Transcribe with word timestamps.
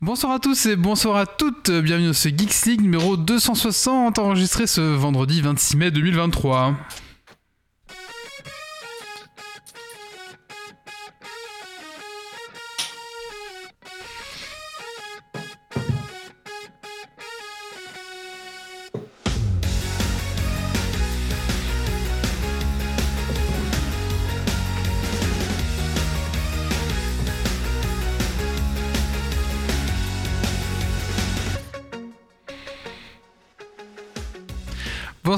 Bonsoir 0.00 0.32
à 0.32 0.38
tous 0.38 0.66
et 0.66 0.76
bonsoir 0.76 1.16
à 1.16 1.26
toutes, 1.26 1.72
bienvenue 1.72 2.06
dans 2.06 2.12
ce 2.12 2.28
Geeks 2.28 2.66
League 2.66 2.82
numéro 2.82 3.16
260 3.16 4.20
enregistré 4.20 4.68
ce 4.68 4.80
vendredi 4.80 5.40
26 5.40 5.76
mai 5.76 5.90
2023. 5.90 6.76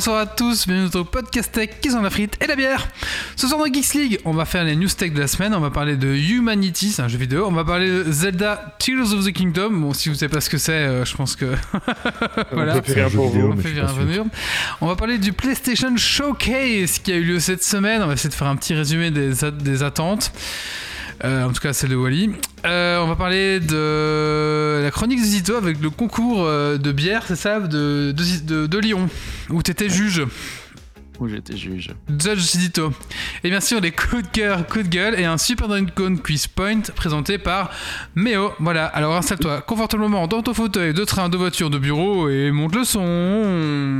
Bonsoir 0.00 0.20
à 0.20 0.24
tous, 0.24 0.66
bienvenue 0.66 0.88
dans 0.88 1.00
notre 1.00 1.10
podcast 1.10 1.52
tech 1.52 1.68
qui 1.82 1.90
sont 1.90 2.00
la 2.00 2.08
frite 2.08 2.38
et 2.42 2.46
la 2.46 2.56
bière. 2.56 2.88
Ce 3.36 3.46
soir 3.46 3.60
dans 3.60 3.70
Geeks 3.70 3.92
League, 3.92 4.18
on 4.24 4.32
va 4.32 4.46
faire 4.46 4.64
les 4.64 4.74
news 4.74 4.88
tech 4.88 5.12
de 5.12 5.20
la 5.20 5.26
semaine, 5.26 5.52
on 5.52 5.60
va 5.60 5.68
parler 5.68 5.98
de 5.98 6.08
Humanity, 6.08 6.92
c'est 6.92 7.02
un 7.02 7.08
jeu 7.08 7.18
vidéo, 7.18 7.44
on 7.46 7.52
va 7.52 7.66
parler 7.66 7.86
de 7.86 8.10
Zelda 8.10 8.76
Tears 8.78 9.12
of 9.12 9.26
the 9.26 9.30
Kingdom. 9.30 9.68
Bon, 9.72 9.92
si 9.92 10.08
vous 10.08 10.14
savez 10.14 10.32
pas 10.32 10.40
ce 10.40 10.48
que 10.48 10.56
c'est, 10.56 10.72
euh, 10.72 11.04
je 11.04 11.14
pense 11.14 11.36
que 11.36 11.54
voilà, 12.50 12.78
on 12.78 12.82
fait 12.82 13.10
pour 13.14 13.28
vous. 13.28 13.52
On, 13.52 13.56
fait 13.58 14.22
on 14.80 14.86
va 14.86 14.96
parler 14.96 15.18
du 15.18 15.34
PlayStation 15.34 15.94
Showcase 15.94 17.00
qui 17.00 17.12
a 17.12 17.16
eu 17.16 17.24
lieu 17.24 17.38
cette 17.38 17.62
semaine, 17.62 18.02
on 18.02 18.06
va 18.06 18.14
essayer 18.14 18.30
de 18.30 18.34
faire 18.34 18.48
un 18.48 18.56
petit 18.56 18.72
résumé 18.72 19.10
des, 19.10 19.32
des 19.52 19.82
attentes. 19.82 20.32
Euh, 21.24 21.44
en 21.44 21.52
tout 21.52 21.60
cas 21.60 21.72
celle 21.72 21.90
de 21.90 21.96
Wally. 21.96 22.30
Euh, 22.64 22.98
on 23.00 23.06
va 23.06 23.16
parler 23.16 23.60
de 23.60 24.80
la 24.82 24.90
chronique 24.90 25.20
de 25.20 25.24
Zito 25.24 25.54
avec 25.54 25.80
le 25.80 25.90
concours 25.90 26.44
euh, 26.44 26.78
de 26.78 26.92
bière, 26.92 27.24
c'est 27.26 27.36
ça, 27.36 27.60
de, 27.60 28.12
de, 28.12 28.66
de, 28.66 28.78
Lyon, 28.78 29.08
où 29.50 29.62
t'étais 29.62 29.88
juge. 29.88 30.24
Où 31.18 31.28
j'étais 31.28 31.56
juge. 31.56 31.90
Judge 32.08 32.38
Zito. 32.38 32.94
Et 33.44 33.50
bien 33.50 33.60
sûr, 33.60 33.82
des 33.82 33.90
coups 33.90 34.22
de 34.22 34.28
cœur, 34.28 34.66
coups 34.66 34.86
de 34.86 34.90
gueule 34.90 35.20
et 35.20 35.26
un 35.26 35.36
Super 35.36 35.68
Dragon 35.68 36.16
Quiz 36.16 36.46
Point 36.46 36.80
présenté 36.96 37.36
par 37.36 37.70
Méo. 38.14 38.52
Voilà, 38.58 38.86
alors 38.86 39.14
installe-toi 39.14 39.60
confortablement 39.60 40.26
dans 40.26 40.42
ton 40.42 40.54
fauteuil 40.54 40.94
de 40.94 41.04
train, 41.04 41.28
de 41.28 41.36
voiture, 41.36 41.68
de 41.68 41.78
bureau 41.78 42.30
et 42.30 42.50
monte 42.50 42.74
le 42.74 42.84
son. 42.84 43.98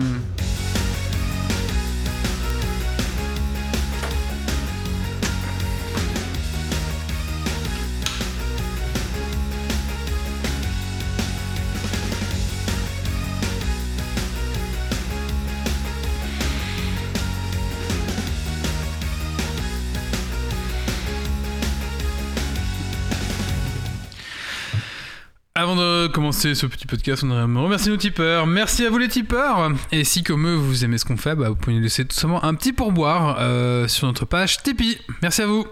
Ce 26.41 26.66
petit 26.66 26.86
podcast, 26.86 27.22
on 27.22 27.30
aimerait 27.30 27.64
remercier 27.64 27.91
nos 27.91 27.98
tipeurs. 27.98 28.46
Merci 28.46 28.86
à 28.86 28.91
vous 28.91 28.96
les 28.96 29.08
tipeurs. 29.08 29.72
Et 29.92 30.05
si 30.05 30.22
comme 30.22 30.47
eux 30.47 30.55
vous 30.55 30.86
aimez 30.86 30.97
ce 30.97 31.05
qu'on 31.05 31.19
fait, 31.19 31.34
bah, 31.34 31.50
vous 31.50 31.55
pouvez 31.55 31.77
nous 31.77 31.82
laisser 31.82 32.06
tout 32.06 32.16
simplement 32.16 32.42
un 32.42 32.55
petit 32.55 32.72
pourboire 32.72 33.36
euh, 33.41 33.86
sur 33.88 34.06
notre 34.06 34.24
page 34.24 34.62
Tipeee. 34.62 34.98
Merci 35.20 35.42
à 35.42 35.47
vous. 35.47 35.66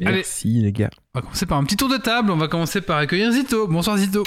Merci 0.00 0.62
les 0.62 0.70
gars. 0.70 0.90
On 1.12 1.18
va 1.18 1.22
commencer 1.22 1.46
par 1.46 1.58
un 1.58 1.64
petit 1.64 1.76
tour 1.76 1.88
de 1.88 1.96
table. 1.96 2.30
On 2.30 2.36
va 2.36 2.46
commencer 2.46 2.82
par 2.82 2.98
accueillir 2.98 3.32
Zito. 3.32 3.66
Bonsoir 3.66 3.96
Zito. 3.96 4.22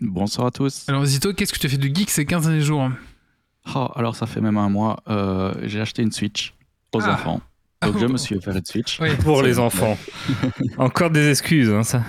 Bonsoir 0.00 0.48
à 0.48 0.50
tous. 0.50 0.84
Alors 0.88 1.04
Zito, 1.04 1.32
qu'est-ce 1.32 1.52
que 1.52 1.58
tu 1.58 1.66
as 1.66 1.70
fait 1.70 1.78
de 1.78 1.94
geek 1.94 2.10
ces 2.10 2.26
15 2.26 2.46
derniers 2.46 2.60
jours? 2.60 2.90
Oh, 3.72 3.88
Alors 3.94 4.16
ça 4.16 4.26
fait 4.26 4.40
même 4.40 4.58
un 4.58 4.68
mois. 4.68 5.00
Euh, 5.08 5.54
j'ai 5.62 5.80
acheté 5.80 6.02
une 6.02 6.10
Switch 6.10 6.54
aux 6.92 7.02
ah. 7.02 7.12
enfants. 7.12 7.40
Donc 7.82 7.98
je 7.98 8.06
me 8.06 8.16
suis 8.16 8.34
offert 8.36 8.56
une 8.56 8.64
Switch. 8.64 8.98
Pour 9.22 9.42
les 9.42 9.58
enfants. 9.58 9.98
Encore 10.78 11.10
des 11.10 11.28
excuses, 11.30 11.70
hein, 11.70 11.82
ça. 11.82 12.02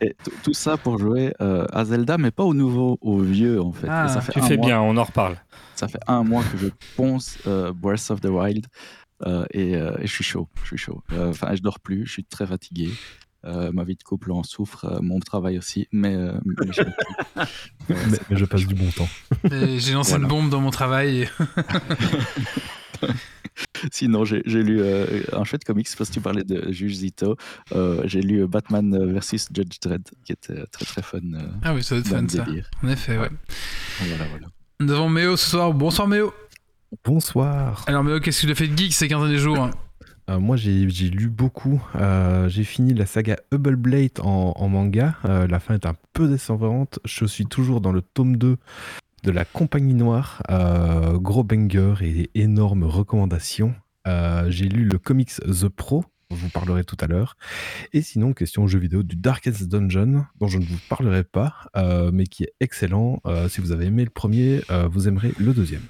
Et 0.00 0.16
tout 0.42 0.52
ça 0.52 0.76
pour 0.76 0.98
jouer 0.98 1.32
euh, 1.40 1.64
à 1.72 1.84
Zelda, 1.84 2.18
mais 2.18 2.32
pas 2.32 2.42
au 2.42 2.54
nouveau, 2.54 2.98
au 3.00 3.20
vieux 3.20 3.60
en 3.60 3.72
fait. 3.72 3.86
Ah, 3.88 4.08
ça 4.08 4.20
fait 4.20 4.32
tu 4.32 4.42
fais 4.42 4.56
bien, 4.56 4.80
on 4.80 4.96
en 4.96 5.04
reparle. 5.04 5.36
Ça 5.76 5.86
fait 5.86 6.00
un 6.08 6.24
mois 6.24 6.42
que 6.42 6.58
je 6.58 6.66
ponce 6.96 7.38
euh, 7.46 7.72
Breath 7.72 8.10
of 8.10 8.20
the 8.20 8.26
Wild 8.26 8.66
euh, 9.24 9.44
et, 9.52 9.74
je 10.00 10.06
suis 10.06 10.24
chaud. 10.24 10.48
Je 10.62 10.68
suis 10.68 10.78
chaud. 10.78 11.02
Enfin, 11.16 11.54
je 11.54 11.62
dors 11.62 11.78
plus, 11.78 12.04
je 12.06 12.12
suis 12.12 12.24
très 12.24 12.46
fatigué. 12.46 12.90
ma 13.44 13.84
vie 13.84 13.94
de 13.94 14.02
couple 14.02 14.32
en 14.32 14.42
souffre, 14.42 14.98
mon 15.02 15.20
travail 15.20 15.56
aussi, 15.56 15.86
mais, 15.92 16.16
mais, 16.56 16.66
je 18.30 18.44
passe 18.44 18.66
du 18.66 18.74
bon 18.74 18.90
temps. 18.90 19.08
J'ai 19.78 19.92
lancé 19.92 20.14
une 20.14 20.26
bombe 20.26 20.50
dans 20.50 20.60
mon 20.60 20.70
travail. 20.70 21.28
Sinon, 23.92 24.24
j'ai 24.24 24.42
lu 24.44 24.80
euh, 24.80 25.22
un 25.32 25.44
chouette 25.44 25.64
comics 25.64 25.88
parce 25.96 26.10
que 26.10 26.14
tu 26.14 26.20
parlais 26.20 26.44
de 26.44 26.70
Juge 26.72 26.94
Zito. 26.94 27.36
Euh, 27.72 28.02
j'ai 28.04 28.22
lu 28.22 28.46
Batman 28.46 29.12
versus 29.12 29.48
Judge 29.52 29.78
Dredd 29.80 30.08
qui 30.24 30.32
était 30.32 30.66
très 30.66 30.84
très 30.84 31.02
fun. 31.02 31.18
Euh, 31.34 31.48
ah 31.62 31.74
oui, 31.74 31.82
ça 31.82 31.94
doit 31.94 32.00
être 32.00 32.08
fun 32.08 32.28
ça. 32.28 32.46
En 32.82 32.88
effet, 32.88 33.18
ouais. 33.18 33.30
Voilà, 34.00 34.24
voilà. 34.30 34.46
Nous 34.80 34.92
avons 34.92 35.08
Méo 35.08 35.36
ce 35.36 35.50
soir. 35.50 35.72
Bonsoir 35.72 36.08
Méo. 36.08 36.32
Bonsoir. 37.04 37.84
Alors 37.86 38.04
Méo, 38.04 38.20
qu'est-ce 38.20 38.42
que 38.42 38.46
tu 38.46 38.52
as 38.52 38.56
fait 38.56 38.68
de 38.68 38.76
geek 38.76 38.92
ces 38.92 39.08
15 39.08 39.20
derniers 39.22 39.38
jours? 39.38 39.70
Moi, 40.28 40.56
j'ai 40.56 40.86
lu 40.86 41.28
beaucoup. 41.28 41.82
j'ai 42.46 42.64
fini 42.64 42.94
la 42.94 43.06
saga 43.06 43.36
Hubble 43.52 43.76
Blade 43.76 44.20
en, 44.20 44.54
en 44.56 44.68
manga. 44.68 45.16
la 45.24 45.60
fin 45.60 45.74
est 45.74 45.84
un 45.84 45.94
peu 46.14 46.28
décevante. 46.28 47.00
Je 47.04 47.26
suis 47.26 47.44
toujours 47.46 47.80
dans 47.80 47.92
le 47.92 48.00
tome 48.00 48.36
2 48.36 48.56
de 49.22 49.30
la 49.30 49.44
Compagnie 49.44 49.94
Noire. 49.94 50.42
Euh, 50.50 51.18
gros 51.18 51.44
banger 51.44 51.94
et 52.02 52.30
énorme 52.34 52.84
recommandation. 52.84 53.74
Euh, 54.06 54.46
j'ai 54.48 54.68
lu 54.68 54.84
le 54.84 54.98
comics 54.98 55.34
The 55.40 55.68
Pro, 55.68 56.04
vous 56.34 56.48
parlerai 56.48 56.84
tout 56.84 56.96
à 57.00 57.06
l'heure. 57.06 57.36
Et 57.92 58.02
sinon, 58.02 58.32
question 58.32 58.66
jeu 58.66 58.78
vidéo 58.78 59.02
du 59.02 59.16
Darkest 59.16 59.68
Dungeon, 59.68 60.24
dont 60.40 60.48
je 60.48 60.58
ne 60.58 60.64
vous 60.64 60.78
parlerai 60.88 61.24
pas, 61.24 61.54
euh, 61.76 62.10
mais 62.12 62.26
qui 62.26 62.44
est 62.44 62.52
excellent. 62.60 63.20
si 63.48 63.60
vous 63.60 63.72
avez 63.72 63.86
aimé 63.86 64.04
le 64.04 64.10
premier, 64.10 64.62
vous 64.90 65.08
aimerez 65.08 65.32
le 65.38 65.52
deuxième. 65.52 65.82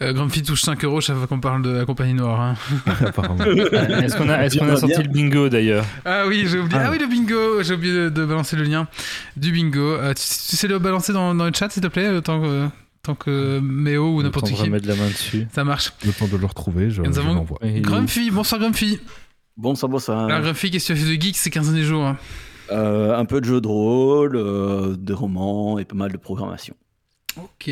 Grumpy 0.00 0.42
touche 0.42 0.62
5 0.62 0.84
euros 0.84 1.00
chaque 1.00 1.16
fois 1.16 1.26
qu'on 1.26 1.40
parle 1.40 1.62
de 1.62 1.70
la 1.70 1.84
compagnie 1.84 2.14
noire. 2.14 2.40
Hein. 2.40 2.56
Apparemment. 3.06 3.44
est-ce 3.44 4.16
qu'on 4.16 4.28
a, 4.28 4.44
est 4.44 4.60
a, 4.60 4.76
sorti 4.76 5.02
le 5.02 5.08
bingo 5.08 5.48
d'ailleurs 5.48 5.84
Ah 6.04 6.24
oui, 6.26 6.46
j'ai 6.48 6.58
oublié. 6.58 6.80
Ah. 6.80 6.86
ah. 6.86 6.90
oui, 6.90 6.98
le 6.98 7.06
bingo. 7.06 7.62
J'ai 7.62 7.74
oublié 7.74 8.10
de, 8.10 8.24
balancer 8.24 8.56
le 8.56 8.64
lien 8.64 8.88
du 9.36 9.52
bingo. 9.52 9.98
tu, 10.14 10.22
sais 10.22 10.68
le 10.68 10.78
balancer 10.78 11.12
dans, 11.12 11.34
dans, 11.34 11.46
le 11.46 11.52
chat, 11.54 11.70
s'il 11.70 11.82
te 11.82 11.88
plaît, 11.88 12.20
tant 12.22 12.40
que 12.40 12.68
tant 13.02 13.14
que 13.16 13.58
Méo 13.58 14.16
ou 14.16 14.22
n'importe 14.22 14.52
qui. 14.52 14.70
mettre 14.70 14.86
la 14.86 14.94
main 14.94 15.08
dessus. 15.08 15.46
Ça 15.52 15.64
marche. 15.64 15.92
Le 16.04 16.12
temps 16.12 16.28
de 16.28 16.36
le 16.36 16.46
retrouver, 16.46 16.90
je, 16.90 17.02
avons 17.02 17.46
Grumpy, 17.80 18.30
bonsoir 18.30 18.60
Grumpy. 18.60 19.00
Bonsoir, 19.62 19.88
bonsoir. 19.88 20.24
Alors 20.24 20.40
Grumpy, 20.40 20.72
qu'est-ce 20.72 20.88
que 20.88 20.98
tu 20.98 21.04
as 21.04 21.04
fait 21.04 21.16
de 21.16 21.22
geek 21.22 21.36
ces 21.36 21.48
15 21.48 21.66
derniers 21.66 21.84
jours 21.84 22.04
hein 22.04 22.16
euh, 22.72 23.16
Un 23.16 23.24
peu 23.24 23.40
de 23.40 23.44
jeux 23.44 23.60
de 23.60 23.68
rôle, 23.68 24.34
euh, 24.34 24.96
des 24.98 25.12
romans 25.12 25.78
et 25.78 25.84
pas 25.84 25.94
mal 25.94 26.10
de 26.10 26.16
programmation. 26.16 26.74
Ok. 27.36 27.70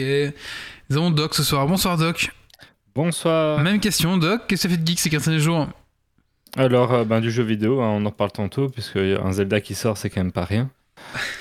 Nous 0.89 0.97
avons 0.97 1.11
Doc 1.11 1.35
ce 1.35 1.43
soir. 1.43 1.67
Bonsoir 1.67 1.99
Doc. 1.99 2.31
Bonsoir. 2.95 3.59
Même 3.59 3.81
question, 3.81 4.19
Doc. 4.19 4.43
Qu'est-ce 4.47 4.63
que 4.63 4.69
tu 4.69 4.75
as 4.75 4.77
fait 4.77 4.83
de 4.85 4.87
geek 4.87 5.01
ces 5.01 5.11
15 5.11 5.25
derniers 5.25 5.41
jours 5.41 5.67
alors, 6.57 6.93
euh, 6.93 7.05
ben, 7.05 7.21
du 7.21 7.31
jeu 7.31 7.43
vidéo, 7.43 7.81
hein, 7.81 7.89
on 7.89 8.05
en 8.07 8.11
reparle 8.11 8.33
tantôt, 8.33 8.69
puisque 8.69 8.97
un 8.97 9.33
Zelda 9.33 9.61
qui 9.61 9.75
sort, 9.75 9.97
c'est 9.97 10.11
quand 10.11 10.21
même 10.21 10.33
pas 10.33 10.45
rien. 10.45 10.71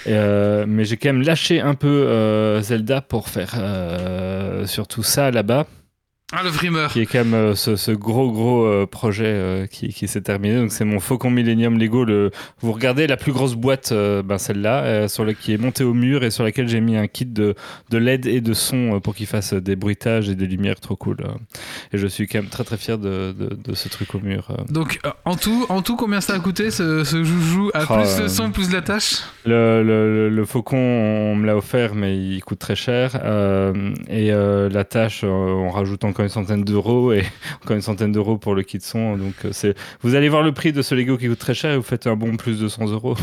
Euh, 0.08 0.66
mais 0.68 0.86
j'ai 0.86 0.98
quand 0.98 1.10
même 1.10 1.22
lâché 1.22 1.62
un 1.62 1.76
peu 1.76 1.88
euh, 1.88 2.62
Zelda 2.62 3.02
pour 3.02 3.30
faire 3.30 3.54
euh, 3.58 4.66
surtout 4.66 5.04
ça 5.04 5.32
là-bas. 5.32 5.68
Ah, 6.32 6.44
le 6.44 6.52
Dreamer. 6.52 6.90
Qui 6.90 7.02
est 7.02 7.06
quand 7.08 7.26
même 7.26 7.34
euh, 7.34 7.56
ce, 7.56 7.92
gros, 7.92 8.32
gros 8.32 8.64
euh, 8.64 8.86
projet 8.86 9.26
euh, 9.26 9.66
qui, 9.66 9.92
qui 9.92 10.08
s'est 10.08 10.22
terminé. 10.22 10.58
Donc, 10.58 10.72
c'est 10.72 10.86
mon 10.86 11.00
Faucon 11.00 11.32
Millennium 11.32 11.80
Lego. 11.80 12.06
Le... 12.06 12.30
Vous 12.62 12.72
regardez 12.72 13.08
la 13.08 13.18
plus 13.18 13.32
grosse 13.32 13.56
boîte, 13.56 13.92
ben, 13.92 14.38
celle-là, 14.38 15.08
sur 15.08 15.26
la... 15.26 15.34
qui 15.34 15.54
est 15.54 15.58
montée 15.58 15.84
au 15.84 15.96
mur 15.96 16.24
et 16.24 16.30
sur 16.30 16.44
laquelle 16.44 16.68
j'ai 16.68 16.82
mis 16.82 16.98
un 16.98 17.08
kit 17.08 17.26
de, 17.26 17.56
de 17.90 17.98
LED 17.98 18.28
et 18.28 18.42
de 18.42 18.54
son 18.54 19.00
pour 19.00 19.16
qu'il 19.16 19.26
fasse 19.26 19.54
des 19.54 19.76
bruitages 19.76 20.30
et 20.30 20.36
des 20.36 20.46
lumières 20.46 20.80
trop 20.80 20.96
cool. 20.96 21.18
Et 21.94 21.98
je 21.98 22.06
suis 22.06 22.28
quand 22.28 22.40
même 22.40 22.50
très, 22.50 22.64
très 22.64 22.78
fier 22.78 23.00
de, 23.00 23.32
de, 23.32 23.74
ce 23.74 23.90
truc 23.90 24.14
au 24.14 24.20
mur. 24.20 24.56
Donc, 24.70 25.00
en 25.26 25.36
tout, 25.36 25.66
en 25.70 25.82
tout 25.82 25.96
combien 25.96 26.22
ça 26.22 26.34
a 26.34 26.40
coûté 26.40 26.70
ce, 26.70 27.04
ce 27.04 27.24
joujou 27.24 27.72
à 27.74 27.86
ah, 27.90 27.98
plus 27.98 28.22
le 28.22 28.28
son, 28.28 28.52
plus 28.52 28.72
la 28.72 28.82
tâche? 28.82 29.24
le, 29.46 29.82
le, 29.84 30.30
le, 30.30 30.46
Faucon, 30.46 30.78
on 30.78 31.36
me 31.36 31.48
l'a 31.48 31.58
offert, 31.58 31.96
mais 31.96 32.18
il 32.18 32.44
coûte 32.44 32.60
très 32.60 32.76
cher. 32.76 33.16
et 34.10 34.30
la 34.32 34.84
tâche, 34.84 35.24
on 35.24 35.70
rajoute 35.70 36.04
encore 36.04 36.19
une 36.24 36.30
centaine 36.30 36.64
d'euros 36.64 37.14
et 37.14 37.24
encore 37.64 37.76
une 37.76 37.82
centaine 37.82 38.12
d'euros 38.12 38.38
pour 38.38 38.56
le 38.56 38.64
kit 38.64 38.80
son. 38.82 39.18
Donc 39.18 39.34
euh, 39.46 39.50
c'est, 39.52 39.76
vous 40.02 40.16
allez 40.16 40.30
voir 40.30 40.44
le 40.44 40.52
prix 40.54 40.72
de 40.74 40.82
ce 40.82 40.96
Lego 40.96 41.18
qui 41.18 41.28
coûte 41.28 41.40
très 41.40 41.54
cher 41.54 41.72
et 41.74 41.78
vous 41.78 41.84
faites 41.84 42.08
un 42.08 42.16
bon 42.16 42.38
plus 42.38 42.60
de 42.60 42.68
100 42.68 42.88
euros. 42.88 43.16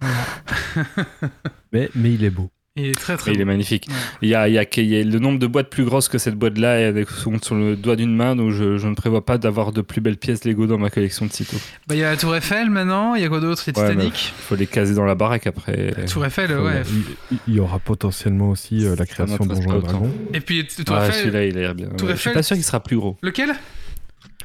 mais, 1.72 1.90
mais 1.94 2.12
il 2.12 2.24
est 2.24 2.30
beau. 2.30 2.50
Il 2.74 2.86
est 2.86 2.94
très 2.98 3.18
très 3.18 3.32
il 3.32 3.40
est 3.40 3.44
magnifique. 3.44 3.86
Ouais. 3.88 3.94
Il 4.22 4.28
y 4.30 4.34
a, 4.34 4.48
il 4.48 4.54
y 4.54 4.58
a- 4.58 4.64
il 4.78 4.84
y 4.86 4.98
a 4.98 5.04
le 5.04 5.18
nombre 5.18 5.38
de 5.38 5.46
boîtes 5.46 5.68
plus 5.68 5.84
grosses 5.84 6.08
que 6.08 6.16
cette 6.16 6.36
boîte-là 6.36 6.80
et 6.80 6.84
avec 6.84 7.10
sont 7.10 7.38
sur 7.42 7.54
le 7.54 7.76
doigt 7.76 7.96
d'une 7.96 8.16
main, 8.16 8.34
donc 8.34 8.50
je, 8.52 8.78
je 8.78 8.88
ne 8.88 8.94
prévois 8.94 9.26
pas 9.26 9.36
d'avoir 9.36 9.72
de 9.72 9.82
plus 9.82 10.00
belles 10.00 10.16
pièces 10.16 10.44
Lego 10.46 10.66
dans 10.66 10.78
ma 10.78 10.88
collection 10.88 11.26
de 11.26 11.32
sitôt. 11.32 11.58
Bah, 11.86 11.94
il 11.94 11.98
y 12.00 12.04
a 12.04 12.10
la 12.12 12.16
Tour 12.16 12.34
Eiffel 12.34 12.70
maintenant, 12.70 13.14
il 13.14 13.20
y 13.20 13.24
a 13.26 13.28
quoi 13.28 13.40
d'autre 13.40 13.62
Il 13.66 13.76
y 13.76 13.78
a 13.78 13.82
Ouais, 13.82 13.90
Titanic? 13.90 14.32
Il 14.38 14.42
faut 14.42 14.54
les 14.56 14.66
caser 14.66 14.94
dans 14.94 15.04
la 15.04 15.14
baraque 15.14 15.46
après. 15.46 15.92
La 15.98 16.04
Tour 16.06 16.24
Eiffel, 16.24 16.48
Faut- 16.48 16.62
ouais. 16.64 16.82
il, 17.30 17.38
il 17.48 17.54
y 17.56 17.60
aura 17.60 17.78
potentiellement 17.78 18.48
aussi 18.48 18.86
euh, 18.86 18.96
la 18.96 19.04
création 19.04 19.44
de 19.44 19.54
Donjons 19.54 19.70
et 19.70 19.74
autant. 19.76 19.88
Dragons. 19.88 20.10
Et 20.32 20.40
puis 20.40 20.66
Tour 20.66 20.96
Ah, 20.96 21.08
Eiffel. 21.08 21.20
celui-là, 21.24 21.44
il 21.44 21.58
a 21.58 21.60
l'air 21.60 21.74
bien. 21.74 21.88
Tour 21.88 22.08
Ouais, 22.08 22.14
Je 22.16 22.20
suis 22.22 22.32
pas 22.32 22.42
sûr 22.42 22.56
qu'il 22.56 22.64
sera 22.64 22.80
plus 22.82 22.96
gros. 22.96 23.18
Lequel? 23.22 23.52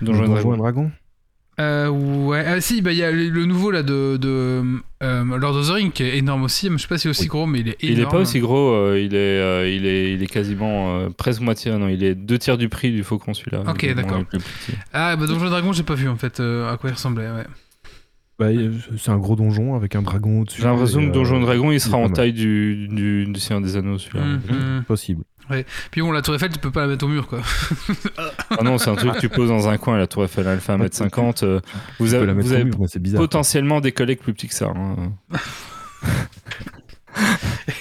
Donjons 0.02 0.54
et 0.54 0.58
Dragons. 0.58 0.92
Euh, 1.60 1.88
Ouais. 1.90 2.44
Ah, 2.46 2.62
si, 2.62 2.82
bah, 2.82 2.92
il 2.92 2.98
y 2.98 3.04
a 3.04 3.12
le, 3.12 3.46
nouveau 3.46 3.72
là 3.72 3.84
de, 3.84 4.18
de 4.18 4.64
euh, 5.04 5.24
Lord 5.38 5.56
of 5.58 5.68
the 5.68 5.72
Rings 5.72 5.92
qui 5.92 6.04
est 6.04 6.18
énorme 6.18 6.44
aussi. 6.44 6.70
Mais 6.70 6.78
je 6.78 6.84
sais 6.84 6.88
pas 6.88 6.98
si 6.98 7.04
c'est 7.04 7.10
aussi 7.10 7.22
Oui. 7.24 7.28
gros, 7.28 7.46
mais 7.48 7.60
il 7.62 7.70
est 7.70 7.84
énorme. 7.84 7.98
Il 7.98 8.00
est 8.02 8.06
pas 8.10 8.18
aussi 8.20 8.40
gros, 8.40 8.74
euh, 8.74 9.00
il, 9.00 9.16
est, 9.16 9.18
euh, 9.18 9.70
il, 9.70 9.86
est, 9.86 10.14
il 10.14 10.24
est 10.24 10.28
quasiment 10.28 10.98
euh, 11.00 11.10
presque 11.10 11.42
moitié, 11.42 11.72
non, 11.72 11.88
il 11.88 12.04
est 12.04 12.16
deux 12.16 12.38
tiers 12.38 12.58
du 12.58 12.70
prix 12.70 12.92
du 12.92 13.04
Faucon 13.04 13.34
celui-là. 13.34 13.64
Ok, 13.68 13.94
d'accord. 13.96 14.24
Ah, 14.94 15.16
bah 15.16 15.26
Donjons 15.28 15.48
et 15.48 15.50
Dragons, 15.50 15.74
j'ai 15.74 15.84
pas 15.84 15.96
vu 15.96 16.08
en 16.10 16.16
fait 16.18 16.40
euh, 16.40 16.72
à 16.72 16.78
quoi 16.78 16.90
il 16.90 16.94
ressemblait. 16.94 17.28
Ouais. 17.30 17.46
Bah, 18.40 18.50
c'est 19.00 19.10
un 19.10 19.18
gros 19.18 19.36
donjon 19.36 19.74
avec 19.76 19.96
un 19.96 20.04
dragon 20.04 20.42
au-dessus. 20.42 20.62
J'ai 20.62 20.68
l'impression 20.68 21.02
que 21.02 21.08
euh, 21.08 21.12
Donjon 21.12 21.40
Dragon, 21.42 21.72
il 21.72 21.80
sera 21.80 21.98
en 21.98 22.08
taille 22.08 22.34
du, 22.34 22.88
du, 22.88 23.26
du 23.26 23.40
Seigneur 23.40 23.62
des 23.64 23.76
Anneaux 23.78 23.98
celui-là. 23.98 24.24
Mhm. 24.26 24.84
Possible. 24.88 25.24
Puis 25.90 26.02
bon, 26.02 26.12
la 26.12 26.22
Tour 26.22 26.36
Eiffel, 26.36 26.50
tu 26.52 26.60
peux 26.60 26.70
pas 26.72 26.82
la 26.82 26.88
mettre 26.88 27.06
au 27.06 27.08
mur 27.08 27.26
quoi. 27.28 27.40
Ah 28.60 28.64
non, 28.64 28.78
c'est 28.78 28.90
un 28.90 28.96
truc 28.96 29.14
que 29.14 29.20
tu 29.20 29.30
poses 29.30 29.50
dans 29.50 29.68
un 29.70 29.78
coin, 29.78 29.98
la 29.98 30.08
Tour 30.08 30.24
Eiffel, 30.26 30.60
fait 30.60 30.74
1m50. 30.74 31.44
euh, 31.46 31.60
vous 32.00 32.14
avez, 32.14 32.26
vous 32.34 32.54
mur, 32.66 32.76
bizarre. 33.00 33.22
potentiellement 33.22 33.82
des 33.82 33.92
collègues 33.92 34.20
plus 34.20 34.34
petits 34.34 34.48
que 34.48 34.54
ça. 34.56 34.72
hein. 34.76 35.12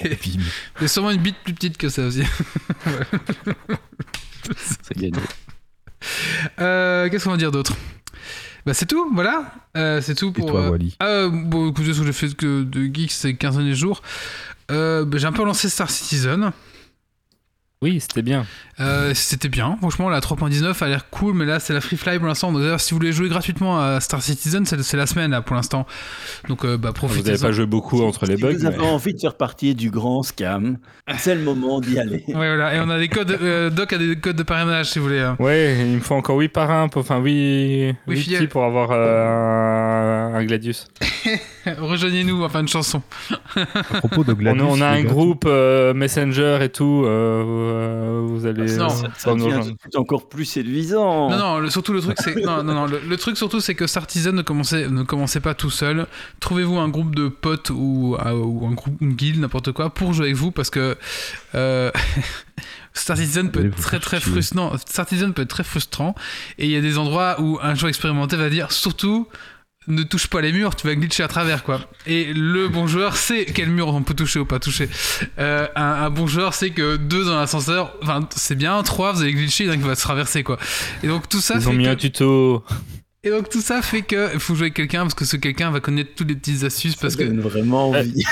Bim. 0.02 0.40
Il 0.78 0.82
y 0.82 0.84
a 0.84 0.88
sûrement 0.88 1.10
une 1.10 1.20
bite 1.20 1.36
plus 1.44 1.52
petite 1.54 1.76
que 1.76 1.88
ça 1.88 2.02
aussi. 2.06 2.22
C'est 4.82 4.96
gagné. 4.96 5.18
Euh, 6.60 7.08
Qu'est-ce 7.08 7.24
qu'on 7.24 7.30
va 7.32 7.36
dire 7.36 7.50
d'autre? 7.52 7.74
Bah 8.64 8.74
c'est 8.74 8.86
tout, 8.86 9.08
voilà. 9.14 9.52
Euh, 9.76 10.00
c'est 10.00 10.16
tout 10.16 10.30
Et 10.30 10.32
pour. 10.32 10.50
toi, 10.50 10.62
euh, 10.62 10.70
Wally? 10.70 10.96
Ah, 10.98 11.28
bon, 11.30 11.70
écoutez, 11.70 11.94
ce 11.94 12.00
que 12.00 12.06
j'ai 12.06 12.12
fait 12.12 12.28
de 12.42 12.90
geeks 12.92 13.12
ces 13.12 13.36
15 13.36 13.56
derniers 13.58 13.76
jours. 13.76 14.02
Euh, 14.72 15.04
bah, 15.04 15.18
j'ai 15.18 15.26
un 15.28 15.32
peu 15.32 15.44
lancé 15.44 15.68
Star 15.68 15.88
Citizen. 15.88 16.50
Oui, 17.82 18.00
c'était 18.00 18.22
bien. 18.22 18.46
Euh, 18.80 19.12
C'était 19.14 19.50
bien, 19.50 19.76
franchement, 19.76 20.08
la 20.08 20.20
3.19 20.20 20.82
a 20.82 20.88
l'air 20.88 21.10
cool, 21.10 21.34
mais 21.34 21.44
là 21.44 21.60
c'est 21.60 21.74
la 21.74 21.82
Free 21.82 21.98
Fly 21.98 22.18
pour 22.18 22.26
l'instant. 22.26 22.50
Donc, 22.50 22.62
D'ailleurs, 22.62 22.80
si 22.80 22.92
vous 22.92 22.98
voulez 22.98 23.12
jouer 23.12 23.28
gratuitement 23.28 23.78
à 23.78 24.00
Star 24.00 24.22
Citizen, 24.22 24.64
c'est 24.64 24.96
la 24.96 25.06
semaine 25.06 25.30
là 25.32 25.42
pour 25.42 25.54
l'instant. 25.56 25.86
Donc 26.48 26.64
euh, 26.64 26.78
bah, 26.78 26.88
Vous 26.96 27.06
n'avez 27.06 27.20
profitez 27.22 27.38
pas 27.38 27.52
joué 27.52 27.66
beaucoup 27.66 28.02
entre 28.02 28.24
les 28.24 28.36
si 28.36 28.42
bugs. 28.42 28.52
vous 28.54 28.64
avez 28.64 28.78
mais- 28.78 28.82
envie 28.86 29.12
de 29.12 29.20
faire 29.20 29.34
partie 29.36 29.74
du 29.74 29.90
grand 29.90 30.22
scam, 30.22 30.78
c'est 31.18 31.34
le 31.34 31.42
moment 31.42 31.80
d'y 31.80 31.98
aller. 31.98 32.24
Ouais, 32.28 32.32
voilà. 32.34 32.74
Et 32.74 32.80
on 32.80 32.88
a 32.88 32.98
des 32.98 33.08
codes. 33.08 33.30
euh, 33.42 33.68
Doc 33.68 33.92
a 33.92 33.98
des 33.98 34.16
codes 34.16 34.36
de 34.36 34.42
parrainage 34.42 34.86
si 34.90 34.98
vous 34.98 35.04
voulez. 35.04 35.20
hein. 35.20 35.36
Ouais, 35.38 35.76
il 35.78 35.96
me 35.96 36.00
faut 36.00 36.14
encore 36.14 36.38
8 36.38 36.48
parrains, 36.48 36.88
pour- 36.88 37.02
enfin 37.02 37.18
8, 37.20 37.94
Oui, 38.06 38.16
filleul. 38.16 38.40
petits 38.40 38.48
pour 38.50 38.64
avoir 38.64 38.88
euh, 38.92 40.30
un, 40.32 40.34
un 40.34 40.44
Gladius. 40.46 40.86
Rejoignez-nous, 41.78 42.44
enfin 42.44 42.60
une 42.60 42.68
chanson. 42.68 43.02
À 43.54 43.82
propos 44.00 44.24
de 44.24 44.32
On, 44.32 44.46
a- 44.46 44.62
on 44.62 44.80
a 44.80 44.86
un 44.88 45.02
gars, 45.02 45.08
groupe 45.08 45.44
euh, 45.46 45.94
Messenger 45.94 46.58
et 46.62 46.68
tout. 46.68 47.02
euh, 47.06 48.22
vous 48.26 48.46
allez. 48.46 48.76
Non, 48.76 48.86
euh, 48.86 48.88
Ça, 48.88 49.08
ça 49.16 49.34
de 49.34 49.40
suite 49.62 49.96
encore 49.96 50.28
plus 50.28 50.44
séduisant. 50.44 51.30
Non, 51.30 51.38
non, 51.38 51.58
le- 51.58 51.70
surtout 51.70 51.92
le 51.92 52.00
truc, 52.00 52.16
c'est. 52.20 52.36
Non, 52.36 52.62
non, 52.62 52.74
non, 52.74 52.86
le, 52.86 53.00
le 53.06 53.16
truc 53.16 53.36
surtout, 53.36 53.60
c'est 53.60 53.74
que 53.74 53.86
Star 53.86 54.02
Citizen 54.04 54.34
ne 54.34 54.42
commencez, 54.42 54.88
ne 54.88 55.02
commencez 55.02 55.40
pas 55.40 55.54
tout 55.54 55.70
seul. 55.70 56.06
Trouvez-vous 56.40 56.78
un 56.78 56.88
groupe 56.88 57.14
de 57.14 57.28
potes 57.28 57.70
ou, 57.70 58.16
euh, 58.24 58.32
ou 58.32 58.66
un 58.66 58.72
groupe, 58.72 58.96
une 59.00 59.14
guilde, 59.14 59.40
n'importe 59.40 59.72
quoi, 59.72 59.90
pour 59.90 60.12
jouer 60.12 60.26
avec 60.26 60.36
vous 60.36 60.50
parce 60.50 60.70
que. 60.70 60.96
euh, 61.54 61.90
Star 62.94 63.16
Citizen 63.18 63.50
peut 63.50 63.66
être 63.66 63.76
très 63.76 64.00
très 64.00 64.20
frustrant. 64.20 64.72
Star 64.78 65.06
Citizen 65.06 65.34
peut 65.34 65.42
être 65.42 65.48
très 65.50 65.64
frustrant 65.64 66.14
et 66.58 66.64
il 66.64 66.70
y 66.70 66.76
a 66.76 66.80
des 66.80 66.96
endroits 66.96 67.38
où 67.42 67.58
un 67.62 67.74
joueur 67.74 67.90
expérimenté 67.90 68.36
va 68.36 68.48
dire 68.48 68.72
surtout 68.72 69.28
ne 69.88 70.02
touche 70.02 70.26
pas 70.26 70.40
les 70.40 70.52
murs, 70.52 70.74
tu 70.74 70.86
vas 70.86 70.94
glitcher 70.94 71.22
à 71.22 71.28
travers 71.28 71.62
quoi. 71.64 71.80
Et 72.06 72.32
le 72.34 72.68
bon 72.68 72.86
joueur 72.86 73.16
sait 73.16 73.44
quel 73.46 73.68
mur 73.70 73.88
on 73.88 74.02
peut 74.02 74.14
toucher 74.14 74.38
ou 74.40 74.44
pas 74.44 74.58
toucher. 74.58 74.88
Euh, 75.38 75.66
un, 75.76 75.82
un 75.84 76.10
bon 76.10 76.26
joueur 76.26 76.54
sait 76.54 76.70
que 76.70 76.96
deux 76.96 77.24
dans 77.24 77.36
l'ascenseur, 77.38 77.94
enfin 78.02 78.28
c'est 78.34 78.56
bien, 78.56 78.82
trois 78.82 79.12
vous 79.12 79.22
allez 79.22 79.32
glitcher, 79.34 79.64
il 79.64 79.66
y 79.68 79.70
en 79.70 79.74
a 79.74 79.76
qui 79.76 79.82
va 79.82 79.94
se 79.94 80.02
traverser 80.02 80.42
quoi. 80.42 80.58
Et 81.02 81.08
donc 81.08 81.28
tout 81.28 81.40
ça 81.40 81.54
Ils 81.56 81.68
ont 81.68 81.70
fait 81.72 81.76
mis 81.76 81.84
que- 81.84 81.90
un 81.90 81.96
tuto. 81.96 82.64
Et 83.26 83.30
donc 83.30 83.48
tout 83.50 83.60
ça 83.60 83.82
fait 83.82 84.02
que 84.02 84.32
il 84.34 84.40
faut 84.40 84.54
jouer 84.54 84.66
avec 84.66 84.74
quelqu'un 84.74 85.02
parce 85.02 85.14
que 85.14 85.24
ce 85.24 85.36
quelqu'un 85.36 85.70
va 85.70 85.80
connaître 85.80 86.10
toutes 86.14 86.28
les 86.28 86.36
petites 86.36 86.62
astuces 86.62 86.92
Ça 86.92 86.98
parce 87.02 87.16
que 87.16 87.24
donne 87.24 87.40
vraiment 87.40 87.90
Ouais. 87.90 87.98
envie. 88.00 88.22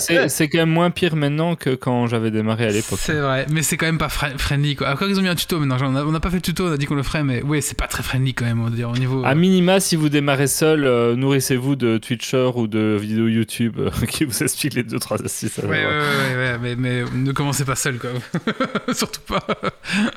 C'est- 0.28 0.48
quand 0.48 0.58
même 0.58 0.70
moins 0.70 0.90
pire 0.90 1.16
maintenant 1.16 1.54
que 1.56 1.70
quand 1.74 2.06
j'avais 2.06 2.30
démarré 2.30 2.66
à 2.66 2.70
l'époque. 2.70 2.98
c'est 3.02 3.14
vrai, 3.20 3.46
mais 3.50 3.62
c'est 3.62 3.76
quand 3.76 3.86
même 3.86 3.98
pas 3.98 4.08
fri- 4.08 4.36
friendly 4.36 4.76
quoi. 4.76 4.88
Après 4.88 5.08
ils 5.08 5.18
ont 5.18 5.22
mis 5.22 5.28
un 5.28 5.34
tuto 5.34 5.58
maintenant, 5.58 5.78
genre, 5.78 5.90
on 5.90 5.96
a- 5.96 6.04
on 6.04 6.10
n'a 6.12 6.20
pas 6.20 6.30
fait 6.30 6.36
le 6.36 6.42
tuto, 6.42 6.66
on 6.68 6.72
a 6.72 6.76
dit 6.76 6.86
qu'on 6.86 6.94
le 6.96 7.02
ferait, 7.02 7.22
mais 7.24 7.42
ouais 7.42 7.60
c'est 7.60 7.76
pas 7.78 7.86
très 7.86 8.02
friendly 8.02 8.34
quand 8.34 8.44
même, 8.44 8.60
on 8.60 8.64
va 8.64 8.70
dire 8.70 8.90
au 8.90 8.96
niveau. 8.96 9.24
À 9.24 9.34
minima, 9.34 9.80
si 9.80 9.96
vous 9.96 10.08
démarrez 10.08 10.46
seul, 10.48 10.84
euh, 10.84 11.14
nourrissez-vous 11.16 11.76
de 11.76 11.98
Twitcher 11.98 12.50
ou 12.56 12.66
de 12.66 12.98
vidéos 13.00 13.28
YouTube 13.28 13.76
euh, 13.78 13.90
qui 14.08 14.24
vous 14.24 14.42
expliquent 14.42 14.74
les 14.74 14.82
deux 14.82 14.98
trois 14.98 15.22
astuces. 15.22 15.58
Ouais, 15.58 15.68
ouais, 15.68 15.84
ouais, 15.86 16.36
ouais, 16.36 16.58
mais, 16.60 16.76
mais 16.76 17.04
ne 17.14 17.32
commencez 17.32 17.64
pas 17.64 17.76
seul, 17.76 17.98
quoi. 17.98 18.10
Surtout 18.94 19.20
pas. 19.26 19.46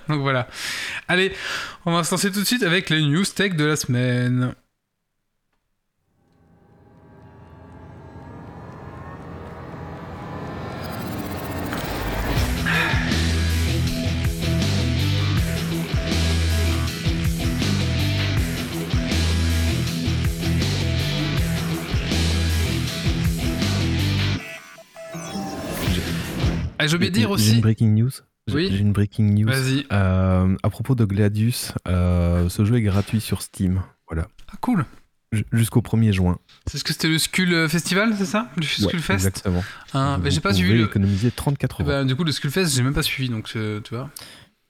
Donc 0.09 0.21
voilà. 0.21 0.47
Allez, 1.07 1.31
on 1.85 1.93
va 1.95 2.03
se 2.03 2.11
lancer 2.11 2.31
tout 2.31 2.39
de 2.41 2.45
suite 2.45 2.63
avec 2.63 2.89
les 2.89 3.01
news 3.01 3.23
tech 3.25 3.53
de 3.55 3.63
la 3.65 3.75
semaine. 3.75 4.06
Ah, 26.79 26.85
j'ai 26.87 26.95
oublié 26.95 27.09
de 27.11 27.15
dire 27.15 27.31
aussi. 27.31 27.55
une 27.55 27.61
breaking 27.61 27.93
news. 27.93 28.11
J'ai 28.47 28.55
Oui. 28.55 28.69
j'ai 28.71 28.79
une 28.79 28.93
breaking 28.93 29.33
news. 29.33 29.47
Vas-y. 29.47 29.85
Euh, 29.91 30.55
à 30.63 30.69
propos 30.69 30.95
de 30.95 31.05
Gladius, 31.05 31.73
euh, 31.87 32.47
ce 32.49 32.63
jeu 32.65 32.75
est 32.75 32.81
gratuit 32.81 33.19
sur 33.19 33.41
Steam. 33.41 33.81
Voilà. 34.07 34.27
Ah, 34.51 34.55
cool. 34.61 34.85
J- 35.33 35.43
Jusqu'au 35.51 35.81
1er 35.81 36.13
juin. 36.13 36.37
C'est 36.67 36.77
ce 36.77 36.83
que 36.83 36.93
c'était 36.93 37.09
le 37.09 37.17
Skull 37.17 37.67
Festival, 37.67 38.13
c'est 38.17 38.25
ça? 38.25 38.49
Le 38.55 38.61
Ouais, 38.63 38.67
Skull 38.67 38.99
Fest? 38.99 39.25
exactement. 39.27 39.63
Hein, 39.93 40.21
j'ai 40.25 40.39
pas 40.39 40.53
suivi 40.53 40.73
le. 40.77 40.85
économiser 40.85 41.31
34 41.31 41.77
Eh 41.79 41.83
euros. 41.83 41.91
ben, 41.91 42.05
du 42.05 42.15
coup, 42.15 42.23
le 42.23 42.31
Skull 42.31 42.51
Fest, 42.51 42.73
j'ai 42.75 42.83
même 42.83 42.93
pas 42.93 43.03
suivi, 43.03 43.29
donc 43.29 43.49
euh, 43.55 43.81
tu 43.81 43.93
vois. 43.95 44.09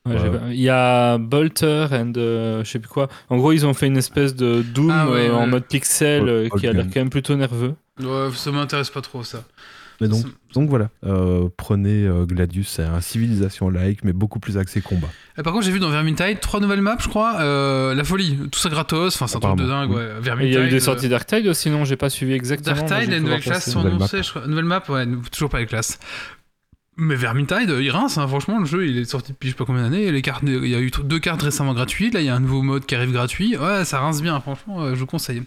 Ouais, 0.08 0.16
Ouais. 0.16 0.40
Il 0.56 0.62
y 0.62 0.70
a 0.70 1.18
Bolter 1.18 1.88
and 1.92 2.14
euh, 2.16 2.64
je 2.64 2.70
sais 2.72 2.80
plus 2.80 2.88
quoi. 2.88 3.10
En 3.30 3.38
gros, 3.38 3.52
ils 3.52 3.66
ont 3.66 3.74
fait 3.74 3.88
une 3.88 3.98
espèce 3.98 4.36
de 4.36 4.62
Doom 4.64 4.90
Ah 4.90 5.10
ouais, 5.12 5.28
euh, 5.30 5.36
en 5.36 5.48
mode 5.48 5.66
pixel 5.66 6.22
Bol- 6.22 6.30
euh, 6.30 6.50
qui 6.58 6.66
a 6.66 6.72
l'air 6.74 6.86
quand 6.86 7.02
même 7.02 7.10
plutôt 7.10 7.36
nerveux. 7.36 7.76
Ouais, 8.00 8.30
ça 8.34 8.52
m'intéresse 8.52 8.90
pas 8.90 9.02
trop, 9.02 9.24
ça. 9.24 9.44
Mais 10.00 10.08
donc, 10.08 10.70
voilà, 10.70 10.90
euh, 11.06 11.50
prenez 11.56 12.06
euh, 12.06 12.26
Gladius, 12.26 12.68
c'est 12.68 12.84
un 12.84 13.02
civilisation-like, 13.02 14.04
mais 14.04 14.14
beaucoup 14.14 14.40
plus 14.40 14.58
axé 14.58 14.82
combat. 14.82 15.10
Et 15.38 15.44
par 15.44 15.54
contre, 15.54 15.66
j'ai 15.66 15.72
vu 15.72 15.80
dans 15.80 15.90
Vermintide 15.90 16.40
trois 16.40 16.60
nouvelles 16.60 16.82
maps, 16.82 16.98
je 17.00 17.08
crois. 17.10 17.40
Euh, 17.40 17.94
la 17.94 18.04
folie, 18.04 18.38
tout 18.52 18.60
ça 18.60 18.70
gratos. 18.70 19.16
Enfin, 19.16 19.28
c'est 19.28 19.38
un 19.38 19.40
truc 19.40 19.58
de 19.58 19.68
dingue, 19.68 19.92
ouais. 19.92 20.08
Vermintide. 20.20 20.54
il 20.54 20.54
y 20.54 20.58
a 20.58 20.66
eu 20.66 20.70
des 20.70 20.78
euh, 20.78 20.80
sorties 20.80 21.10
d'Arctide 21.10 21.48
aussi, 21.48 21.70
non? 21.70 21.86
J'ai 21.86 21.96
pas 21.96 22.10
suivi 22.10 22.34
exactement. 22.34 22.76
Darktide, 22.76 23.12
les 23.12 23.20
nouvelles 23.20 23.42
classes 23.42 23.70
sont 23.70 23.80
Nouvelle 23.80 23.96
annoncées, 23.96 24.24
je 24.24 24.30
crois. 24.30 24.48
Nouvelle 24.48 24.66
map, 24.66 24.84
ouais, 24.90 25.06
toujours 25.32 25.50
pas 25.50 25.60
les 25.60 25.66
classes. 25.66 26.00
Mais 27.00 27.16
Vermintide, 27.16 27.70
il 27.80 27.92
rince, 27.92 28.18
hein, 28.18 28.28
franchement, 28.28 28.58
le 28.60 28.66
jeu, 28.66 28.88
il 28.88 28.98
est 28.98 29.06
sorti 29.06 29.32
depuis 29.32 29.50
je 29.50 29.54
sais 29.54 29.58
pas 29.58 29.66
combien 29.66 29.84
d'années. 29.84 30.12
Les 30.12 30.22
cartes, 30.24 30.42
il 30.46 30.68
y 30.68 30.74
a 30.76 30.80
eu 30.80 30.90
deux 31.04 31.20
cartes 31.20 31.44
récemment 31.44 31.74
gratuites, 31.76 32.14
là, 32.16 32.22
il 32.22 32.26
y 32.26 32.30
a 32.30 32.36
un 32.36 32.40
nouveau 32.40 32.64
mode 32.64 32.86
qui 32.88 32.96
arrive 32.96 33.12
gratuit. 33.12 33.56
Ouais, 33.56 33.86
ça 33.86 34.00
rince 34.00 34.22
bien, 34.24 34.40
franchement, 34.40 34.82
euh, 34.82 34.96
je 34.96 35.00
vous 35.00 35.06
conseille. 35.06 35.44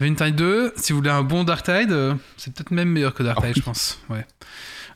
Vermintide 0.00 0.34
2, 0.36 0.72
si 0.76 0.92
vous 0.92 0.98
voulez 0.98 1.10
un 1.10 1.22
bon 1.22 1.44
Darktide, 1.44 1.92
euh, 1.92 2.14
c'est 2.36 2.52
peut-être 2.54 2.72
même 2.72 2.90
meilleur 2.90 3.14
que 3.14 3.22
Darktide, 3.22 3.44
Ah 3.46 3.52
oui. 3.54 3.60
je 3.60 3.62
pense. 3.64 4.00
Ouais. 4.10 4.26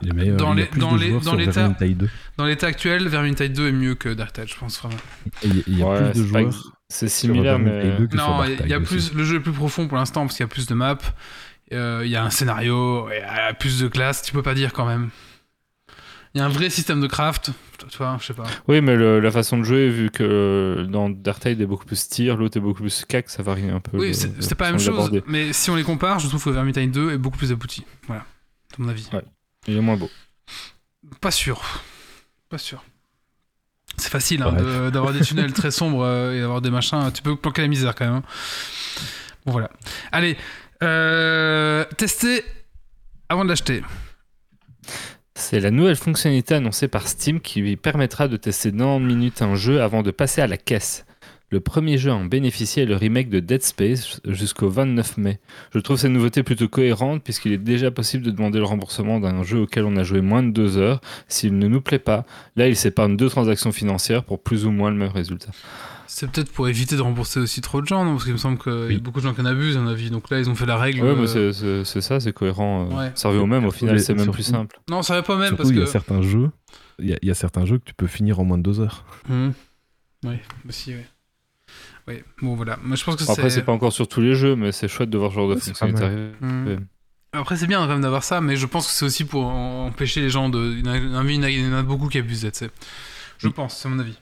Les 0.02 0.32
Dans 0.32 0.52
l'état- 0.52 0.74
Vermintide 0.76 1.96
2. 1.96 2.08
Dans 2.36 2.44
l'état 2.44 2.66
actuel, 2.66 3.08
Vermintide 3.08 3.54
2 3.54 3.68
est 3.68 3.72
mieux 3.72 3.94
que 3.94 4.10
Darktide, 4.10 4.48
je 4.48 4.56
pense 4.56 4.78
vraiment. 4.78 4.96
Il 5.42 5.64
y 5.66 5.78
y 5.78 5.82
a 5.82 5.86
Ouais, 5.86 6.10
plus 6.10 6.20
de 6.22 6.26
joueurs. 6.26 6.72
C'est 6.90 7.08
similaire, 7.08 7.58
mais. 7.58 7.70
Vermintide 7.70 7.98
2 8.00 8.06
que 8.08 8.18
sur 8.18 8.28
Non, 8.28 8.44
il 8.44 8.68
y 8.68 8.74
a 8.74 8.78
aussi. 8.78 8.86
plus, 8.86 9.14
le 9.14 9.24
jeu 9.24 9.36
est 9.36 9.40
plus 9.40 9.52
profond 9.52 9.88
pour 9.88 9.96
l'instant 9.96 10.20
parce 10.26 10.36
qu'il 10.36 10.44
y 10.44 10.48
a 10.48 10.48
plus 10.48 10.66
de 10.66 10.74
maps, 10.74 10.98
euh, 11.72 12.02
il 12.04 12.10
y 12.10 12.16
a 12.16 12.22
un 12.22 12.28
scénario, 12.30 13.08
il 13.10 13.16
y 13.18 13.22
a 13.22 13.54
plus 13.54 13.80
de 13.80 13.88
classes, 13.88 14.20
tu 14.20 14.32
peux 14.32 14.42
pas 14.42 14.52
dire 14.54 14.74
quand 14.74 14.84
même. 14.84 15.08
Il 16.36 16.40
y 16.40 16.42
a 16.42 16.44
un 16.44 16.50
vrai 16.50 16.68
système 16.68 17.00
de 17.00 17.06
craft, 17.06 17.50
tu 17.88 17.96
vois, 17.96 18.18
je 18.20 18.26
sais 18.26 18.34
pas. 18.34 18.42
Oui, 18.68 18.82
mais 18.82 18.94
le- 18.94 19.20
la 19.20 19.30
façon 19.30 19.56
de 19.56 19.62
jouer, 19.64 19.88
vu 19.88 20.10
que 20.10 20.86
dans 20.86 21.08
Darktide 21.08 21.62
est 21.62 21.66
beaucoup 21.66 21.86
plus 21.86 22.08
tir, 22.10 22.36
l'autre 22.36 22.58
est 22.58 22.60
beaucoup 22.60 22.82
plus 22.82 23.06
cac, 23.06 23.30
ça 23.30 23.42
varie 23.42 23.70
un 23.70 23.80
peu. 23.80 23.96
Oui, 23.96 24.14
c'est 24.14 24.54
pas 24.54 24.66
la 24.66 24.72
même 24.72 24.80
chose, 24.80 25.10
mais 25.26 25.54
si 25.54 25.70
on 25.70 25.76
les 25.76 25.82
compare, 25.82 26.18
je 26.18 26.28
trouve 26.28 26.44
que 26.44 26.50
Vermintide 26.50 26.90
2 26.90 27.12
est 27.12 27.16
beaucoup 27.16 27.38
plus 27.38 27.52
abouti. 27.52 27.84
Voilà, 28.06 28.20
à 28.22 28.82
mon 28.82 28.88
avis. 28.90 29.08
Ouais. 29.14 29.24
Il 29.66 29.78
est 29.78 29.80
moins 29.80 29.96
beau. 29.96 30.10
Pas 31.22 31.30
sûr. 31.30 31.62
Pas 32.50 32.58
sûr. 32.58 32.84
C'est 33.96 34.10
facile 34.10 34.42
hein, 34.42 34.52
de- 34.52 34.90
d'avoir 34.90 35.14
des 35.14 35.20
tunnels 35.24 35.54
très 35.54 35.70
sombres 35.70 36.02
euh, 36.04 36.34
et 36.36 36.40
d'avoir 36.40 36.60
des 36.60 36.70
machins. 36.70 37.10
Tu 37.14 37.22
peux 37.22 37.34
planquer 37.34 37.62
la 37.62 37.68
misère 37.68 37.94
quand 37.94 38.04
même. 38.04 38.14
hein. 38.16 38.22
Bon, 39.46 39.52
voilà. 39.52 39.70
Allez, 40.12 40.36
euh, 40.82 41.82
tester 41.96 42.44
avant 43.30 43.42
de 43.44 43.48
l'acheter. 43.48 43.82
C'est 45.38 45.60
la 45.60 45.70
nouvelle 45.70 45.96
fonctionnalité 45.96 46.54
annoncée 46.54 46.88
par 46.88 47.06
Steam 47.06 47.40
qui 47.40 47.60
lui 47.60 47.76
permettra 47.76 48.26
de 48.26 48.38
tester 48.38 48.72
90 48.72 49.04
minutes 49.04 49.42
un 49.42 49.54
jeu 49.54 49.82
avant 49.82 50.02
de 50.02 50.10
passer 50.10 50.40
à 50.40 50.46
la 50.46 50.56
caisse. 50.56 51.04
Le 51.50 51.60
premier 51.60 51.98
jeu 51.98 52.10
à 52.10 52.14
en 52.14 52.24
bénéficier 52.24 52.84
est 52.84 52.86
le 52.86 52.96
remake 52.96 53.28
de 53.28 53.38
Dead 53.38 53.62
Space 53.62 54.20
jusqu'au 54.24 54.70
29 54.70 55.18
mai. 55.18 55.38
Je 55.74 55.78
trouve 55.78 55.98
cette 55.98 56.10
nouveauté 56.10 56.42
plutôt 56.42 56.68
cohérente 56.68 57.22
puisqu'il 57.22 57.52
est 57.52 57.58
déjà 57.58 57.90
possible 57.90 58.24
de 58.24 58.30
demander 58.30 58.58
le 58.58 58.64
remboursement 58.64 59.20
d'un 59.20 59.42
jeu 59.42 59.60
auquel 59.60 59.84
on 59.84 59.96
a 59.96 60.04
joué 60.04 60.22
moins 60.22 60.42
de 60.42 60.50
deux 60.50 60.78
heures 60.78 61.02
s'il 61.28 61.58
ne 61.58 61.68
nous 61.68 61.82
plaît 61.82 61.98
pas. 61.98 62.24
Là, 62.56 62.66
il 62.66 62.74
s'épargne 62.74 63.16
deux 63.16 63.28
transactions 63.28 63.72
financières 63.72 64.24
pour 64.24 64.42
plus 64.42 64.64
ou 64.64 64.70
moins 64.70 64.90
le 64.90 64.96
même 64.96 65.12
résultat. 65.12 65.50
C'est 66.08 66.30
peut-être 66.30 66.52
pour 66.52 66.68
éviter 66.68 66.96
de 66.96 67.00
rembourser 67.02 67.40
aussi 67.40 67.60
trop 67.60 67.80
de 67.80 67.86
gens, 67.86 68.04
non? 68.04 68.12
Parce 68.12 68.24
qu'il 68.24 68.32
me 68.32 68.38
semble 68.38 68.58
qu'il 68.58 68.72
y 68.72 68.76
a 68.76 68.86
Oui. 68.86 68.98
beaucoup 68.98 69.20
de 69.20 69.24
gens 69.24 69.34
qui 69.34 69.40
en 69.40 69.46
abusent, 69.46 69.76
à 69.76 69.80
mon 69.80 69.88
avis. 69.90 70.10
Donc 70.10 70.30
là, 70.30 70.38
ils 70.38 70.48
ont 70.48 70.54
fait 70.54 70.66
la 70.66 70.76
règle. 70.76 71.02
Ouais, 71.02 71.08
euh, 71.10 71.16
mais 71.16 71.84
c'est- 71.84 72.00
ça, 72.00 72.20
c'est 72.20 72.32
cohérent. 72.32 72.88
euh, 72.90 72.94
Ouais. 72.96 73.12
Ça 73.14 73.28
revient 73.28 73.40
au 73.40 73.46
même, 73.46 73.64
au 73.66 73.70
final, 73.70 73.98
c'est 74.00 74.14
même 74.14 74.30
plus 74.30 74.42
simple. 74.44 74.78
Non, 74.90 75.02
ça 75.02 75.14
va 75.14 75.22
pas 75.22 75.34
même 75.36 75.48
Surtout, 75.48 75.56
parce 75.64 75.70
il 75.70 75.78
y 75.78 75.82
a 75.82 75.86
certains 75.86 76.22
jeux. 76.22 76.50
Il 76.98 77.08
y, 77.08 77.12
a, 77.12 77.18
il 77.22 77.28
y 77.28 77.30
a 77.30 77.34
certains 77.34 77.64
jeux 77.66 77.78
que 77.78 77.84
tu 77.84 77.94
peux 77.94 78.06
finir 78.06 78.40
en 78.40 78.44
moins 78.44 78.56
de 78.58 78.62
deux 78.62 78.80
heures. 78.80 79.04
Mhm. 79.28 79.52
Oui, 80.24 80.36
aussi, 80.68 80.94
oui. 80.94 81.02
Oui, 82.08 82.22
bon 82.40 82.54
voilà. 82.54 82.78
Moi, 82.82 82.96
je 82.96 83.04
pense 83.04 83.16
que 83.16 83.24
Bon, 83.24 83.32
Après, 83.32 83.50
c'est. 83.50 83.62
pas 83.62 83.72
encore 83.72 83.92
sur 83.92 84.06
tous 84.08 84.20
les 84.20 84.34
jeux, 84.34 84.54
mais 84.56 84.70
c'est 84.72 84.86
chouette 84.88 85.10
de 85.10 85.18
voir 85.18 85.30
ce 85.32 85.36
genre 85.36 85.48
de 85.48 85.54
Ouais, 85.54 85.60
fonctionnalité 85.60 86.04
arriver. 86.04 86.30
Ouais. 86.40 86.78
Après, 87.32 87.56
c'est 87.56 87.66
bien 87.66 87.80
quand 87.80 87.88
même 87.88 88.00
d'avoir 88.00 88.22
ça, 88.24 88.40
mais 88.40 88.56
je 88.56 88.64
pense 88.66 88.86
que 88.86 88.92
c'est 88.92 89.04
aussi 89.04 89.24
pour 89.24 89.44
empêcher 89.44 90.20
les 90.20 90.30
gens 90.30 90.48
de. 90.48 90.72
Il 90.78 90.86
y 90.86 90.88
en 90.88 90.92
a, 91.42 91.50
il 91.50 91.70
y 91.70 91.74
en 91.74 91.82
beaucoup 91.82 92.08
qui 92.08 92.18
abusent, 92.18 92.42
tu 92.42 92.50
sais. 92.52 92.70
Je 93.38 93.48
Oui. 93.48 93.52
pense, 93.54 93.76
c'est 93.76 93.88
mon 93.88 93.98
avis. 93.98 94.16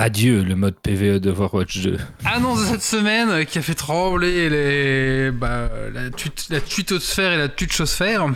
Adieu 0.00 0.44
le 0.44 0.54
mode 0.54 0.76
PVE 0.80 1.18
de 1.18 1.30
Overwatch 1.30 1.80
2. 1.82 1.96
Annonce 2.24 2.60
de 2.60 2.66
cette 2.66 2.82
semaine 2.82 3.44
qui 3.46 3.58
a 3.58 3.62
fait 3.62 3.74
trembler 3.74 4.48
les, 4.48 5.30
bah, 5.32 5.68
la, 5.92 6.08
tut- 6.10 6.30
la 6.50 6.60
tutosphère 6.60 7.32
et 7.32 7.36
la 7.36 7.48
tutchosphère. 7.48 8.26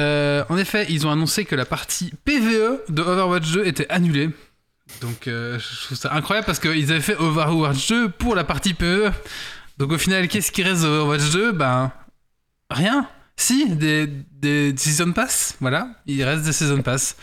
Euh, 0.00 0.42
en 0.48 0.58
effet, 0.58 0.86
ils 0.88 1.06
ont 1.06 1.12
annoncé 1.12 1.44
que 1.44 1.54
la 1.54 1.64
partie 1.64 2.12
PVE 2.24 2.80
de 2.88 3.02
Overwatch 3.02 3.52
2 3.52 3.66
était 3.66 3.86
annulée. 3.88 4.30
Donc 5.00 5.28
euh, 5.28 5.60
je 5.60 5.84
trouve 5.86 5.96
ça 5.96 6.12
incroyable 6.12 6.46
parce 6.46 6.58
qu'ils 6.58 6.90
avaient 6.90 7.00
fait 7.00 7.16
Overwatch 7.16 7.88
2 7.88 8.08
pour 8.08 8.34
la 8.34 8.42
partie 8.42 8.74
PVE. 8.74 9.12
Donc 9.78 9.92
au 9.92 9.98
final, 9.98 10.26
qu'est-ce 10.26 10.50
qui 10.50 10.64
reste 10.64 10.82
de 10.82 10.88
Overwatch 10.88 11.30
2 11.30 11.52
Ben 11.52 11.92
rien. 12.68 13.06
Si, 13.36 13.70
des, 13.76 14.06
des 14.06 14.74
Season 14.76 15.12
Pass, 15.12 15.56
voilà, 15.60 15.88
il 16.06 16.22
reste 16.24 16.42
des 16.44 16.52
Season 16.52 16.82
Pass. 16.82 17.16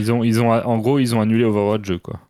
Ils 0.00 0.12
ont, 0.12 0.24
ils 0.24 0.40
ont, 0.42 0.50
en 0.50 0.78
gros, 0.78 0.98
ils 0.98 1.14
ont 1.14 1.20
annulé 1.20 1.44
Overwatch 1.44 1.82
2, 1.82 1.98
quoi. 1.98 2.20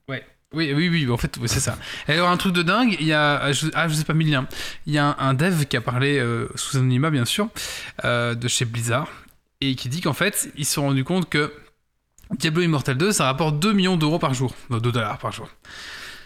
Oui, 0.54 0.72
oui, 0.74 0.88
oui, 0.88 1.10
en 1.10 1.16
fait, 1.16 1.38
c'est 1.46 1.60
ça. 1.60 1.78
Et 2.08 2.12
alors, 2.12 2.28
un 2.28 2.36
truc 2.36 2.52
de 2.52 2.62
dingue, 2.62 2.96
il 3.00 3.06
y 3.06 3.12
a, 3.12 3.52
je, 3.52 3.68
ah, 3.74 3.88
je 3.88 3.94
sais 3.94 4.04
pas 4.04 4.12
mis 4.12 4.24
le 4.24 4.32
lien, 4.32 4.46
il 4.86 4.92
y 4.92 4.98
a 4.98 5.16
un, 5.18 5.34
dev 5.34 5.64
qui 5.64 5.76
a 5.76 5.80
parlé, 5.80 6.18
euh, 6.18 6.48
sous 6.54 6.76
anonymat 6.76 7.10
bien 7.10 7.24
sûr, 7.24 7.48
euh, 8.04 8.34
de 8.34 8.48
chez 8.48 8.64
Blizzard, 8.64 9.08
et 9.60 9.74
qui 9.74 9.88
dit 9.88 10.00
qu'en 10.00 10.12
fait, 10.12 10.50
ils 10.56 10.66
se 10.66 10.74
sont 10.74 10.82
rendus 10.82 11.04
compte 11.04 11.28
que 11.28 11.52
Diablo 12.38 12.62
Immortal 12.62 12.96
2, 12.96 13.12
ça 13.12 13.24
rapporte 13.24 13.58
2 13.58 13.72
millions 13.72 13.96
d'euros 13.96 14.18
par 14.18 14.34
jour, 14.34 14.54
non, 14.70 14.78
2 14.78 14.92
dollars 14.92 15.18
par 15.18 15.32
jour. 15.32 15.48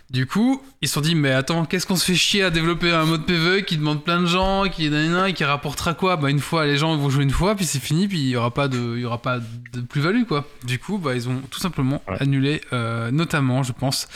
Du 0.09 0.27
coup, 0.27 0.63
ils 0.83 0.89
se 0.89 0.95
sont 0.95 1.01
dit, 1.01 1.17
mais 1.17 1.33
attends, 1.33 1.65
qu'est-ce 1.65 1.85
qu'on 1.85 1.97
se 1.97 2.05
fait 2.05 2.15
chier 2.15 2.45
à 2.45 2.51
développer 2.51 2.93
un 2.93 3.05
mode 3.05 3.27
PvE 3.27 3.63
qui 3.63 3.77
demande 3.77 4.05
plein 4.05 4.21
de 4.21 4.27
gens, 4.27 4.69
qui, 4.69 4.87
et 4.87 5.33
qui 5.35 5.45
rapportera 5.45 5.95
quoi? 5.95 6.17
Bah, 6.17 6.31
une 6.31 6.39
fois, 6.39 6.65
les 6.65 6.77
gens 6.77 6.97
vont 6.97 7.11
jouer 7.11 7.25
une 7.25 7.31
fois, 7.31 7.57
puis 7.57 7.65
c'est 7.65 7.81
fini, 7.81 8.07
puis 8.07 8.19
il 8.21 8.29
y 8.29 8.37
aura 8.37 8.55
pas 8.55 8.69
de, 8.69 8.95
il 8.97 9.01
y 9.03 9.05
aura 9.05 9.21
pas 9.21 9.39
de 9.41 9.81
plus-value, 9.81 10.23
quoi. 10.25 10.47
Du 10.65 10.79
coup, 10.79 10.99
bah, 10.99 11.15
ils 11.15 11.29
ont 11.29 11.41
tout 11.51 11.59
simplement 11.59 12.03
Ouais. 12.09 12.17
annulé, 12.21 12.61
euh, 12.73 13.11
notamment, 13.11 13.65
je 13.65 13.73
pense, 13.73 14.07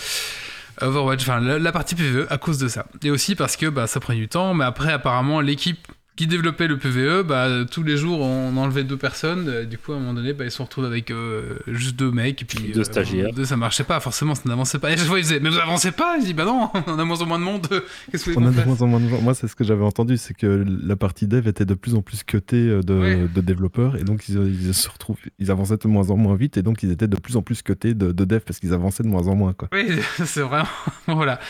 Overwatch, 0.81 1.23
enfin 1.23 1.41
la, 1.41 1.59
la 1.59 1.73
partie 1.73 1.95
PvE 1.95 2.27
à 2.31 2.39
cause 2.39 2.59
de 2.59 2.69
ça. 2.69 2.87
Et 3.03 3.11
aussi 3.11 3.35
parce 3.35 3.57
que 3.57 3.67
bah, 3.67 3.87
ça 3.87 4.01
prend 4.01 4.15
du 4.15 4.29
temps, 4.29 4.55
mais 4.55 4.65
après 4.65 4.93
apparemment 4.93 5.41
l'équipe 5.41 5.87
qui 6.21 6.27
développait 6.27 6.67
le 6.67 6.77
PvE, 6.77 7.23
bah, 7.23 7.49
tous 7.71 7.83
les 7.83 7.97
jours 7.97 8.21
on 8.21 8.55
enlevait 8.59 8.85
deux 8.85 8.99
personnes, 8.99 9.49
euh, 9.49 9.65
du 9.65 9.79
coup 9.79 9.93
à 9.93 9.97
un 9.97 10.01
moment 10.01 10.13
donné 10.13 10.35
bah, 10.35 10.45
ils 10.45 10.51
se 10.51 10.61
retrouvent 10.61 10.85
avec 10.85 11.11
euh, 11.11 11.55
juste 11.67 11.97
deux 11.97 12.11
mecs, 12.11 12.43
et 12.43 12.45
puis 12.45 12.73
Deux 12.75 12.85
stagiaires. 12.85 13.33
deux, 13.33 13.47
ça 13.47 13.57
marchait 13.57 13.85
pas, 13.85 13.99
forcément 14.01 14.35
ça 14.35 14.43
n'avançait 14.45 14.79
pas. 14.79 14.93
Et 14.93 14.99
je 14.99 15.05
vois 15.07 15.19
ils 15.19 15.23
disaient, 15.23 15.41
mais 15.41 15.49
vous 15.49 15.57
avancez 15.57 15.93
pas 15.93 16.21
Je 16.21 16.27
dis, 16.27 16.35
bah 16.35 16.45
non, 16.45 16.69
on 16.87 16.99
a 16.99 17.05
moins 17.07 17.19
en 17.23 17.25
moins 17.25 17.39
de 17.39 17.45
monde, 17.45 17.67
qu'est-ce 18.13 18.27
que 18.27 18.33
vous 18.33 18.39
On 18.41 18.47
a 18.47 18.51
de 18.51 18.67
moins 18.67 18.83
en 18.83 18.87
moins 18.87 19.01
de 19.01 19.09
gens. 19.09 19.23
Moi, 19.23 19.33
c'est 19.33 19.49
ce 19.49 19.57
que 19.57 19.65
j'avais 19.65 19.83
entendu, 19.83 20.19
c'est 20.19 20.35
que 20.35 20.63
la 20.85 20.95
partie 20.95 21.27
dev 21.27 21.49
était 21.49 21.65
de 21.65 21.73
plus 21.73 21.95
en 21.95 22.03
plus 22.03 22.23
cutée 22.23 22.69
euh, 22.69 22.83
de, 22.83 22.93
Ouais. 22.93 23.27
de 23.35 23.41
développeurs, 23.41 23.97
et 23.97 24.05
donc 24.05 24.29
ils, 24.29 24.37
ils 24.69 24.75
se 24.75 24.91
retrouvent, 24.91 25.17
ils 25.39 25.51
avançaient 25.51 25.79
de 25.79 25.89
moins 25.89 26.11
en 26.11 26.19
moins 26.19 26.35
vite, 26.37 26.59
et 26.59 26.63
donc 26.63 26.83
ils 26.83 26.91
étaient 26.91 27.09
de 27.09 27.17
plus 27.17 27.37
en 27.37 27.41
plus 27.43 27.63
cutés 27.63 27.95
de, 27.95 28.13
de 28.13 28.25
dev 28.27 28.41
parce 28.41 28.59
qu'ils 28.59 28.75
avançaient 28.75 29.05
de 29.05 29.09
moins 29.09 29.27
en 29.27 29.35
moins. 29.37 29.55
Quoi. 29.55 29.69
Oui, 29.73 29.87
c'est 30.27 30.43
vraiment. 30.43 30.69
voilà. 31.07 31.41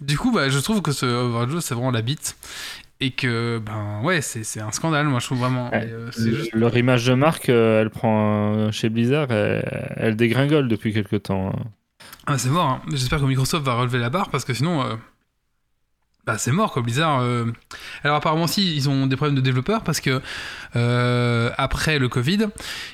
Du 0.00 0.18
coup, 0.18 0.32
bah, 0.32 0.48
je 0.50 0.58
trouve 0.58 0.82
que 0.82 0.90
ce 0.90 1.06
Overwatch 1.06 1.50
2, 1.52 1.60
c'est 1.60 1.74
vraiment 1.74 1.92
la 1.92 2.02
bite. 2.02 2.36
Et 3.00 3.10
que, 3.10 3.58
ben 3.58 4.00
ouais, 4.02 4.22
c'est 4.22 4.60
un 4.60 4.72
scandale, 4.72 5.06
moi 5.08 5.20
je 5.20 5.26
trouve 5.26 5.38
vraiment. 5.40 5.70
Ouais. 5.70 5.86
Euh, 5.92 6.10
juste- 6.12 6.54
Leur 6.54 6.74
image 6.76 7.04
de 7.04 7.12
marque, 7.14 7.50
euh, 7.50 7.82
elle 7.82 7.90
prend 7.90 8.54
euh, 8.54 8.70
chez 8.72 8.88
Blizzard, 8.88 9.30
elle, 9.30 9.92
elle 9.96 10.16
dégringole 10.16 10.66
depuis 10.68 10.94
quelques 10.94 11.24
temps. 11.24 11.48
hein. 11.54 11.62
Ah, 12.26 12.38
c'est 12.38 12.48
mort. 12.48 12.66
hein. 12.66 12.82
J'espère 12.90 13.20
que 13.20 13.24
Microsoft 13.26 13.64
va 13.66 13.74
relever 13.74 13.98
la 13.98 14.08
barre 14.08 14.30
parce 14.30 14.44
que 14.46 14.54
sinon, 14.54 14.98
bah, 16.26 16.38
c'est 16.38 16.52
mort 16.52 16.72
quoi. 16.72 16.80
Blizzard. 16.82 17.22
Alors 18.02 18.16
apparemment 18.16 18.46
si 18.46 18.74
ils 18.74 18.88
ont 18.88 19.06
des 19.06 19.16
problèmes 19.16 19.36
de 19.36 19.40
développeurs 19.42 19.82
parce 19.84 20.00
que 20.00 20.22
après 21.58 21.98
le 21.98 22.08
Covid, 22.08 22.46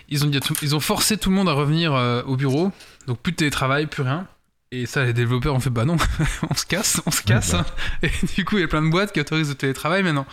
ils 0.09 0.27
ont 0.27 0.31
ils 0.63 0.75
ont 0.77 0.81
forcé 0.81 1.17
tout 1.17 1.31
le 1.31 1.37
monde 1.37 1.49
à 1.49 1.53
revenir 1.53 1.93
au 2.27 2.37
bureau. 2.37 2.73
Donc 3.07 3.19
plus 3.21 3.33
de 3.33 3.37
télétravail, 3.37 3.87
plus 3.87 4.03
rien. 4.03 4.27
Et 4.75 4.87
ça, 4.87 5.05
les 5.05 5.13
développeurs 5.13 5.55
ont 5.55 5.61
fait 5.61 5.69
bah 5.69 5.85
non, 5.85 5.97
on 6.51 6.55
se 6.55 6.65
casse, 6.65 7.03
on 7.05 7.11
se 7.11 7.23
casse. 7.23 7.53
bah. 7.53 7.67
Et 8.03 8.11
du 8.35 8.47
coup, 8.47 8.57
il 8.57 8.63
y 8.63 8.65
a 8.65 8.69
plein 8.69 8.81
de 8.81 8.89
boîtes 8.89 9.13
qui 9.13 9.21
autorisent 9.21 9.51
le 9.51 9.55
télétravail 9.55 10.03
maintenant. 10.03 10.27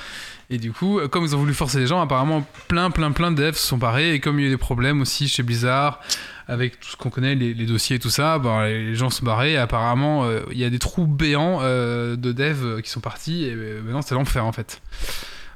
Et 0.49 0.57
du 0.57 0.71
coup, 0.71 0.97
euh, 0.97 1.09
comme 1.09 1.25
ils 1.25 1.35
ont 1.35 1.39
voulu 1.39 1.53
forcer 1.53 1.79
les 1.79 1.87
gens, 1.87 1.99
apparemment, 1.99 2.47
plein, 2.69 2.89
plein, 2.89 3.11
plein 3.11 3.31
de 3.31 3.35
devs 3.35 3.57
se 3.57 3.67
sont 3.67 3.77
barrés. 3.77 4.13
Et 4.13 4.21
comme 4.21 4.39
il 4.39 4.43
y 4.43 4.45
a 4.45 4.47
eu 4.47 4.51
des 4.51 4.57
problèmes 4.57 5.01
aussi 5.01 5.27
chez 5.27 5.43
Blizzard, 5.43 5.99
avec 6.47 6.79
tout 6.79 6.89
ce 6.89 6.95
qu'on 6.95 7.09
connaît, 7.09 7.35
les, 7.35 7.53
les 7.53 7.65
dossiers 7.65 7.97
et 7.97 7.99
tout 7.99 8.09
ça, 8.09 8.39
bah, 8.39 8.69
les 8.69 8.95
gens 8.95 9.09
se 9.09 9.25
barrés. 9.25 9.53
Et 9.53 9.57
apparemment, 9.57 10.23
euh, 10.23 10.39
il 10.51 10.57
y 10.57 10.63
a 10.63 10.69
des 10.69 10.79
trous 10.79 11.05
béants 11.05 11.59
euh, 11.61 12.15
de 12.15 12.31
devs 12.31 12.81
qui 12.81 12.89
sont 12.89 13.01
partis. 13.01 13.43
Et 13.43 13.55
maintenant, 13.55 14.01
c'est 14.01 14.15
l'enfer 14.15 14.45
en 14.45 14.53
fait. 14.53 14.81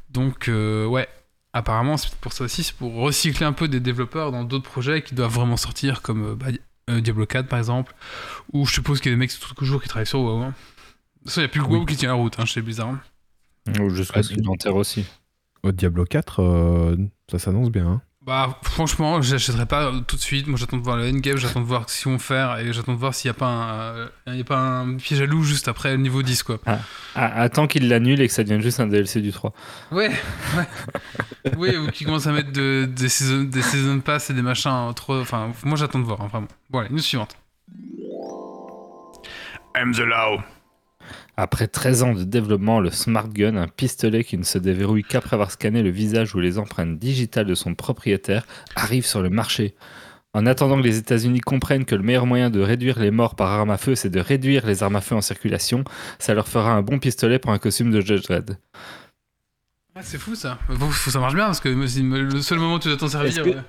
Donc, 0.10 0.50
euh, 0.50 0.86
ouais. 0.86 1.08
Apparemment, 1.54 1.98
c'est 1.98 2.14
pour 2.16 2.34
ça 2.34 2.44
aussi, 2.44 2.64
c'est 2.64 2.76
pour 2.76 2.96
recycler 2.96 3.46
un 3.46 3.54
peu 3.54 3.68
des 3.68 3.80
développeurs 3.80 4.32
dans 4.32 4.44
d'autres 4.44 4.70
projets 4.70 5.04
qui 5.04 5.14
doivent 5.14 5.34
vraiment 5.34 5.56
sortir, 5.56 6.02
comme 6.02 6.34
bah, 6.34 6.48
euh, 6.90 7.02
Diablo 7.02 7.26
4 7.26 7.48
par 7.48 7.60
exemple, 7.60 7.94
ou 8.52 8.66
je 8.66 8.74
suppose 8.74 9.00
qu'il 9.00 9.12
y 9.12 9.14
a 9.14 9.16
des 9.16 9.20
mecs 9.20 9.32
toujours 9.56 9.82
qui 9.82 9.88
travaillent 9.90 10.06
sur 10.08 10.20
WoW. 10.22 10.42
hein. 10.44 10.48
De 10.50 10.54
toute 11.20 11.30
façon, 11.30 11.40
il 11.42 11.44
n'y 11.44 11.46
a 11.46 11.50
plus 11.50 11.62
que 11.62 11.68
WoW 11.68 11.86
qui 11.86 11.96
tient 11.96 12.10
la 12.10 12.16
route 12.16 12.38
hein, 12.40 12.46
Blizzard. 12.62 12.90
hein. 12.90 13.02
Ou 13.82 13.90
jusqu'à 13.90 14.20
Ah, 14.20 14.24
ce 14.24 14.34
aussi. 14.76 15.06
Au 15.64 15.72
Diablo 15.72 16.04
4, 16.06 16.42
euh, 16.42 16.98
ça 17.32 17.40
s'annonce 17.40 17.72
bien. 17.72 17.88
hein. 17.88 18.02
Bah, 18.26 18.58
franchement, 18.64 19.22
j'achèterai 19.22 19.66
pas 19.66 19.92
tout 20.08 20.16
de 20.16 20.22
suite. 20.22 20.48
Moi, 20.48 20.58
j'attends 20.58 20.78
de 20.78 20.82
voir 20.82 20.96
le 20.96 21.10
endgame, 21.10 21.36
j'attends 21.36 21.60
de 21.60 21.66
voir 21.66 21.90
ce 21.90 22.02
qu'ils 22.02 22.12
vont 22.12 22.20
faire, 22.20 22.58
et 22.58 22.72
j'attends 22.72 22.94
de 22.94 22.98
voir 22.98 23.14
s'il 23.14 23.30
n'y 23.30 23.36
a, 23.36 23.38
pas 23.38 23.48
un, 23.48 23.96
euh, 23.96 24.08
y 24.28 24.40
a 24.40 24.44
pas 24.46 24.58
un 24.58 24.96
piège 24.96 25.22
à 25.22 25.26
loup 25.26 25.44
juste 25.44 25.68
après 25.68 25.92
le 25.92 25.98
niveau 25.98 26.24
10, 26.24 26.42
quoi. 26.44 26.58
Ah, 26.66 26.80
attends 27.16 27.68
qu'ils 27.68 27.90
l'annulent 27.90 28.22
et 28.22 28.28
que 28.28 28.34
ça 28.34 28.44
devienne 28.44 28.62
juste 28.62 28.80
un 28.80 28.88
DLC 28.88 29.20
du 29.20 29.34
3. 29.34 29.52
Ouais, 29.92 30.10
ouais. 30.10 31.52
oui, 31.58 31.76
ou 31.76 31.92
qu'ils 31.92 32.08
commencent 32.08 32.28
à 32.28 32.32
mettre 32.32 32.54
de- 32.54 32.86
des, 32.90 33.10
season, 33.10 33.44
des 33.44 33.62
season 33.62 34.00
pass 34.00 34.30
et 34.30 34.34
des 34.34 34.42
machins 34.42 34.94
trop. 34.96 35.20
Enfin, 35.20 35.52
moi, 35.66 35.76
j'attends 35.76 36.00
de 36.00 36.06
voir, 36.06 36.22
hein, 36.22 36.28
vraiment. 36.28 36.48
Bon, 36.70 36.80
allez, 36.80 36.90
news 36.92 37.00
suivante. 37.00 37.36
I'm 39.76 39.92
the 39.94 40.06
law. 40.06 40.42
Après 41.36 41.68
13 41.68 42.04
ans 42.04 42.14
de 42.14 42.24
développement, 42.24 42.80
le 42.80 42.92
Smart 42.92 43.28
Gun, 43.28 43.56
un 43.56 43.68
pistolet 43.68 44.24
qui 44.24 44.38
ne 44.38 44.44
se 44.44 44.60
déverrouille 44.60 45.04
qu'après 45.04 45.34
avoir 45.34 45.50
scanné 45.50 45.82
le 45.82 45.90
visage 45.90 46.36
ou 46.36 46.40
les 46.40 46.60
empreintes 46.60 47.00
digitales 47.00 47.48
de 47.48 47.56
son 47.56 47.74
propriétaire, 47.74 48.46
arrive 48.76 49.04
sur 49.04 49.24
le 49.24 49.32
marché. 49.32 49.74
En 50.36 50.46
attendant 50.46 50.78
que 50.78 50.86
les 50.86 51.00
États-Unis 51.00 51.40
comprennent 51.40 51.86
que 51.86 51.96
le 51.96 52.04
meilleur 52.04 52.28
moyen 52.28 52.52
de 52.52 52.60
réduire 52.60 53.00
les 53.00 53.10
morts 53.10 53.36
par 53.36 53.50
arme 53.50 53.72
à 53.72 53.78
feu, 53.78 53.96
c'est 53.96 54.12
de 54.12 54.20
réduire 54.20 54.68
les 54.68 54.84
armes 54.84 54.96
à 54.96 55.02
feu 55.02 55.16
en 55.16 55.22
circulation, 55.22 55.84
ça 56.20 56.36
leur 56.36 56.48
fera 56.48 56.72
un 56.72 56.84
bon 56.84 57.00
pistolet 57.00 57.40
pour 57.40 57.52
un 57.52 57.60
costume 57.60 57.90
de 57.90 58.00
Judge 58.00 58.24
Dredd. 58.24 58.58
Ah, 59.96 60.00
c'est 60.02 60.18
fou 60.18 60.34
ça. 60.34 60.58
Faut- 60.68 61.12
ça 61.12 61.20
marche 61.20 61.36
bien 61.36 61.46
parce 61.46 61.60
que 61.60 61.70
me- 61.70 62.22
le 62.24 62.42
seul 62.42 62.58
moment 62.58 62.76
où 62.76 62.80
tu 62.80 62.88
dois 62.88 62.98
t'en 62.98 63.08
servir. 63.08 63.44
Que- 63.44 63.50
euh, 63.50 63.62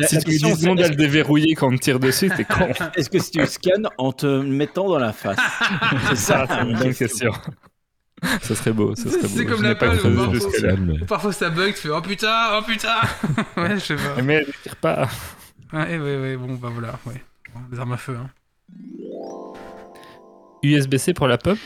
La- 0.00 0.06
Si 0.08 0.14
la 0.14 0.22
tu 0.22 0.30
dis 0.30 0.38
le 0.66 0.94
déverrouiller 0.96 1.54
quand 1.54 1.68
on 1.68 1.76
te 1.76 1.82
tire 1.82 2.00
dessus, 2.00 2.30
t'es 2.34 2.44
con. 2.44 2.68
Est-ce 2.96 3.10
que 3.10 3.18
si 3.18 3.32
tu 3.32 3.46
scannes 3.46 3.86
en 3.98 4.12
te 4.12 4.40
mettant 4.40 4.88
dans 4.88 4.98
la 4.98 5.12
face 5.12 5.36
C'est 6.08 6.16
ça. 6.16 6.46
C'est 6.48 6.62
une 6.62 6.78
bonne 6.78 6.94
question. 6.94 7.32
Ça 8.42 8.54
serait 8.54 8.72
beau, 8.72 8.94
ça 8.96 9.10
serait 9.10 9.20
beau. 9.22 9.28
C'est 9.28 9.44
comme 9.44 10.32
jusque-là. 10.32 10.74
mais- 10.76 11.04
Parfois 11.06 11.32
ça 11.34 11.50
bug, 11.50 11.74
tu 11.74 11.80
fais 11.82 11.90
oh 11.90 12.00
putain, 12.00 12.58
oh 12.58 12.62
putain 12.66 12.96
Ouais, 13.58 13.74
je 13.74 13.78
sais 13.80 13.96
pas. 13.96 14.22
Mais 14.22 14.34
elle 14.36 14.46
ne 14.46 14.52
tire 14.62 14.76
pas. 14.76 15.06
Ouais, 15.72 15.98
ouais, 15.98 16.16
ouais, 16.18 16.36
bon, 16.36 16.54
bah 16.54 16.70
voilà, 16.72 16.98
ouais. 17.04 17.22
Bon, 17.54 17.60
Les 17.70 17.78
armes 17.78 17.92
à 17.92 17.96
feu, 17.98 18.16
hein. 18.18 18.30
USB-C 20.62 21.12
pour 21.12 21.28
la 21.28 21.36
pop 21.38 21.58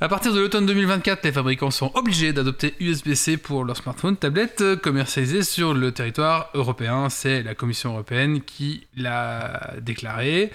À 0.00 0.08
partir 0.08 0.34
de 0.34 0.40
l'automne 0.40 0.66
2024, 0.66 1.24
les 1.24 1.30
fabricants 1.30 1.70
sont 1.70 1.92
obligés 1.94 2.32
d'adopter 2.32 2.74
USB-C 2.80 3.36
pour 3.36 3.64
leurs 3.64 3.76
smartphones, 3.76 4.16
tablettes 4.16 4.60
euh, 4.60 4.76
commercialisés 4.76 5.44
sur 5.44 5.72
le 5.72 5.92
territoire 5.92 6.50
européen. 6.54 7.08
C'est 7.08 7.44
la 7.44 7.54
Commission 7.54 7.92
européenne 7.92 8.42
qui 8.42 8.88
l'a 8.96 9.74
déclaré, 9.80 10.50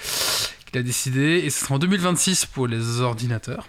qui 0.65 0.75
l'a 0.75 0.83
décidé, 0.83 1.41
et 1.45 1.49
ce 1.49 1.61
sera 1.61 1.75
en 1.75 1.79
2026 1.79 2.47
pour 2.47 2.67
les 2.67 2.99
ordinateurs. 2.99 3.67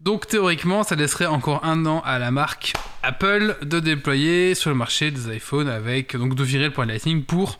Donc 0.00 0.26
théoriquement, 0.26 0.82
ça 0.82 0.96
laisserait 0.96 1.26
encore 1.26 1.64
un 1.64 1.86
an 1.86 2.02
à 2.04 2.18
la 2.18 2.30
marque 2.30 2.74
Apple 3.02 3.56
de 3.62 3.80
déployer 3.80 4.54
sur 4.54 4.68
le 4.68 4.76
marché 4.76 5.10
des 5.10 5.34
iPhones 5.34 5.68
avec 5.68 6.14
donc 6.14 6.34
de 6.34 6.44
virer 6.44 6.66
le 6.66 6.72
point 6.72 6.84
Lightning 6.84 7.24
pour 7.24 7.58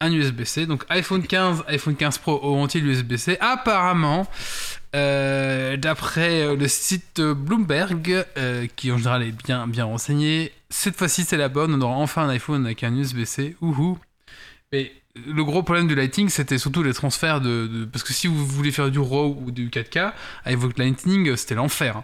un 0.00 0.12
USB-C. 0.12 0.66
Donc 0.66 0.84
iPhone 0.88 1.26
15, 1.26 1.64
iPhone 1.68 1.96
15 1.96 2.18
Pro 2.18 2.32
auront-ils 2.42 2.84
l'USB-C 2.84 3.38
Apparemment, 3.40 4.26
euh, 4.94 5.76
d'après 5.76 6.42
euh, 6.42 6.56
le 6.56 6.68
site 6.68 7.20
Bloomberg, 7.20 8.24
euh, 8.36 8.66
qui 8.76 8.92
en 8.92 8.98
général 8.98 9.22
est 9.22 9.32
bien, 9.32 9.66
bien 9.66 9.84
renseigné, 9.84 10.52
cette 10.70 10.96
fois-ci 10.96 11.24
c'est 11.24 11.36
la 11.36 11.48
bonne, 11.48 11.74
on 11.74 11.80
aura 11.80 11.96
enfin 11.96 12.24
un 12.24 12.28
iPhone 12.30 12.64
avec 12.66 12.84
un 12.84 12.94
USB-C. 12.94 13.56
Ouhou 13.60 13.98
Mais 14.72 14.92
le 15.14 15.44
gros 15.44 15.62
problème 15.62 15.88
du 15.88 15.94
Lightning, 15.94 16.28
c'était 16.28 16.58
surtout 16.58 16.82
les 16.82 16.92
transferts 16.92 17.40
de, 17.40 17.88
Parce 17.90 18.04
que 18.04 18.12
si 18.12 18.26
vous 18.26 18.46
voulez 18.46 18.72
faire 18.72 18.90
du 18.90 18.98
RAW 18.98 19.38
ou 19.46 19.50
du 19.50 19.70
4K, 19.70 20.12
avec 20.44 20.78
Lightning, 20.78 21.36
c'était 21.36 21.54
l'enfer. 21.54 22.02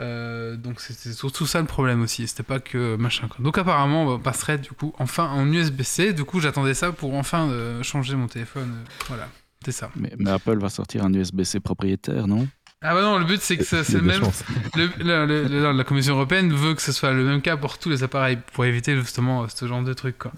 Euh, 0.00 0.56
donc 0.56 0.80
c'était 0.80 1.12
surtout 1.12 1.46
ça 1.46 1.60
le 1.60 1.66
problème 1.66 2.00
aussi, 2.02 2.26
c'était 2.26 2.42
pas 2.42 2.58
que 2.58 2.96
machin 2.96 3.28
quoi. 3.28 3.36
Donc 3.44 3.58
apparemment 3.58 4.04
on 4.14 4.18
passerait 4.18 4.58
du 4.58 4.70
coup 4.70 4.94
enfin 4.98 5.28
en 5.28 5.46
USB-C, 5.52 6.12
du 6.14 6.24
coup 6.24 6.40
j'attendais 6.40 6.74
ça 6.74 6.90
pour 6.92 7.14
enfin 7.14 7.48
euh, 7.50 7.82
changer 7.82 8.16
mon 8.16 8.26
téléphone, 8.26 8.70
euh, 8.70 8.88
voilà, 9.08 9.28
c'est 9.64 9.72
ça. 9.72 9.90
Mais, 9.96 10.12
mais 10.18 10.30
Apple 10.30 10.58
va 10.58 10.70
sortir 10.70 11.04
un 11.04 11.12
USB-C 11.12 11.60
propriétaire, 11.60 12.26
non? 12.26 12.48
Ah 12.82 12.94
bah 12.94 13.02
non, 13.02 13.18
le 13.18 13.26
but 13.26 13.42
c'est 13.42 13.58
que 13.58 13.64
c'est 13.64 13.92
le 13.92 14.00
même, 14.00 14.20
chances. 14.20 14.42
le- 14.74 14.88
le- 15.00 15.26
le- 15.26 15.42
le- 15.48 15.72
la 15.72 15.84
Commission 15.84 16.14
Européenne 16.14 16.50
veut 16.50 16.72
que 16.74 16.80
ce 16.80 16.92
soit 16.92 17.12
le 17.12 17.24
même 17.24 17.42
cas 17.42 17.58
pour 17.58 17.76
tous 17.76 17.90
les 17.90 18.02
appareils, 18.02 18.38
pour 18.54 18.64
éviter 18.64 18.96
justement 18.96 19.46
ce 19.50 19.66
genre 19.66 19.82
de 19.82 19.92
truc 19.92 20.16
quoi. 20.16 20.32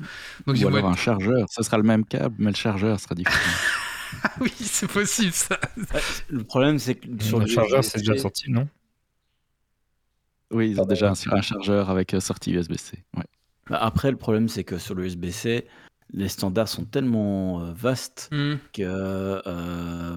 Donc 0.48 0.56
Ou 0.56 0.66
alors 0.66 0.78
être- 0.80 0.88
un 0.88 0.96
chargeur. 0.96 1.46
Ce 1.50 1.62
sera 1.62 1.76
le 1.76 1.84
même 1.84 2.04
câble, 2.04 2.34
mais 2.38 2.50
le 2.50 2.56
chargeur 2.56 2.98
sera 2.98 3.14
différent. 3.14 3.36
Ah 4.24 4.30
oui 4.40 4.52
c'est 4.58 4.90
possible 4.90 5.32
ça. 5.32 5.58
Le 6.28 6.44
problème, 6.44 6.78
c'est 6.78 6.96
que 6.96 7.06
sur 7.24 7.38
le 7.40 7.46
chargeur, 7.46 7.82
c'est 7.82 7.98
déjà 8.00 8.18
sorti, 8.18 8.50
non? 8.50 8.68
Oui, 10.52 10.70
ils 10.70 10.80
ont 10.80 10.84
déjà 10.86 11.10
un, 11.10 11.32
un 11.32 11.42
chargeur 11.42 11.90
avec 11.90 12.14
euh, 12.14 12.20
sortie 12.20 12.52
USB-C. 12.52 13.04
Ouais. 13.16 13.24
bah, 13.68 13.78
Après, 13.80 14.10
le 14.10 14.16
problème, 14.16 14.48
c'est 14.48 14.64
que 14.64 14.78
sur 14.78 14.94
le 14.94 15.04
USB-C, 15.06 15.66
les 16.14 16.28
standards 16.28 16.68
sont 16.68 16.84
tellement 16.84 17.62
euh, 17.62 17.72
vastes 17.72 18.28
Hmm. 18.30 18.56
que 18.72 18.82
euh, 19.46 20.16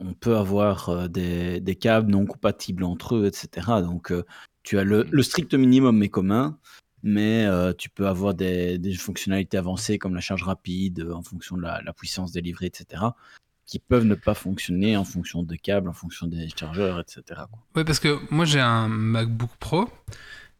on 0.00 0.12
peut 0.12 0.36
avoir 0.36 1.08
des, 1.08 1.60
des 1.60 1.76
câbles 1.76 2.10
non 2.10 2.26
compatibles 2.26 2.84
entre 2.84 3.16
eux, 3.16 3.26
etc. 3.26 3.80
Donc, 3.82 4.10
euh, 4.12 4.24
tu 4.62 4.78
as 4.78 4.84
le, 4.84 5.06
le 5.10 5.22
strict 5.22 5.54
minimum 5.54 6.02
est 6.02 6.08
commun, 6.08 6.58
mais 7.02 7.46
euh, 7.46 7.72
tu 7.72 7.88
peux 7.88 8.08
avoir 8.08 8.34
des, 8.34 8.78
des 8.78 8.94
fonctionnalités 8.94 9.56
avancées 9.56 9.98
comme 9.98 10.14
la 10.14 10.20
charge 10.20 10.42
rapide 10.42 11.06
en 11.12 11.22
fonction 11.22 11.56
de 11.56 11.62
la, 11.62 11.80
la 11.82 11.92
puissance 11.92 12.32
délivrée, 12.32 12.66
etc. 12.66 13.02
qui 13.66 13.78
peuvent 13.80 14.04
ne 14.04 14.14
pas 14.14 14.34
fonctionner 14.34 14.96
en 14.96 15.04
fonction 15.04 15.42
de 15.42 15.56
câbles, 15.56 15.88
en 15.88 15.92
fonction 15.92 16.26
des 16.26 16.48
chargeurs, 16.56 17.00
etc. 17.00 17.42
Ouais, 17.74 17.84
parce 17.84 17.98
que 17.98 18.18
moi 18.30 18.44
j'ai 18.44 18.60
un 18.60 18.88
MacBook 18.88 19.50
Pro 19.58 19.88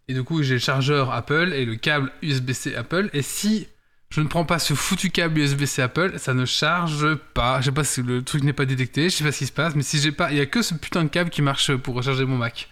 et 0.08 0.14
du 0.14 0.22
coup 0.24 0.42
j'ai 0.42 0.54
le 0.54 0.60
chargeur 0.60 1.12
Apple 1.12 1.52
et 1.54 1.64
le 1.64 1.76
câble 1.76 2.10
USB-C 2.22 2.74
Apple. 2.74 3.08
Et 3.12 3.22
si 3.22 3.68
je 4.10 4.20
ne 4.20 4.26
prends 4.26 4.44
pas 4.44 4.58
ce 4.58 4.74
foutu 4.74 5.10
câble 5.10 5.38
USB-C 5.38 5.82
Apple, 5.82 6.18
ça 6.18 6.34
ne 6.34 6.44
charge 6.44 7.14
pas. 7.34 7.60
Je 7.60 7.66
sais 7.66 7.72
pas 7.72 7.84
si 7.84 8.02
le 8.02 8.22
truc 8.22 8.42
n'est 8.42 8.52
pas 8.52 8.66
détecté, 8.66 9.08
je 9.08 9.16
sais 9.16 9.24
pas 9.24 9.32
ce 9.32 9.38
qui 9.38 9.46
se 9.46 9.52
passe, 9.52 9.76
mais 9.76 9.82
si 9.82 9.98
j'ai 9.98 10.12
pas, 10.12 10.30
il 10.32 10.38
y 10.38 10.40
a 10.40 10.46
que 10.46 10.62
ce 10.62 10.74
putain 10.74 11.04
de 11.04 11.08
câble 11.08 11.30
qui 11.30 11.42
marche 11.42 11.74
pour 11.76 11.94
recharger 11.94 12.24
mon 12.24 12.36
Mac. 12.36 12.68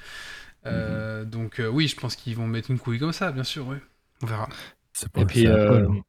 Euh, 0.67 1.25
Donc 1.25 1.61
euh, 1.61 1.69
oui, 1.69 1.89
je 1.89 1.97
pense 1.97 2.17
qu'ils 2.17 2.37
vont 2.37 2.47
mettre 2.47 2.71
une 2.71 2.79
couille 2.79 2.99
comme 2.99 3.13
ça, 3.13 3.31
bien 3.31 3.45
sûr. 3.45 3.67
Oui. 3.69 3.77
On 4.23 4.27
verra. 4.27 4.49
C'est 4.93 5.11
pas 5.11 5.23
Et 5.23 5.27
puis, 5.27 5.47
euh, 5.47 5.89
hein. 5.89 6.03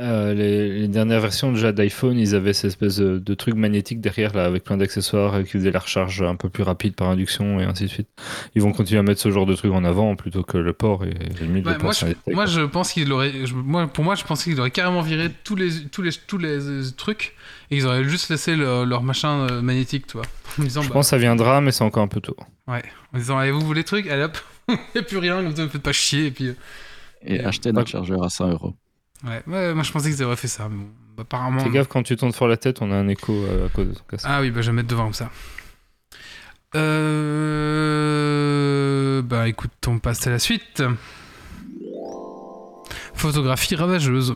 Euh, 0.00 0.32
les, 0.34 0.80
les 0.80 0.88
dernières 0.88 1.20
versions 1.20 1.52
déjà 1.52 1.72
d'iPhone, 1.72 2.18
ils 2.18 2.34
avaient 2.34 2.52
cette 2.52 2.66
espèce 2.66 2.96
de, 2.96 3.18
de 3.18 3.34
truc 3.34 3.54
magnétique 3.54 4.00
derrière, 4.00 4.34
là, 4.34 4.44
avec 4.44 4.64
plein 4.64 4.76
d'accessoires 4.76 5.42
qui 5.42 5.50
faisaient 5.50 5.70
la 5.70 5.80
recharge 5.80 6.22
un 6.22 6.36
peu 6.36 6.48
plus 6.48 6.62
rapide 6.62 6.94
par 6.94 7.08
induction 7.08 7.58
et 7.60 7.64
ainsi 7.64 7.84
de 7.84 7.88
suite. 7.88 8.08
Ils 8.54 8.62
vont 8.62 8.72
continuer 8.72 9.00
à 9.00 9.02
mettre 9.02 9.20
ce 9.20 9.30
genre 9.30 9.46
de 9.46 9.54
truc 9.54 9.72
en 9.72 9.84
avant 9.84 10.14
plutôt 10.16 10.42
que 10.42 10.56
le 10.58 10.72
port 10.72 11.04
et 11.04 11.14
limite 11.40 11.66
Ouais, 11.66 11.72
le 11.72 11.78
port 11.78 11.84
moi, 11.84 11.92
je, 11.92 12.32
moi, 12.32 12.46
je 12.46 12.60
pense 12.60 12.92
qu'ils 12.92 13.10
auraient. 13.12 13.46
je- 13.46 13.54
moi, 13.54 13.86
pour 13.88 14.04
moi, 14.04 14.14
je 14.14 14.24
pensais 14.24 14.50
qu'ils 14.50 14.60
auraient 14.60 14.70
carrément 14.70 15.02
viré 15.02 15.30
tous 15.44 15.56
les, 15.56 15.70
tous 15.90 16.02
les, 16.02 16.10
tous 16.26 16.38
les 16.38 16.68
euh, 16.68 16.82
trucs 16.96 17.34
et 17.70 17.76
ils 17.76 17.86
auraient 17.86 18.04
juste 18.04 18.30
laissé 18.30 18.56
le- 18.56 18.84
leur 18.84 19.02
machin 19.02 19.46
euh, 19.50 19.62
magnétique. 19.62 20.06
En 20.58 20.62
disant, 20.62 20.82
Je 20.82 20.88
bah, 20.88 20.94
pense 20.94 21.06
que 21.06 21.10
ça 21.10 21.18
viendra, 21.18 21.60
mais 21.60 21.70
c'est 21.72 21.84
encore 21.84 22.02
un 22.02 22.08
peu 22.08 22.20
tôt. 22.20 22.36
en 22.66 22.78
disant, 23.14 23.38
allez, 23.38 23.50
vous 23.50 23.60
voulez 23.60 23.80
les 23.80 23.84
trucs 23.84 24.06
Allez 24.08 24.22
hop, 24.24 24.38
il 24.68 24.76
n'y 24.94 25.00
a 25.00 25.02
plus 25.04 25.18
rien, 25.18 25.42
comme 25.42 25.54
ça, 25.54 25.62
ne 25.62 25.68
faites 25.68 25.82
pas 25.82 25.92
chier. 25.92 26.26
Et 26.26 26.30
puis, 26.30 26.54
Et 27.24 27.34
Ouais. 27.38 27.44
acheter 27.44 27.70
notre 27.72 27.88
chargeur 27.88 28.22
à 28.24 28.28
100 28.30 28.48
euros. 28.50 28.74
Ouais, 29.24 29.42
ouais, 29.46 29.74
moi 29.74 29.82
je 29.82 29.92
pensais 29.92 30.10
qu'ils 30.10 30.22
auraient 30.22 30.36
fait 30.36 30.48
ça, 30.48 30.68
mais 30.68 30.76
bon, 30.76 31.22
apparemment. 31.22 31.60
Fais 31.60 31.70
gaffe 31.70 31.88
quand 31.88 32.02
tu 32.02 32.16
tournes 32.16 32.32
fort 32.32 32.48
la 32.48 32.56
tête, 32.56 32.82
on 32.82 32.90
a 32.90 32.94
un 32.96 33.08
écho 33.08 33.32
euh, 33.32 33.66
à 33.66 33.68
cause 33.68 33.88
de 33.88 33.94
ton 33.94 34.04
casque. 34.08 34.26
Ah 34.28 34.40
oui, 34.40 34.50
bah 34.50 34.60
je 34.62 34.70
vais 34.70 34.76
mettre 34.76 34.88
devant 34.88 35.04
comme 35.04 35.14
ça. 35.14 35.30
Euh... 36.74 37.98
Bah 39.22 39.48
écoute, 39.48 39.70
on 39.86 39.98
passe 39.98 40.26
à 40.26 40.30
la 40.30 40.38
suite. 40.38 40.82
Photographie 43.14 43.74
ravageuse. 43.74 44.34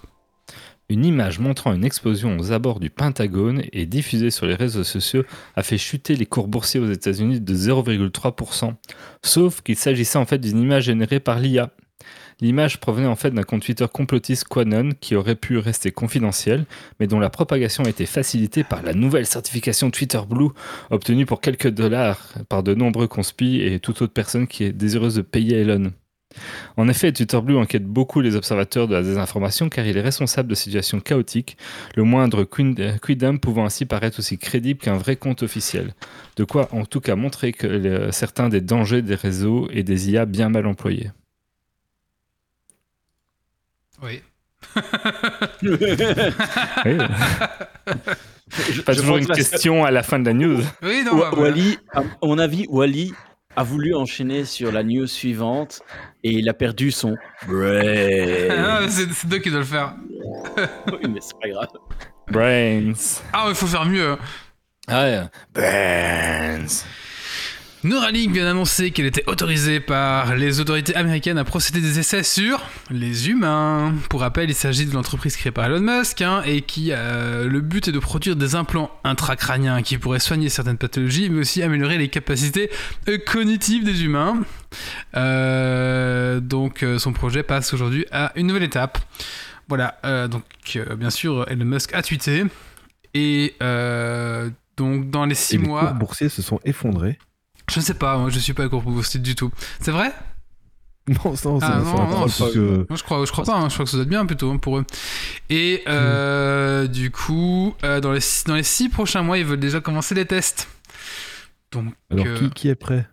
Une 0.89 1.05
image 1.07 1.39
montrant 1.39 1.73
une 1.73 1.85
explosion 1.85 2.37
aux 2.39 2.53
abords 2.53 2.81
du 2.81 2.91
Pentagone 2.91 3.63
et 3.73 3.87
diffusée 3.87 4.31
sur 4.31 4.45
les 4.47 4.55
réseaux 4.55 4.85
sociaux 4.85 5.23
a 5.57 5.63
fait 5.63 5.79
chuter 5.79 6.17
les 6.17 6.27
cours 6.27 6.49
boursiers 6.49 6.81
aux 6.81 6.91
États-Unis 6.91 7.41
de 7.41 7.55
0,3%. 7.55 8.75
Sauf 9.23 9.63
qu'il 9.63 9.77
s'agissait 9.77 10.19
en 10.19 10.27
fait 10.27 10.39
d'une 10.39 10.59
image 10.59 10.85
générée 10.85 11.21
par 11.21 11.39
l'IA. 11.39 11.71
L'image 12.43 12.81
provenait 12.81 13.07
en 13.07 13.15
fait 13.15 13.31
d'un 13.31 13.45
compte 13.45 13.63
Twitter 13.63 13.87
complotiste 13.91 14.49
Quanon 14.49 14.91
qui 15.01 15.15
aurait 15.15 15.37
pu 15.37 15.59
rester 15.59 15.93
confidentiel, 15.93 16.67
mais 16.99 17.07
dont 17.07 17.21
la 17.21 17.31
propagation 17.31 17.85
a 17.85 17.89
été 17.89 18.05
facilitée 18.05 18.65
par 18.65 18.83
la 18.83 18.95
nouvelle 18.95 19.27
certification 19.27 19.93
Twitter 19.93 20.19
Blue 20.29 20.49
obtenue 20.91 21.25
pour 21.25 21.41
quelques 21.41 21.69
dollars 21.69 22.35
par 22.49 22.65
de 22.65 22.75
nombreux 22.75 23.07
conspis 23.07 23.61
et 23.63 23.79
toute 23.79 24.03
autre 24.03 24.13
personne 24.13 24.49
qui 24.49 24.65
est 24.65 24.73
désireuse 24.73 25.15
de 25.15 25.23
payer 25.23 25.61
Elon. 25.61 25.93
En 26.77 26.89
effet, 26.89 27.13
Twitter 27.13 27.41
Blue 27.41 27.57
enquête 27.57 27.87
beaucoup 27.87 28.21
les 28.21 28.35
observateurs 28.35 28.89
de 28.89 28.95
la 28.95 29.03
désinformation 29.03 29.69
car 29.69 29.87
il 29.87 29.97
est 29.97 30.01
responsable 30.01 30.49
de 30.49 30.57
situations 30.57 30.99
chaotiques, 30.99 31.57
le 31.95 32.03
moindre 32.03 32.43
quid- 32.43 32.99
quidam 32.99 33.39
pouvant 33.39 33.67
ainsi 33.67 33.87
paraître 33.87 34.19
aussi 34.19 34.37
crédible 34.37 34.81
qu'un 34.81 34.97
vrai 34.97 35.15
compte 35.15 35.45
officiel. 35.45 35.95
De 36.35 36.43
quoi 36.43 36.69
en 36.73 36.87
tout 36.87 37.01
cas 37.01 37.15
montrer 37.15 37.53
que 37.53 38.09
certains 38.11 38.49
des 38.49 38.61
dangers 38.61 39.03
des 39.03 39.15
réseaux 39.15 39.69
et 39.71 39.85
des 39.85 40.11
IA 40.11 40.27
bien 40.27 40.49
mal 40.49 40.67
employés. 40.67 41.11
Oui. 44.03 44.23
Oui, 45.65 45.77
pas 48.85 48.93
Je 48.93 49.01
toujours 49.01 49.17
une 49.17 49.29
la- 49.29 49.35
question 49.35 49.85
à 49.85 49.91
la 49.91 50.03
fin 50.03 50.19
de 50.19 50.27
la 50.27 50.35
news. 50.35 50.61
Oui, 50.83 51.03
non, 51.05 51.17
bah, 51.17 51.31
voilà. 51.33 51.51
Wally, 51.53 51.79
à 51.93 52.03
mon 52.23 52.39
avis, 52.39 52.67
Wally 52.69 53.13
a 53.57 53.63
voulu 53.63 53.95
enchaîner 53.95 54.45
sur 54.45 54.73
la 54.73 54.83
news 54.83 55.07
suivante 55.07 55.81
et 56.23 56.31
il 56.33 56.49
a 56.49 56.55
perdu 56.55 56.91
son 56.91 57.17
brain. 57.47 58.49
Ah, 58.51 58.81
c'est 58.89 59.11
c'est 59.13 59.29
Doc 59.29 59.43
qui 59.43 59.51
doit 59.51 59.61
le 59.61 59.65
faire. 59.65 59.95
oui, 60.89 61.09
mais 61.09 61.21
c'est 61.21 61.39
pas 61.41 61.49
grave. 61.49 61.69
Brains. 62.31 62.93
Ah, 63.33 63.47
il 63.49 63.55
faut 63.55 63.67
faire 63.67 63.85
mieux. 63.85 64.17
Ah 64.89 65.05
ouais. 65.05 65.21
Brains. 65.55 66.67
Neuralink 67.85 68.33
vient 68.33 68.45
d'annoncer 68.45 68.93
qu'elle 68.93 69.07
était 69.07 69.29
autorisée 69.29 69.81
par 69.81 70.37
les 70.37 70.61
autorités 70.61 70.95
américaines 70.95 71.37
à 71.37 71.43
procéder 71.43 71.81
des 71.81 71.99
essais 71.99 72.23
sur 72.23 72.63
les 72.91 73.29
humains. 73.29 73.93
Pour 74.09 74.21
rappel, 74.21 74.49
il 74.49 74.55
s'agit 74.55 74.87
de 74.87 74.95
l'entreprise 74.95 75.37
créée 75.37 75.51
par 75.51 75.65
Elon 75.65 75.81
Musk 75.81 76.21
hein, 76.23 76.43
et 76.47 76.63
qui 76.63 76.91
euh, 76.93 77.49
le 77.49 77.61
but 77.61 77.89
est 77.89 77.93
de 77.93 77.99
produire 77.99 78.37
des 78.37 78.55
implants 78.55 78.93
intracrâniens 79.03 79.83
qui 79.83 79.99
pourraient 79.99 80.21
soigner 80.21 80.49
certaines 80.49 80.79
pathologies, 80.79 81.29
mais 81.29 81.41
aussi 81.41 81.61
améliorer 81.61 81.99
les 81.99 82.07
capacités 82.07 82.71
euh, 83.09 83.19
cognitives 83.19 83.83
des 83.83 84.05
humains. 84.05 84.45
Euh, 85.17 86.39
donc, 86.39 86.85
euh, 86.85 87.01
son 87.01 87.13
projet 87.13 87.43
passe 87.43 87.75
aujourd'hui 87.75 88.07
à 88.13 88.31
une 88.37 88.47
nouvelle 88.47 88.63
étape. 88.63 88.99
Voilà. 89.69 89.99
euh, 90.05 90.29
donc, 90.29 90.45
bien 90.97 91.11
sûr, 91.11 91.47
Elon 91.51 91.65
Musk 91.65 91.93
a 91.95 92.03
tweeté 92.03 92.45
et 93.15 93.55
donc 94.77 95.11
dans 95.11 95.27
les 95.27 95.35
six 95.35 95.57
Et 95.57 95.59
les 95.59 95.67
mois. 95.67 95.87
cours 95.87 95.95
boursiers 95.95 96.29
se 96.29 96.43
sont 96.43 96.61
effondrés. 96.65 97.19
Je 97.73 97.81
sais 97.81 97.95
pas, 97.95 98.17
moi 98.19 98.31
je 98.31 98.39
suis 98.39 98.53
pas 98.55 98.69
cours 98.69 98.83
boursier 98.83 99.21
du 99.21 99.35
tout. 99.35 99.51
C'est 99.81 99.91
vrai? 99.93 100.13
Non, 101.09 101.17
non, 101.25 101.35
c'est 101.37 101.47
Ah, 101.49 101.81
non, 101.83 102.01
un 102.01 102.07
non, 102.07 102.27
que- 102.27 102.87
Moi 102.89 102.97
je 102.97 103.03
crois, 103.03 103.25
je 103.27 103.33
crois 103.33 103.45
pas, 103.45 103.57
hein. 103.57 103.69
je 103.69 103.75
crois 103.75 103.85
que 103.85 103.91
ça 103.91 103.97
doit 103.97 104.05
être 104.05 104.09
bien 104.09 104.25
plutôt 104.25 104.53
hein, 104.53 104.59
pour 104.59 104.79
eux. 104.79 104.85
Et 105.51 105.83
euh, 105.89 106.87
du 106.87 107.11
coup, 107.11 107.75
euh, 107.83 108.01
dans, 108.01 108.13
les, 108.13 108.21
six- 108.21 108.45
dans 108.45 108.55
les 108.55 108.63
six 108.63 108.89
prochains 108.89 109.23
mois, 109.23 109.37
ils 109.39 109.45
veulent 109.45 109.59
déjà 109.59 109.81
commencer 109.81 110.15
les 110.15 110.27
tests. 110.27 110.69
Donc, 111.73 111.93
Alors, 112.11 112.27
euh, 112.27 112.39
qui, 112.39 112.51
qui 112.51 112.69
est 112.69 112.77
prêt? 112.77 113.09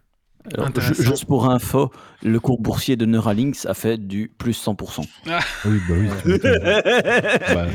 Alors, 0.54 0.70
juste 0.82 1.26
pour 1.26 1.50
info, 1.50 1.92
le 2.24 2.40
cours 2.40 2.60
boursier 2.62 2.96
de 2.96 3.06
Neuralink, 3.06 3.56
ça 3.56 3.74
fait 3.74 3.98
du 3.98 4.32
plus 4.38 4.54
100%. 4.54 5.08
Oui, 5.66 5.82
bah 5.88 5.96
oui. 5.98 6.10
tu 6.22 6.28
m'étonnes. 6.28 6.60
Bah, 7.54 7.66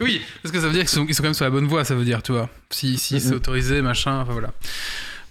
oui, 0.00 0.20
parce 0.42 0.52
que 0.52 0.60
ça 0.60 0.66
veut 0.66 0.72
dire 0.72 0.82
qu'ils 0.82 0.88
sont, 0.88 1.06
quand 1.06 1.22
même 1.22 1.34
sur 1.34 1.44
la 1.44 1.50
bonne 1.50 1.66
voie, 1.66 1.84
ça 1.84 1.94
veut 1.94 2.04
dire, 2.04 2.22
tu 2.22 2.32
vois. 2.32 2.48
Si, 2.70 2.96
si 2.98 3.20
c'est 3.20 3.30
Mhm. 3.30 3.36
autorisé, 3.36 3.82
machin, 3.82 4.20
enfin 4.20 4.32
voilà. 4.32 4.52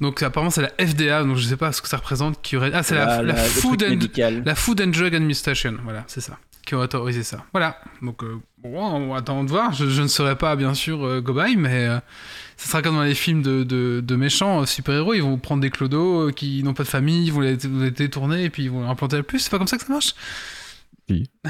Donc 0.01 0.21
apparemment 0.23 0.49
c'est 0.49 0.61
la 0.63 0.71
FDA, 0.85 1.23
donc 1.23 1.37
je 1.37 1.45
sais 1.47 1.57
pas 1.57 1.71
ce 1.71 1.81
que 1.81 1.87
ça 1.87 1.97
représente. 1.97 2.41
Qui 2.41 2.57
aurait... 2.57 2.71
Ah, 2.73 2.83
c'est 2.83 2.95
la, 2.95 3.35
Food 3.35 3.83
and. 3.83 3.99
La 4.45 4.55
Food 4.55 4.81
and 4.81 4.87
Drug 4.87 5.13
Administration, 5.15 5.75
voilà, 5.83 6.03
c'est 6.07 6.21
ça. 6.21 6.37
qui 6.65 6.73
ont 6.75 6.79
autorisé 6.79 7.21
ça. 7.23 7.45
Voilà. 7.53 7.79
Donc, 8.01 8.23
euh, 8.23 8.39
bon, 8.63 8.79
on 8.83 9.13
attend 9.15 9.43
de 9.43 9.49
voir. 9.49 9.73
Je, 9.73 9.87
je 9.89 10.01
ne 10.01 10.07
serai 10.07 10.35
pas, 10.35 10.55
bien 10.55 10.73
sûr, 10.73 11.05
euh, 11.05 11.21
Gobai, 11.21 11.55
mais 11.55 11.85
euh, 11.87 11.99
ça 12.57 12.69
sera 12.71 12.81
comme 12.81 12.95
dans 12.95 13.03
les 13.03 13.13
films 13.15 13.43
de, 13.43 13.63
de, 13.63 14.01
de 14.03 14.15
méchants 14.15 14.61
euh, 14.61 14.65
super-héros. 14.65 15.13
Ils 15.13 15.21
vont 15.21 15.37
prendre 15.37 15.61
des 15.61 15.69
clodos 15.69 16.29
euh, 16.29 16.31
qui 16.31 16.63
n'ont 16.63 16.73
pas 16.73 16.83
de 16.83 16.87
famille, 16.87 17.25
ils 17.27 17.31
vont 17.33 17.39
les, 17.41 17.57
les 17.57 17.91
détourner 17.91 18.45
et 18.45 18.49
puis 18.49 18.63
ils 18.63 18.71
vont 18.71 18.81
leur 18.81 18.89
implanter 18.89 19.17
la 19.17 19.23
puce. 19.23 19.43
C'est 19.43 19.49
pas 19.51 19.59
comme 19.59 19.67
ça 19.67 19.77
que 19.77 19.83
ça 19.85 19.93
marche? 19.93 20.15
Oui, 21.09 21.29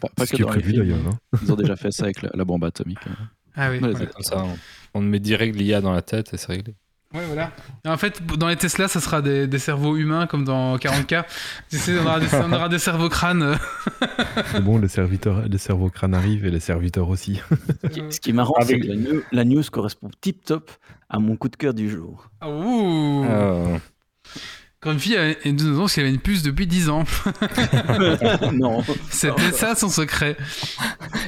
pas, 0.00 0.08
pas 0.14 0.26
Ce 0.26 0.30
que 0.32 0.36
qui 0.36 0.42
est 0.42 0.44
dans 0.44 0.52
les 0.52 0.62
films. 0.62 0.78
d'ailleurs. 0.82 0.98
hein. 1.08 1.38
Ils 1.42 1.50
ont 1.52 1.56
déjà 1.56 1.76
fait 1.76 1.90
ça 1.92 2.04
avec 2.04 2.20
la, 2.22 2.30
la 2.34 2.44
bombe 2.44 2.64
atomique. 2.64 2.98
hein. 3.08 3.16
Ah 3.56 3.70
oui. 3.70 3.78
Ouais, 3.78 3.90
voilà. 3.90 4.06
Comme 4.06 4.22
ça, 4.22 4.42
on, 4.44 4.58
on 4.94 5.00
met 5.00 5.20
direct 5.20 5.54
l'IA 5.56 5.80
dans 5.80 5.92
la 5.92 6.02
tête 6.02 6.34
et 6.34 6.36
c'est 6.36 6.48
réglé. 6.52 6.74
Ouais, 7.14 7.20
voilà. 7.26 7.52
Et 7.84 7.88
en 7.88 7.96
fait, 7.96 8.20
dans 8.36 8.48
les 8.48 8.56
Tesla, 8.56 8.88
ça 8.88 9.00
sera 9.00 9.22
des, 9.22 9.46
des 9.46 9.58
cerveaux 9.60 9.96
humains 9.96 10.26
comme 10.26 10.44
dans 10.44 10.76
40K. 10.76 11.24
tu 11.70 11.78
sais, 11.78 11.96
on 11.98 12.02
aura 12.06 12.18
des, 12.18 12.26
on 12.34 12.52
aura 12.52 12.68
des 12.68 12.80
cerveaux 12.80 13.08
crânes. 13.08 13.56
C'est 14.52 14.60
bon, 14.60 14.78
les, 14.78 14.88
serviteurs, 14.88 15.42
les 15.48 15.58
cerveaux 15.58 15.90
crânes 15.90 16.14
arrivent 16.14 16.44
et 16.44 16.50
les 16.50 16.58
serviteurs 16.60 17.08
aussi. 17.08 17.40
Ce 17.82 17.88
qui- 17.88 18.02
Ce 18.10 18.20
qui 18.20 18.30
est 18.30 18.32
marrant, 18.34 18.54
c'est 18.62 18.80
que 18.80 18.86
la, 18.88 18.96
news- 18.96 19.22
la 19.30 19.44
news 19.44 19.62
correspond 19.70 20.10
tip 20.20 20.44
top 20.44 20.70
à 21.08 21.18
mon 21.20 21.36
coup 21.36 21.48
de 21.48 21.54
cœur 21.56 21.72
du 21.72 21.88
jour. 21.88 22.28
Ah, 22.40 22.50
Ouh. 22.50 23.24
Euh, 23.24 23.78
Quand 24.80 24.90
une 24.92 24.98
fille 24.98 25.16
avait, 25.16 25.38
nous 25.46 25.80
avait 25.80 26.08
une 26.10 26.18
puce 26.18 26.42
depuis 26.42 26.66
10 26.66 26.88
ans. 26.88 27.04
non. 28.52 28.82
C'était 29.08 29.52
ça 29.52 29.76
son 29.76 29.88
secret. 29.88 30.36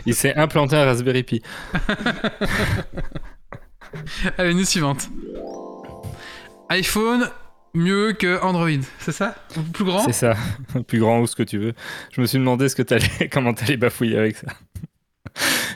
il 0.05 0.15
s'est 0.17 0.35
implanté 0.35 0.75
un 0.77 0.85
Raspberry 0.85 1.23
Pi. 1.23 1.43
Allez, 4.37 4.53
news 4.55 4.65
suivante. 4.65 5.09
iPhone 6.69 7.31
mieux 7.75 8.13
que 8.13 8.43
Android, 8.43 8.83
c'est 8.99 9.13
ça? 9.13 9.35
Plus 9.73 9.85
grand? 9.85 10.01
C'est 10.01 10.13
ça. 10.13 10.35
Plus 10.87 10.99
grand 10.99 11.21
ou 11.21 11.27
ce 11.27 11.37
que 11.37 11.43
tu 11.43 11.59
veux. 11.59 11.75
Je 12.13 12.21
me 12.21 12.27
suis 12.27 12.39
demandé 12.39 12.69
ce 12.69 12.77
que 12.77 12.83
t'allais, 12.83 13.29
comment 13.33 13.55
t'allais 13.55 13.77
bafouiller 13.77 14.19
avec 14.19 14.37
ça. 14.37 14.49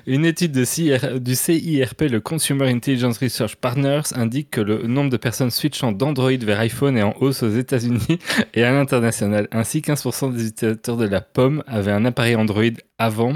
Une 0.06 0.24
étude 0.24 0.52
de 0.52 1.18
du 1.18 1.34
CIRP, 1.34 2.02
le 2.02 2.20
Consumer 2.20 2.68
Intelligence 2.68 3.18
Research 3.18 3.56
Partners, 3.56 4.02
indique 4.14 4.50
que 4.50 4.60
le 4.62 4.86
nombre 4.86 5.10
de 5.10 5.18
personnes 5.18 5.50
switchant 5.50 5.92
d'Android 5.92 6.38
vers 6.40 6.60
iPhone 6.60 6.96
est 6.96 7.02
en 7.02 7.14
hausse 7.20 7.42
aux 7.42 7.50
États-Unis 7.50 8.18
et 8.54 8.64
à 8.64 8.72
l'international. 8.72 9.48
Ainsi, 9.52 9.80
15% 9.80 10.32
des 10.32 10.46
utilisateurs 10.48 10.96
de 10.96 11.06
la 11.06 11.20
pomme 11.20 11.62
avaient 11.66 11.92
un 11.92 12.06
appareil 12.06 12.36
Android 12.36 12.64
avant. 12.98 13.34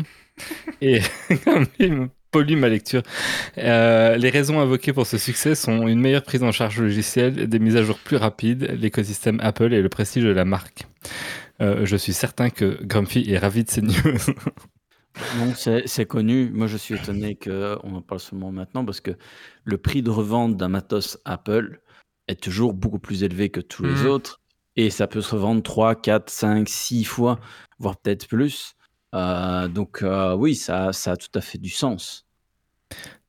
Et 0.81 1.01
comme 1.45 1.67
il 1.79 1.93
me 1.93 2.09
pollue 2.35 2.57
ma 2.57 2.69
lecture. 2.69 3.03
Euh, 3.59 4.17
les 4.17 4.29
raisons 4.31 4.61
invoquées 4.61 4.93
pour 4.93 5.07
ce 5.07 5.19
succès 5.19 5.55
sont 5.55 5.87
une 5.87 6.01
meilleure 6.01 6.25
prise 6.25 6.43
en 6.43 6.51
charge 6.53 6.81
logicielle, 6.81 7.49
des 7.49 7.59
mises 7.61 7.77
à 7.77 7.83
jour 7.85 7.97
plus 7.99 8.17
rapides, 8.17 8.77
l'écosystème 8.81 9.39
Apple 9.41 9.73
et 9.73 9.81
le 9.81 9.89
prestige 9.89 10.25
de 10.25 10.31
la 10.31 10.45
marque. 10.45 10.85
Euh, 11.61 11.87
je 11.87 11.97
suis 11.97 12.13
certain 12.13 12.51
que 12.51 12.83
Grumpy 12.83 13.25
est 13.31 13.39
ravi 13.39 13.63
de 13.65 13.71
ces 13.71 13.83
news. 13.83 13.95
Non, 15.39 15.53
c'est 15.87 16.07
connu. 16.07 16.51
Moi, 16.53 16.67
je 16.67 16.77
suis 16.77 16.97
étonné 16.97 17.37
qu'on 17.37 17.95
en 17.95 18.03
parle 18.03 18.19
seulement 18.19 18.51
maintenant 18.51 18.85
parce 18.85 19.01
que 19.01 19.13
le 19.65 19.79
prix 19.79 20.03
de 20.03 20.11
revente 20.11 20.57
d'un 20.57 20.67
matos 20.69 21.19
Apple 21.25 21.81
est 22.27 22.43
toujours 22.43 22.73
beaucoup 22.75 22.99
plus 22.99 23.23
élevé 23.23 23.49
que 23.49 23.61
tous 23.61 23.85
les 23.85 23.95
Mhm. 24.03 24.07
autres. 24.07 24.41
Et 24.75 24.91
ça 24.91 25.07
peut 25.07 25.21
se 25.21 25.33
revendre 25.37 25.63
3, 25.63 25.95
4, 25.95 26.31
5, 26.31 26.69
6 26.69 27.05
fois, 27.05 27.39
voire 27.79 27.97
peut-être 27.97 28.27
plus. 28.27 28.75
Euh, 29.15 29.69
donc, 29.69 30.03
euh, 30.03 30.35
oui, 30.35 30.55
ça, 30.55 30.93
ça 30.93 31.13
a 31.13 31.17
tout 31.17 31.29
à 31.35 31.41
fait 31.41 31.59
du 31.59 31.71
sens. 31.71 32.27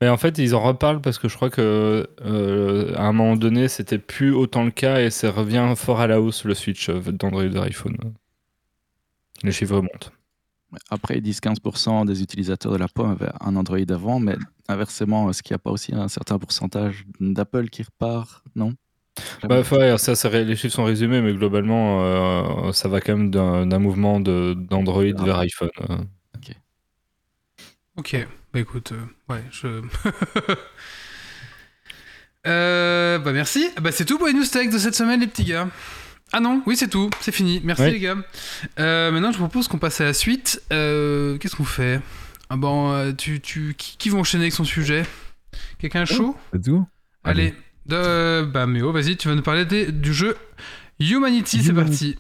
Mais 0.02 0.10
en 0.10 0.18
fait, 0.18 0.38
ils 0.38 0.54
en 0.56 0.62
reparlent 0.62 1.02
parce 1.02 1.18
que 1.18 1.30
je 1.30 1.36
crois 1.36 1.50
que 1.50 2.08
euh, 2.22 2.94
à 2.96 3.04
un 3.04 3.14
moment 3.14 3.36
donné, 3.36 3.68
c'était 3.68 3.98
plus 3.98 4.34
autant 4.34 4.64
le 4.64 4.72
cas 4.72 5.00
et 5.00 5.10
ça 5.10 5.32
revient 5.32 5.74
fort 5.76 6.02
à 6.02 6.08
la 6.08 6.20
hausse 6.20 6.44
le 6.44 6.54
switch 6.54 6.90
d'Android 6.90 7.46
vers 7.46 7.64
iPhone. 7.64 7.96
Les 9.44 9.52
chiffres 9.52 9.76
remontent. 9.76 10.10
Après, 10.90 11.18
ils 11.18 11.22
disent 11.22 11.40
15% 11.40 12.06
des 12.06 12.22
utilisateurs 12.22 12.74
de 12.74 12.78
la 12.78 12.88
pomme 12.88 13.12
avaient 13.12 13.32
un 13.40 13.56
Android 13.56 13.80
avant, 13.90 14.20
mais 14.20 14.36
inversement, 14.68 15.30
est-ce 15.30 15.42
qu'il 15.42 15.54
n'y 15.54 15.56
a 15.56 15.60
pas 15.60 15.72
aussi 15.72 15.96
un 15.96 16.10
certain 16.10 16.38
pourcentage 16.38 17.06
d'Apple 17.20 17.70
qui 17.70 17.84
repart? 17.84 18.44
Non? 18.56 18.74
Bah, 19.44 19.62
ouais, 19.72 19.98
ça, 19.98 20.16
c'est 20.16 20.44
les 20.44 20.56
chiffres 20.56 20.76
sont 20.76 20.84
résumés, 20.84 21.22
mais 21.22 21.34
globalement, 21.34 22.04
euh, 22.04 22.72
ça 22.74 22.90
va 22.90 23.00
quand 23.02 23.16
même 23.16 23.32
d'un 23.32 23.80
mouvement 23.80 24.20
d'Android 24.20 25.04
Ah. 25.18 25.24
vers 25.24 25.38
iPhone. 25.40 25.70
euh. 25.90 25.98
Ok, 27.98 28.14
bah 28.54 28.60
écoute, 28.60 28.92
euh, 28.92 29.34
ouais, 29.34 29.42
je. 29.52 29.68
euh, 32.48 33.18
bah 33.20 33.32
merci. 33.32 33.70
Bah 33.82 33.92
c'est 33.94 34.04
tout 34.06 34.18
pour 34.18 34.28
les 34.28 34.34
news 34.34 34.44
tech 34.46 34.70
de 34.70 34.78
cette 34.78 34.96
semaine, 34.96 35.22
les 35.22 35.28
petits 35.28 35.46
gars. 35.46 35.68
Ah 36.34 36.42
non, 36.42 36.62
oui, 36.66 36.76
c'est 36.76 36.90
tout, 36.90 37.10
c'est 37.22 37.32
fini. 37.32 37.62
Merci 37.64 37.84
Ouais. 37.84 37.92
les 37.92 38.00
gars. 38.00 38.18
Euh, 38.80 39.12
maintenant, 39.12 39.32
je 39.32 39.38
propose 39.38 39.68
qu'on 39.70 39.78
passe 39.78 40.02
à 40.02 40.06
la 40.06 40.14
suite. 40.14 40.62
Euh, 40.74 41.38
Qu'est-ce 41.38 41.56
qu'on 41.56 41.64
fait? 41.64 42.02
Ah 42.50 42.58
bon, 42.58 42.92
euh, 42.92 43.14
tu, 43.14 43.40
tu, 43.40 43.76
qui, 43.78 43.96
qui 43.98 44.10
va 44.10 44.18
enchaîner 44.18 44.44
avec 44.46 44.54
son 44.54 44.66
sujet? 44.66 45.04
Quelqu'un 45.80 46.02
est 46.04 46.14
chaud? 46.14 46.36
Let's 46.54 46.68
go. 46.68 46.86
Allez, 47.24 47.54
de, 47.86 48.44
bah 48.46 48.66
Méo, 48.68 48.92
vas-y, 48.92 49.18
tu 49.18 49.28
vas 49.28 49.36
nous 49.36 49.42
parler 49.42 49.66
des- 49.66 49.92
du 49.92 50.14
jeu 50.14 50.36
Humanity, 51.00 51.62
c'est 51.62 51.74
parti. 51.74 52.16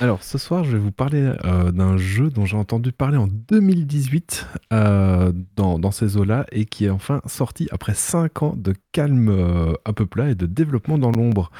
Alors 0.00 0.24
ce 0.24 0.36
soir, 0.36 0.64
je 0.64 0.72
vais 0.72 0.78
vous 0.80 0.90
parler 0.90 1.32
euh, 1.44 1.70
d'un 1.70 1.96
jeu 1.96 2.28
dont 2.28 2.44
j'ai 2.44 2.56
entendu 2.56 2.90
parler 2.90 3.16
en 3.16 3.28
2018 3.28 4.48
euh, 4.72 5.32
dans, 5.54 5.92
ces 5.92 6.16
eaux-là 6.16 6.44
et 6.50 6.64
qui 6.64 6.86
est 6.86 6.90
enfin 6.90 7.20
sorti 7.26 7.68
après 7.70 7.94
5 7.94 8.42
ans 8.42 8.54
de 8.56 8.74
calme 8.90 9.28
euh, 9.28 9.74
un 9.86 9.92
peu 9.92 10.06
plat 10.06 10.30
et 10.30 10.34
de 10.34 10.46
développement 10.46 10.98
dans 10.98 11.12
l'ombre. 11.12 11.52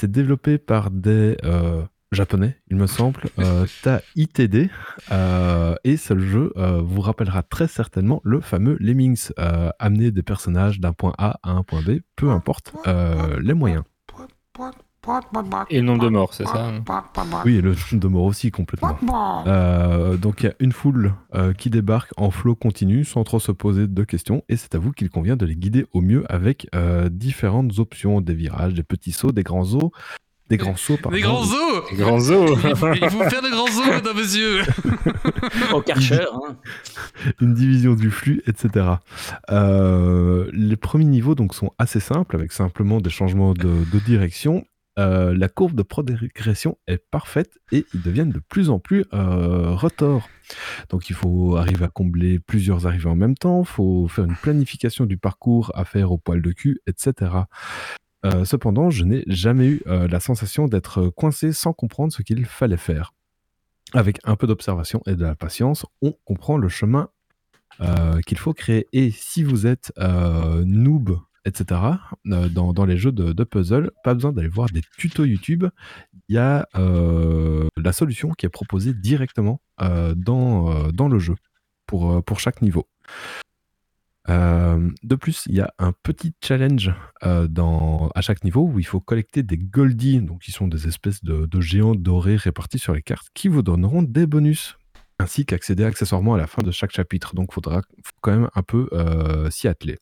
C'est 0.00 0.10
développé 0.10 0.56
par 0.56 0.90
des 0.90 1.36
euh, 1.44 1.82
japonais, 2.10 2.56
il 2.70 2.78
me 2.78 2.86
semble, 2.86 3.20
euh, 3.38 3.66
TAITD, 3.82 4.70
euh, 5.12 5.74
et 5.84 5.98
ce 5.98 6.18
jeu 6.18 6.54
euh, 6.56 6.80
vous 6.80 7.02
rappellera 7.02 7.42
très 7.42 7.68
certainement 7.68 8.22
le 8.24 8.40
fameux 8.40 8.78
Lemmings, 8.80 9.28
euh, 9.38 9.68
amener 9.78 10.10
des 10.10 10.22
personnages 10.22 10.80
d'un 10.80 10.94
point 10.94 11.12
A 11.18 11.38
à 11.42 11.50
un 11.50 11.62
point 11.64 11.82
B, 11.82 11.98
peu 12.16 12.30
importe 12.30 12.72
les 13.42 13.52
moyens. 13.52 13.84
Et 15.70 15.80
le 15.80 15.86
nombre 15.86 16.04
de 16.04 16.08
morts, 16.10 16.34
c'est 16.34 16.46
ça 16.46 16.66
hein 16.66 16.82
Oui, 17.44 17.56
et 17.56 17.60
le 17.60 17.74
de 17.92 18.08
mort 18.08 18.24
aussi 18.24 18.50
complètement. 18.50 19.44
Euh, 19.46 20.16
donc 20.16 20.42
il 20.42 20.46
y 20.46 20.48
a 20.48 20.54
une 20.60 20.72
foule 20.72 21.14
euh, 21.34 21.52
qui 21.52 21.70
débarque 21.70 22.12
en 22.16 22.30
flot 22.30 22.54
continu 22.54 23.04
sans 23.04 23.24
trop 23.24 23.40
se 23.40 23.52
poser 23.52 23.86
de 23.86 24.04
questions 24.04 24.42
et 24.48 24.56
c'est 24.56 24.74
à 24.74 24.78
vous 24.78 24.92
qu'il 24.92 25.10
convient 25.10 25.36
de 25.36 25.46
les 25.46 25.56
guider 25.56 25.86
au 25.92 26.00
mieux 26.00 26.24
avec 26.30 26.68
euh, 26.74 27.08
différentes 27.08 27.78
options, 27.78 28.20
des 28.20 28.34
virages, 28.34 28.74
des 28.74 28.82
petits 28.82 29.12
sauts, 29.12 29.32
des 29.32 29.42
grands 29.42 29.64
sauts, 29.64 29.92
des 30.50 30.56
grands 30.56 30.76
sauts 30.76 30.96
pardon. 30.96 31.16
Des 31.16 31.22
grands 31.22 31.42
os 31.42 31.90
Les 31.92 31.96
grands 31.96 32.16
os 32.18 32.58
Il 32.64 32.76
faut, 32.76 32.92
faire 33.30 33.40
de 33.40 33.50
grands 33.50 33.66
os, 33.66 33.86
mesdames 33.86 34.16
et 34.16 34.20
messieurs 34.20 34.62
Au 35.72 35.80
Karcher, 35.80 36.26
hein. 36.34 36.56
une 37.40 37.54
division 37.54 37.94
du 37.94 38.10
flux, 38.10 38.42
etc. 38.46 38.86
Euh, 39.50 40.50
les 40.52 40.76
premiers 40.76 41.04
niveaux 41.04 41.36
donc 41.36 41.54
sont 41.54 41.70
assez 41.78 42.00
simples 42.00 42.34
avec 42.34 42.50
simplement 42.50 43.00
des 43.00 43.10
changements 43.10 43.54
de, 43.54 43.84
de 43.92 43.98
direction. 44.04 44.64
Euh, 44.98 45.36
la 45.36 45.48
courbe 45.48 45.74
de 45.74 45.82
progression 45.82 46.76
est 46.88 46.98
parfaite 46.98 47.58
et 47.70 47.86
ils 47.94 48.02
deviennent 48.02 48.30
de 48.30 48.40
plus 48.40 48.70
en 48.70 48.80
plus 48.80 49.04
euh, 49.14 49.74
retors. 49.74 50.28
Donc 50.88 51.10
il 51.10 51.14
faut 51.14 51.56
arriver 51.56 51.84
à 51.84 51.88
combler 51.88 52.40
plusieurs 52.40 52.86
arrivées 52.86 53.08
en 53.08 53.14
même 53.14 53.36
temps, 53.36 53.60
il 53.60 53.66
faut 53.66 54.08
faire 54.08 54.24
une 54.24 54.34
planification 54.34 55.06
du 55.06 55.16
parcours 55.16 55.70
à 55.74 55.84
faire 55.84 56.10
au 56.10 56.18
poil 56.18 56.42
de 56.42 56.50
cul, 56.50 56.80
etc. 56.86 57.32
Euh, 58.26 58.44
cependant, 58.44 58.90
je 58.90 59.04
n'ai 59.04 59.22
jamais 59.28 59.68
eu 59.68 59.82
euh, 59.86 60.08
la 60.08 60.18
sensation 60.18 60.66
d'être 60.66 61.08
coincé 61.08 61.52
sans 61.52 61.72
comprendre 61.72 62.12
ce 62.12 62.22
qu'il 62.22 62.44
fallait 62.44 62.76
faire. 62.76 63.14
Avec 63.94 64.18
un 64.24 64.36
peu 64.36 64.46
d'observation 64.46 65.02
et 65.06 65.14
de 65.14 65.24
la 65.24 65.34
patience, 65.34 65.86
on 66.02 66.12
comprend 66.24 66.56
le 66.56 66.68
chemin 66.68 67.08
qu'il 68.26 68.36
faut 68.36 68.52
créer. 68.52 68.86
Et 68.92 69.10
si 69.10 69.42
vous 69.42 69.66
êtes 69.66 69.90
noob, 69.96 71.18
etc., 71.44 71.80
euh, 72.26 72.48
dans, 72.48 72.84
les 72.84 72.96
jeux 72.96 73.12
de, 73.12 73.44
puzzle, 73.44 73.90
pas 74.04 74.14
besoin 74.14 74.32
d'aller 74.32 74.48
voir 74.48 74.68
des 74.70 74.82
tutos 74.98 75.24
YouTube. 75.24 75.64
Il 76.28 76.34
y 76.34 76.38
a 76.38 76.68
euh, 76.76 77.66
la 77.76 77.92
solution 77.92 78.30
qui 78.30 78.46
est 78.46 78.50
proposée 78.50 78.94
directement 78.94 79.60
euh, 79.80 80.14
dans, 80.14 80.90
dans 80.92 81.08
le 81.08 81.18
jeu 81.18 81.34
pour, 81.86 82.22
chaque 82.38 82.62
niveau. 82.62 82.86
De 84.28 85.16
plus, 85.16 85.42
il 85.46 85.56
y 85.56 85.60
a 85.60 85.74
un 85.80 85.92
petit 86.04 86.32
challenge 86.40 86.92
à 87.20 88.20
chaque 88.20 88.44
niveau 88.44 88.62
où 88.62 88.78
il 88.78 88.86
faut 88.86 89.00
collecter 89.00 89.42
des 89.42 89.58
goldies, 89.58 90.20
donc 90.20 90.42
qui 90.42 90.52
sont 90.52 90.68
des 90.68 90.86
espèces 90.86 91.24
de, 91.24 91.60
géants 91.60 91.96
dorés 91.96 92.36
répartis 92.36 92.78
sur 92.78 92.94
les 92.94 93.02
cartes, 93.02 93.26
qui 93.34 93.48
vous 93.48 93.62
donneront 93.62 94.02
des 94.02 94.26
bonus, 94.26 94.76
ainsi 95.18 95.44
qu'accéder 95.44 95.82
accessoirement 95.82 96.34
à 96.34 96.38
la 96.38 96.46
fin 96.46 96.62
de 96.62 96.70
chaque 96.70 96.92
chapitre. 96.92 97.34
Donc, 97.34 97.48
il 97.50 97.54
faudra 97.54 97.82
quand 98.20 98.30
même 98.30 98.48
un 98.54 98.62
peu 98.62 98.88
s'y 99.50 99.66
atteler. 99.66 99.98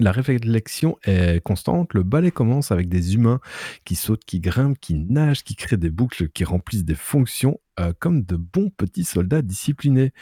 La 0.00 0.10
réflexion 0.10 0.96
est 1.04 1.42
constante. 1.42 1.94
Le 1.94 2.02
ballet 2.02 2.32
commence 2.32 2.72
avec 2.72 2.88
des 2.88 3.14
humains 3.14 3.40
qui 3.84 3.94
sautent, 3.94 4.24
qui 4.24 4.40
grimpent, 4.40 4.78
qui 4.80 4.94
nagent, 4.94 5.44
qui 5.44 5.54
créent 5.54 5.76
des 5.76 5.90
boucles, 5.90 6.28
qui 6.30 6.44
remplissent 6.44 6.84
des 6.84 6.96
fonctions 6.96 7.60
euh, 7.78 7.92
comme 7.98 8.24
de 8.24 8.36
bons 8.36 8.70
petits 8.70 9.04
soldats 9.04 9.42
disciplinés. 9.42 10.12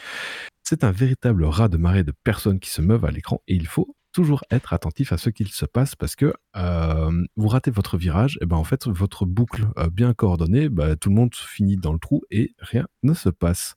c'est 0.63 0.83
un 0.83 0.91
véritable 0.91 1.43
rat 1.45 1.69
de 1.69 1.77
marée 1.77 2.03
de 2.03 2.13
personnes 2.23 2.59
qui 2.59 2.69
se 2.69 2.81
meuvent 2.81 3.05
à 3.05 3.11
l'écran 3.11 3.41
et 3.47 3.55
il 3.55 3.67
faut 3.67 3.95
toujours 4.11 4.43
être 4.51 4.73
attentif 4.73 5.11
à 5.11 5.17
ce 5.17 5.29
qu'il 5.29 5.49
se 5.49 5.65
passe 5.65 5.95
parce 5.95 6.15
que 6.15 6.33
euh, 6.55 7.25
vous 7.35 7.47
ratez 7.47 7.71
votre 7.71 7.97
virage, 7.97 8.37
et 8.41 8.45
ben 8.45 8.55
en 8.55 8.63
fait 8.63 8.87
votre 8.87 9.25
boucle 9.25 9.67
euh, 9.77 9.89
bien 9.89 10.13
coordonnée, 10.13 10.69
bah, 10.69 10.95
tout 10.95 11.09
le 11.09 11.15
monde 11.15 11.35
finit 11.35 11.77
dans 11.77 11.93
le 11.93 11.99
trou 11.99 12.21
et 12.31 12.53
rien 12.59 12.85
ne 13.01 13.13
se 13.13 13.29
passe. 13.29 13.75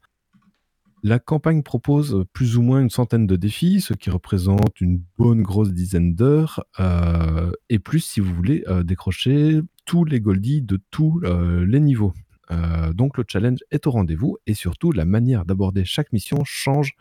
La 1.07 1.21
campagne 1.21 1.63
propose 1.63 2.25
plus 2.33 2.57
ou 2.57 2.63
moins 2.63 2.81
une 2.81 2.91
centaine 2.91 3.29
de 3.29 3.37
défis, 3.37 3.81
ce 3.81 3.95
qui 3.95 4.11
représente 4.11 4.81
une 4.81 5.01
bonne 5.17 5.41
grosse 5.41 5.73
dizaine 5.73 6.17
d'heures, 6.17 6.65
euh, 6.81 7.53
et 7.69 7.79
plus 7.79 8.01
si 8.01 8.19
vous 8.19 8.35
voulez 8.35 8.65
euh, 8.67 8.83
décrocher 8.83 9.61
tous 9.85 10.05
les 10.05 10.19
goldies 10.19 10.63
de 10.63 10.81
tous 10.91 11.21
euh, 11.23 11.65
les 11.65 11.79
niveaux. 11.79 12.13
Donc 12.93 13.19
le 13.19 13.25
challenge 13.29 13.61
est 13.71 13.87
au 13.87 13.93
rendez-vous, 13.93 14.39
et 14.49 14.55
surtout 14.55 14.91
la 14.91 15.05
manière 15.05 15.45
d'aborder 15.45 15.85
chaque 15.85 16.13
mission 16.13 16.43
change 16.45 16.97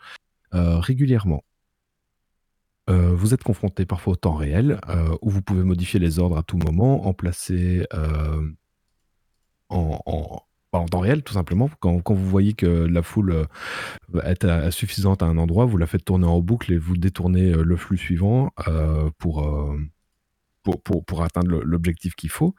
régulièrement. 0.52 1.42
Vous 2.88 3.34
êtes 3.34 3.42
confronté 3.42 3.86
parfois 3.86 4.12
au 4.12 4.16
temps 4.16 4.34
réel, 4.34 4.80
où 5.20 5.30
vous 5.30 5.42
pouvez 5.42 5.64
modifier 5.64 5.98
les 5.98 6.20
ordres 6.20 6.38
à 6.38 6.42
tout 6.44 6.58
moment, 6.58 7.06
en 7.06 7.12
placer 7.12 7.86
en, 9.68 10.40
en 10.78 10.86
temps 10.86 11.00
réel, 11.00 11.22
tout 11.22 11.34
simplement. 11.34 11.70
Quand, 11.80 12.00
quand 12.00 12.14
vous 12.14 12.28
voyez 12.28 12.54
que 12.54 12.66
la 12.66 13.02
foule 13.02 13.32
euh, 13.32 13.44
être 14.24 14.48
à- 14.48 14.70
suffisante 14.70 15.22
à 15.22 15.26
un 15.26 15.38
endroit, 15.38 15.64
vous 15.66 15.76
la 15.78 15.86
faites 15.86 16.04
tourner 16.04 16.26
en 16.26 16.40
boucle 16.40 16.72
et 16.72 16.78
vous 16.78 16.96
détournez 16.96 17.52
euh, 17.52 17.62
le 17.62 17.76
flux 17.76 17.98
suivant 17.98 18.50
euh, 18.68 19.10
pour, 19.18 19.44
euh, 19.48 19.76
pour, 20.62 20.82
pour, 20.82 21.04
pour 21.04 21.22
atteindre 21.22 21.60
l'objectif 21.64 22.14
qu'il 22.16 22.30
faut. 22.30 22.54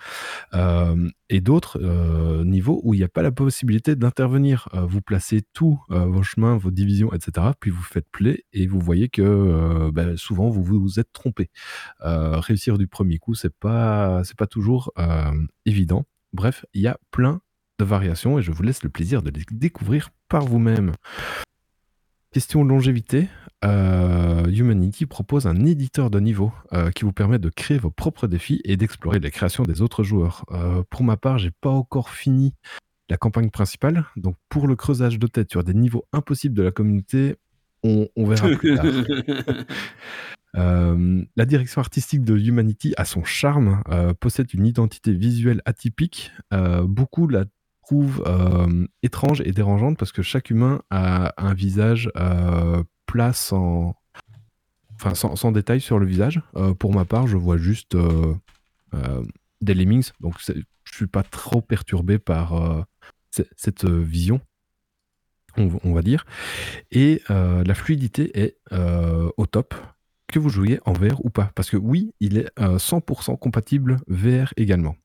Euh, 0.54 1.10
et 1.30 1.42
d'autres 1.42 1.80
euh, 1.84 2.44
niveaux 2.46 2.82
où 2.84 2.94
il 2.94 2.98
n'y 3.00 3.04
a 3.04 3.10
pas 3.10 3.22
la 3.22 3.32
possibilité 3.32 3.96
d'intervenir. 3.96 4.70
Euh, 4.74 4.82
vous 4.86 5.02
placez 5.02 5.44
tous 5.54 5.80
euh, 5.92 6.06
vos 6.06 6.24
chemins, 6.24 6.58
vos 6.58 6.72
divisions, 6.72 7.14
etc. 7.14 7.48
Puis 7.60 7.72
vous 7.72 7.84
faites 7.84 8.10
play 8.12 8.44
et 8.54 8.68
vous 8.68 8.80
voyez 8.80 9.10
que 9.10 9.22
euh, 9.22 9.92
ben, 9.94 10.18
souvent 10.18 10.50
vous 10.50 10.64
vous 10.64 11.00
êtes 11.00 11.12
trompé. 11.14 11.50
Euh, 12.06 12.40
réussir 12.40 12.78
du 12.78 12.88
premier 12.88 13.18
coup, 13.20 13.36
c'est 13.36 13.54
pas 13.56 14.22
pas 14.38 14.48
toujours 14.48 14.92
euh, 15.00 15.32
évident. 15.66 16.06
Bref, 16.34 16.66
il 16.74 16.82
y 16.82 16.88
a 16.88 16.98
plein 17.12 17.42
de 17.80 17.86
variations 17.86 18.40
et 18.40 18.42
je 18.42 18.52
vous 18.52 18.64
laisse 18.64 18.84
le 18.84 18.90
plaisir 18.90 19.22
de 19.22 19.30
les 19.30 19.44
découvrir 19.52 20.10
par 20.30 20.46
vous-même. 20.46 20.92
Question 22.32 22.64
longévité. 22.64 23.28
Euh, 23.64 24.46
Humanity 24.46 25.06
propose 25.06 25.48
un 25.48 25.66
éditeur 25.66 26.10
de 26.10 26.20
niveau 26.20 26.52
euh, 26.74 26.92
qui 26.92 27.06
vous 27.06 27.14
permet 27.14 27.40
de 27.40 27.50
créer 27.50 27.78
vos 27.78 27.90
propres 27.90 28.28
défis 28.28 28.62
et 28.64 28.78
d'explorer 28.78 29.20
les 29.20 29.32
créations 29.32 29.64
des 29.64 29.82
autres 29.82 30.04
joueurs. 30.04 30.46
Euh, 30.52 30.84
pour 30.90 31.04
ma 31.04 31.18
part, 31.18 31.38
j'ai 31.40 31.52
pas 31.52 31.70
encore 31.70 32.10
fini 32.10 32.54
la 33.10 33.18
campagne 33.18 33.50
principale, 33.50 34.06
donc 34.18 34.36
pour 34.50 34.68
le 34.68 34.76
creusage 34.76 35.18
de 35.18 35.28
tête 35.28 35.50
sur 35.50 35.64
des 35.64 35.74
niveaux 35.74 36.06
impossibles 36.12 36.56
de 36.56 36.64
la 36.64 36.72
communauté, 36.72 37.38
on, 37.84 38.10
on 38.18 38.26
verra 38.28 38.50
plus 38.50 38.76
tard. 38.76 38.86
Euh, 40.56 41.24
la 41.36 41.46
direction 41.46 41.82
artistique 41.82 42.24
de 42.24 42.36
Humanity 42.38 42.94
a 42.98 43.06
son 43.06 43.24
charme, 43.24 43.84
euh, 43.90 44.14
possède 44.14 44.54
une 44.54 44.66
identité 44.66 45.14
visuelle 45.14 45.62
atypique. 45.66 46.32
Euh, 46.54 46.84
beaucoup 46.84 47.28
la 47.28 47.46
euh, 47.94 48.86
étrange 49.04 49.42
et 49.42 49.52
dérangeante 49.52 49.98
parce 49.98 50.12
que 50.12 50.22
chaque 50.22 50.50
humain 50.50 50.82
a 50.90 51.34
un 51.38 51.54
visage 51.54 52.10
euh, 52.18 52.84
plat 53.06 53.34
sans, 53.34 53.96
enfin, 54.96 55.16
sans, 55.16 55.52
détail 55.52 55.82
sur 55.82 56.00
le 56.00 56.06
visage. 56.06 56.42
Euh, 56.56 56.74
pour 56.74 56.94
ma 56.94 57.06
part, 57.06 57.28
je 57.28 57.38
vois 57.38 57.58
juste 57.58 57.96
des 59.62 59.74
lemmings, 59.74 60.12
donc 60.20 60.36
je 60.40 60.54
suis 60.86 61.08
pas 61.08 61.24
trop 61.24 61.62
perturbé 61.62 62.20
par 62.20 62.86
cette 63.30 63.86
vision, 63.86 64.42
on, 65.58 65.94
va 65.94 66.02
dire. 66.02 66.26
Et 66.92 67.22
la 67.30 67.74
fluidité 67.74 68.40
est 68.40 68.58
au 68.72 69.46
top, 69.46 69.76
que 70.28 70.40
vous 70.40 70.50
jouiez 70.50 70.80
en 70.86 70.94
VR 70.94 71.24
ou 71.24 71.30
pas? 71.30 71.52
Parce 71.56 71.70
que 71.70 71.78
oui, 71.78 72.14
il 72.20 72.38
est 72.38 72.50
euh, 72.60 72.78
100% 72.78 73.40
compatible 73.40 73.98
VR 74.08 74.54
également. 74.58 74.96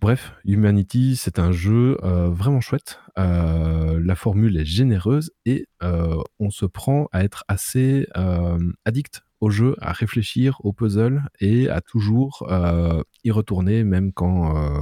Bref, 0.00 0.32
Humanity, 0.44 1.16
c'est 1.16 1.38
un 1.40 1.50
jeu 1.50 1.98
euh, 2.04 2.28
vraiment 2.30 2.60
chouette. 2.60 3.00
Euh, 3.18 4.00
la 4.02 4.14
formule 4.14 4.56
est 4.56 4.64
généreuse 4.64 5.32
et 5.44 5.66
euh, 5.82 6.16
on 6.38 6.50
se 6.50 6.66
prend 6.66 7.08
à 7.10 7.24
être 7.24 7.44
assez 7.48 8.06
euh, 8.16 8.58
addict 8.84 9.22
au 9.40 9.50
jeu, 9.50 9.74
à 9.80 9.92
réfléchir 9.92 10.58
au 10.62 10.72
puzzle 10.72 11.22
et 11.40 11.68
à 11.68 11.80
toujours 11.80 12.46
euh, 12.48 13.02
y 13.24 13.32
retourner, 13.32 13.82
même 13.82 14.12
quand, 14.12 14.56
euh, 14.56 14.80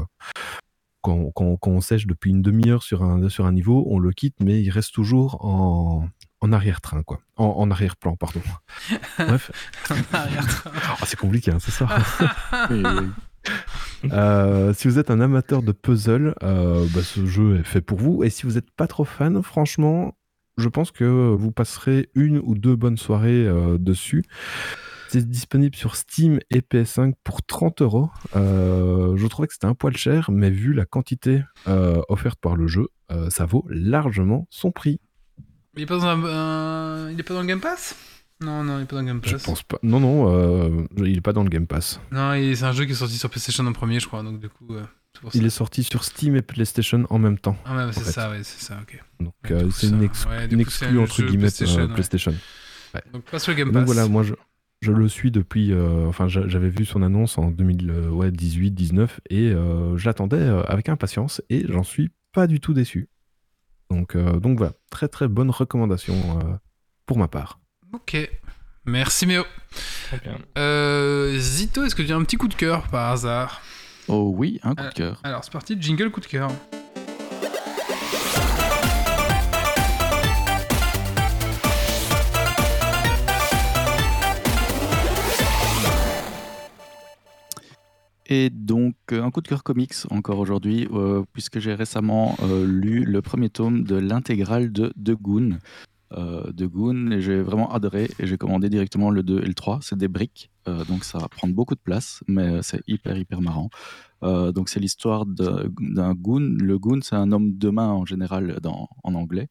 quand, 1.01 1.31
quand- 1.35 1.57
quand 1.57 1.71
on 1.71 1.81
sèche 1.81 2.07
depuis 2.07 2.31
une 2.31 2.43
demi-heure 2.43 2.83
sur 2.83 3.03
un, 3.03 3.27
sur 3.31 3.47
un 3.47 3.53
niveau, 3.53 3.85
on 3.89 3.99
le 3.99 4.13
quitte, 4.13 4.37
mais 4.41 4.61
il 4.63 4.69
reste 4.71 4.93
toujours 4.93 5.43
en, 5.45 6.09
en 6.43 6.53
arrière-train, 6.53 7.03
quoi. 7.03 7.21
En, 7.37 7.45
en 7.47 7.71
arrière-plan, 7.71 8.17
pardon. 8.17 8.41
Bref, 9.19 9.51
Ah, 10.13 10.27
c'est 11.07 11.19
compliqué, 11.19 11.51
hein, 11.53 11.59
c'est 11.59 11.71
ça. 11.71 11.89
Euh, 14.13 14.73
si 14.73 14.87
vous 14.87 14.99
êtes 15.01 15.11
un 15.11 15.21
amateur 15.21 15.63
de 15.63 15.73
puzzle, 15.73 16.35
euh, 16.45 16.87
bah, 16.95 17.01
ce 17.03 17.27
jeu 17.27 17.59
est 17.59 17.65
fait 17.65 17.81
pour 17.81 17.99
vous. 17.99 18.23
Et 18.23 18.31
si 18.31 18.45
vous 18.47 18.53
n'êtes 18.53 18.71
pas 18.71 18.87
trop 18.87 19.05
fan, 19.05 19.43
franchement, 19.43 20.17
je 20.59 20.69
pense 20.69 20.93
que 20.93 21.05
vous 21.05 21.51
passerez 21.51 22.11
une 22.15 22.39
ou 22.39 22.55
deux 22.55 22.77
bonnes 22.77 22.99
soirées 22.99 23.47
euh, 23.47 23.79
dessus. 23.79 24.25
C'est 25.09 25.29
disponible 25.29 25.75
sur 25.75 25.97
Steam 25.97 26.39
et 26.51 26.61
PS5 26.61 27.15
pour 27.25 27.43
30 27.45 27.83
euros. 27.83 28.11
Je 28.35 29.27
trouvais 29.27 29.49
que 29.49 29.55
c'était 29.55 29.67
un 29.67 29.75
poil 29.75 29.97
cher, 29.97 30.31
mais 30.31 30.51
vu 30.51 30.73
la 30.73 30.85
quantité 30.85 31.43
euh, 31.67 32.01
offerte 32.09 32.39
par 32.41 32.55
le 32.55 32.69
jeu, 32.69 32.89
euh, 33.11 33.29
ça 33.31 33.45
vaut 33.45 33.65
largement 33.69 34.47
son 34.51 34.71
prix. 34.71 35.01
Il 35.77 35.83
est 35.83 35.87
pas 35.87 35.97
dans 35.99 36.07
un, 36.07 36.25
un- 36.25 37.11
il 37.11 37.19
est 37.19 37.23
pas 37.25 37.35
dans 37.35 37.41
le 37.41 37.47
Game 37.47 37.61
Pass? 37.61 37.97
Non, 38.43 38.63
non, 38.63 38.79
il 38.79 38.83
est 38.83 38.87
pas 38.87 38.97
dans 38.97 39.03
le 39.03 39.07
Game 39.07 39.21
Je 39.25 39.33
Pass. 39.33 39.43
pense 39.45 39.63
pas. 39.63 39.79
Non, 39.83 39.99
non, 40.01 40.31
euh, 40.35 40.87
il 40.99 41.17
est 41.17 41.21
pas 41.23 41.33
dans 41.33 41.43
le 41.43 41.49
Game 41.49 41.67
Pass. 41.67 42.01
Non, 42.13 42.33
c'est 42.55 42.65
un 42.65 42.73
jeu 42.73 42.85
qui 42.85 42.93
est 42.93 42.97
sorti 42.97 43.17
sur 43.17 43.31
PlayStation 43.31 43.67
en 43.67 43.73
premier, 43.73 43.99
je 44.01 44.07
crois, 44.07 44.23
donc 44.23 44.41
du 44.41 44.49
coup, 44.49 44.67
euh. 44.75 44.85
Il 45.33 45.47
est 45.47 45.51
sorti 45.51 45.83
sur 45.83 46.05
Steam 46.05 46.37
et 46.37 46.43
PlayStation 46.43 47.07
en 47.09 47.19
même 47.19 47.39
temps. 47.39 47.57
Ah 47.65 47.75
ouais, 47.87 47.93
c'est 47.95 48.05
ça, 48.05 48.29
ouais, 48.31 48.43
c'est 48.43 48.63
ça, 48.63 48.79
ok. 48.83 49.03
Donc 49.21 49.33
euh, 49.51 49.71
c'est 49.71 49.89
une, 49.89 50.03
ex- 50.03 50.27
ouais, 50.27 50.47
du 50.47 50.57
une 50.57 50.65
coup, 50.65 50.71
c'est 50.71 50.85
exclue 50.85 51.01
un 51.01 51.05
entre 51.05 51.23
guillemets 51.23 51.39
PlayStation, 51.39 51.81
ouais. 51.87 51.89
PlayStation. 51.95 52.35
Donc 53.15 53.23
pas 53.23 53.39
sur 53.39 53.53
le 53.53 53.57
Game 53.57 53.73
Pass. 53.73 53.77
Donc 53.87 53.87
voilà, 53.87 54.07
moi 54.09 54.23
je, 54.23 54.35
je 54.83 54.93
le 54.93 55.09
suis 55.09 55.31
depuis. 55.31 55.73
enfin, 56.07 56.29
j'a- 56.29 56.47
j'avais 56.49 56.69
vu 56.69 56.85
son 56.85 57.01
annonce 57.01 57.39
en 57.39 57.51
2018-19 57.51 59.09
et 59.31 59.51
je 59.53 60.05
l'attendais 60.05 60.43
avec 60.69 60.91
impatience 60.91 61.41
et 61.49 61.65
j'en 61.67 61.83
suis 61.83 62.11
pas 62.33 62.47
du 62.47 62.61
tout 62.61 62.75
déçu. 62.75 63.09
Donc, 63.91 64.15
donc 64.19 64.59
voilà, 64.59 64.75
très 64.91 65.09
très 65.09 65.29
bonne 65.29 65.49
recommandation 65.51 66.15
pour 67.07 67.17
ma 67.17 67.29
part. 67.29 67.59
Ok. 67.93 68.17
Merci 68.85 69.27
Méo. 69.27 69.45
Très 70.07 70.19
bien. 70.19 70.39
Euh, 70.59 71.39
Zito, 71.39 71.85
est-ce 71.85 71.95
que 71.95 72.03
tu 72.03 72.13
as 72.13 72.17
un 72.17 72.25
petit 72.25 72.37
coup 72.37 72.49
de 72.49 72.55
cœur 72.55 72.89
par 72.89 73.13
hasard? 73.13 73.61
Oh 74.09 74.33
oui, 74.35 74.61
un 74.63 74.75
coup 74.75 74.85
de 74.85 74.95
cœur. 74.95 75.21
Alors 75.25 75.45
c'est 75.45 75.53
parti, 75.53 75.77
jingle 75.81 76.11
coup 76.11 76.21
de 76.21 76.27
cœur. 76.27 76.51
Et 88.29 88.51
donc, 88.51 88.95
euh, 89.13 89.23
un 89.23 89.31
coup 89.31 89.41
de 89.41 89.47
cœur 89.47 89.63
comics 89.63 89.95
encore 90.11 90.41
aujourd'hui, 90.41 90.89
euh, 90.93 91.23
puisque 91.33 91.61
j'ai 91.61 91.75
récemment 91.75 92.37
euh, 92.43 92.67
lu 92.67 93.05
le 93.05 93.23
premier 93.23 93.51
tome 93.51 93.85
de 93.85 93.95
l'intégrale 93.95 94.73
de 94.73 94.93
The 95.03 95.13
Goon. 95.13 95.59
Euh, 96.13 96.53
The 96.53 96.65
Goon, 96.65 97.11
et 97.11 97.21
j'ai 97.21 97.41
vraiment 97.43 97.73
adoré, 97.73 98.09
et 98.19 98.27
j'ai 98.27 98.39
commandé 98.39 98.69
directement 98.69 99.11
le 99.11 99.23
2 99.23 99.41
et 99.43 99.47
le 99.47 99.55
3. 99.55 99.81
C'est 99.83 99.99
des 99.99 100.09
briques, 100.09 100.51
euh, 100.69 100.85
donc 100.85 101.05
ça 101.05 101.19
va 101.19 101.29
prendre 101.29 101.55
beaucoup 101.55 101.75
de 101.75 101.81
place, 101.81 102.23
mais 102.29 102.43
euh, 102.47 102.63
c'est 102.63 102.81
hyper, 102.87 103.17
hyper 103.19 103.41
marrant. 103.41 103.71
Donc, 104.23 104.69
c'est 104.71 104.81
l'histoire 104.81 105.25
de- 105.27 105.71
d'un 105.79 106.15
goon. 106.15 106.57
Le 106.59 106.79
goon, 106.79 107.01
c'est 107.03 107.15
un 107.15 107.31
homme 107.31 107.57
de 107.59 107.69
main 107.71 107.91
en 107.91 108.05
général 108.07 108.59
en 109.05 109.15
anglais. 109.15 109.49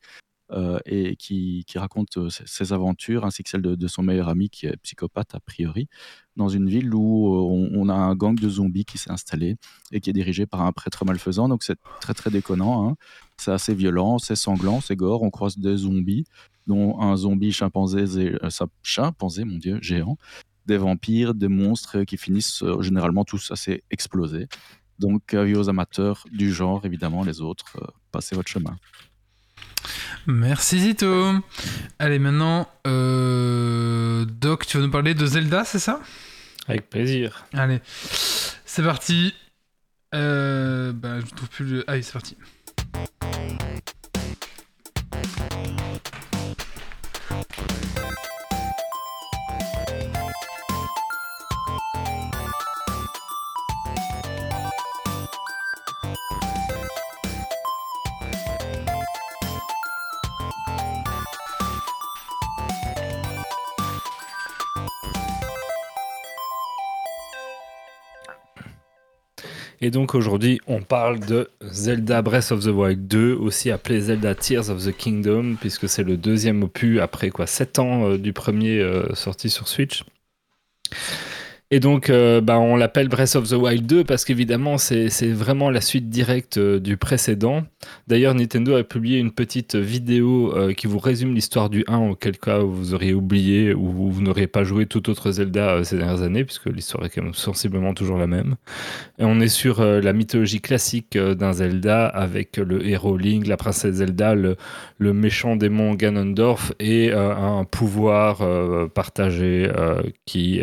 Euh, 0.51 0.77
et 0.85 1.15
qui, 1.15 1.65
raconte 1.75 2.17
euh, 2.17 2.29
ses, 2.29 2.71
aventures 2.71 3.25
ainsi 3.25 3.41
que 3.41 3.49
celles 3.49 3.63
de, 3.63 3.87
son 3.87 4.03
meilleur 4.03 4.29
ami 4.29 4.51
qui 4.51 4.67
est 4.67 4.77
psychopathe 4.83 5.33
a 5.33 5.39
priori 5.39 5.87
dans 6.35 6.49
une 6.49 6.69
ville 6.69 6.93
où 6.93 7.33
euh, 7.33 7.69
on, 7.73 7.89
a 7.89 7.95
un 7.95 8.13
gang 8.13 8.39
de 8.39 8.47
zombies 8.47 8.85
qui 8.85 8.99
s'est 8.99 9.09
installé 9.09 9.55
et 9.91 10.01
qui 10.01 10.11
est 10.11 10.13
dirigé 10.13 10.45
par 10.45 10.61
un 10.61 10.71
prêtre 10.71 11.03
malfaisant. 11.03 11.49
Donc 11.49 11.63
c'est 11.63 11.79
très 11.99 12.13
très 12.13 12.29
déconnant. 12.29 12.87
hein. 12.87 12.95
C'est 13.37 13.51
assez 13.51 13.73
violent, 13.73 14.19
c'est 14.19 14.35
sanglant, 14.35 14.81
c'est 14.81 14.95
gore. 14.95 15.23
On 15.23 15.31
croise 15.31 15.57
des 15.57 15.77
zombies, 15.77 16.25
dont 16.67 17.01
un 17.01 17.15
zombie 17.15 17.51
chimpanzé, 17.51 18.37
chimpanzé, 18.83 19.45
mon 19.45 19.57
dieu, 19.57 19.79
géant, 19.81 20.17
des 20.67 20.77
vampires, 20.77 21.33
des 21.33 21.47
monstres 21.47 22.03
qui 22.03 22.17
finissent 22.17 22.63
généralement 22.81 23.25
tous 23.25 23.49
assez 23.49 23.83
explosés. 23.89 24.47
Donc 24.99 25.33
avis 25.33 25.55
aux 25.55 25.69
amateurs 25.69 26.23
du 26.31 26.53
genre, 26.53 26.85
évidemment, 26.85 27.23
les 27.23 27.41
autres, 27.41 27.77
passez 28.11 28.35
votre 28.35 28.49
chemin. 28.49 28.77
Merci 30.27 30.79
Zito. 30.79 31.33
Allez 31.99 32.19
maintenant, 32.19 32.67
euh, 32.87 34.25
Doc, 34.25 34.65
tu 34.65 34.77
vas 34.77 34.83
nous 34.83 34.91
parler 34.91 35.13
de 35.13 35.25
Zelda, 35.25 35.63
c'est 35.65 35.79
ça? 35.79 35.99
Avec 36.67 36.89
plaisir. 36.89 37.45
Allez, 37.53 37.79
c'est 38.65 38.83
parti. 38.83 39.33
Euh, 40.13 40.93
bah, 40.93 41.19
je 41.19 41.25
ne 41.25 41.29
trouve 41.31 41.49
plus 41.49 41.65
le. 41.65 41.83
Ah 41.87 41.93
oui, 41.93 42.03
c'est 42.03 42.13
parti. 42.13 42.37
Et 69.85 69.91
donc 69.91 70.15
aujourd'hui, 70.15 70.59
on 70.65 70.81
parle 70.81 71.19
de 71.19 71.47
Zelda 71.61 72.23
Breath 72.23 72.51
of 72.51 72.63
the 72.63 72.69
Wild 72.69 73.07
2, 73.07 73.35
aussi 73.35 73.69
appelé 73.69 74.01
Zelda 74.01 74.33
Tears 74.33 74.71
of 74.71 74.83
the 74.83 74.91
Kingdom, 74.91 75.57
puisque 75.61 75.87
c'est 75.87 76.01
le 76.01 76.17
deuxième 76.17 76.63
opus 76.63 76.99
après 76.99 77.29
quoi 77.29 77.45
7 77.45 77.77
ans 77.77 78.09
euh, 78.09 78.17
du 78.17 78.33
premier 78.33 78.79
euh, 78.79 79.13
sorti 79.13 79.51
sur 79.51 79.67
Switch. 79.67 80.03
Et 81.71 81.79
donc, 81.79 82.11
euh, 82.11 82.41
bah, 82.41 82.59
on 82.59 82.75
l'appelle 82.75 83.07
Breath 83.07 83.35
of 83.35 83.49
the 83.49 83.53
Wild 83.53 83.87
2 83.87 84.03
parce 84.03 84.23
qu'évidemment, 84.23 84.77
c'est 84.77 85.09
vraiment 85.31 85.71
la 85.71 85.81
suite 85.81 86.09
directe 86.09 86.59
euh, 86.59 86.79
du 86.79 86.95
précédent. 86.95 87.63
D'ailleurs, 88.07 88.35
Nintendo 88.35 88.75
a 88.75 88.83
publié 88.83 89.17
une 89.17 89.31
petite 89.31 89.75
vidéo 89.75 90.55
euh, 90.55 90.73
qui 90.73 90.85
vous 90.85 90.99
résume 90.99 91.33
l'histoire 91.33 91.71
du 91.71 91.83
1, 91.87 92.09
auquel 92.09 92.37
cas 92.37 92.59
vous 92.59 92.93
auriez 92.93 93.15
oublié 93.15 93.73
ou 93.73 94.11
vous 94.11 94.21
n'auriez 94.21 94.45
pas 94.45 94.63
joué 94.63 94.85
tout 94.85 95.09
autre 95.09 95.31
Zelda 95.31 95.83
ces 95.83 95.97
dernières 95.97 96.21
années, 96.21 96.43
puisque 96.45 96.67
l'histoire 96.67 97.03
est 97.05 97.09
quand 97.09 97.23
même 97.23 97.33
sensiblement 97.33 97.95
toujours 97.95 98.19
la 98.19 98.27
même. 98.27 98.57
Et 99.17 99.23
on 99.23 99.39
est 99.39 99.47
sur 99.47 99.83
la 99.83 100.13
mythologie 100.13 100.61
classique 100.61 101.17
d'un 101.17 101.53
Zelda 101.53 102.05
avec 102.05 102.57
le 102.57 102.85
héros 102.87 103.17
Link, 103.17 103.47
la 103.47 103.57
princesse 103.57 103.95
Zelda, 103.95 104.35
le, 104.35 104.55
le 104.99 105.13
méchant 105.13 105.55
démon 105.55 105.95
Ganondorf 105.95 106.73
et 106.79 107.11
un 107.11 107.63
pouvoir 107.63 108.41
partagé 108.93 109.71
qui 110.25 110.61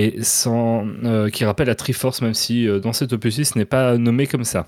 et 0.01 0.19
euh, 0.47 1.29
qui 1.29 1.45
rappelle 1.45 1.67
la 1.67 1.75
Triforce, 1.75 2.21
même 2.21 2.33
si 2.33 2.67
euh, 2.67 2.79
dans 2.79 2.93
cet 2.93 3.13
opus 3.13 3.41
ce 3.43 3.57
n'est 3.57 3.65
pas 3.65 3.97
nommé 3.97 4.27
comme 4.27 4.43
ça. 4.43 4.67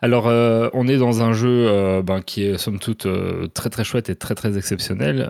Alors, 0.00 0.28
euh, 0.28 0.68
on 0.72 0.88
est 0.88 0.96
dans 0.96 1.22
un 1.22 1.32
jeu 1.32 2.00
ben, 2.02 2.22
qui 2.22 2.44
est 2.44 2.56
somme 2.56 2.78
toute 2.78 3.06
très 3.52 3.68
très 3.68 3.84
chouette 3.84 4.08
et 4.08 4.16
très 4.16 4.34
très 4.34 4.56
exceptionnel, 4.56 5.28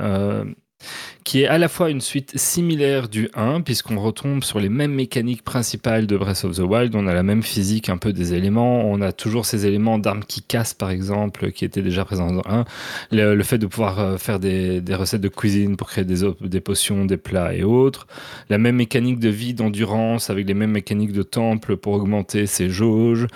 qui 1.24 1.42
est 1.42 1.46
à 1.46 1.58
la 1.58 1.68
fois 1.68 1.90
une 1.90 2.00
suite 2.00 2.36
similaire 2.36 3.08
du 3.08 3.28
1, 3.34 3.60
puisqu'on 3.60 3.98
retombe 3.98 4.42
sur 4.42 4.58
les 4.58 4.68
mêmes 4.68 4.94
mécaniques 4.94 5.42
principales 5.42 6.06
de 6.06 6.16
Breath 6.16 6.44
of 6.44 6.56
the 6.56 6.60
Wild, 6.60 6.94
on 6.94 7.06
a 7.06 7.14
la 7.14 7.22
même 7.22 7.42
physique 7.42 7.88
un 7.88 7.98
peu 7.98 8.12
des 8.12 8.34
éléments, 8.34 8.84
on 8.84 9.00
a 9.00 9.12
toujours 9.12 9.46
ces 9.46 9.66
éléments 9.66 9.98
d'armes 9.98 10.24
qui 10.24 10.42
cassent 10.42 10.74
par 10.74 10.90
exemple, 10.90 11.52
qui 11.52 11.64
étaient 11.64 11.82
déjà 11.82 12.04
présents 12.04 12.32
dans 12.32 12.42
le 12.42 12.52
1, 12.52 12.64
le, 13.12 13.34
le 13.34 13.42
fait 13.44 13.58
de 13.58 13.66
pouvoir 13.66 14.00
euh, 14.00 14.16
faire 14.18 14.38
des, 14.38 14.82
recettes 14.90 15.20
de 15.20 15.28
cuisine 15.28 15.76
pour 15.76 15.88
créer 15.88 16.04
des 16.04 16.60
potions, 16.60 17.04
des 17.04 17.16
plats 17.16 17.54
et 17.54 17.62
autres, 17.62 18.06
la 18.48 18.58
même 18.58 18.76
mécanique 18.76 19.18
de 19.18 19.28
vie, 19.28 19.54
d'endurance, 19.54 20.30
avec 20.30 20.46
les 20.46 20.54
mêmes 20.54 20.72
mécaniques 20.72 21.12
de 21.12 21.22
temple 21.22 21.76
pour 21.76 21.92
augmenter 21.94 22.46
ses 22.46 22.70
jauges, 22.70 23.26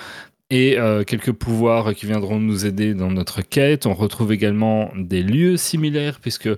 et 0.51 0.79
euh, 0.79 1.05
quelques 1.05 1.33
pouvoirs 1.33 1.95
qui 1.95 2.07
viendront 2.07 2.39
nous 2.39 2.67
aider 2.67 2.95
dans 2.95 3.11
notre 3.11 3.41
quête. 3.43 3.87
On 3.87 3.95
retrouve 3.95 4.33
également 4.33 4.91
des 4.95 5.23
lieux 5.23 5.57
similaires 5.57 6.21
puisque 6.21 6.51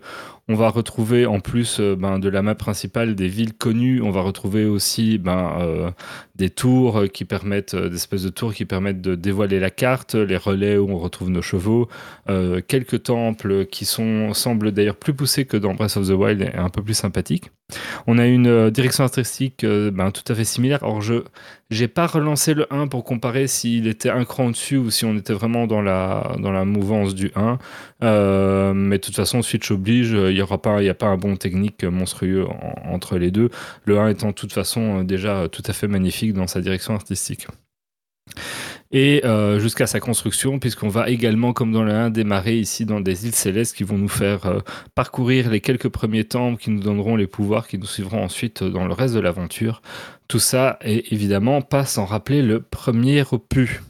on 0.49 0.55
va 0.55 0.69
retrouver 0.69 1.27
en 1.27 1.41
plus 1.41 1.81
euh, 1.81 1.97
ben, 1.97 2.19
de 2.21 2.29
la 2.29 2.41
map 2.41 2.55
principale 2.55 3.17
des 3.17 3.27
villes 3.27 3.55
connues. 3.55 4.01
On 4.01 4.11
va 4.11 4.21
retrouver 4.21 4.65
aussi 4.65 5.19
ben, 5.19 5.57
euh, 5.61 5.91
des 6.37 6.51
tours 6.51 7.05
qui 7.13 7.25
permettent, 7.25 7.75
euh, 7.75 7.89
des 7.89 7.97
espèces 7.97 8.23
de 8.23 8.29
tours 8.29 8.55
qui 8.55 8.65
permettent 8.65 9.01
de 9.01 9.17
dévoiler 9.17 9.59
la 9.59 9.71
carte, 9.71 10.15
les 10.15 10.37
relais 10.37 10.77
où 10.79 10.89
on 10.91 10.99
retrouve 10.99 11.31
nos 11.31 11.43
chevaux, 11.43 11.89
euh, 12.29 12.61
quelques 12.67 13.05
temples 13.05 13.67
qui 13.67 13.85
sont 13.85 14.35
semblent 14.35 14.71
d'ailleurs 14.71 14.97
plus 14.97 15.15
poussés 15.15 15.47
que 15.47 15.57
dans 15.57 15.75
Breath 15.75 15.97
of 15.97 16.07
the 16.07 16.13
Wild 16.13 16.43
et 16.43 16.55
un 16.57 16.69
peu 16.69 16.83
plus 16.83 16.95
sympathiques. 16.95 17.51
On 18.07 18.19
a 18.19 18.27
une 18.27 18.47
euh, 18.47 18.71
direction 18.71 19.03
artistique 19.05 19.65
euh, 19.65 19.91
ben, 19.91 20.11
tout 20.13 20.23
à 20.29 20.35
fait 20.35 20.45
similaire. 20.45 20.83
Alors 20.85 21.03
je 21.03 21.25
j'ai 21.69 21.89
pas 21.89 22.07
relancé 22.07 22.55
le 22.55 22.73
1 22.73 22.87
pour 22.87 23.03
comparer 23.03 23.49
s'il 23.49 23.89
était 23.89 24.09
un 24.09 24.25
cran 24.25 24.47
au-dessus 24.47 24.77
ou 24.77 24.91
si 24.91 25.05
on 25.05 25.17
était 25.17 25.33
vraiment 25.33 25.67
dans 25.67 25.83
la, 25.83 26.37
dans 26.39 26.53
la 26.53 26.65
mouvance 26.65 27.13
du 27.13 27.33
1. 27.35 27.59
Euh, 28.03 28.75
mais 28.75 28.99
de 28.99 29.03
toute 29.03 29.17
façon, 29.17 29.41
Switch 29.43 29.71
oblige, 29.71 30.11
il 30.11 30.35
n'y 30.35 30.43
aura 30.43 30.61
pas, 30.61 30.83
il 30.83 30.89
a 30.89 30.95
pas 30.95 31.07
un 31.07 31.17
bon 31.17 31.37
technique 31.37 31.83
monstrueux 31.85 32.47
en- 32.47 32.93
entre 32.93 33.17
les 33.19 33.31
deux. 33.31 33.49
Le 33.85 33.99
1 33.99 34.09
étant 34.09 34.29
de 34.29 34.33
toute 34.35 34.53
façon 34.53 35.01
euh, 35.01 35.05
déjà 35.05 35.49
tout 35.51 35.63
à 35.67 35.73
fait 35.73 35.89
magnifique 35.89 36.33
dans 36.35 36.47
sa 36.47 36.61
direction 36.61 36.95
artistique. 36.95 37.47
Et 38.93 39.25
euh, 39.25 39.59
jusqu'à 39.59 39.87
sa 39.87 39.99
construction, 39.99 40.59
puisqu'on 40.59 40.89
va 40.89 41.09
également, 41.09 41.53
comme 41.53 41.73
dans 41.73 41.83
le 41.83 41.93
1, 41.93 42.11
démarrer 42.11 42.57
ici 42.57 42.85
dans 42.85 43.01
des 43.01 43.27
îles 43.27 43.35
célestes 43.35 43.77
qui 43.77 43.85
vont 43.85 43.99
nous 43.99 44.09
faire 44.09 44.47
euh, 44.47 44.61
parcourir 44.95 45.51
les 45.51 45.61
quelques 45.61 45.89
premiers 45.89 46.25
temples 46.25 46.61
qui 46.63 46.71
nous 46.71 46.81
donneront 46.81 47.17
les 47.17 47.27
pouvoirs 47.27 47.67
qui 47.67 47.79
nous 47.79 47.87
suivront 47.87 48.23
ensuite 48.23 48.63
euh, 48.63 48.71
dans 48.71 48.87
le 48.87 48.93
reste 48.93 49.15
de 49.15 49.21
l'aventure. 49.21 49.83
Tout 50.29 50.39
ça 50.39 50.79
est 50.83 51.13
évidemment 51.13 51.63
pas 51.63 51.85
sans 51.85 52.05
rappeler 52.05 52.43
le 52.43 52.61
premier 52.61 53.25
opus. 53.33 53.81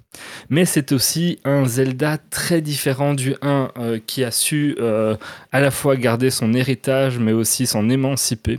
Mais 0.48 0.64
c'est 0.64 0.92
aussi 0.92 1.38
un 1.44 1.66
Zelda 1.66 2.16
très 2.16 2.62
différent 2.62 3.12
du 3.12 3.34
1 3.42 3.72
euh, 3.76 3.98
qui 4.06 4.24
a 4.24 4.30
su 4.30 4.76
à 4.80 5.60
la 5.60 5.70
fois 5.70 5.96
garder 5.96 6.30
son 6.30 6.54
héritage 6.54 7.18
mais 7.18 7.32
aussi 7.32 7.66
s'en 7.66 7.88
émanciper. 7.90 8.58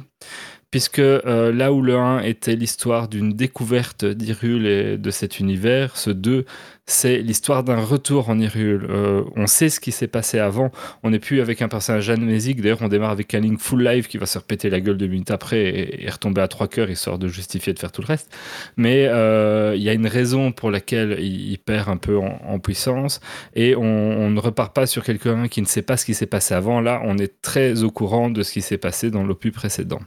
Puisque 0.72 1.00
euh, 1.00 1.52
là 1.54 1.72
où 1.72 1.82
le 1.82 1.96
1 1.96 2.20
était 2.20 2.56
l'histoire 2.56 3.08
d'une 3.08 3.34
découverte 3.34 4.04
d'Hyrule 4.04 4.68
et 4.68 4.98
de 4.98 5.12
cet 5.12 5.40
univers, 5.40 5.96
ce 5.96 6.10
2, 6.10 6.46
c'est 6.90 7.18
l'histoire 7.18 7.66
d'un 7.66 7.82
retour 7.82 8.30
en 8.30 8.40
Hyrule. 8.40 8.88
Euh, 8.90 9.24
on 9.36 9.46
sait 9.46 9.70
ce 9.70 9.82
qui 9.82 9.92
s'est 9.92 10.08
passé 10.08 10.40
avant. 10.40 10.72
On 11.04 11.10
n'est 11.10 11.20
plus 11.20 11.42
avec 11.42 11.62
un 11.62 11.68
personnage 11.68 12.10
amnésique. 12.10 12.62
D'ailleurs, 12.62 12.82
on 12.82 12.88
démarre 12.88 13.12
avec 13.12 13.34
un 13.36 13.42
Link 13.42 13.60
full 13.60 13.86
life 13.86 14.08
qui 14.08 14.18
va 14.18 14.26
se 14.26 14.38
repéter 14.38 14.70
la 14.70 14.80
gueule 14.80 14.96
deux 14.98 15.08
minutes 15.08 15.30
après 15.32 15.60
et, 15.60 16.06
et 16.06 16.10
retomber 16.10 16.40
à 16.40 16.48
trois 16.48 16.70
cœurs, 16.70 16.90
histoire 16.90 17.20
de 17.20 17.28
justifier 17.28 17.74
de 17.74 17.80
faire 17.80 17.92
tout 17.92 18.02
le 18.02 18.08
reste. 18.08 18.34
Mais 18.78 19.06
euh, 19.08 19.76
il 19.76 19.84
y 19.84 19.90
a 19.90 19.94
une 19.94 20.08
raison 20.08 20.54
pour 20.54 20.72
laquelle 20.72 21.18
il, 21.20 21.52
il 21.52 21.60
perd 21.60 21.90
un 21.90 21.98
peu 21.98 22.18
en, 22.18 22.40
en 22.46 22.60
puissance 22.60 23.20
et 23.54 23.76
on, 23.76 23.82
on 23.82 24.30
ne 24.30 24.40
repart 24.40 24.74
pas 24.74 24.88
sur 24.88 25.04
quelqu'un 25.04 25.50
qui 25.50 25.62
ne 25.62 25.68
sait 25.68 25.82
pas 25.82 25.98
ce 25.98 26.06
qui 26.06 26.14
s'est 26.14 26.26
passé 26.26 26.54
avant. 26.54 26.80
Là, 26.80 27.02
on 27.04 27.18
est 27.18 27.42
très 27.42 27.84
au 27.84 27.92
courant 27.92 28.30
de 28.30 28.44
ce 28.44 28.54
qui 28.54 28.62
s'est 28.62 28.78
passé 28.78 29.12
dans 29.12 29.24
l'opus 29.24 29.52
précédent. 29.52 30.00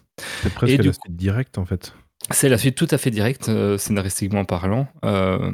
C'est 0.42 0.52
presque 0.54 0.80
Et 0.80 0.82
suite 0.82 1.16
directe 1.16 1.58
en 1.58 1.66
fait. 1.66 1.92
C'est 2.32 2.48
la 2.48 2.58
suite 2.58 2.76
tout 2.76 2.86
à 2.90 2.98
fait 2.98 3.10
directe, 3.10 3.48
euh, 3.48 3.76
scénaristiquement 3.76 4.44
parlant. 4.44 4.86
Euh, 5.04 5.50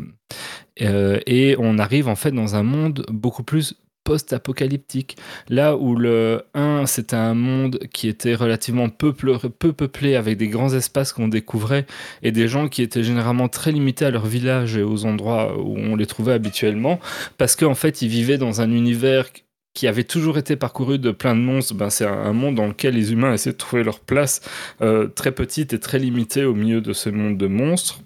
euh, 0.82 1.18
et 1.26 1.56
on 1.58 1.78
arrive 1.78 2.08
en 2.08 2.16
fait 2.16 2.32
dans 2.32 2.54
un 2.54 2.62
monde 2.62 3.06
beaucoup 3.08 3.42
plus 3.42 3.74
post-apocalyptique. 4.04 5.16
Là 5.48 5.76
où 5.76 5.96
le 5.96 6.44
1, 6.54 6.86
c'était 6.86 7.16
un 7.16 7.34
monde 7.34 7.80
qui 7.92 8.08
était 8.08 8.34
relativement 8.34 8.88
peu, 8.88 9.12
peu 9.12 9.72
peuplé, 9.72 10.14
avec 10.14 10.38
des 10.38 10.48
grands 10.48 10.72
espaces 10.72 11.12
qu'on 11.12 11.28
découvrait, 11.28 11.86
et 12.22 12.30
des 12.30 12.46
gens 12.46 12.68
qui 12.68 12.82
étaient 12.82 13.02
généralement 13.02 13.48
très 13.48 13.72
limités 13.72 14.04
à 14.04 14.10
leur 14.10 14.24
village 14.24 14.76
et 14.76 14.82
aux 14.82 15.06
endroits 15.06 15.58
où 15.58 15.76
on 15.76 15.96
les 15.96 16.06
trouvait 16.06 16.34
habituellement, 16.34 17.00
parce 17.36 17.56
qu'en 17.56 17.74
fait, 17.74 18.00
ils 18.00 18.08
vivaient 18.08 18.38
dans 18.38 18.60
un 18.60 18.70
univers 18.70 19.26
qui 19.76 19.86
avait 19.86 20.04
toujours 20.04 20.38
été 20.38 20.56
parcouru 20.56 20.98
de 20.98 21.10
plein 21.10 21.36
de 21.36 21.40
monstres, 21.40 21.74
ben, 21.74 21.90
c'est 21.90 22.06
un, 22.06 22.32
monde 22.32 22.54
dans 22.54 22.66
lequel 22.66 22.94
les 22.94 23.12
humains 23.12 23.34
essaient 23.34 23.52
de 23.52 23.56
trouver 23.58 23.84
leur 23.84 24.00
place 24.00 24.40
euh, 24.80 25.06
très 25.06 25.32
petite 25.32 25.74
et 25.74 25.78
très 25.78 25.98
limitée 25.98 26.44
au 26.44 26.54
milieu 26.54 26.80
de 26.80 26.94
ce 26.94 27.10
monde 27.10 27.36
de 27.36 27.46
monstres. 27.46 28.00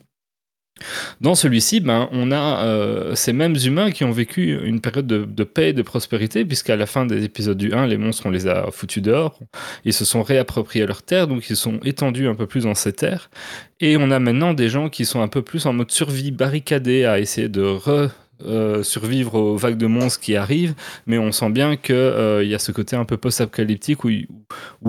Dans 1.21 1.37
celui-ci, 1.37 1.79
ben, 1.79 2.09
on 2.11 2.33
a 2.33 2.65
euh, 2.65 3.15
ces 3.15 3.33
mêmes 3.33 3.55
humains 3.55 3.93
qui 3.93 4.03
ont 4.03 4.11
vécu 4.11 4.59
une 4.65 4.81
période 4.81 5.07
de, 5.07 5.45
paix 5.45 5.69
et 5.69 5.73
de 5.73 5.83
prospérité, 5.83 6.45
puisqu'à 6.45 6.75
la 6.75 6.87
fin 6.87 7.07
des 7.07 7.23
épisodes 7.23 7.57
du 7.57 7.73
1, 7.73 7.87
les 7.87 7.99
monstres, 7.99 8.27
on 8.27 8.31
les 8.31 8.49
a 8.49 8.69
foutus 8.73 9.03
dehors. 9.03 9.39
Ils 9.85 9.93
se 9.93 10.05
sont 10.05 10.25
réappropriés 10.25 10.87
leur 10.87 11.03
terre, 11.03 11.29
donc 11.29 11.49
ils 11.51 11.57
sont 11.57 11.79
étendus 11.85 12.27
un 12.27 12.35
peu 12.35 12.49
plus 12.49 12.65
dans 12.65 12.75
ces 12.75 12.93
terres. 12.93 13.31
Et 13.79 13.97
on 13.97 14.11
a 14.11 14.19
maintenant 14.19 14.55
des 14.55 14.69
gens 14.69 14.89
qui 14.89 15.05
sont 15.05 15.21
un 15.23 15.29
peu 15.29 15.43
plus 15.43 15.67
en 15.67 15.73
mode 15.73 15.93
survie, 15.93 16.33
barricadés, 16.33 17.05
à 17.05 17.21
essayer 17.21 17.49
de 17.49 17.63
re- 17.63 18.11
euh, 18.45 18.83
survivre 18.83 19.35
aux 19.35 19.57
vagues 19.57 19.77
de 19.77 19.87
monstres 19.87 20.21
qui 20.21 20.37
arrivent, 20.37 20.75
mais 21.07 21.19
on 21.19 21.33
sent 21.33 21.51
bien 21.51 21.77
qu'il 21.77 22.41
il 22.43 22.49
y 22.49 22.55
a 22.55 22.59
ce 22.59 22.73
côté 22.73 22.97
un 22.97 23.05
peu 23.05 23.17
post-apocalyptique 23.17 24.05
où 24.05 24.11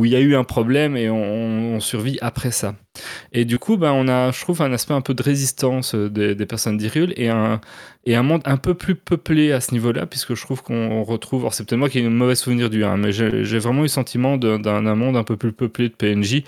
il 0.06 0.12
y 0.12 0.16
a 0.16 0.20
eu 0.20 0.36
un 0.36 0.44
problème 0.44 0.98
et 0.98 1.10
on, 1.10 1.80
survit 1.80 2.18
après 2.22 2.52
ça. 2.52 2.76
Et 3.32 3.46
du 3.46 3.58
coup, 3.58 3.78
ben, 3.78 3.92
on 3.92 4.08
a, 4.08 4.32
je 4.32 4.42
trouve, 4.42 4.62
un 4.62 4.72
aspect 4.74 4.94
un 4.94 5.02
peu 5.02 5.14
de 5.14 5.24
résistance 5.24 5.96
euh, 5.96 6.10
des, 6.10 6.46
personnes 6.46 6.78
d'Hyrule 6.78 7.14
et 7.16 7.30
un, 7.30 7.62
et 8.06 8.16
un 8.16 8.24
monde 8.24 8.42
un 8.46 8.58
peu 8.58 8.74
plus 8.74 8.96
peuplé 8.96 9.52
à 9.52 9.62
ce 9.62 9.74
niveau-là, 9.74 10.06
puisque 10.06 10.36
je 10.36 10.42
trouve 10.42 10.62
qu'on 10.62 11.04
retrouve, 11.04 11.42
alors 11.42 11.54
c'est 11.54 11.66
peut-être 11.66 11.80
moi 11.80 11.90
qui 11.90 12.00
ai 12.00 12.06
un 12.06 12.10
mauvais 12.10 12.36
souvenir 12.36 12.70
du 12.70 12.84
1, 12.84 12.98
mais 12.98 13.12
j'ai 13.12 13.60
vraiment 13.60 13.80
eu 13.80 13.84
le 13.84 13.88
sentiment 13.88 14.38
d'un 14.38 14.96
monde 14.96 15.18
un 15.18 15.24
peu 15.24 15.38
plus 15.38 15.54
peuplé 15.54 15.90
de 15.90 15.94
PNJ, 15.94 16.44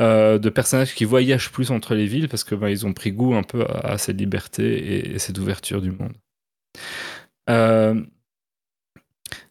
euh, 0.00 0.38
de 0.38 0.48
personnages 0.48 0.94
qui 0.94 1.04
voyagent 1.04 1.50
plus 1.50 1.70
entre 1.70 1.94
les 1.94 2.06
villes, 2.06 2.28
parce 2.28 2.44
que 2.44 2.54
ben, 2.54 2.74
ont 2.84 2.92
pris 2.92 3.12
goût 3.12 3.34
un 3.34 3.42
peu 3.42 3.64
à, 3.66 3.98
cette 3.98 4.18
liberté 4.18 5.14
et 5.14 5.18
cette 5.18 5.38
ouverture 5.38 5.82
du 5.82 5.90
monde. 5.90 6.12
Euh, 7.50 8.00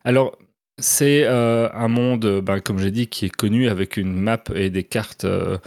alors, 0.03 0.38
c'est 0.80 1.23
euh, 1.25 1.69
un 1.73 1.88
monde, 1.88 2.41
ben, 2.41 2.59
comme 2.59 2.80
j'ai 2.80 2.91
dit, 2.91 3.07
qui 3.07 3.25
est 3.25 3.36
connu 3.36 3.67
avec 3.67 3.97
une 3.97 4.13
map 4.13 4.43
et 4.55 4.69
des 4.69 4.84
cartes 4.84 5.25
euh, 5.25 5.57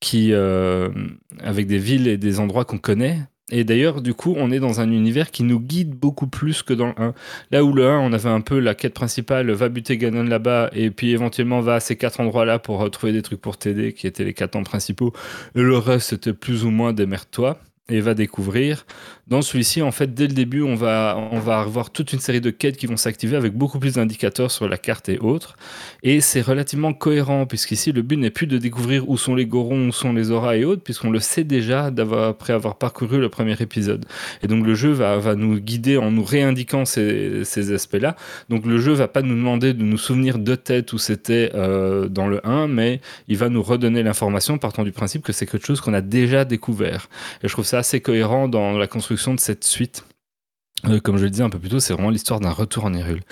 qui, 0.00 0.32
avec 0.34 1.66
des 1.66 1.78
villes 1.78 2.08
et 2.08 2.18
des 2.18 2.40
endroits 2.40 2.64
qu'on 2.64 2.78
connaît. 2.78 3.20
Et 3.50 3.64
d'ailleurs, 3.64 4.00
du 4.00 4.14
coup, 4.14 4.34
on 4.38 4.50
est 4.50 4.58
dans 4.58 4.80
un 4.80 4.90
univers 4.90 5.30
qui 5.30 5.42
nous 5.44 5.60
guide 5.60 5.94
beaucoup 5.94 6.26
plus 6.26 6.62
que 6.62 6.72
dans 6.72 6.86
le 6.88 6.94
1. 6.96 7.14
Là 7.50 7.64
où 7.64 7.72
le 7.74 7.86
1, 7.86 7.98
on 7.98 8.12
avait 8.12 8.30
un 8.30 8.40
peu 8.40 8.58
la 8.58 8.74
quête 8.74 8.94
principale, 8.94 9.50
va 9.50 9.68
buter 9.68 9.98
Ganon 9.98 10.24
là-bas, 10.24 10.70
et 10.72 10.90
puis 10.90 11.10
éventuellement 11.10 11.60
va 11.60 11.74
à 11.74 11.80
ces 11.80 11.96
quatre 11.96 12.20
endroits-là 12.20 12.58
pour 12.58 12.78
retrouver 12.78 13.12
des 13.12 13.20
trucs 13.22 13.42
pour 13.42 13.58
t'aider, 13.58 13.92
qui 13.92 14.06
étaient 14.06 14.24
les 14.24 14.32
quatre 14.32 14.52
temps 14.52 14.62
principaux. 14.62 15.12
Et 15.54 15.60
le 15.60 15.76
reste, 15.76 16.10
c'était 16.10 16.32
plus 16.32 16.64
ou 16.64 16.70
moins 16.70 16.92
démerde-toi. 16.94 17.58
et 17.90 18.00
va 18.00 18.14
découvrir. 18.14 18.86
Dans 19.26 19.40
celui-ci, 19.40 19.80
en 19.80 19.90
fait, 19.90 20.12
dès 20.12 20.26
le 20.26 20.34
début, 20.34 20.60
on 20.60 20.74
va, 20.74 21.16
on 21.32 21.38
va 21.38 21.60
avoir 21.60 21.90
toute 21.90 22.12
une 22.12 22.18
série 22.18 22.42
de 22.42 22.50
quêtes 22.50 22.76
qui 22.76 22.86
vont 22.86 22.98
s'activer 22.98 23.36
avec 23.36 23.54
beaucoup 23.54 23.78
plus 23.78 23.94
d'indicateurs 23.94 24.50
sur 24.50 24.68
la 24.68 24.76
carte 24.76 25.08
et 25.08 25.18
autres. 25.18 25.56
Et 26.02 26.20
c'est 26.20 26.42
relativement 26.42 26.92
cohérent, 26.92 27.46
puisqu'ici, 27.46 27.92
le 27.92 28.02
but 28.02 28.18
n'est 28.18 28.28
plus 28.28 28.46
de 28.46 28.58
découvrir 28.58 29.08
où 29.08 29.16
sont 29.16 29.34
les 29.34 29.46
gorons, 29.46 29.88
où 29.88 29.92
sont 29.92 30.12
les 30.12 30.30
auras 30.30 30.56
et 30.56 30.66
autres, 30.66 30.82
puisqu'on 30.82 31.10
le 31.10 31.20
sait 31.20 31.44
déjà 31.44 31.90
après 32.28 32.52
avoir 32.52 32.76
parcouru 32.76 33.18
le 33.18 33.30
premier 33.30 33.56
épisode. 33.60 34.04
Et 34.42 34.46
donc, 34.46 34.66
le 34.66 34.74
jeu 34.74 34.90
va, 34.90 35.16
va 35.16 35.34
nous 35.34 35.58
guider 35.58 35.96
en 35.96 36.10
nous 36.10 36.24
réindiquant 36.24 36.84
ces, 36.84 37.44
ces 37.44 37.72
aspects-là. 37.72 38.16
Donc, 38.50 38.66
le 38.66 38.76
jeu 38.76 38.92
va 38.92 39.08
pas 39.08 39.22
nous 39.22 39.34
demander 39.34 39.72
de 39.72 39.84
nous 39.84 39.96
souvenir 39.96 40.38
de 40.38 40.54
tête 40.54 40.92
où 40.92 40.98
c'était 40.98 41.50
euh, 41.54 42.08
dans 42.08 42.26
le 42.26 42.46
1, 42.46 42.68
mais 42.68 43.00
il 43.28 43.38
va 43.38 43.48
nous 43.48 43.62
redonner 43.62 44.02
l'information 44.02 44.58
partant 44.58 44.84
du 44.84 44.92
principe 44.92 45.22
que 45.22 45.32
c'est 45.32 45.46
quelque 45.46 45.66
chose 45.66 45.80
qu'on 45.80 45.94
a 45.94 46.02
déjà 46.02 46.44
découvert. 46.44 47.08
Et 47.42 47.48
je 47.48 47.52
trouve 47.54 47.64
ça 47.64 47.78
assez 47.78 48.02
cohérent 48.02 48.48
dans 48.48 48.76
la 48.76 48.86
construction 48.86 49.13
de 49.34 49.40
cette 49.40 49.64
suite. 49.64 50.04
Euh, 50.86 51.00
comme 51.00 51.16
je 51.16 51.24
le 51.24 51.30
disais 51.30 51.42
un 51.42 51.50
peu 51.50 51.58
plus 51.58 51.70
tôt, 51.70 51.80
c'est 51.80 51.94
vraiment 51.94 52.10
l'histoire 52.10 52.40
d'un 52.40 52.50
retour 52.50 52.84
en 52.84 52.92
Hyrule. 52.92 53.22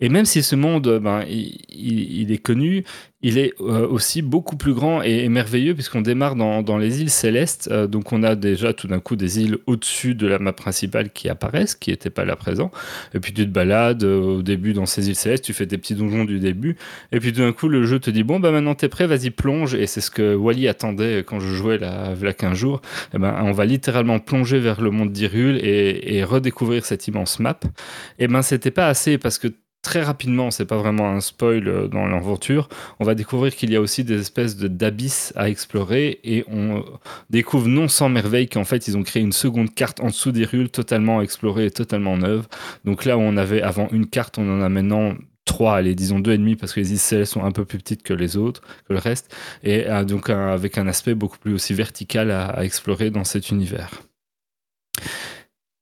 Et 0.00 0.08
même 0.08 0.24
si 0.24 0.42
ce 0.42 0.56
monde, 0.56 0.98
ben, 0.98 1.24
il 1.28 2.32
est 2.32 2.38
connu, 2.38 2.84
il 3.22 3.38
est 3.38 3.54
euh, 3.60 3.88
aussi 3.88 4.20
beaucoup 4.20 4.56
plus 4.56 4.74
grand 4.74 5.00
et, 5.00 5.28
merveilleux 5.28 5.74
puisqu'on 5.74 6.02
démarre 6.02 6.36
dans, 6.36 6.78
les 6.78 7.00
îles 7.00 7.10
célestes. 7.10 7.68
Euh, 7.72 7.86
donc 7.86 8.12
on 8.12 8.22
a 8.22 8.34
déjà 8.34 8.74
tout 8.74 8.88
d'un 8.88 9.00
coup 9.00 9.16
des 9.16 9.40
îles 9.40 9.58
au-dessus 9.66 10.14
de 10.14 10.26
la 10.26 10.38
map 10.38 10.52
principale 10.52 11.10
qui 11.10 11.28
apparaissent, 11.30 11.74
qui 11.74 11.90
n'étaient 11.90 12.10
pas 12.10 12.26
là 12.26 12.36
présents. 12.36 12.70
Et 13.14 13.20
puis 13.20 13.32
tu 13.32 13.46
te 13.46 13.50
balades 13.50 14.04
euh, 14.04 14.38
au 14.38 14.42
début 14.42 14.74
dans 14.74 14.84
ces 14.84 15.08
îles 15.08 15.16
célestes, 15.16 15.44
tu 15.44 15.54
fais 15.54 15.64
des 15.64 15.78
petits 15.78 15.94
donjons 15.94 16.24
du 16.24 16.38
début. 16.38 16.76
Et 17.10 17.18
puis 17.18 17.32
tout 17.32 17.40
d'un 17.40 17.52
coup 17.52 17.68
le 17.68 17.84
jeu 17.84 17.98
te 17.98 18.10
dit 18.10 18.22
bon 18.22 18.38
bah 18.38 18.50
maintenant 18.50 18.74
t'es 18.74 18.88
prêt, 18.88 19.06
vas-y 19.06 19.30
plonge. 19.30 19.74
Et 19.74 19.86
c'est 19.86 20.02
ce 20.02 20.10
que 20.10 20.34
Wally 20.34 20.68
attendait 20.68 21.24
quand 21.26 21.40
je 21.40 21.48
jouais 21.48 21.78
là, 21.78 22.12
a 22.12 22.32
15 22.32 22.56
jours. 22.56 22.82
Et 23.14 23.18
ben, 23.18 23.34
on 23.42 23.52
va 23.52 23.64
littéralement 23.64 24.18
plonger 24.18 24.58
vers 24.58 24.82
le 24.82 24.90
monde 24.90 25.12
d'Hyrule 25.12 25.58
et, 25.64 26.16
et 26.16 26.24
redécouvrir 26.24 26.84
cette 26.84 27.08
immense 27.08 27.40
map. 27.40 27.58
Et 28.18 28.28
ben 28.28 28.42
c'était 28.42 28.70
pas 28.70 28.88
assez 28.88 29.16
parce 29.16 29.38
que 29.38 29.48
très 29.86 30.02
rapidement, 30.02 30.50
c'est 30.50 30.64
pas 30.64 30.78
vraiment 30.78 31.08
un 31.08 31.20
spoil 31.20 31.68
euh, 31.68 31.86
dans 31.86 32.06
l'aventure, 32.06 32.68
on 32.98 33.04
va 33.04 33.14
découvrir 33.14 33.54
qu'il 33.54 33.70
y 33.70 33.76
a 33.76 33.80
aussi 33.80 34.02
des 34.02 34.18
espèces 34.18 34.56
d'abysses 34.56 35.32
à 35.36 35.48
explorer 35.48 36.18
et 36.24 36.44
on 36.50 36.84
découvre 37.30 37.68
non 37.68 37.86
sans 37.86 38.08
merveille 38.08 38.48
qu'en 38.48 38.64
fait 38.64 38.88
ils 38.88 38.96
ont 38.96 39.04
créé 39.04 39.22
une 39.22 39.30
seconde 39.30 39.72
carte 39.72 40.00
en 40.00 40.08
dessous 40.08 40.32
des 40.32 40.44
rules 40.44 40.70
totalement 40.70 41.22
explorée 41.22 41.66
et 41.66 41.70
totalement 41.70 42.16
neuve. 42.16 42.48
Donc 42.84 43.04
là 43.04 43.16
où 43.16 43.20
on 43.20 43.36
avait 43.36 43.62
avant 43.62 43.88
une 43.92 44.08
carte, 44.08 44.38
on 44.38 44.58
en 44.58 44.60
a 44.60 44.68
maintenant 44.68 45.14
trois, 45.44 45.76
allez, 45.76 45.94
disons 45.94 46.18
deux 46.18 46.32
et 46.32 46.38
demi, 46.38 46.56
parce 46.56 46.72
que 46.72 46.80
les 46.80 46.92
ICL 46.92 47.24
sont 47.24 47.44
un 47.44 47.52
peu 47.52 47.64
plus 47.64 47.78
petites 47.78 48.02
que 48.02 48.12
les 48.12 48.36
autres, 48.36 48.62
que 48.88 48.92
le 48.92 48.98
reste, 48.98 49.32
et 49.62 49.86
euh, 49.86 50.02
donc 50.02 50.30
avec 50.30 50.78
un 50.78 50.88
aspect 50.88 51.14
beaucoup 51.14 51.38
plus 51.38 51.54
aussi 51.54 51.74
vertical 51.74 52.32
à, 52.32 52.64
explorer 52.64 53.10
dans 53.10 53.22
cet 53.22 53.50
univers. 53.50 54.02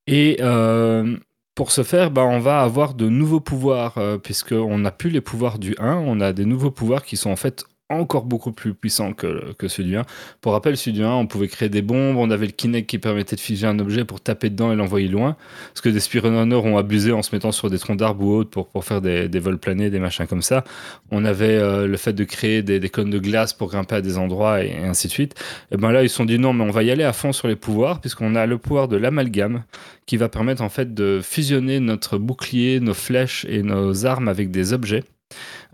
Et 0.06 0.36
euh, 0.40 1.16
pour 1.54 1.70
ce 1.70 1.82
faire, 1.82 2.10
bah, 2.10 2.24
on 2.24 2.40
va 2.40 2.62
avoir 2.62 2.94
de 2.94 3.08
nouveaux 3.08 3.40
pouvoirs, 3.40 3.98
euh, 3.98 4.18
puisqu'on 4.18 4.78
n'a 4.78 4.90
plus 4.90 5.10
les 5.10 5.20
pouvoirs 5.20 5.58
du 5.58 5.76
1, 5.78 5.94
on 5.96 6.20
a 6.20 6.32
des 6.32 6.44
nouveaux 6.44 6.70
pouvoirs 6.70 7.04
qui 7.04 7.16
sont 7.16 7.30
en 7.30 7.36
fait 7.36 7.64
encore 7.94 8.24
beaucoup 8.24 8.52
plus 8.52 8.74
puissant 8.74 9.12
que, 9.12 9.52
que 9.54 9.68
celui 9.68 9.90
du 9.90 9.96
1. 9.96 10.02
Pour 10.40 10.52
rappel, 10.52 10.76
celui 10.76 10.98
du 10.98 11.04
1, 11.04 11.10
on 11.10 11.26
pouvait 11.26 11.48
créer 11.48 11.68
des 11.68 11.82
bombes, 11.82 12.16
on 12.16 12.30
avait 12.30 12.46
le 12.46 12.52
Kinect 12.52 12.88
qui 12.88 12.98
permettait 12.98 13.36
de 13.36 13.40
figer 13.40 13.66
un 13.66 13.78
objet 13.78 14.04
pour 14.04 14.20
taper 14.20 14.50
dedans 14.50 14.72
et 14.72 14.76
l'envoyer 14.76 15.08
loin. 15.08 15.36
Ce 15.74 15.82
que 15.82 15.88
des 15.88 16.00
speedrunners 16.00 16.54
ont 16.54 16.78
abusé 16.78 17.12
en 17.12 17.22
se 17.22 17.34
mettant 17.34 17.52
sur 17.52 17.70
des 17.70 17.78
troncs 17.78 17.98
d'arbres 17.98 18.24
ou 18.24 18.32
autres 18.34 18.50
pour, 18.50 18.68
pour 18.68 18.84
faire 18.84 19.00
des, 19.00 19.28
des, 19.28 19.38
vols 19.38 19.58
planés, 19.58 19.90
des 19.90 19.98
machins 19.98 20.26
comme 20.26 20.42
ça. 20.42 20.64
On 21.10 21.24
avait 21.24 21.56
euh, 21.58 21.86
le 21.86 21.96
fait 21.96 22.12
de 22.12 22.24
créer 22.24 22.62
des, 22.62 22.88
cônes 22.88 23.10
de 23.10 23.18
glace 23.18 23.52
pour 23.52 23.68
grimper 23.68 23.96
à 23.96 24.00
des 24.00 24.18
endroits 24.18 24.62
et, 24.62 24.76
ainsi 24.84 25.08
de 25.08 25.12
suite. 25.12 25.34
Et 25.70 25.76
ben 25.76 25.92
là, 25.92 26.02
ils 26.02 26.08
se 26.08 26.16
sont 26.16 26.24
dit 26.24 26.38
non, 26.38 26.52
mais 26.52 26.64
on 26.64 26.70
va 26.70 26.82
y 26.82 26.90
aller 26.90 27.04
à 27.04 27.12
fond 27.12 27.32
sur 27.32 27.48
les 27.48 27.56
pouvoirs, 27.56 28.00
puisqu'on 28.00 28.34
a 28.34 28.46
le 28.46 28.58
pouvoir 28.58 28.88
de 28.88 28.96
l'amalgame 28.96 29.64
qui 30.06 30.16
va 30.16 30.28
permettre 30.28 30.62
en 30.62 30.68
fait 30.68 30.94
de 30.94 31.20
fusionner 31.22 31.80
notre 31.80 32.18
bouclier, 32.18 32.80
nos 32.80 32.94
flèches 32.94 33.46
et 33.48 33.62
nos 33.62 34.06
armes 34.06 34.28
avec 34.28 34.50
des 34.50 34.72
objets. 34.72 35.04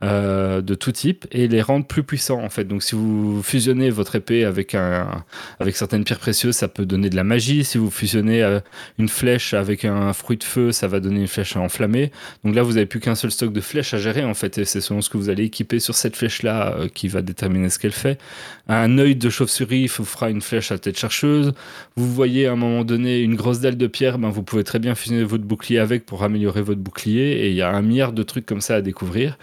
Euh, 0.03 0.62
de 0.62 0.74
tout 0.74 0.92
type 0.92 1.26
et 1.30 1.46
les 1.46 1.61
rendre 1.61 1.84
plus 1.84 2.03
puissants 2.03 2.42
en 2.42 2.48
fait. 2.48 2.64
Donc 2.64 2.82
si 2.82 2.94
vous 2.94 3.42
fusionnez 3.42 3.90
votre 3.90 4.16
épée 4.16 4.46
avec, 4.46 4.74
un, 4.74 5.24
avec 5.59 5.76
certaines 5.76 6.05
pierres 6.05 6.20
précieuses, 6.20 6.57
ça 6.57 6.68
peut 6.68 6.86
donner 6.86 7.11
de 7.11 7.16
la 7.16 7.24
magie. 7.24 7.64
Si 7.64 7.76
vous 7.76 7.90
fusionnez 7.90 8.42
euh, 8.42 8.61
une 8.98 9.11
flèche 9.11 9.53
avec 9.53 9.84
un 9.84 10.14
fruit 10.14 10.38
de 10.38 10.44
feu, 10.44 10.72
ça 10.72 10.88
va 10.88 11.01
donner 11.01 11.20
une 11.20 11.28
flèche 11.28 11.55
enflammée. 11.55 12.12
Donc 12.44 12.55
là, 12.55 12.62
vous 12.62 12.72
n'avez 12.72 12.86
plus 12.86 13.01
qu'un 13.01 13.14
seul 13.14 13.30
stock 13.30 13.53
de 13.53 13.61
flèches 13.61 13.92
à 13.92 13.98
gérer 13.98 14.24
en 14.24 14.32
fait 14.32 14.57
et 14.57 14.64
c'est 14.64 14.80
selon 14.80 15.03
ce 15.03 15.11
que 15.11 15.18
vous 15.18 15.28
allez 15.28 15.44
équiper 15.44 15.80
sur 15.80 15.94
cette 15.94 16.16
flèche-là 16.16 16.76
euh, 16.78 16.88
qui 16.88 17.09
va 17.09 17.20
déterminer 17.20 17.68
ce 17.68 17.78
qu'elle 17.78 17.92
fait. 17.92 18.18
Un 18.68 18.96
œil 18.96 19.16
de 19.16 19.28
chauve-souris 19.28 19.88
vous 19.88 20.07
fera 20.07 20.30
une 20.30 20.40
flèche 20.40 20.72
à 20.72 20.78
tête 20.78 20.98
chercheuse. 20.98 21.53
Vous 21.96 22.11
voyez 22.11 22.46
à 22.46 22.53
un 22.53 22.57
moment 22.57 22.84
donné 22.84 23.20
une 23.20 23.34
grosse 23.34 23.61
dalle 23.61 23.76
de 23.76 23.86
pierre, 23.86 24.18
ben, 24.18 24.30
vous 24.30 24.42
pouvez 24.42 24.64
très 24.64 24.78
bien 24.78 24.94
fusionner 24.94 25.24
votre 25.24 25.44
bouclier 25.44 25.78
avec 25.78 26.07
pour 26.07 26.22
améliorer 26.22 26.62
votre 26.62 26.80
bouclier 26.80 27.32
et 27.44 27.51
il 27.51 27.55
y 27.55 27.61
a 27.61 27.68
un 27.68 27.82
milliard 27.82 28.14
de 28.14 28.22
trucs 28.22 28.46
comme 28.46 28.62
ça 28.62 28.76
à 28.76 28.80
découvrir. 28.80 29.36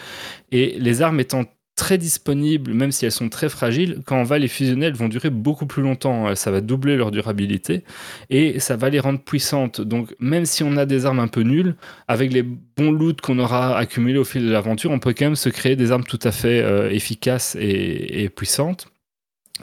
Et 0.51 0.77
les 0.79 1.01
armes 1.01 1.19
étant 1.19 1.45
très 1.77 1.97
disponibles, 1.97 2.73
même 2.73 2.91
si 2.91 3.05
elles 3.05 3.11
sont 3.11 3.29
très 3.29 3.47
fragiles, 3.47 4.01
quand 4.05 4.19
on 4.19 4.23
va 4.23 4.39
les 4.39 4.47
fusionner, 4.49 4.87
elles 4.87 4.95
vont 4.95 5.07
durer 5.07 5.29
beaucoup 5.29 5.67
plus 5.67 5.83
longtemps. 5.83 6.35
Ça 6.35 6.51
va 6.51 6.59
doubler 6.59 6.97
leur 6.97 7.11
durabilité 7.11 7.83
et 8.29 8.59
ça 8.59 8.75
va 8.75 8.89
les 8.89 8.99
rendre 8.99 9.21
puissantes. 9.21 9.79
Donc, 9.79 10.13
même 10.19 10.45
si 10.45 10.63
on 10.63 10.75
a 10.75 10.85
des 10.85 11.05
armes 11.05 11.19
un 11.19 11.27
peu 11.27 11.41
nulles, 11.41 11.75
avec 12.07 12.33
les 12.33 12.41
bons 12.43 12.91
loots 12.91 13.21
qu'on 13.21 13.39
aura 13.39 13.77
accumulés 13.77 14.17
au 14.17 14.25
fil 14.25 14.43
de 14.45 14.51
l'aventure, 14.51 14.91
on 14.91 14.99
peut 14.99 15.13
quand 15.17 15.25
même 15.25 15.35
se 15.35 15.49
créer 15.49 15.75
des 15.75 15.91
armes 15.91 16.03
tout 16.03 16.19
à 16.23 16.31
fait 16.31 16.61
euh, 16.61 16.89
efficaces 16.89 17.55
et, 17.59 18.29
puissantes. 18.35 18.87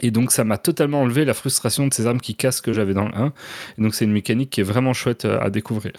Et 0.01 0.11
donc 0.11 0.31
ça 0.31 0.43
m'a 0.43 0.57
totalement 0.57 1.01
enlevé 1.01 1.23
la 1.25 1.33
frustration 1.33 1.87
de 1.87 1.93
ces 1.93 2.07
armes 2.07 2.19
qui 2.19 2.35
cassent 2.35 2.61
que 2.61 2.73
j'avais 2.73 2.93
dans 2.93 3.07
le 3.07 3.15
1. 3.15 3.33
Et 3.77 3.81
donc 3.81 3.93
c'est 3.93 4.05
une 4.05 4.11
mécanique 4.11 4.49
qui 4.49 4.61
est 4.61 4.65
vraiment 4.65 4.93
chouette 4.93 5.25
euh, 5.25 5.39
à 5.41 5.49
découvrir. 5.49 5.93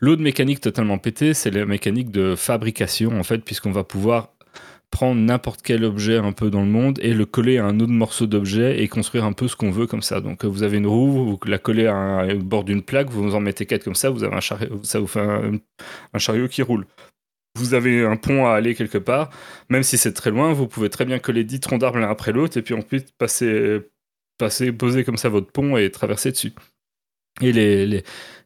L'autre 0.00 0.22
mécanique 0.22 0.60
totalement 0.60 0.98
pétée, 0.98 1.34
c'est 1.34 1.50
la 1.50 1.66
mécanique 1.66 2.10
de 2.10 2.34
fabrication, 2.36 3.18
en 3.18 3.22
fait, 3.22 3.38
puisqu'on 3.38 3.72
va 3.72 3.84
pouvoir 3.84 4.34
prendre 4.94 5.20
n'importe 5.20 5.60
quel 5.62 5.84
objet 5.84 6.18
un 6.18 6.30
peu 6.30 6.50
dans 6.50 6.60
le 6.60 6.68
monde 6.68 7.00
et 7.02 7.14
le 7.14 7.26
coller 7.26 7.58
à 7.58 7.64
un 7.64 7.80
autre 7.80 7.90
morceau 7.90 8.26
d'objet 8.26 8.80
et 8.80 8.86
construire 8.86 9.24
un 9.24 9.32
peu 9.32 9.48
ce 9.48 9.56
qu'on 9.56 9.72
veut 9.72 9.88
comme 9.88 10.02
ça. 10.02 10.20
Donc 10.20 10.44
vous 10.44 10.62
avez 10.62 10.78
une 10.78 10.86
roue, 10.86 11.10
vous 11.10 11.38
la 11.46 11.58
collez 11.58 11.86
à 11.88 11.96
un, 11.96 12.36
au 12.36 12.38
bord 12.38 12.62
d'une 12.62 12.80
plaque, 12.80 13.10
vous 13.10 13.34
en 13.34 13.40
mettez 13.40 13.66
quatre 13.66 13.82
comme 13.82 13.96
ça, 13.96 14.10
vous 14.10 14.22
avez 14.22 14.36
un 14.36 14.40
chariot, 14.40 14.80
ça 14.84 15.00
vous 15.00 15.08
fait 15.08 15.20
un, 15.20 16.18
chariot 16.18 16.46
qui 16.46 16.62
roule. 16.62 16.86
Vous 17.56 17.74
avez 17.74 18.04
un 18.04 18.16
pont 18.16 18.46
à 18.46 18.52
aller 18.54 18.76
quelque 18.76 18.98
part, 18.98 19.30
même 19.68 19.82
si 19.82 19.98
c'est 19.98 20.12
très 20.12 20.30
loin, 20.30 20.52
vous 20.52 20.68
pouvez 20.68 20.90
très 20.90 21.04
bien 21.04 21.18
coller 21.18 21.42
10 21.42 21.58
troncs 21.58 21.80
d'arbres 21.80 21.98
l'un 21.98 22.08
après 22.08 22.30
l'autre 22.30 22.56
et 22.56 22.62
puis 22.62 22.74
ensuite 22.74 23.12
passer, 23.18 23.80
passer, 24.38 24.70
poser 24.70 25.02
comme 25.02 25.16
ça 25.16 25.28
votre 25.28 25.50
pont 25.50 25.76
et 25.76 25.90
traverser 25.90 26.30
dessus. 26.30 26.52
Et 27.40 27.52
les, 27.52 27.84
les, 27.84 28.04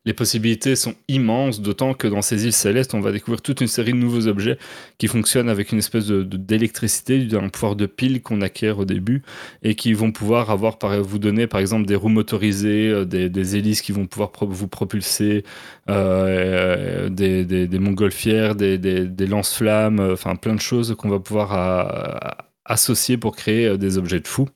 les 0.09 0.15
possibilités 0.15 0.75
sont 0.75 0.95
immenses, 1.09 1.61
d'autant 1.61 1.93
que 1.93 2.09
dans 2.09 2.23
ces 2.23 2.47
îles 2.47 2.55
célestes, 2.55 2.95
on 2.95 3.01
va 3.01 3.13
découvrir 3.13 3.43
toute 3.43 3.61
une 3.61 3.67
série 3.67 3.93
de 3.93 3.99
nouveaux 3.99 4.27
objets 4.27 4.57
qui 4.97 5.07
fonctionnent 5.07 5.51
avec 5.51 5.71
une 5.71 5.81
espèce 5.81 6.07
d'électricité, 6.09 7.27
d'un 7.27 7.51
pouvoir 7.51 7.77
de 7.77 7.85
pile 7.85 8.23
qu'on 8.23 8.41
acquiert 8.41 8.79
au 8.79 8.87
début, 8.87 9.21
et 9.63 9.75
qui 9.75 9.93
vont 9.93 10.11
pouvoir 10.11 10.51
avoir, 10.51 10.79
par, 10.79 10.99
vous 11.03 11.19
donner 11.19 11.47
par 11.47 11.61
exemple 11.61 11.85
des 11.85 11.95
roues 11.95 12.09
motorisées, 12.09 12.89
euh, 12.89 13.05
des, 13.05 13.57
hélices 13.57 13.83
qui 13.83 13.93
vont 13.93 14.07
pouvoir 14.07 14.31
vous 14.41 14.67
propulser, 14.67 15.45
euh, 15.91 17.11
des, 17.11 17.45
des, 17.45 17.79
montgolfières, 17.79 18.55
des, 18.55 19.27
lance-flammes, 19.27 20.01
euh, 20.01 20.15
enfin 20.15 20.37
plein 20.37 20.55
de 20.55 20.61
choses 20.61 20.95
qu'on 20.97 21.11
va 21.11 21.21
pouvoir 21.21 22.48
associés 22.69 23.17
pour 23.17 23.35
créer 23.35 23.67
euh, 23.67 23.77
des 23.77 23.99
objets 23.99 24.21
de 24.21 24.29
fou. 24.29 24.49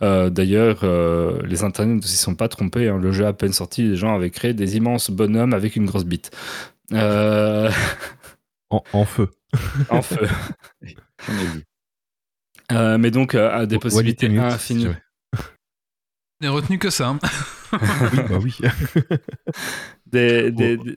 Euh, 0.00 0.30
d'ailleurs, 0.30 0.80
euh, 0.82 1.40
les 1.46 1.62
internets 1.62 1.96
ne 1.96 2.00
s'y 2.00 2.16
sont 2.16 2.34
pas 2.34 2.48
trompés. 2.48 2.88
Hein. 2.88 2.98
Le 2.98 3.12
jeu 3.12 3.26
à 3.26 3.32
peine 3.32 3.52
sorti, 3.52 3.82
les 3.82 3.96
gens 3.96 4.14
avaient 4.14 4.30
créé 4.30 4.54
des 4.54 4.76
immenses 4.76 5.10
bonhommes 5.10 5.54
avec 5.54 5.76
une 5.76 5.86
grosse 5.86 6.04
bite. 6.04 6.30
En, 6.92 7.68
feu. 9.04 9.30
en 9.90 10.02
feu. 10.02 10.28
mais 12.98 13.10
donc, 13.10 13.34
à 13.34 13.66
des 13.66 13.78
possibilités 13.78 14.26
infinies. 14.38 14.88
On 16.44 16.52
retenu 16.52 16.78
que 16.78 16.90
ça. 16.90 17.08
Hein. 17.08 17.18
oui, 18.12 18.18
bah 18.28 18.38
oui. 18.42 18.58
des, 20.06 20.50
des, 20.50 20.76
des 20.76 20.96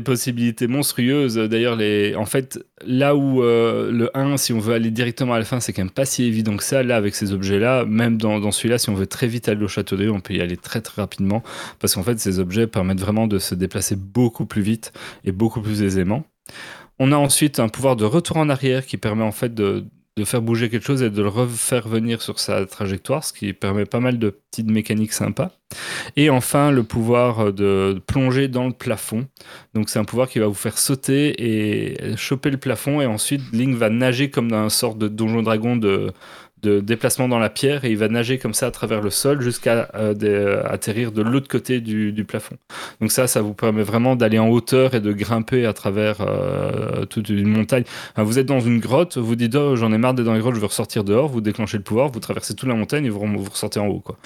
possibilités 0.00 0.66
monstrueuses. 0.66 1.36
D'ailleurs, 1.36 1.76
les... 1.76 2.14
en 2.16 2.26
fait, 2.26 2.58
là 2.84 3.14
où 3.14 3.42
euh, 3.42 3.90
le 3.92 4.16
1, 4.16 4.36
si 4.36 4.52
on 4.52 4.58
veut 4.58 4.74
aller 4.74 4.90
directement 4.90 5.34
à 5.34 5.38
la 5.38 5.44
fin, 5.44 5.60
c'est 5.60 5.72
quand 5.72 5.82
même 5.82 5.90
pas 5.90 6.04
si 6.04 6.24
évident 6.24 6.56
que 6.56 6.64
ça. 6.64 6.82
Là, 6.82 6.96
avec 6.96 7.14
ces 7.14 7.32
objets-là, 7.32 7.84
même 7.84 8.18
dans, 8.18 8.40
dans 8.40 8.50
celui-là, 8.50 8.78
si 8.78 8.90
on 8.90 8.94
veut 8.94 9.06
très 9.06 9.26
vite 9.26 9.48
aller 9.48 9.62
au 9.64 9.68
château 9.68 9.96
d'œil, 9.96 10.08
on 10.08 10.20
peut 10.20 10.34
y 10.34 10.40
aller 10.40 10.56
très 10.56 10.80
très 10.80 11.00
rapidement. 11.00 11.42
Parce 11.78 11.94
qu'en 11.94 12.02
fait, 12.02 12.18
ces 12.18 12.38
objets 12.38 12.66
permettent 12.66 13.00
vraiment 13.00 13.26
de 13.26 13.38
se 13.38 13.54
déplacer 13.54 13.96
beaucoup 13.96 14.46
plus 14.46 14.62
vite 14.62 14.92
et 15.24 15.32
beaucoup 15.32 15.60
plus 15.60 15.82
aisément. 15.82 16.24
On 16.98 17.12
a 17.12 17.16
ensuite 17.16 17.58
un 17.58 17.68
pouvoir 17.68 17.96
de 17.96 18.04
retour 18.04 18.36
en 18.36 18.48
arrière 18.48 18.86
qui 18.86 18.96
permet 18.96 19.24
en 19.24 19.32
fait 19.32 19.54
de, 19.54 19.84
de 20.16 20.24
faire 20.24 20.42
bouger 20.42 20.70
quelque 20.70 20.86
chose 20.86 21.02
et 21.02 21.10
de 21.10 21.22
le 21.22 21.28
refaire 21.28 21.88
venir 21.88 22.22
sur 22.22 22.38
sa 22.38 22.64
trajectoire, 22.66 23.24
ce 23.24 23.32
qui 23.32 23.52
permet 23.52 23.84
pas 23.84 23.98
mal 23.98 24.18
de 24.18 24.30
petites 24.30 24.70
mécaniques 24.70 25.12
sympas. 25.12 25.50
Et 26.14 26.30
enfin, 26.30 26.70
le 26.70 26.84
pouvoir 26.84 27.52
de 27.52 28.00
plonger 28.06 28.46
dans 28.46 28.68
le 28.68 28.72
plafond. 28.72 29.26
Donc 29.74 29.88
c'est 29.88 29.98
un 29.98 30.04
pouvoir 30.04 30.28
qui 30.28 30.38
va 30.38 30.46
vous 30.46 30.54
faire 30.54 30.78
sauter 30.78 31.34
et 31.42 32.16
choper 32.16 32.50
le 32.50 32.58
plafond 32.58 33.00
et 33.00 33.06
ensuite 33.06 33.42
Link 33.52 33.76
va 33.76 33.90
nager 33.90 34.30
comme 34.30 34.50
dans 34.50 34.58
un 34.58 34.68
sort 34.68 34.94
de 34.94 35.08
donjon 35.08 35.42
dragon 35.42 35.76
de, 35.76 36.12
de 36.64 36.80
déplacement 36.80 37.28
dans 37.28 37.38
la 37.38 37.50
pierre 37.50 37.84
et 37.84 37.90
il 37.90 37.98
va 37.98 38.08
nager 38.08 38.38
comme 38.38 38.54
ça 38.54 38.66
à 38.66 38.70
travers 38.70 39.00
le 39.00 39.10
sol 39.10 39.40
jusqu'à 39.42 39.88
euh, 39.94 40.14
euh, 40.22 40.62
atterrir 40.66 41.12
de 41.12 41.22
l'autre 41.22 41.48
côté 41.48 41.80
du, 41.80 42.12
du 42.12 42.24
plafond. 42.24 42.56
Donc 43.00 43.12
ça, 43.12 43.26
ça 43.26 43.42
vous 43.42 43.54
permet 43.54 43.82
vraiment 43.82 44.16
d'aller 44.16 44.38
en 44.38 44.48
hauteur 44.48 44.94
et 44.94 45.00
de 45.00 45.12
grimper 45.12 45.66
à 45.66 45.72
travers 45.72 46.16
euh, 46.20 47.04
toute 47.04 47.28
une 47.28 47.48
montagne. 47.48 47.84
Enfin, 48.12 48.22
vous 48.22 48.38
êtes 48.38 48.46
dans 48.46 48.60
une 48.60 48.80
grotte, 48.80 49.18
vous 49.18 49.36
dites 49.36 49.54
oh, 49.54 49.76
j'en 49.76 49.92
ai 49.92 49.98
marre 49.98 50.14
d'être 50.14 50.26
dans 50.26 50.34
les 50.34 50.40
grottes, 50.40 50.54
je 50.54 50.60
veux 50.60 50.66
ressortir 50.66 51.04
dehors, 51.04 51.28
vous 51.28 51.40
déclenchez 51.40 51.76
le 51.76 51.84
pouvoir, 51.84 52.08
vous 52.10 52.20
traversez 52.20 52.54
toute 52.54 52.68
la 52.68 52.74
montagne 52.74 53.04
et 53.04 53.10
vous, 53.10 53.20
vous 53.20 53.50
ressortez 53.50 53.78
en 53.78 53.86
haut. 53.86 54.00
Quoi. 54.00 54.16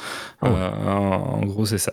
Oh. 0.43 0.47
Euh, 0.47 0.71
en, 0.87 1.43
en 1.43 1.45
gros, 1.45 1.67
c'est 1.67 1.79
ça. 1.79 1.93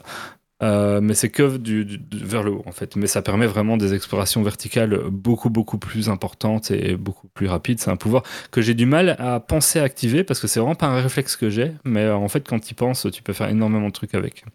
Euh, 0.64 1.02
mais 1.02 1.14
c'est 1.16 1.30
que 1.30 1.58
du, 1.58 2.00
vers 2.14 2.44
le 2.44 2.52
haut 2.52 2.64
en 2.66 2.72
fait. 2.72 2.96
Mais 2.96 3.08
ça 3.08 3.22
permet 3.22 3.46
vraiment 3.46 3.78
des 3.78 3.94
explorations 3.94 4.42
verticales 4.42 5.10
beaucoup 5.10 5.50
beaucoup 5.50 5.78
plus 5.78 6.10
importantes 6.10 6.72
et 6.72 6.96
beaucoup 6.96 7.28
plus 7.28 7.48
rapides. 7.48 7.80
C'est 7.80 7.92
un 7.92 7.98
pouvoir 7.98 8.24
que 8.52 8.62
j'ai 8.62 8.74
du 8.74 8.86
mal 8.86 9.16
à 9.20 9.40
penser 9.40 9.80
à 9.80 9.84
activer 9.84 10.24
parce 10.24 10.40
que 10.40 10.48
c'est 10.48 10.60
vraiment 10.60 10.76
pas 10.76 10.88
un 10.88 11.02
réflexe 11.02 11.36
que 11.36 11.50
j'ai. 11.50 11.74
Mais 11.84 12.10
en 12.10 12.28
fait, 12.30 12.48
quand 12.48 12.60
tu 12.60 12.74
penses, 12.74 13.08
tu 13.12 13.22
peux 13.22 13.34
faire 13.34 13.50
énormément 13.50 13.88
de 13.88 13.94
trucs 13.94 14.16
avec. 14.16 14.46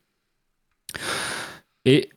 Et 1.84 2.10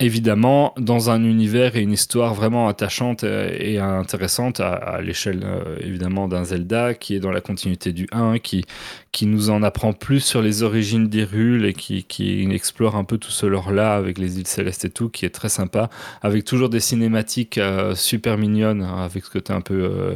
évidemment, 0.00 0.74
dans 0.78 1.10
un 1.10 1.24
univers 1.24 1.76
et 1.76 1.80
une 1.80 1.92
histoire 1.92 2.34
vraiment 2.34 2.68
attachante 2.68 3.24
et 3.24 3.78
intéressante 3.78 4.60
à, 4.60 5.00
l'échelle 5.00 5.42
euh, 5.44 5.76
évidemment 5.80 6.28
d'un 6.28 6.44
Zelda 6.44 6.94
qui 6.94 7.14
est 7.14 7.20
dans 7.20 7.30
la 7.30 7.40
continuité 7.40 7.92
du 7.92 8.06
1, 8.12 8.38
qui, 8.38 8.64
qui 9.12 9.26
nous 9.26 9.50
en 9.50 9.62
apprend 9.62 9.92
plus 9.92 10.20
sur 10.20 10.42
les 10.42 10.62
origines 10.62 11.08
d'Hyrule 11.08 11.64
et 11.64 11.72
qui, 11.72 12.04
qui 12.04 12.46
explore 12.50 12.96
un 12.96 13.04
peu 13.04 13.16
tout 13.18 13.30
ce 13.30 13.46
lore-là 13.46 13.96
avec 13.96 14.18
les 14.18 14.38
îles 14.38 14.46
célestes 14.46 14.84
et 14.84 14.90
tout, 14.90 15.08
qui 15.08 15.24
est 15.24 15.30
très 15.30 15.48
sympa, 15.48 15.88
avec 16.22 16.44
toujours 16.44 16.68
des 16.68 16.80
cinématiques 16.80 17.58
euh, 17.58 17.94
super 17.94 18.36
mignonnes, 18.36 18.82
hein, 18.82 19.04
avec 19.04 19.24
ce 19.24 19.30
côté 19.30 19.52
un 19.52 19.62
peu 19.62 19.74
euh, 19.74 20.14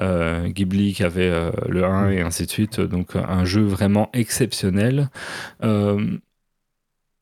euh, 0.00 0.48
Ghibli 0.48 0.94
qu'avait 0.94 1.30
euh, 1.30 1.52
le 1.68 1.84
1 1.84 2.10
et 2.10 2.20
ainsi 2.20 2.46
de 2.46 2.50
suite. 2.50 2.80
Donc 2.80 3.14
un 3.16 3.44
jeu 3.44 3.62
vraiment 3.62 4.10
exceptionnel. 4.12 5.10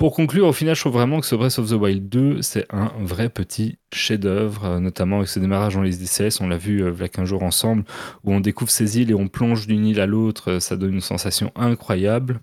Pour 0.01 0.15
conclure, 0.15 0.47
au 0.47 0.53
final, 0.55 0.75
je 0.75 0.81
trouve 0.81 0.95
vraiment 0.95 1.21
que 1.21 1.27
ce 1.27 1.35
Breath 1.35 1.59
of 1.59 1.69
the 1.69 1.73
Wild 1.75 2.09
2, 2.09 2.41
c'est 2.41 2.65
un 2.71 2.91
vrai 3.03 3.29
petit 3.29 3.77
chef-d'œuvre, 3.93 4.65
euh, 4.65 4.81
notamment 4.81 5.17
avec 5.19 5.29
ce 5.29 5.39
démarrage 5.39 5.77
en 5.77 5.83
les 5.83 5.91
DCS. 5.91 6.41
On 6.41 6.49
l'a 6.49 6.57
vu 6.57 6.83
euh, 6.83 6.91
il 6.97 7.03
y 7.03 7.05
a 7.05 7.09
15 7.09 7.29
jours 7.29 7.43
ensemble, 7.43 7.85
où 8.25 8.33
on 8.33 8.41
découvre 8.41 8.71
ces 8.71 8.99
îles 8.99 9.11
et 9.11 9.15
on 9.15 9.29
plonge 9.29 9.67
d'une 9.67 9.85
île 9.85 10.01
à 10.01 10.07
l'autre. 10.07 10.53
euh, 10.53 10.59
Ça 10.59 10.79
donne 10.79 10.95
une 10.95 11.03
sensation 11.03 11.53
incroyable. 11.55 12.41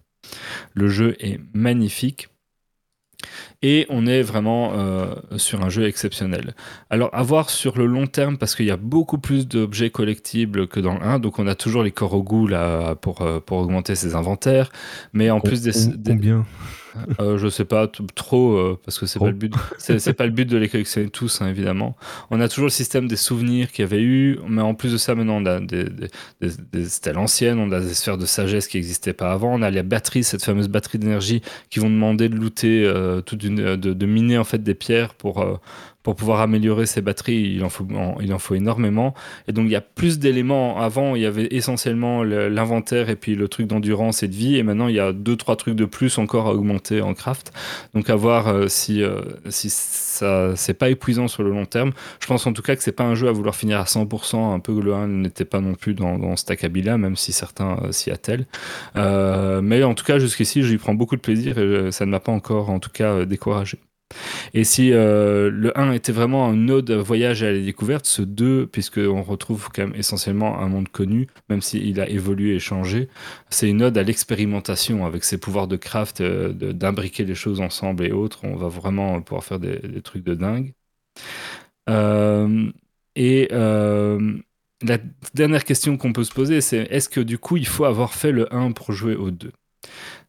Le 0.75 0.87
jeu 0.87 1.15
est 1.19 1.39
magnifique. 1.55 2.27
Et 3.63 3.87
on 3.89 4.05
est 4.05 4.21
vraiment 4.21 4.73
euh, 4.75 5.15
sur 5.37 5.63
un 5.63 5.69
jeu 5.69 5.87
exceptionnel. 5.87 6.53
Alors, 6.91 7.09
à 7.11 7.23
voir 7.23 7.49
sur 7.49 7.75
le 7.79 7.87
long 7.87 8.05
terme, 8.05 8.37
parce 8.37 8.53
qu'il 8.55 8.67
y 8.67 8.71
a 8.71 8.77
beaucoup 8.77 9.17
plus 9.17 9.47
d'objets 9.47 9.89
collectibles 9.89 10.67
que 10.67 10.79
dans 10.79 10.93
le 10.93 11.01
1. 11.01 11.17
Donc, 11.17 11.39
on 11.39 11.47
a 11.47 11.55
toujours 11.55 11.81
les 11.81 11.89
Korogu 11.89 12.47
là, 12.47 12.93
pour, 12.93 13.27
pour 13.47 13.57
augmenter 13.57 13.95
ses 13.95 14.13
inventaires. 14.13 14.69
Mais 15.11 15.31
en 15.31 15.39
plus 15.39 15.63
des- 15.63 15.71
Combien? 16.11 16.45
Euh, 17.19 17.37
je 17.37 17.47
sais 17.49 17.65
pas 17.65 17.87
trop 18.15 18.53
euh, 18.57 18.79
parce 18.85 18.99
que 18.99 19.05
c'est 19.05 19.19
pas 19.19 19.27
le 19.27 19.33
but. 19.33 19.53
C'est 19.77 20.13
pas 20.13 20.25
le 20.25 20.31
but 20.31 20.45
de 20.45 20.57
les 20.57 20.69
collectionner 20.69 21.09
tous, 21.09 21.41
hein, 21.41 21.47
évidemment. 21.49 21.95
On 22.31 22.39
a 22.41 22.47
toujours 22.47 22.65
le 22.65 22.71
système 22.71 23.07
des 23.07 23.15
souvenirs 23.15 23.71
qu'il 23.71 23.83
y 23.83 23.85
avait 23.85 24.01
eu, 24.01 24.39
mais 24.47 24.61
en 24.61 24.73
plus 24.73 24.91
de 24.91 24.97
ça, 24.97 25.15
maintenant 25.15 25.41
on 25.41 25.45
a 25.45 25.59
des, 25.59 25.85
des, 25.85 26.07
des- 26.41 26.51
des 26.71 26.85
stèles 26.85 27.17
anciennes, 27.17 27.59
on 27.59 27.71
a 27.71 27.79
des 27.79 27.93
sphères 27.93 28.17
de 28.17 28.25
sagesse 28.25 28.67
qui 28.67 28.77
n'existaient 28.77 29.13
pas 29.13 29.31
avant. 29.31 29.53
On 29.53 29.61
a 29.61 29.69
les 29.69 29.83
batteries, 29.83 30.23
cette 30.23 30.43
fameuse 30.43 30.67
batterie 30.67 30.99
d'énergie 30.99 31.41
qui 31.69 31.79
vont 31.79 31.89
demander 31.89 32.29
de 32.29 32.35
looter, 32.35 32.83
euh, 32.85 33.21
toute 33.21 33.43
une, 33.43 33.75
de, 33.75 33.93
de 33.93 34.05
miner 34.05 34.37
en 34.37 34.43
fait 34.43 34.63
des 34.63 34.75
pierres 34.75 35.13
pour 35.13 35.41
euh, 35.41 35.55
pour 36.07 36.15
pouvoir 36.15 36.39
améliorer 36.39 36.85
ces 36.85 37.01
batteries, 37.01 37.55
il 37.55 37.65
en 37.65 38.39
faut, 38.39 38.55
énormément. 38.55 39.13
Et 39.49 39.51
donc, 39.51 39.65
il 39.65 39.71
y 39.71 39.75
a 39.75 39.81
plus 39.81 40.19
d'éléments. 40.19 40.79
Avant, 40.79 41.15
il 41.17 41.21
y 41.21 41.25
avait 41.25 41.49
essentiellement 41.51 42.23
le- 42.23 42.47
l'inventaire 42.47 43.09
et 43.09 43.17
puis 43.17 43.35
le 43.35 43.49
truc 43.49 43.67
d'endurance 43.67 44.23
et 44.23 44.29
de 44.29 44.33
vie. 44.33 44.55
Et 44.55 44.63
maintenant, 44.63 44.87
il 44.87 44.95
y 44.95 45.01
a 45.01 45.11
deux, 45.11 45.35
trois 45.35 45.57
trucs 45.57 45.75
de 45.75 45.83
plus 45.83 46.17
encore 46.17 46.47
à 46.47 46.53
augmenter 46.53 47.01
en 47.01 47.13
craft. 47.13 47.51
Donc, 47.93 48.09
à 48.09 48.15
voir 48.15 48.47
euh, 48.47 48.69
si, 48.69 49.03
euh, 49.03 49.19
si 49.49 49.69
ça, 49.69 50.55
c'est 50.55 50.75
pas 50.75 50.89
épuisant 50.89 51.27
sur 51.27 51.43
le 51.43 51.49
long 51.49 51.65
terme. 51.65 51.91
Je 52.21 52.27
pense 52.27 52.47
en 52.47 52.53
tout 52.53 52.61
cas 52.61 52.77
que 52.77 52.83
c'est 52.83 52.93
pas 52.93 53.03
un 53.03 53.13
jeu 53.13 53.27
à 53.27 53.33
vouloir 53.33 53.53
finir 53.57 53.77
à 53.81 53.83
100%, 53.85 54.53
un 54.53 54.59
peu 54.59 54.79
le 54.79 54.93
1 54.93 55.07
n'était 55.09 55.43
pas 55.43 55.59
non 55.59 55.73
plus 55.73 55.93
dans, 55.93 56.17
dans 56.17 56.35
acabit-là, 56.35 56.97
même 56.97 57.17
si 57.17 57.33
certains 57.33 57.79
euh, 57.83 57.91
s'y 57.91 58.11
attellent. 58.11 58.45
Mais 58.95 59.83
en 59.83 59.93
tout 59.93 60.05
cas, 60.05 60.19
jusqu'ici, 60.19 60.63
j'y 60.63 60.77
prends 60.77 60.93
beaucoup 60.93 61.17
de 61.17 61.21
plaisir 61.21 61.57
et 61.57 61.91
ça 61.91 62.05
ne 62.05 62.11
m'a 62.11 62.21
pas 62.21 62.31
encore, 62.31 62.69
en 62.69 62.79
tout 62.79 62.91
cas, 62.93 63.25
découragé. 63.25 63.77
Et 64.53 64.63
si 64.63 64.91
euh, 64.93 65.49
le 65.51 65.77
1 65.77 65.91
était 65.93 66.11
vraiment 66.11 66.47
un 66.47 66.69
ode 66.69 66.91
voyage 66.91 67.43
à 67.43 67.51
la 67.51 67.59
découverte, 67.59 68.05
ce 68.05 68.21
2, 68.21 68.67
puisqu'on 68.67 69.21
retrouve 69.21 69.69
quand 69.73 69.83
même 69.83 69.95
essentiellement 69.95 70.59
un 70.59 70.69
monde 70.69 70.89
connu, 70.89 71.27
même 71.49 71.61
s'il 71.61 71.99
a 71.99 72.09
évolué 72.09 72.55
et 72.55 72.59
changé, 72.59 73.09
c'est 73.49 73.69
une 73.69 73.83
ode 73.83 73.97
à 73.97 74.03
l'expérimentation 74.03 75.05
avec 75.05 75.23
ses 75.23 75.37
pouvoirs 75.37 75.67
de 75.67 75.75
craft, 75.75 76.21
euh, 76.21 76.53
d'imbriquer 76.53 77.25
les 77.25 77.35
choses 77.35 77.61
ensemble 77.61 78.05
et 78.05 78.11
autres. 78.11 78.39
On 78.43 78.55
va 78.55 78.67
vraiment 78.67 79.21
pouvoir 79.21 79.43
faire 79.43 79.59
des, 79.59 80.01
trucs 80.01 80.23
de 80.23 80.35
dingue. 80.35 80.73
Euh, 81.89 82.71
et 83.15 83.47
la 84.83 84.99
dernière 85.33 85.65
question 85.65 85.97
qu'on 85.97 86.13
peut 86.13 86.23
se 86.23 86.33
poser, 86.33 86.61
c'est 86.61 86.87
est-ce 86.91 87.09
que 87.09 87.19
du 87.19 87.39
coup 87.39 87.57
il 87.57 87.65
faut 87.65 87.85
avoir 87.85 88.13
fait 88.13 88.31
le 88.31 88.53
1 88.53 88.73
pour 88.73 88.91
jouer 88.91 89.15
au 89.15 89.31
2 89.31 89.51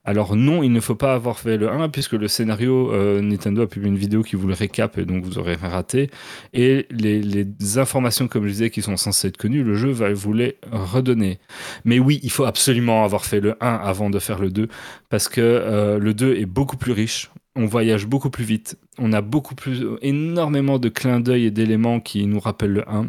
alors 0.08 0.36
non, 0.36 0.62
il 0.62 0.72
ne 0.72 0.80
faut 0.80 0.94
pas 0.94 1.12
avoir 1.12 1.38
fait 1.38 1.58
le 1.58 1.70
1 1.70 1.90
puisque 1.90 2.14
le 2.14 2.28
scénario, 2.28 2.94
euh, 2.94 3.20
Nintendo 3.20 3.60
a 3.60 3.66
publié 3.66 3.92
une 3.92 3.98
vidéo 3.98 4.22
qui 4.22 4.36
vous 4.36 4.48
le 4.48 4.54
récap 4.54 4.96
et 4.96 5.04
donc 5.04 5.22
vous 5.22 5.36
aurez 5.36 5.54
raté. 5.54 6.08
Et 6.54 6.86
les, 6.90 7.20
les 7.20 7.76
informations, 7.76 8.26
comme 8.26 8.44
je 8.44 8.52
disais, 8.52 8.70
qui 8.70 8.80
sont 8.80 8.96
censées 8.96 9.28
être 9.28 9.36
connues, 9.36 9.62
le 9.62 9.74
jeu 9.74 9.90
va 9.90 10.10
vous 10.14 10.32
les 10.32 10.56
redonner. 10.72 11.40
Mais 11.84 11.98
oui, 11.98 12.20
il 12.22 12.30
faut 12.30 12.46
absolument 12.46 13.04
avoir 13.04 13.26
fait 13.26 13.40
le 13.40 13.62
1 13.62 13.66
avant 13.66 14.08
de 14.08 14.18
faire 14.18 14.38
le 14.38 14.48
2 14.50 14.68
parce 15.10 15.28
que 15.28 15.42
euh, 15.42 15.98
le 15.98 16.14
2 16.14 16.36
est 16.36 16.46
beaucoup 16.46 16.78
plus 16.78 16.92
riche. 16.92 17.30
On 17.54 17.66
voyage 17.66 18.06
beaucoup 18.06 18.30
plus 18.30 18.44
vite. 18.44 18.78
On 18.96 19.12
a 19.12 19.20
beaucoup 19.20 19.56
plus, 19.56 19.84
énormément 20.00 20.78
de 20.78 20.88
clins 20.88 21.20
d'œil 21.20 21.44
et 21.44 21.50
d'éléments 21.50 22.00
qui 22.00 22.24
nous 22.24 22.40
rappellent 22.40 22.72
le 22.72 22.88
1. 22.88 23.08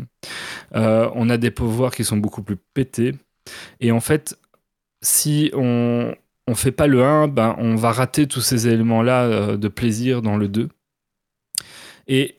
Euh, 0.76 1.10
on 1.16 1.30
a 1.30 1.38
des 1.38 1.52
pouvoirs 1.52 1.96
qui 1.96 2.04
sont 2.04 2.18
beaucoup 2.18 2.44
plus 2.44 2.58
pétés. 2.74 3.14
Et 3.80 3.94
en 3.94 4.02
fait, 4.02 4.38
si 5.02 5.50
on, 5.54 6.14
on 6.50 6.56
fait 6.56 6.72
pas 6.72 6.88
le 6.88 7.04
1, 7.04 7.28
ben, 7.28 7.56
on 7.60 7.76
va 7.76 7.92
rater 7.92 8.26
tous 8.26 8.42
ces 8.42 8.68
éléments-là 8.68 9.26
euh, 9.26 9.58
de 9.58 9.68
plaisir 9.68 10.24
dans 10.24 10.36
le 10.36 10.48
2. 10.48 10.68
Et 12.08 12.38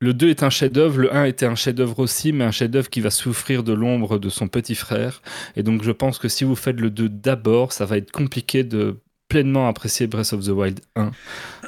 le 0.00 0.14
2 0.14 0.30
est 0.30 0.42
un 0.42 0.48
chef-d'œuvre, 0.48 1.00
le 1.00 1.14
1 1.14 1.24
était 1.24 1.44
un 1.44 1.54
chef-d'œuvre 1.54 1.98
aussi, 1.98 2.32
mais 2.32 2.44
un 2.44 2.50
chef-d'œuvre 2.50 2.88
qui 2.88 3.00
va 3.00 3.10
souffrir 3.10 3.62
de 3.62 3.74
l'ombre 3.74 4.18
de 4.18 4.30
son 4.30 4.48
petit 4.48 4.74
frère. 4.74 5.20
Et 5.54 5.62
donc 5.62 5.82
je 5.82 5.92
pense 5.92 6.18
que 6.18 6.28
si 6.28 6.44
vous 6.44 6.56
faites 6.56 6.80
le 6.80 6.88
2 6.88 7.10
d'abord, 7.10 7.72
ça 7.72 7.84
va 7.84 7.98
être 7.98 8.10
compliqué 8.10 8.64
de 8.64 8.96
pleinement 9.28 9.68
apprécier 9.68 10.06
Breath 10.06 10.32
of 10.32 10.44
the 10.44 10.50
Wild 10.50 10.80
1. 10.94 11.10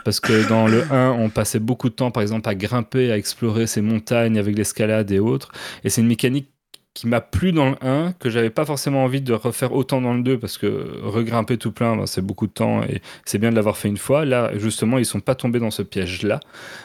Parce 0.07 0.21
que 0.21 0.49
dans 0.49 0.69
le 0.69 0.91
1, 0.91 1.11
on 1.11 1.29
passait 1.29 1.59
beaucoup 1.59 1.91
de 1.91 1.95
temps, 1.95 2.11
par 2.11 2.23
exemple, 2.23 2.49
à 2.49 2.55
grimper, 2.55 3.13
à 3.13 3.19
explorer 3.19 3.67
ces 3.67 3.83
montagnes 3.83 4.39
avec 4.39 4.57
l'escalade 4.57 5.11
et 5.11 5.19
autres. 5.19 5.51
Et 5.85 5.91
c'est 5.91 6.01
une 6.01 6.07
mécanique 6.07 6.49
qui 6.95 7.07
m'a 7.07 7.21
plu 7.21 7.53
dans 7.53 7.71
le 7.71 7.77
1, 7.81 8.13
que 8.19 8.29
j'avais 8.29 8.51
pas 8.51 8.65
forcément 8.65 9.05
envie 9.05 9.21
de 9.21 9.33
refaire 9.33 9.73
autant 9.73 10.01
dans 10.01 10.15
le 10.15 10.23
2, 10.23 10.39
parce 10.39 10.59
que 10.59 11.01
regrimper 11.03 11.57
tout 11.57 11.71
plein, 11.73 11.97
ben, 11.97 12.07
c'est 12.07 12.23
beaucoup 12.23 12.47
de 12.47 12.53
temps 12.53 12.83
et 12.83 13.01
c'est 13.25 13.39
bien 13.39 13.51
de 13.51 13.57
l'avoir 13.57 13.77
fait 13.77 13.89
une 13.89 13.97
fois. 13.97 14.25
Là, 14.25 14.51
justement, 14.57 14.99
ils 14.99 15.07
sont 15.07 15.21
pas 15.21 15.35
tombés 15.35 15.61
dans 15.61 15.71
ce 15.71 15.83
piège-là. 15.83 16.41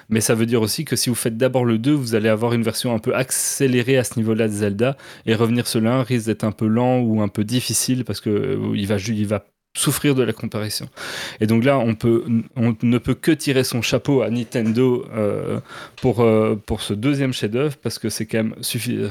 Mais 0.09 0.21
ça 0.21 0.35
veut 0.35 0.45
dire 0.45 0.61
aussi 0.61 0.85
que 0.85 0.95
si 0.95 1.09
vous 1.09 1.15
faites 1.15 1.37
d'abord 1.37 1.65
le 1.65 1.79
2, 1.79 1.91
vous 1.91 2.15
allez 2.15 2.29
avoir 2.29 2.53
une 2.53 2.63
version 2.63 2.93
un 2.93 2.99
peu 2.99 3.15
accélérée 3.15 3.97
à 3.97 4.03
ce 4.03 4.19
niveau-là 4.19 4.47
de 4.47 4.53
Zelda, 4.53 4.97
et 5.25 5.35
revenir 5.35 5.67
sur 5.67 5.81
le 5.81 5.89
1 5.89 6.03
risque 6.03 6.27
d'être 6.27 6.43
un 6.43 6.51
peu 6.51 6.67
lent 6.67 6.99
ou 6.99 7.21
un 7.21 7.27
peu 7.27 7.43
difficile, 7.43 8.05
parce 8.05 8.21
que 8.21 8.29
euh, 8.29 8.73
il 8.75 8.87
va, 8.87 8.97
il 8.97 9.27
va 9.27 9.43
souffrir 9.75 10.13
de 10.13 10.23
la 10.23 10.33
comparaison. 10.33 10.87
Et 11.39 11.47
donc 11.47 11.63
là, 11.63 11.79
on, 11.79 11.95
peut, 11.95 12.25
on 12.55 12.75
ne 12.81 12.97
peut 12.99 13.15
que 13.15 13.31
tirer 13.31 13.63
son 13.63 13.81
chapeau 13.81 14.21
à 14.21 14.29
Nintendo 14.29 15.05
euh, 15.13 15.59
pour, 15.95 16.21
euh, 16.21 16.55
pour 16.55 16.81
ce 16.81 16.93
deuxième 16.93 17.33
chef-d'œuvre 17.33 17.75
parce 17.77 17.97
que 17.97 18.09
c'est 18.09 18.25
quand 18.25 18.37
même 18.37 18.55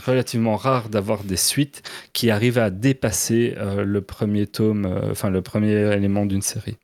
relativement 0.06 0.56
rare 0.56 0.88
d'avoir 0.88 1.24
des 1.24 1.36
suites 1.36 1.82
qui 2.12 2.30
arrivent 2.30 2.58
à 2.58 2.70
dépasser 2.70 3.54
euh, 3.56 3.84
le 3.84 4.00
premier 4.02 4.46
tome, 4.46 4.86
euh, 4.86 5.10
enfin 5.10 5.30
le 5.30 5.42
premier 5.42 5.92
élément 5.94 6.26
d'une 6.26 6.42
série. 6.42 6.76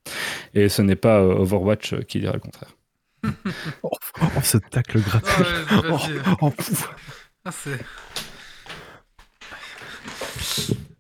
Et 0.55 0.69
ce 0.69 0.83
n'est 0.83 0.97
pas 0.97 1.21
euh, 1.21 1.39
Overwatch 1.39 2.01
qui 2.07 2.21
dirait 2.21 2.35
le 2.35 2.41
contraire. 2.41 2.75
Oh, 3.83 3.91
oh, 4.21 4.27
ce 4.43 4.59
tacle 4.59 5.01
gratuit. 5.01 5.45
Oh, 5.89 5.99
oh, 6.41 6.51
pouf. 6.51 6.95
Ah. 7.45 7.51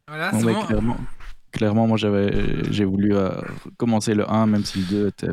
Voilà, 0.08 0.32
mais 0.32 0.52
bon. 0.52 0.62
clairement, 0.62 0.96
clairement, 1.52 1.86
moi 1.86 1.96
j'avais, 1.96 2.64
j'ai 2.72 2.84
voulu 2.84 3.14
euh, 3.14 3.30
commencer 3.76 4.14
le 4.14 4.28
1, 4.30 4.46
même 4.46 4.64
si 4.64 4.78
le 4.80 4.84
2 4.86 5.08
était 5.08 5.30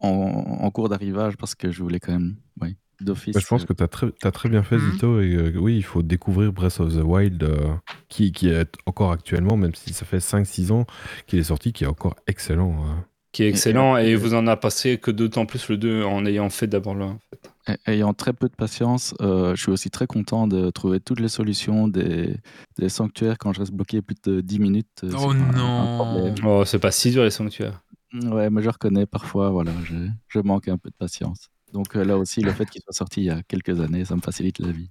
en, 0.00 0.08
en 0.08 0.70
cours 0.70 0.88
d'arrivage, 0.88 1.36
parce 1.36 1.54
que 1.54 1.70
je 1.70 1.82
voulais 1.82 2.00
quand 2.00 2.12
même, 2.12 2.36
oui, 2.60 2.76
d'office. 3.00 3.34
Bah, 3.34 3.40
je 3.42 3.46
pense 3.46 3.64
que 3.64 3.72
tu 3.72 3.82
as, 3.82 3.88
très- 3.88 4.12
t'as 4.20 4.30
très 4.30 4.48
bien 4.48 4.62
fait, 4.62 4.76
Mhm. 4.78 4.92
Zito. 4.92 5.20
Et 5.20 5.34
euh, 5.34 5.52
oui, 5.58 5.76
il 5.76 5.82
faut 5.84 6.02
découvrir 6.02 6.52
Breath 6.52 6.80
of 6.80 6.94
the 6.94 7.02
Wild, 7.02 7.42
euh, 7.42 7.74
qui, 8.08 8.32
qui 8.32 8.48
est 8.48 8.72
encore 8.86 9.12
actuellement, 9.12 9.56
même 9.56 9.74
si 9.74 9.92
ça 9.92 10.04
fait 10.04 10.20
5-6 10.20 10.70
ans 10.72 10.86
qu'il 11.26 11.38
est 11.38 11.44
sorti, 11.44 11.72
qui 11.72 11.84
est 11.84 11.88
encore 11.88 12.14
excellent. 12.26 12.76
Qui 13.32 13.42
est 13.42 13.48
excellent 13.48 13.96
et, 13.96 14.14
vous 14.14 14.34
en 14.34 14.46
a 14.46 14.56
passé 14.56 14.98
que 14.98 15.10
d'autant 15.10 15.46
plus 15.46 15.68
le 15.68 15.76
2 15.76 16.02
en 16.04 16.24
ayant 16.26 16.48
fait 16.50 16.66
d'abord 16.66 16.94
le 16.94 17.04
1. 17.04 17.08
En 17.08 17.18
fait. 17.30 17.80
Ayant 17.86 18.14
très 18.14 18.32
peu 18.32 18.48
de 18.48 18.54
patience, 18.54 19.14
euh, 19.20 19.54
je 19.54 19.62
suis 19.62 19.70
aussi 19.70 19.90
très 19.90 20.06
content 20.06 20.46
de 20.46 20.70
trouver 20.70 21.00
toutes 21.00 21.20
les 21.20 21.28
solutions 21.28 21.86
des, 21.86 22.34
des 22.78 22.88
sanctuaires 22.88 23.36
quand 23.38 23.52
je 23.52 23.60
reste 23.60 23.72
bloqué 23.72 24.00
plus 24.00 24.16
de 24.24 24.40
10 24.40 24.58
minutes. 24.58 25.04
euh, 25.04 25.10
Oh 25.18 25.34
non. 25.34 26.34
Oh, 26.44 26.64
c'est 26.64 26.78
pas 26.78 26.90
si 26.90 27.10
dur 27.10 27.24
les 27.24 27.30
sanctuaires. 27.30 27.82
Ouais, 28.14 28.48
mais 28.48 28.62
je 28.62 28.70
reconnais 28.70 29.04
parfois, 29.04 29.50
voilà, 29.50 29.72
je, 29.84 29.94
je 30.28 30.38
manque 30.40 30.68
un 30.68 30.78
peu 30.78 30.88
de 30.88 30.94
patience. 30.94 31.50
Donc 31.74 31.94
euh, 31.96 32.04
là 32.04 32.16
aussi, 32.16 32.40
le 32.40 32.52
fait 32.52 32.64
qu'il 32.64 32.80
soit 32.80 32.94
sorti 32.94 33.20
il 33.20 33.24
y 33.26 33.30
a 33.30 33.42
quelques 33.42 33.80
années, 33.80 34.06
ça 34.06 34.16
me 34.16 34.22
facilite 34.22 34.58
la 34.60 34.72
vie. 34.72 34.88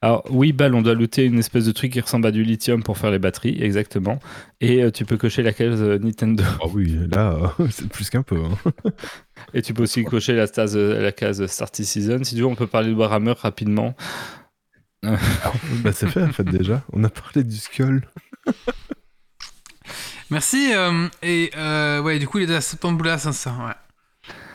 Alors, 0.00 0.24
oui, 0.30 0.52
balle, 0.52 0.74
on 0.74 0.82
doit 0.82 0.94
looter 0.94 1.24
une 1.24 1.38
espèce 1.38 1.64
de 1.64 1.72
truc 1.72 1.92
qui 1.92 2.00
ressemble 2.00 2.26
à 2.26 2.30
du 2.30 2.44
lithium 2.44 2.82
pour 2.82 2.96
faire 2.98 3.10
les 3.10 3.18
batteries, 3.18 3.60
exactement. 3.62 4.20
Et 4.60 4.82
euh, 4.82 4.90
tu 4.90 5.04
peux 5.04 5.16
cocher 5.16 5.42
la 5.42 5.52
case 5.52 5.82
euh, 5.82 5.98
Nintendo. 5.98 6.44
Ah 6.62 6.66
oui, 6.72 6.96
là, 7.10 7.52
euh, 7.58 7.66
c'est 7.70 7.88
plus 7.88 8.08
qu'un 8.10 8.22
peu. 8.22 8.40
hein. 8.44 8.72
Et 9.54 9.62
tu 9.62 9.74
peux 9.74 9.82
aussi 9.84 10.04
cocher 10.04 10.34
la, 10.34 10.46
stase- 10.46 10.76
la 10.76 11.12
case 11.12 11.44
Starty 11.46 11.84
Season. 11.84 12.22
Si 12.22 12.34
tu 12.34 12.40
veux, 12.42 12.46
on 12.46 12.54
peut 12.54 12.66
parler 12.66 12.90
de 12.90 12.94
Warhammer 12.94 13.34
rapidement. 13.38 13.94
bah, 15.02 15.92
c'est 15.92 16.08
fait 16.08 16.22
en 16.22 16.32
fait 16.32 16.44
déjà. 16.44 16.82
On 16.92 17.02
a 17.04 17.08
parlé 17.08 17.44
du 17.44 17.56
Skull. 17.56 18.02
Merci. 20.30 20.72
euh, 20.74 21.08
et 21.22 21.50
euh, 21.56 22.00
ouais, 22.02 22.18
du 22.18 22.28
coup, 22.28 22.38
il 22.38 22.50
est 22.50 22.54
à 22.56 22.60
70 22.60 22.96
boulas, 22.96 23.24
hein, 23.26 23.32
ça. 23.32 23.50
Ouais. 23.52 23.72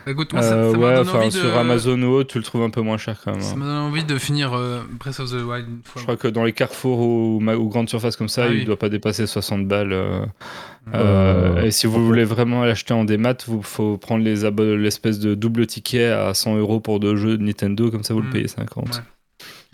Bah, 0.05 0.11
écoute, 0.11 0.33
moi, 0.33 0.41
ça, 0.41 0.53
Euh, 0.55 0.71
ça 0.73 0.77
ouais, 0.77 1.09
envie 1.17 1.27
de. 1.27 1.31
sur 1.31 1.57
Amazon 1.57 2.01
ou 2.03 2.11
autre, 2.13 2.29
tu 2.31 2.37
le 2.37 2.43
trouves 2.43 2.63
un 2.63 2.69
peu 2.69 2.81
moins 2.81 2.97
cher 2.97 3.19
quand 3.23 3.31
même. 3.31 3.41
Ça 3.41 3.53
hein. 3.53 3.57
m'a 3.57 3.65
donné 3.65 3.77
envie 3.79 4.03
de 4.03 4.17
finir 4.17 4.53
euh, 4.53 4.81
Breath 4.99 5.19
of 5.19 5.29
the 5.31 5.35
Wild 5.45 5.67
une 5.69 5.81
fois. 5.83 5.99
Je 5.99 6.03
crois 6.03 6.17
que 6.17 6.27
dans 6.27 6.43
les 6.43 6.53
carrefours 6.53 6.99
ou, 6.99 7.39
grandes 7.69 7.89
surfaces 7.89 8.15
comme 8.17 8.27
ça, 8.29 8.43
Ah 8.43 8.47
il 8.47 8.53
oui. 8.55 8.59
ne 8.61 8.65
doit 8.65 8.77
pas 8.79 8.89
dépasser 8.89 9.25
60 9.27 9.67
balles. 9.67 9.93
euh, 10.93 11.61
et 11.63 11.71
si 11.71 11.87
vous 11.87 12.05
voulez 12.05 12.25
vraiment 12.25 12.65
l'acheter 12.65 12.93
en 12.93 13.05
démat, 13.05 13.35
il 13.47 13.63
faut 13.63 13.97
prendre 13.97 14.23
les 14.23 14.43
l'espèce 14.77 15.19
de 15.19 15.33
double 15.35 15.65
ticket 15.67 16.05
à 16.07 16.33
100 16.33 16.57
euros 16.57 16.79
pour 16.79 16.99
deux 16.99 17.15
jeux 17.15 17.37
de 17.37 17.43
Nintendo, 17.43 17.89
comme 17.89 18.03
ça 18.03 18.13
vous 18.13 18.21
Mm. 18.21 18.25
le 18.25 18.29
payez 18.31 18.47
50. 18.47 18.85
Ouais. 18.95 19.01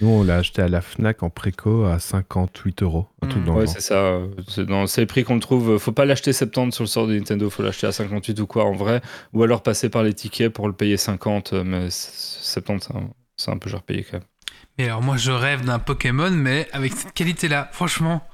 Nous, 0.01 0.07
on 0.07 0.23
l'a 0.23 0.37
acheté 0.37 0.61
à 0.61 0.67
la 0.69 0.81
Fnac 0.81 1.23
en 1.23 1.29
préco 1.29 1.83
à 1.85 1.99
58 1.99 2.83
euros. 2.83 3.07
Un 3.21 3.27
truc 3.27 3.43
dans 3.43 3.53
le 3.53 3.59
Ouais, 3.59 3.65
genre. 3.65 3.73
c'est 3.75 3.81
ça. 3.81 4.19
C'est 4.47 4.65
dans 4.65 4.87
c'est 4.87 5.01
le 5.01 5.07
prix 5.07 5.23
qu'on 5.25 5.33
le 5.35 5.41
trouve. 5.41 5.77
Faut 5.77 5.91
pas 5.91 6.05
l'acheter 6.05 6.31
70 6.31 6.73
sur 6.73 6.83
le 6.83 6.87
sort 6.87 7.07
de 7.07 7.15
Nintendo, 7.15 7.49
faut 7.49 7.63
l'acheter 7.63 7.87
à 7.87 7.91
58 7.91 8.39
ou 8.39 8.47
quoi 8.47 8.63
en 8.65 8.73
vrai. 8.73 9.01
Ou 9.33 9.43
alors 9.43 9.61
passer 9.61 9.89
par 9.89 10.03
les 10.03 10.13
tickets 10.13 10.53
pour 10.53 10.67
le 10.67 10.73
payer 10.73 10.95
50. 10.97 11.51
euh, 11.53 11.63
Mais 11.65 11.89
c- 11.89 12.09
70, 12.41 12.85
c'est 12.87 12.95
un- 12.95 13.09
c'est 13.35 13.51
un 13.51 13.57
peu 13.57 13.69
cher 13.69 13.81
payé 13.81 14.03
quand 14.03 14.17
même. 14.17 14.27
Et 14.77 14.85
alors, 14.85 15.01
moi, 15.01 15.17
je 15.17 15.31
rêve 15.31 15.65
d'un 15.65 15.79
Pokémon, 15.79 16.31
mais 16.31 16.67
avec 16.71 16.93
cette 16.93 17.11
qualité-là, 17.13 17.69
franchement. 17.73 18.25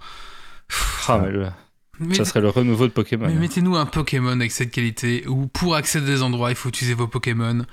Ah, 1.08 1.20
mais 1.24 1.32
le- 1.32 1.48
Mais- 2.00 2.14
ça 2.14 2.26
serait 2.26 2.42
le 2.42 2.50
renouveau 2.50 2.86
de 2.88 2.92
Pokémon. 2.92 3.26
Mais 3.28 3.34
mettez-nous 3.34 3.76
un 3.76 3.86
Pokémon 3.88 4.32
avec 4.34 4.52
cette 4.52 4.70
qualité 4.70 5.26
où 5.28 5.48
pour 5.48 5.76
accéder 5.76 6.12
à 6.12 6.16
des 6.16 6.22
endroits, 6.24 6.52
il 6.52 6.56
faut 6.56 6.70
utiliser 6.70 6.94
vos 6.94 7.08
Pokémon. 7.08 7.66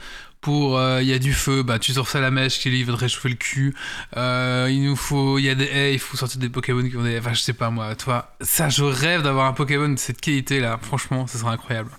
Pour 0.42 0.76
euh, 0.76 1.00
il 1.00 1.08
y 1.08 1.12
a 1.14 1.18
du 1.20 1.32
feu, 1.32 1.62
bah 1.62 1.78
tu 1.78 1.92
sors 1.92 2.08
ça 2.08 2.20
la 2.20 2.30
mèche 2.32 2.58
qui 2.58 2.68
lui 2.68 2.82
va 2.82 2.92
te 2.92 2.98
réchauffer 2.98 3.28
le 3.28 3.36
cul. 3.36 3.74
Euh, 4.16 4.68
il 4.70 4.82
nous 4.82 4.96
faut 4.96 5.38
il 5.38 5.44
y 5.44 5.48
a 5.48 5.54
des 5.54 5.64
haies, 5.66 5.94
il 5.94 5.98
faut 6.00 6.16
sortir 6.16 6.40
des 6.40 6.48
Pokémon 6.48 6.82
qui 6.88 6.96
ont 6.96 7.02
des 7.04 7.18
enfin 7.18 7.32
je 7.32 7.40
sais 7.40 7.52
pas 7.52 7.70
moi, 7.70 7.94
toi, 7.94 8.34
ça 8.40 8.68
je 8.68 8.82
rêve 8.82 9.22
d'avoir 9.22 9.46
un 9.46 9.52
Pokémon 9.52 9.88
de 9.88 9.98
cette 9.98 10.20
qualité 10.20 10.58
là, 10.58 10.78
franchement, 10.82 11.26
ça 11.28 11.38
serait 11.38 11.52
incroyable. 11.52 11.90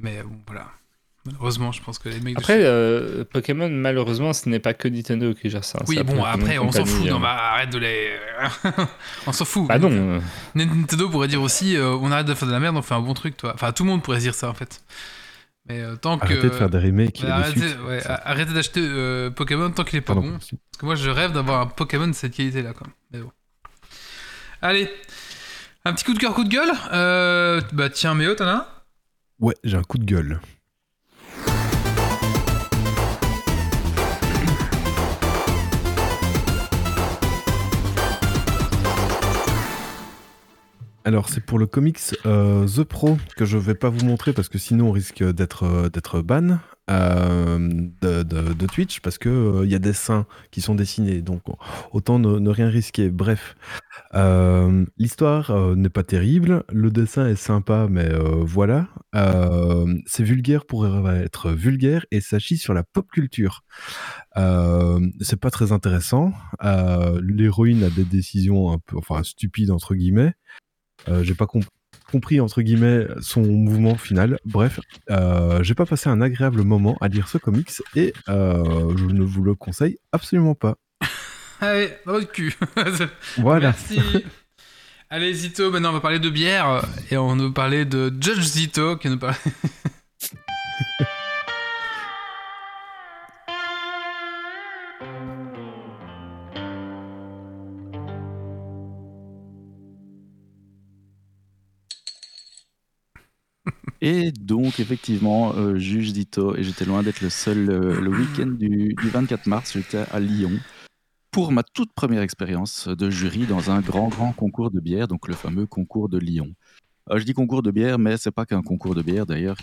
Mais 0.00 0.22
bon 0.22 0.36
voilà. 0.46 0.66
Malheureusement, 1.26 1.72
je 1.72 1.82
pense 1.82 1.98
que 1.98 2.08
les 2.08 2.20
mecs 2.20 2.36
de 2.36 2.40
Après, 2.40 2.54
chez- 2.58 2.64
euh, 2.64 3.22
Pokémon, 3.30 3.68
malheureusement, 3.68 4.32
ce 4.32 4.48
n'est 4.48 4.60
pas 4.60 4.72
que 4.72 4.88
Nintendo 4.88 5.34
qui 5.34 5.50
gère 5.50 5.64
ça. 5.64 5.80
Oui, 5.86 6.02
bon, 6.02 6.24
après, 6.24 6.56
on 6.56 6.72
s'en 6.72 6.86
fout, 6.86 7.06
euh. 7.06 7.12
on 7.12 7.18
va 7.18 7.52
arrête 7.52 7.68
de 7.68 7.78
les. 7.78 8.12
on 9.26 9.32
s'en 9.32 9.44
fout. 9.44 9.66
Bah 9.68 9.78
non, 9.78 10.22
Nintendo 10.54 11.10
pourrait 11.10 11.28
dire 11.28 11.42
aussi, 11.42 11.76
euh, 11.76 11.90
on 12.00 12.10
arrête 12.12 12.24
de 12.26 12.32
faire 12.32 12.48
de 12.48 12.52
la 12.54 12.60
merde, 12.60 12.76
on 12.78 12.82
fait 12.82 12.94
un 12.94 13.00
bon 13.00 13.12
truc, 13.12 13.36
toi. 13.36 13.52
Enfin, 13.54 13.72
tout 13.72 13.84
le 13.84 13.90
monde 13.90 14.02
pourrait 14.02 14.20
dire 14.20 14.34
ça 14.34 14.48
en 14.48 14.54
fait. 14.54 14.80
Mais 15.68 15.80
euh, 15.80 15.96
tant 15.96 16.18
que. 16.18 16.24
Arrêtez 16.24 16.48
de 16.48 16.54
faire 16.54 16.70
des 16.70 16.78
remakes 16.78 17.22
arrêtez, 17.24 17.74
ouais, 17.86 18.02
arrêtez 18.06 18.52
d'acheter 18.54 18.80
euh, 18.82 19.30
Pokémon 19.30 19.70
tant 19.70 19.84
qu'il 19.84 19.98
est 19.98 20.02
pas 20.02 20.14
Pardon. 20.14 20.30
bon. 20.30 20.38
Parce 20.38 20.50
que 20.78 20.86
moi, 20.86 20.94
je 20.94 21.10
rêve 21.10 21.32
d'avoir 21.32 21.60
un 21.60 21.66
Pokémon 21.66 22.06
de 22.08 22.12
cette 22.12 22.34
qualité-là, 22.34 22.72
quand 22.72 22.86
même. 22.86 22.94
Mais 23.12 23.20
bon. 23.20 23.32
Allez, 24.62 24.90
un 25.84 25.92
petit 25.92 26.04
coup 26.04 26.14
de 26.14 26.18
cœur, 26.18 26.34
coup 26.34 26.44
de 26.44 26.48
gueule. 26.48 26.70
Euh, 26.92 27.60
bah 27.72 27.90
tiens, 27.90 28.14
Méo, 28.14 28.34
t'en 28.34 28.46
as 28.46 28.52
un? 28.52 28.66
Ouais, 29.40 29.54
j'ai 29.62 29.76
un 29.76 29.82
coup 29.82 29.98
de 29.98 30.04
gueule. 30.04 30.40
Alors, 41.08 41.30
c'est 41.30 41.40
pour 41.40 41.58
le 41.58 41.66
comics 41.66 42.00
euh, 42.26 42.68
The 42.68 42.84
Pro 42.84 43.16
que 43.34 43.46
je 43.46 43.56
vais 43.56 43.74
pas 43.74 43.88
vous 43.88 44.04
montrer 44.04 44.34
parce 44.34 44.50
que 44.50 44.58
sinon 44.58 44.88
on 44.88 44.92
risque 44.92 45.24
d'être 45.24 45.64
euh, 45.64 46.22
ban 46.22 46.58
euh, 46.90 47.58
de, 48.02 48.66
Twitch 48.66 49.00
parce 49.00 49.16
que 49.16 49.62
il 49.64 49.70
y 49.70 49.74
a 49.74 49.78
des 49.78 49.94
seins 49.94 50.26
qui 50.50 50.60
sont 50.60 50.74
dessinés, 50.74 51.22
donc 51.22 51.44
autant 51.92 52.18
ne, 52.18 52.38
ne 52.38 52.50
rien 52.50 52.68
risquer. 52.68 53.08
Bref, 53.08 53.56
l'histoire 54.98 55.76
n'est 55.76 55.88
pas 55.88 56.02
terrible, 56.02 56.64
le 56.70 56.90
dessin 56.90 57.26
est 57.26 57.36
sympa, 57.36 57.86
mais 57.88 58.10
voilà. 58.42 58.88
C'est 60.04 60.24
vulgaire 60.24 60.66
pour 60.66 60.86
être 61.08 61.52
vulgaire 61.52 62.04
et 62.10 62.20
s'agit 62.20 62.58
sur 62.58 62.74
la 62.74 62.82
pop 62.82 63.10
culture. 63.10 63.64
Euh, 64.36 65.00
c'est 65.22 65.40
pas 65.40 65.50
très 65.50 65.72
intéressant. 65.72 66.34
L'héroïne 67.22 67.82
a 67.82 67.88
des 67.88 68.04
décisions 68.04 68.72
un 68.72 68.78
peu, 68.78 68.98
enfin 68.98 69.22
stupides 69.22 69.70
entre 69.70 69.94
guillemets. 69.94 70.34
Euh, 71.08 71.22
J'ai 71.22 71.34
pas 71.34 71.46
com- 71.46 71.62
compris 72.10 72.40
entre 72.40 72.62
guillemets 72.62 73.06
son 73.20 73.42
mouvement 73.42 73.96
final. 73.96 74.38
Bref, 74.44 74.80
euh, 75.10 75.62
j'ai 75.62 75.74
pas 75.74 75.86
passé 75.86 76.08
un 76.08 76.20
agréable 76.20 76.62
moment 76.62 76.96
à 77.00 77.08
lire 77.08 77.28
ce 77.28 77.36
comics 77.38 77.70
et 77.94 78.12
euh, 78.28 78.96
je 78.96 79.04
ne 79.04 79.22
vous 79.22 79.42
le 79.42 79.54
conseille 79.54 79.98
absolument 80.12 80.54
pas. 80.54 80.76
Allez, 81.60 81.90
dans 82.06 82.12
votre 82.12 82.32
cul. 82.32 82.54
Voilà. 83.38 83.74
Merci. 83.90 84.00
Allez, 85.10 85.32
Zito, 85.34 85.70
maintenant 85.70 85.90
on 85.90 85.94
va 85.94 86.00
parler 86.00 86.18
de 86.18 86.28
bière 86.30 86.82
et 87.10 87.16
on 87.16 87.34
va 87.36 87.50
parler 87.50 87.84
de 87.84 88.12
Judge 88.20 88.40
Zito 88.42 88.96
qui 88.96 89.08
nous 89.08 89.18
parle. 89.18 89.34
Et 104.00 104.30
donc, 104.30 104.78
effectivement, 104.78 105.54
euh, 105.56 105.76
juge 105.76 106.12
Dito, 106.12 106.54
et 106.56 106.62
j'étais 106.62 106.84
loin 106.84 107.02
d'être 107.02 107.20
le 107.20 107.30
seul, 107.30 107.68
euh, 107.68 108.00
le 108.00 108.10
week-end 108.10 108.46
du, 108.46 108.94
du 108.94 109.08
24 109.08 109.46
mars, 109.46 109.72
j'étais 109.72 110.04
à 110.12 110.20
Lyon 110.20 110.52
pour 111.32 111.52
ma 111.52 111.62
toute 111.62 111.92
première 111.92 112.22
expérience 112.22 112.88
de 112.88 113.10
jury 113.10 113.46
dans 113.46 113.70
un 113.70 113.80
grand, 113.80 114.08
grand 114.08 114.32
concours 114.32 114.70
de 114.70 114.80
bière, 114.80 115.08
donc 115.08 115.26
le 115.26 115.34
fameux 115.34 115.66
concours 115.66 116.08
de 116.08 116.18
Lyon. 116.18 116.54
Euh, 117.10 117.18
je 117.18 117.24
dis 117.24 117.34
concours 117.34 117.62
de 117.62 117.72
bière, 117.72 117.98
mais 117.98 118.16
c'est 118.16 118.30
pas 118.30 118.46
qu'un 118.46 118.62
concours 118.62 118.94
de 118.94 119.02
bière, 119.02 119.26
d'ailleurs, 119.26 119.56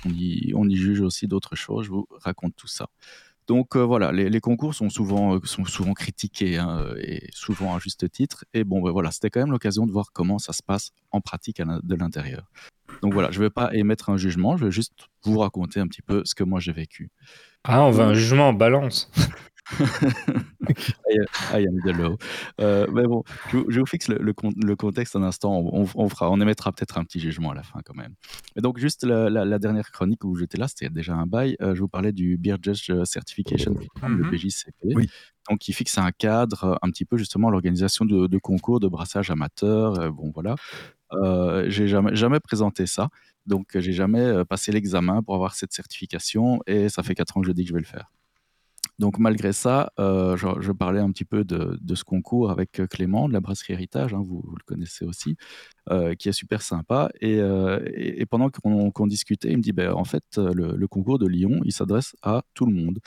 on 0.54 0.70
y, 0.70 0.76
juge 0.76 1.00
aussi 1.00 1.28
d'autres 1.28 1.56
choses, 1.56 1.86
je 1.86 1.92
vous 1.92 2.06
raconte 2.22 2.56
tout 2.58 2.68
ça. 2.68 2.88
Donc 3.48 3.78
voilà, 3.78 4.12
les, 4.12 4.42
concours 4.42 4.74
sont 4.74 4.90
souvent, 4.90 5.40
sont 5.44 5.66
souvent 5.66 5.94
critiqués, 5.94 6.58
hein, 6.58 6.84
et 7.00 7.30
souvent 7.32 7.76
à 7.76 7.80
juste 7.80 8.10
titre, 8.12 8.44
et 8.54 8.64
bon, 8.64 8.82
ben 8.82 8.92
voilà, 8.92 9.12
c'était 9.12 9.30
quand 9.30 9.40
même 9.40 9.52
l'occasion 9.52 9.86
de 9.86 9.92
voir 9.92 10.12
comment 10.12 10.40
ça 10.40 10.52
se 10.52 10.64
passe 10.64 10.92
en 11.12 11.22
pratique 11.22 11.62
de 11.62 11.96
l'intérieur. 11.96 12.50
Donc 13.02 13.14
voilà, 13.14 13.32
je 13.32 13.40
ne 13.40 13.46
vais 13.46 13.50
pas 13.50 13.74
émettre 13.74 14.10
un 14.10 14.18
jugement, 14.18 14.58
je 14.58 14.66
vais 14.66 14.72
juste 14.72 14.94
vous 15.24 15.38
raconter 15.40 15.80
un 15.80 15.88
petit 15.88 16.02
peu 16.02 16.22
ce 16.26 16.36
que 16.36 16.44
moi 16.44 16.60
j'ai 16.60 16.72
vécu. 16.74 17.10
Ah, 17.64 17.84
on 17.84 17.92
veut 17.92 18.04
un 18.04 18.14
jugement 18.14 18.50
en 18.50 18.54
balance. 18.54 19.12
I 21.54 21.66
am 21.68 21.80
the 21.84 21.96
law. 21.98 22.18
Euh, 22.62 22.88
mais 22.94 23.04
bon, 23.08 23.24
je, 23.50 23.58
vous- 23.58 23.66
je 23.70 23.80
vous 23.80 23.86
fixe 23.86 24.08
le, 24.10 24.18
le 24.20 24.34
le 24.64 24.76
contexte 24.76 25.16
un 25.16 25.24
instant, 25.24 25.58
on, 25.58 25.88
on 25.96 26.10
fera, 26.10 26.30
on 26.30 26.40
émettra 26.40 26.72
peut-être 26.72 26.98
un 26.98 27.04
petit 27.04 27.20
jugement 27.20 27.52
à 27.52 27.56
la 27.56 27.64
fin 27.64 27.80
quand 27.84 27.96
même. 27.96 28.14
Et 28.56 28.62
donc 28.62 28.78
juste 28.78 29.04
la, 29.04 29.30
la- 29.30 29.46
la 29.46 29.60
dernière 29.60 29.92
chronique 29.92 30.24
où 30.24 30.36
j'étais 30.36 30.58
là, 30.58 30.68
c'était 30.68 30.90
déjà 30.90 31.16
un 31.16 31.26
bail, 31.26 31.56
euh, 31.62 31.74
je 31.76 31.80
vous 31.82 31.88
parlais 31.88 32.12
du 32.12 32.38
Beer 32.38 32.58
Judge 32.62 32.92
Certification, 33.06 33.74
Program, 33.74 34.18
le. 34.22 34.30
BJCP. 34.30 34.74
Oui. 34.96 35.10
Donc 35.50 35.60
qui 35.60 35.74
fixe 35.74 35.98
un 35.98 36.12
cadre 36.12 36.64
euh, 36.64 36.76
un 36.82 36.90
petit 36.90 37.06
peu 37.06 37.18
justement 37.18 37.50
l'organisation 37.50 38.06
de, 38.06 38.28
de 38.28 38.38
concours 38.38 38.80
de 38.80 38.88
brassage 38.88 39.30
amateur, 39.32 40.00
euh, 40.00 40.10
bon 40.12 40.32
voilà. 40.34 40.56
Euh, 41.14 41.66
j'ai 41.70 41.88
jamais, 41.88 42.16
jamais 42.16 42.40
présenté 42.40 42.86
ça, 42.86 43.10
donc 43.46 43.76
euh, 43.76 43.82
j'ai 43.82 43.94
jamais 43.94 44.22
euh, 44.22 44.44
passé 44.44 44.72
l'examen 44.72 45.22
pour 45.22 45.36
avoir 45.36 45.54
cette 45.56 45.72
certification 45.72 46.62
et 46.66 46.90
ça 46.90 47.04
fait 47.04 47.16
4 47.16 47.38
ans 47.38 47.42
que 47.42 47.48
je 47.48 47.52
dis 47.52 47.64
que 47.64 47.70
je 47.70 47.74
vais 47.74 47.80
le 47.80 47.86
faire. 47.86 48.12
Donc 48.98 49.20
malgré 49.20 49.52
ça, 49.52 49.92
je, 49.98 50.72
parlais 50.72 51.02
un 51.02 51.12
petit 51.12 51.26
peu 51.26 51.44
de, 51.44 51.96
ce 51.96 52.06
concours 52.06 52.50
avec 52.50 52.82
Clément 52.90 53.28
de 53.28 53.34
la 53.34 53.42
brasserie 53.42 53.74
Héritage, 53.74 54.14
hein, 54.14 54.22
vous, 54.24 54.42
le 54.56 54.64
connaissez 54.66 55.04
aussi, 55.04 55.36
qui 56.18 56.30
est 56.30 56.32
super 56.32 56.62
sympa. 56.62 57.10
Et, 57.20 58.26
pendant 58.30 58.50
qu'on 58.50 59.08
discutait, 59.08 59.50
il 59.52 59.58
me 59.58 59.62
dit, 59.62 59.74
ben, 59.74 59.92
en 59.92 60.06
fait, 60.06 60.38
le, 60.38 60.88
concours 60.88 61.20
de 61.20 61.28
Lyon, 61.28 61.60
il 61.66 61.74
s'adresse 61.74 62.16
à 62.22 62.44
tout 62.54 62.66
le 62.66 62.74
monde. 62.74 63.00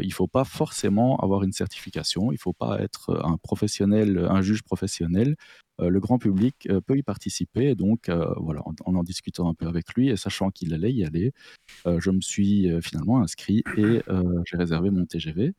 Il 0.00 0.08
ne 0.08 0.12
faut 0.12 0.26
pas 0.26 0.42
forcément 0.42 1.16
avoir 1.18 1.44
une 1.44 1.52
certification, 1.52 2.32
il 2.32 2.34
ne 2.34 2.40
faut 2.40 2.52
pas 2.52 2.80
être 2.80 3.22
un 3.24 3.36
professionnel, 3.36 4.26
un 4.28 4.42
juge 4.42 4.64
professionnel. 4.64 5.36
Euh, 5.80 5.90
le 5.90 6.00
grand 6.00 6.18
public 6.18 6.66
euh, 6.70 6.80
peut 6.80 6.96
y 6.96 7.02
participer. 7.02 7.74
Donc, 7.74 8.08
euh, 8.08 8.32
voilà, 8.36 8.62
en, 8.64 8.94
en, 8.94 9.02
discutant 9.02 9.48
un 9.48 9.54
peu 9.54 9.66
avec 9.66 9.94
lui 9.94 10.08
et 10.08 10.16
sachant 10.16 10.50
qu'il 10.50 10.74
allait 10.74 10.92
y 10.92 11.04
aller, 11.04 11.32
je 11.86 12.10
me 12.10 12.20
suis 12.20 12.68
finalement 12.82 13.20
inscrit 13.20 13.62
et 13.76 14.00
j'ai 14.44 14.56
réservé 14.56 14.90
mon 14.90 15.06
TGV. 15.06 15.54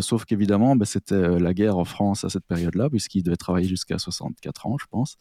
Sauf 0.00 0.24
qu'évidemment, 0.24 0.74
bah, 0.74 0.86
c'était 0.86 1.38
la 1.38 1.54
guerre 1.54 1.76
en 1.76 1.84
France 1.84 2.24
à 2.24 2.30
cette 2.30 2.46
période-là, 2.46 2.88
puisqu'il 2.88 3.22
devait 3.22 3.36
travailler 3.36 3.68
jusqu'à 3.68 3.98
64 3.98 4.66
ans, 4.66 4.76
je 4.80 4.86
pense, 4.90 5.16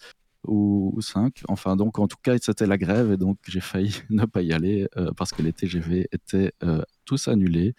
ou, 0.47 0.93
ou 0.95 1.01
5. 1.01 1.43
Enfin, 1.47 1.75
donc, 1.75 1.99
en 1.99 2.07
tout 2.07 2.17
cas, 2.21 2.35
c'était 2.41 2.65
la 2.65 2.77
grève, 2.77 3.11
et 3.11 3.17
donc 3.17 3.37
j'ai 3.47 3.59
failli 3.59 3.93
ne 4.09 4.25
pas 4.25 4.41
y 4.41 4.53
aller 4.53 4.87
euh, 4.97 5.11
parce 5.15 5.31
que 5.31 5.41
les 5.41 5.53
TGV 5.53 6.07
étaient 6.11 6.51
euh, 6.63 6.81
tous 7.05 7.27
annulés. 7.27 7.73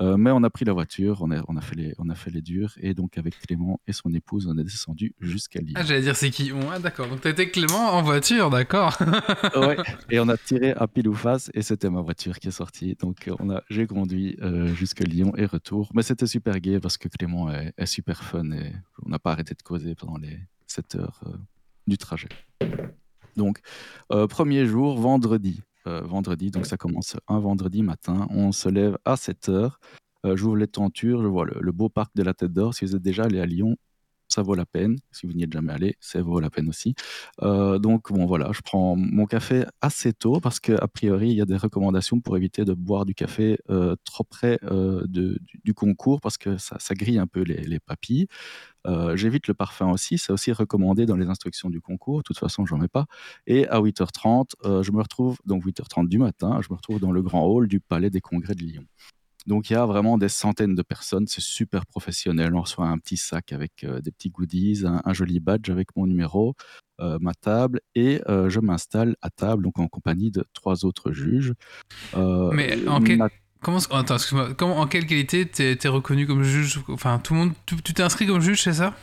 Euh, 0.00 0.16
mais 0.16 0.30
on 0.30 0.44
a 0.44 0.50
pris 0.50 0.64
la 0.64 0.72
voiture, 0.72 1.22
on 1.22 1.32
a, 1.32 1.42
on, 1.48 1.56
a 1.56 1.60
fait 1.60 1.74
les, 1.74 1.94
on 1.98 2.08
a 2.08 2.14
fait 2.14 2.30
les 2.30 2.40
durs, 2.40 2.72
et 2.80 2.94
donc 2.94 3.18
avec 3.18 3.36
Clément 3.40 3.80
et 3.88 3.92
son 3.92 4.12
épouse, 4.14 4.46
on 4.46 4.56
est 4.56 4.62
descendu 4.62 5.12
jusqu'à 5.18 5.60
Lille. 5.60 5.74
Ah, 5.76 5.82
j'allais 5.82 6.02
dire 6.02 6.14
c'est 6.14 6.30
qui? 6.30 6.52
Ah, 6.70 6.78
d'accord. 6.78 7.08
Donc, 7.08 7.20
t'étais 7.20 7.50
Clément 7.50 7.94
en 7.94 8.02
voiture, 8.02 8.48
d'accord. 8.48 8.96
ouais, 9.56 9.76
et 10.10 10.20
on 10.20 10.28
a 10.28 10.36
tiré 10.36 10.70
à 10.72 10.86
pile 10.86 11.08
ou 11.08 11.14
face, 11.14 11.50
et 11.52 11.62
c'était 11.62 11.90
ma 11.90 12.00
voiture 12.00 12.38
qui 12.38 12.46
est 12.46 12.52
sortie. 12.52 12.96
Donc, 13.00 13.28
on 13.40 13.50
a, 13.50 13.62
j'ai 13.70 13.88
conduit 13.88 14.36
jusqu'à 14.74 15.04
Lyon 15.04 15.32
et 15.36 15.46
retour. 15.46 15.90
Mais 15.94 16.02
c'était 16.02 16.26
super 16.26 16.60
gai 16.60 16.78
parce 16.78 16.96
que 16.96 17.08
Clément 17.08 17.50
est, 17.50 17.72
est 17.76 17.86
super 17.86 18.22
fun 18.22 18.52
et 18.52 18.72
on 19.04 19.08
n'a 19.08 19.18
pas 19.18 19.32
arrêté 19.32 19.54
de 19.54 19.62
causer 19.62 19.94
pendant 19.96 20.18
les 20.18 20.38
7 20.68 20.94
heures 20.96 21.20
du 21.88 21.98
trajet. 21.98 22.28
Donc, 23.36 23.60
euh, 24.12 24.26
premier 24.26 24.66
jour, 24.66 24.98
vendredi. 24.98 25.60
Euh, 25.86 26.02
vendredi, 26.02 26.50
donc 26.50 26.66
ça 26.66 26.76
commence 26.76 27.16
un 27.28 27.38
vendredi 27.38 27.82
matin. 27.82 28.26
On 28.30 28.52
se 28.52 28.68
lève 28.68 28.98
à 29.04 29.16
7 29.16 29.48
heures. 29.48 29.80
Euh, 30.26 30.36
j'ouvre 30.36 30.56
les 30.56 30.66
tentures, 30.66 31.22
je 31.22 31.28
vois 31.28 31.46
le, 31.46 31.56
le, 31.60 31.72
beau 31.72 31.88
parc 31.88 32.10
de 32.16 32.22
la 32.22 32.34
Tête 32.34 32.52
d'Or. 32.52 32.74
Si 32.74 32.84
vous 32.84 32.96
êtes 32.96 33.02
déjà 33.02 33.24
allé 33.24 33.40
à 33.40 33.46
Lyon, 33.46 33.76
ça 34.28 34.42
vaut 34.42 34.54
la 34.54 34.66
peine. 34.66 34.96
Si 35.12 35.26
vous 35.26 35.32
n'y 35.32 35.44
êtes 35.44 35.52
jamais 35.52 35.72
allé, 35.72 35.96
ça 36.00 36.22
vaut 36.22 36.40
la 36.40 36.50
peine 36.50 36.68
aussi. 36.68 36.94
Euh, 37.42 37.78
donc, 37.78 38.12
bon, 38.12 38.26
voilà, 38.26 38.50
je 38.52 38.60
prends 38.60 38.96
mon 38.96 39.26
café 39.26 39.64
assez 39.80 40.12
tôt 40.12 40.40
parce 40.40 40.60
qu'a 40.60 40.86
priori, 40.88 41.30
il 41.30 41.36
y 41.36 41.42
a 41.42 41.46
des 41.46 41.56
recommandations 41.56 42.20
pour 42.20 42.36
éviter 42.36 42.64
de 42.64 42.74
boire 42.74 43.04
du 43.04 43.14
café 43.14 43.58
euh, 43.70 43.96
trop 44.04 44.24
près 44.24 44.58
euh, 44.64 45.04
du, 45.06 45.38
concours 45.74 46.20
parce 46.20 46.38
que 46.38 46.56
ça, 46.58 46.78
grille 46.94 47.18
un 47.18 47.26
peu 47.26 47.42
les, 47.42 47.62
les 47.64 47.80
papilles. 47.80 48.26
J'évite 49.14 49.48
le 49.48 49.54
parfum 49.54 49.90
aussi, 49.90 50.16
c'est 50.16 50.32
aussi 50.32 50.50
recommandé 50.50 51.04
dans 51.04 51.16
les 51.16 51.26
instructions 51.26 51.68
du 51.68 51.80
concours. 51.80 52.18
De 52.18 52.22
toute 52.22 52.38
façon, 52.38 52.64
j'en 52.64 52.78
mets 52.78 52.88
pas. 52.88 53.06
Et 53.46 53.66
à 53.68 53.80
8h30, 53.80 54.52
euh, 54.64 54.82
je 54.82 54.92
me 54.92 55.00
retrouve, 55.00 55.38
donc 55.44 55.64
8h30 55.64 56.08
du 56.08 56.18
matin, 56.18 56.60
je 56.62 56.68
me 56.70 56.76
retrouve 56.76 57.00
dans 57.00 57.12
le 57.12 57.22
grand 57.22 57.46
hall 57.46 57.68
du 57.68 57.80
Palais 57.80 58.10
des 58.10 58.20
Congrès 58.20 58.54
de 58.54 58.62
Lyon. 58.62 58.84
Donc 59.48 59.70
il 59.70 59.72
y 59.72 59.76
a 59.76 59.86
vraiment 59.86 60.18
des 60.18 60.28
centaines 60.28 60.74
de 60.74 60.82
personnes, 60.82 61.26
c'est 61.26 61.40
super 61.40 61.86
professionnel. 61.86 62.54
On 62.54 62.60
reçoit 62.60 62.86
un 62.86 62.98
petit 62.98 63.16
sac 63.16 63.54
avec 63.54 63.82
euh, 63.82 64.02
des 64.02 64.10
petits 64.10 64.28
goodies, 64.28 64.82
un, 64.84 65.00
un, 65.02 65.12
joli 65.14 65.40
badge 65.40 65.70
avec 65.70 65.96
mon 65.96 66.06
numéro, 66.06 66.54
euh, 67.00 67.16
ma 67.18 67.32
table, 67.32 67.80
et 67.94 68.20
euh, 68.28 68.50
je 68.50 68.60
m'installe 68.60 69.16
à 69.22 69.30
table, 69.30 69.64
donc 69.64 69.78
en 69.78 69.88
compagnie 69.88 70.30
de 70.30 70.44
trois 70.52 70.84
autres 70.84 71.12
juges. 71.12 71.54
Mais 72.14 72.86
en 72.86 73.00
quel... 73.00 73.16
ma... 73.16 73.30
Comment, 73.62 73.78
attends, 73.90 74.16
excuse-moi, 74.16 74.54
comment, 74.54 74.78
en 74.78 74.86
quelle 74.86 75.06
qualité 75.06 75.48
t'es 75.48 75.78
es 75.82 75.88
reconnu 75.88 76.26
comme 76.26 76.42
juge? 76.42 76.80
Enfin, 76.88 77.18
tout 77.18 77.32
le 77.32 77.40
monde, 77.40 77.52
tu 77.64 77.94
t'es 77.94 78.02
inscrit 78.02 78.26
comme 78.26 78.40
juge, 78.40 78.62
c'est 78.62 78.74
ça? 78.74 78.94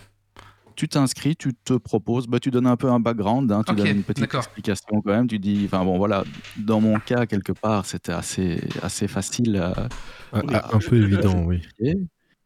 Tu 0.75 0.87
t'inscris, 0.87 1.35
tu 1.35 1.53
te 1.53 1.73
proposes, 1.73 2.27
bah, 2.27 2.39
tu 2.39 2.51
donnes 2.51 2.67
un 2.67 2.77
peu 2.77 2.89
un 2.89 2.99
background, 2.99 3.51
hein, 3.51 3.63
tu 3.65 3.71
okay, 3.71 3.83
donnes 3.83 3.97
une 3.97 4.03
petite 4.03 4.33
explication 4.33 5.01
quand 5.01 5.11
même, 5.11 5.27
tu 5.27 5.39
dis, 5.39 5.63
enfin 5.65 5.83
bon 5.83 5.97
voilà, 5.97 6.23
dans 6.57 6.81
mon 6.81 6.99
cas 6.99 7.25
quelque 7.25 7.51
part 7.51 7.85
c'était 7.85 8.11
assez, 8.11 8.61
assez 8.81 9.07
facile. 9.07 9.57
À, 9.57 9.87
à, 10.31 10.39
à, 10.39 10.75
un 10.75 10.79
peu 10.79 11.01
évident, 11.01 11.43
oui. 11.45 11.61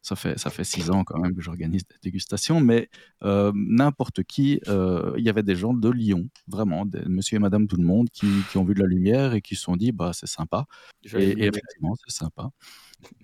Ça 0.01 0.15
fait, 0.15 0.39
ça 0.39 0.49
fait 0.49 0.63
six 0.63 0.89
ans 0.89 1.03
quand 1.03 1.19
même 1.19 1.35
que 1.35 1.41
j'organise 1.41 1.83
des 1.85 1.95
dégustations, 2.01 2.61
mais 2.61 2.89
euh, 3.23 3.51
n'importe 3.53 4.23
qui, 4.23 4.61
euh, 4.69 5.13
il 5.17 5.25
y 5.25 5.29
avait 5.29 5.43
des 5.43 5.55
gens 5.55 5.73
de 5.73 5.89
Lyon, 5.89 6.29
vraiment, 6.47 6.85
des, 6.85 7.01
monsieur 7.05 7.35
et 7.35 7.39
madame 7.39 7.67
tout 7.67 7.75
le 7.75 7.83
monde, 7.83 8.09
qui, 8.09 8.27
qui, 8.49 8.57
ont 8.57 8.63
vu 8.63 8.73
de 8.73 8.79
la 8.79 8.85
lumière 8.87 9.33
et 9.33 9.41
qui 9.41 9.55
se 9.55 9.63
sont 9.63 9.75
dit, 9.75 9.91
bah 9.91 10.11
c'est 10.13 10.27
sympa. 10.27 10.65
Et, 11.03 11.17
et, 11.17 11.47
effectivement, 11.47 11.95
c'est 12.07 12.15
sympa. 12.15 12.49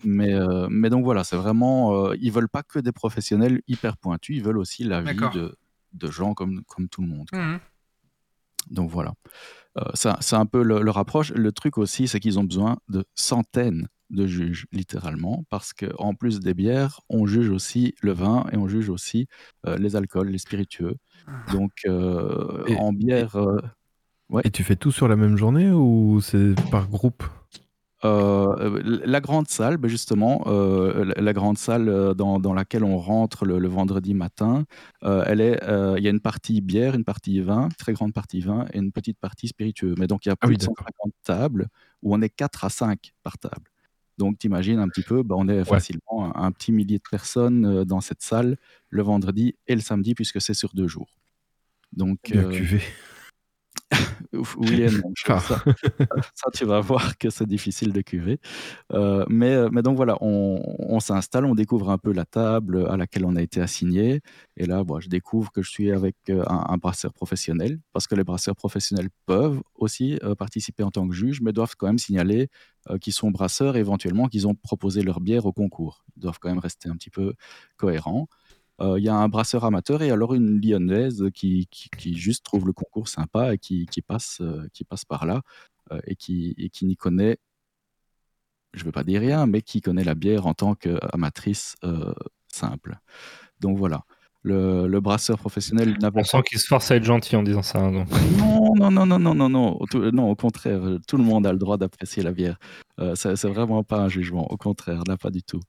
Mais, 0.03 0.34
euh, 0.34 0.67
mais 0.69 0.89
donc 0.89 1.03
voilà, 1.03 1.23
c'est 1.23 1.36
vraiment. 1.36 2.07
Euh, 2.07 2.15
ils 2.19 2.32
veulent 2.32 2.49
pas 2.49 2.63
que 2.63 2.80
des 2.80 2.91
professionnels 2.91 3.61
hyper 3.67 3.97
pointus, 3.97 4.38
ils 4.38 4.43
veulent 4.43 4.57
aussi 4.57 4.84
la 4.84 5.01
vie 5.01 5.15
de, 5.34 5.57
de, 5.93 6.11
gens 6.11 6.34
comme, 6.34 6.63
comme 6.63 6.88
tout 6.88 7.01
le 7.01 7.07
monde. 7.07 7.28
Mmh. 7.34 7.57
Donc 8.71 8.89
voilà. 8.89 9.13
Euh, 9.78 9.84
c'est 9.93 10.36
un 10.36 10.45
peu 10.45 10.63
le, 10.63 10.82
leur 10.82 10.97
approche. 10.97 11.32
Le 11.32 11.51
truc 11.51 11.78
aussi, 11.78 12.07
c'est 12.07 12.19
qu'ils 12.19 12.39
ont 12.39 12.43
besoin 12.43 12.78
de 12.88 13.03
centaines 13.13 13.88
de 14.11 14.28
juges, 14.28 14.67
littéralement, 14.71 15.43
parce 15.49 15.73
qu'en 15.73 16.13
plus 16.13 16.39
des 16.39 16.53
bières, 16.53 17.01
on 17.09 17.26
juge 17.26 17.49
aussi 17.49 17.95
le 18.01 18.13
vin 18.13 18.45
et 18.51 18.57
on 18.57 18.67
juge 18.67 18.89
aussi 18.89 19.28
euh, 19.65 19.78
les 19.78 19.95
alcools, 19.95 20.30
les 20.30 20.38
spiritueux. 20.38 20.95
Donc 21.51 21.71
euh, 21.88 22.63
et, 22.67 22.76
en 22.78 22.93
bière. 22.93 23.36
Ouais. 24.30 24.41
Et 24.45 24.51
tu 24.51 24.63
fais 24.63 24.76
tout 24.76 24.91
sur 24.91 25.07
la 25.07 25.15
même 25.15 25.38
journée 25.38 25.71
ou 25.71 26.19
c'est 26.21 26.53
par 26.71 26.88
groupe? 26.88 27.23
Euh, 28.05 29.01
la 29.05 29.21
grande 29.21 29.47
salle, 29.47 29.77
ben 29.77 29.87
justement, 29.87 30.43
euh, 30.47 31.05
la, 31.05 31.21
la, 31.21 31.33
grande 31.33 31.57
salle 31.57 31.89
euh, 31.89 32.13
dans, 32.13 32.39
dans, 32.39 32.53
laquelle 32.53 32.83
on 32.83 32.97
rentre 32.97 33.45
le, 33.45 33.59
le 33.59 33.67
vendredi 33.67 34.13
matin, 34.13 34.65
euh, 35.03 35.23
elle 35.27 35.41
est, 35.41 35.59
il 35.97 36.03
y 36.03 36.07
a 36.07 36.11
une 36.11 36.19
partie 36.19 36.61
bière, 36.61 36.95
une 36.95 37.03
partie 37.03 37.39
vin, 37.41 37.69
très 37.77 37.93
grande 37.93 38.13
partie 38.13 38.41
vin 38.41 38.65
et 38.73 38.77
une 38.77 38.91
petite 38.91 39.19
partie 39.19 39.47
spiritueux. 39.47 39.95
Mais 39.97 40.07
donc 40.07 40.25
il 40.25 40.29
y 40.29 40.31
a 40.31 40.35
plus 40.35 40.47
ah 40.47 40.49
oui, 40.49 40.57
de 40.57 40.63
150 40.63 41.13
tables 41.23 41.67
où 42.01 42.15
on 42.15 42.21
est 42.21 42.29
4 42.29 42.65
à 42.65 42.69
5 42.69 43.13
par 43.23 43.37
table. 43.37 43.71
Donc 44.17 44.37
tu 44.39 44.47
imagines 44.47 44.79
un 44.79 44.87
petit 44.87 45.03
peu, 45.03 45.23
ben, 45.23 45.35
on 45.37 45.47
est 45.49 45.57
ouais. 45.57 45.65
facilement 45.65 46.35
un, 46.35 46.45
un, 46.45 46.51
petit 46.51 46.71
millier 46.71 46.97
de 46.97 47.03
personnes 47.09 47.83
dans 47.83 47.99
cette 47.99 48.21
salle 48.21 48.57
le 48.89 49.03
vendredi 49.03 49.55
et 49.67 49.75
le 49.75 49.81
samedi 49.81 50.15
puisque 50.15 50.39
c'est 50.39 50.53
sur 50.53 50.73
deux 50.73 50.87
jours. 50.87 51.15
Donc, 51.95 52.31
euh, 52.35 52.51
cuvée. 52.51 52.81
Oui 54.57 54.82
et 54.82 54.89
non. 54.89 55.11
Ça, 55.26 55.39
ça, 55.39 56.51
tu 56.53 56.65
vas 56.65 56.80
voir 56.80 57.17
que 57.17 57.30
c'est 57.30 57.45
difficile 57.45 57.93
de 57.93 58.01
cuver. 58.01 58.39
Euh, 58.93 59.26
mais, 59.30 59.69
mais 59.71 59.82
donc 59.82 59.97
voilà, 59.97 60.17
on, 60.21 60.61
on 60.80 60.99
s'installe, 60.99 61.45
on 61.45 61.55
découvre 61.55 61.89
un 61.89 61.97
peu 61.97 62.11
la 62.11 62.26
table 62.26 62.88
à 62.89 62.97
laquelle 62.97 63.26
on 63.26 63.36
a 63.36 63.41
été 63.41 63.61
assigné. 63.61 64.21
Et 64.57 64.65
là, 64.65 64.84
bon, 64.84 64.99
je 64.99 65.09
découvre 65.09 65.51
que 65.51 65.61
je 65.61 65.69
suis 65.69 65.91
avec 65.91 66.15
un, 66.30 66.65
un, 66.69 66.78
brasseur 66.78 67.13
professionnel, 67.13 67.80
parce 67.93 68.07
que 68.07 68.15
les 68.15 68.23
brasseurs 68.23 68.55
professionnels 68.55 69.09
peuvent 69.26 69.61
aussi 69.76 70.17
euh, 70.23 70.36
participer 70.36 70.84
en 70.84 70.91
tant 70.91 71.07
que 71.07 71.13
juge, 71.13 71.41
mais 71.41 71.53
doivent 71.53 71.76
quand 71.78 71.88
même 71.88 71.99
signaler 71.99 72.49
euh, 72.89 72.97
qu'ils 72.97 73.13
sont 73.13 73.32
brasseurs 73.32 73.78
et 73.78 73.80
éventuellement 73.80 74.28
qu'ils 74.28 74.47
ont 74.47 74.55
proposé 74.55 75.01
leur 75.01 75.19
bière 75.19 75.45
au 75.45 75.53
concours. 75.53 76.03
Ils 76.17 76.21
doivent 76.21 76.39
quand 76.39 76.49
même 76.49 76.59
rester 76.59 76.89
un 76.89 76.95
petit 76.95 77.09
peu 77.09 77.34
cohérents 77.78 78.28
il 78.80 78.86
euh, 78.86 78.99
y 78.99 79.09
a 79.09 79.15
un 79.15 79.30
brasseur 79.30 79.63
amateur 79.63 80.01
et 80.01 80.11
alors 80.11 80.34
une 80.34 80.59
lyonnaise 80.61 81.26
qui, 81.34 81.67
qui, 81.71 82.17
juste 82.17 82.43
trouve 82.43 82.67
le 82.67 82.73
concours 82.73 83.07
sympa 83.07 83.53
et 83.53 83.57
qui, 83.57 83.86
qui 83.86 84.01
passe, 84.01 84.39
euh, 84.41 84.67
qui 84.73 84.84
passe 84.84 85.05
par 85.05 85.26
là 85.26 85.41
euh, 85.91 86.01
et 86.05 86.15
qui, 86.15 86.53
et 86.57 86.69
qui 86.69 86.86
n'y 86.86 86.97
connaît, 86.97 87.38
je 88.73 88.82
ne 88.82 88.86
veux 88.86 88.91
pas 88.91 89.03
dire 89.05 89.21
rien, 89.21 89.45
mais 89.47 89.61
qui 89.61 89.80
connaît 89.80 90.03
la 90.03 90.15
bière 90.15 90.45
en 90.47 90.53
tant 90.53 90.76
qu'amatrice 90.76 91.78
simple. 92.47 92.99
Donc 93.61 93.78
voilà. 93.78 94.03
Le, 94.45 94.85
le, 94.85 94.99
brasseur 94.99 95.39
professionnel 95.39 95.97
n'avait 95.99 96.19
On 96.19 96.23
sent 96.23 96.43
qu'il 96.47 96.59
se 96.59 96.67
force 96.67 96.91
à 96.91 96.97
être 96.97 97.03
gentil 97.03 97.35
en 97.35 97.41
disant 97.41 97.63
ça. 97.63 97.79
Hein, 97.79 97.91
donc. 97.91 98.07
Non, 98.37 98.75
non, 98.75 98.91
non, 98.91 99.05
non, 99.05 99.17
non, 99.17 99.33
non, 99.33 99.49
non, 99.49 99.79
tout, 99.89 100.11
non, 100.11 100.29
au 100.29 100.35
contraire, 100.35 100.81
tout 101.07 101.17
le 101.17 101.23
monde 101.23 101.47
a 101.47 101.51
le 101.51 101.57
droit 101.57 101.77
d'apprécier 101.77 102.21
la 102.21 102.31
bière. 102.31 102.57
Euh, 102.99 103.15
c'est 103.15 103.47
vraiment 103.47 103.83
pas 103.83 103.97
un 103.97 104.07
jugement, 104.07 104.45
au 104.51 104.55
contraire, 104.55 105.01
là, 105.07 105.17
pas 105.17 105.31
du 105.31 105.41
tout. 105.41 105.61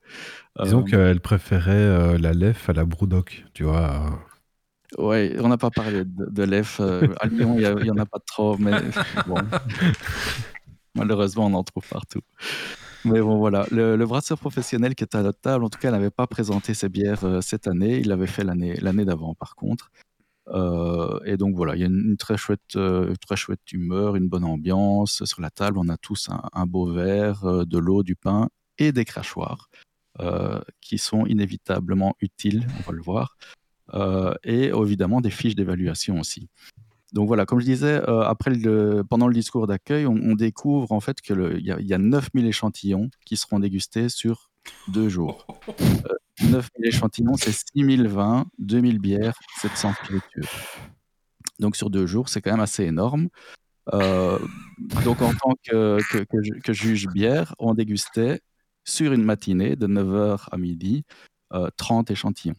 Disons 0.61 0.81
euh, 0.81 0.83
qu'elle 0.83 1.21
préférait 1.21 1.71
euh, 1.71 2.17
la 2.19 2.33
lef 2.33 2.69
à 2.69 2.73
la 2.73 2.85
Brewdog, 2.85 3.45
tu 3.55 3.63
vois. 3.63 4.21
Oui, 4.99 5.33
on 5.39 5.47
n'a 5.47 5.57
pas 5.57 5.71
parlé 5.71 6.05
de, 6.05 6.29
de 6.29 6.43
l'EF. 6.43 6.79
à 6.79 7.25
Lyon, 7.25 7.57
il 7.57 7.83
n'y 7.83 7.89
en 7.89 7.97
a 7.97 8.05
pas 8.05 8.19
trop, 8.25 8.57
mais 8.59 8.71
bon. 9.27 9.39
Malheureusement, 10.93 11.47
on 11.47 11.53
en 11.55 11.63
trouve 11.63 11.87
partout. 11.89 12.21
Mais 13.05 13.21
bon, 13.21 13.37
voilà. 13.37 13.65
Le, 13.71 14.05
brasseur 14.05 14.37
professionnel 14.37 14.95
qui 14.95 15.03
était 15.03 15.17
à 15.17 15.23
notre 15.23 15.39
table, 15.39 15.63
en 15.63 15.69
tout 15.69 15.79
cas, 15.79 15.91
n'avait 15.91 16.09
pas 16.09 16.27
présenté 16.27 16.73
ses 16.73 16.89
bières 16.89 17.23
euh, 17.23 17.41
cette 17.41 17.67
année. 17.67 17.97
Il 17.99 18.07
l'avait 18.09 18.27
fait 18.27 18.43
l'année 18.43 19.05
d'avant, 19.05 19.35
par 19.35 19.55
contre. 19.55 19.91
Euh, 20.49 21.19
et 21.25 21.35
donc 21.35 21.55
voilà, 21.55 21.75
il 21.75 21.81
y 21.81 21.83
a 21.83 21.87
une, 21.87 22.15
très, 22.17 22.37
chouette, 22.37 22.75
euh, 22.75 23.13
très 23.25 23.35
chouette 23.35 23.71
humeur, 23.71 24.15
une 24.15 24.29
bonne 24.29 24.45
ambiance. 24.45 25.23
Sur 25.25 25.41
la 25.41 25.49
table, 25.49 25.77
on 25.77 25.89
a 25.89 25.97
tous 25.97 26.29
un, 26.29 26.41
un 26.53 26.65
beau 26.65 26.91
verre, 26.91 27.65
de 27.65 27.77
l'eau, 27.77 28.03
du 28.03 28.15
pain 28.15 28.49
et 28.77 28.91
des 28.91 29.05
crachoirs 29.05 29.69
qui 30.81 30.97
sont 30.97 31.27
inévitablement 31.27 32.15
utiles, 32.21 32.65
on 32.79 32.89
va 32.89 32.91
le 32.91 33.03
voir. 33.03 33.37
Et 34.43 34.69
évidemment, 34.69 35.21
des 35.21 35.29
fiches 35.29 35.53
d'évaluation 35.53 36.19
aussi. 36.19 36.49
Donc 37.13 37.27
voilà, 37.27 37.45
comme 37.45 37.59
je 37.59 37.65
disais, 37.65 38.01
euh, 38.09 38.21
après 38.21 38.51
le, 38.51 39.03
pendant 39.03 39.27
le 39.27 39.33
discours 39.33 39.65
d'accueil, 39.67 40.05
on, 40.05 40.35
découvre 40.35 40.91
en 40.91 40.99
fait 40.99 41.21
qu'il 41.21 41.59
y, 41.59 41.71
y, 41.83 41.93
a 41.93 41.97
9000 41.97 42.45
échantillons 42.45 43.09
qui 43.25 43.37
seront 43.37 43.59
dégustés 43.59 44.09
sur 44.09 44.51
deux 44.89 45.07
jours. 45.07 45.47
Euh, 45.69 46.13
9000 46.41 46.69
échantillons, 46.83 47.37
c'est 47.37 47.53
6020, 47.53 48.47
2000 48.59 48.99
bières, 48.99 49.39
700 49.61 49.93
spiritueux. 50.03 50.43
Donc 51.59 51.75
sur 51.75 51.89
deux 51.89 52.05
jours, 52.05 52.27
c'est 52.27 52.41
quand 52.41 52.51
même 52.51 52.59
assez 52.59 52.83
énorme. 52.83 53.29
Euh, 53.93 54.37
donc 55.05 55.21
en 55.21 55.31
tant 55.33 55.53
que, 55.65 55.97
juge 56.73 57.07
bière, 57.07 57.55
on 57.57 57.73
dégustait 57.73 58.41
sur 58.83 59.13
une 59.13 59.23
matinée 59.23 59.77
de 59.77 59.87
9h 59.87 60.49
à 60.51 60.57
midi 60.57 61.05
30 61.77 62.11
échantillons. 62.11 62.55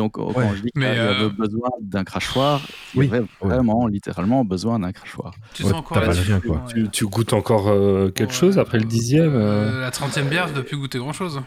Donc, 0.00 0.12
quand 0.12 0.32
Ouais. 0.32 0.56
je 0.56 0.62
dis 0.62 0.70
qu'il 0.70 0.82
avait 0.82 0.98
euh, 1.24 1.28
besoin 1.28 1.68
d'un 1.82 2.04
crachoir, 2.04 2.66
il 2.94 3.00
Oui, 3.00 3.06
y 3.06 3.08
avait 3.10 3.20
ouais. 3.20 3.26
vraiment, 3.42 3.86
littéralement 3.86 4.46
besoin 4.46 4.78
d'un 4.78 4.92
crachoir. 4.92 5.34
Tu 5.52 5.62
Ouais, 5.62 5.72
sens 5.72 5.84
pas 5.86 6.00
là-dessus 6.00 6.22
rien, 6.32 6.40
quoi. 6.40 6.64
Tu, 6.68 6.88
tu 6.88 7.04
goûtes 7.06 7.34
encore 7.34 7.68
euh, 7.68 8.08
quelque 8.10 8.30
Ouais. 8.30 8.34
chose 8.34 8.58
après 8.58 8.78
le 8.78 8.86
dixième 8.86 9.34
euh 9.34 9.72
Euh, 9.72 9.80
La 9.82 9.90
30e 9.90 10.30
bière, 10.30 10.48
je 10.48 10.54
dois 10.54 10.62
plus 10.62 10.78
goûter 10.78 10.96
grand-chose. 10.98 11.42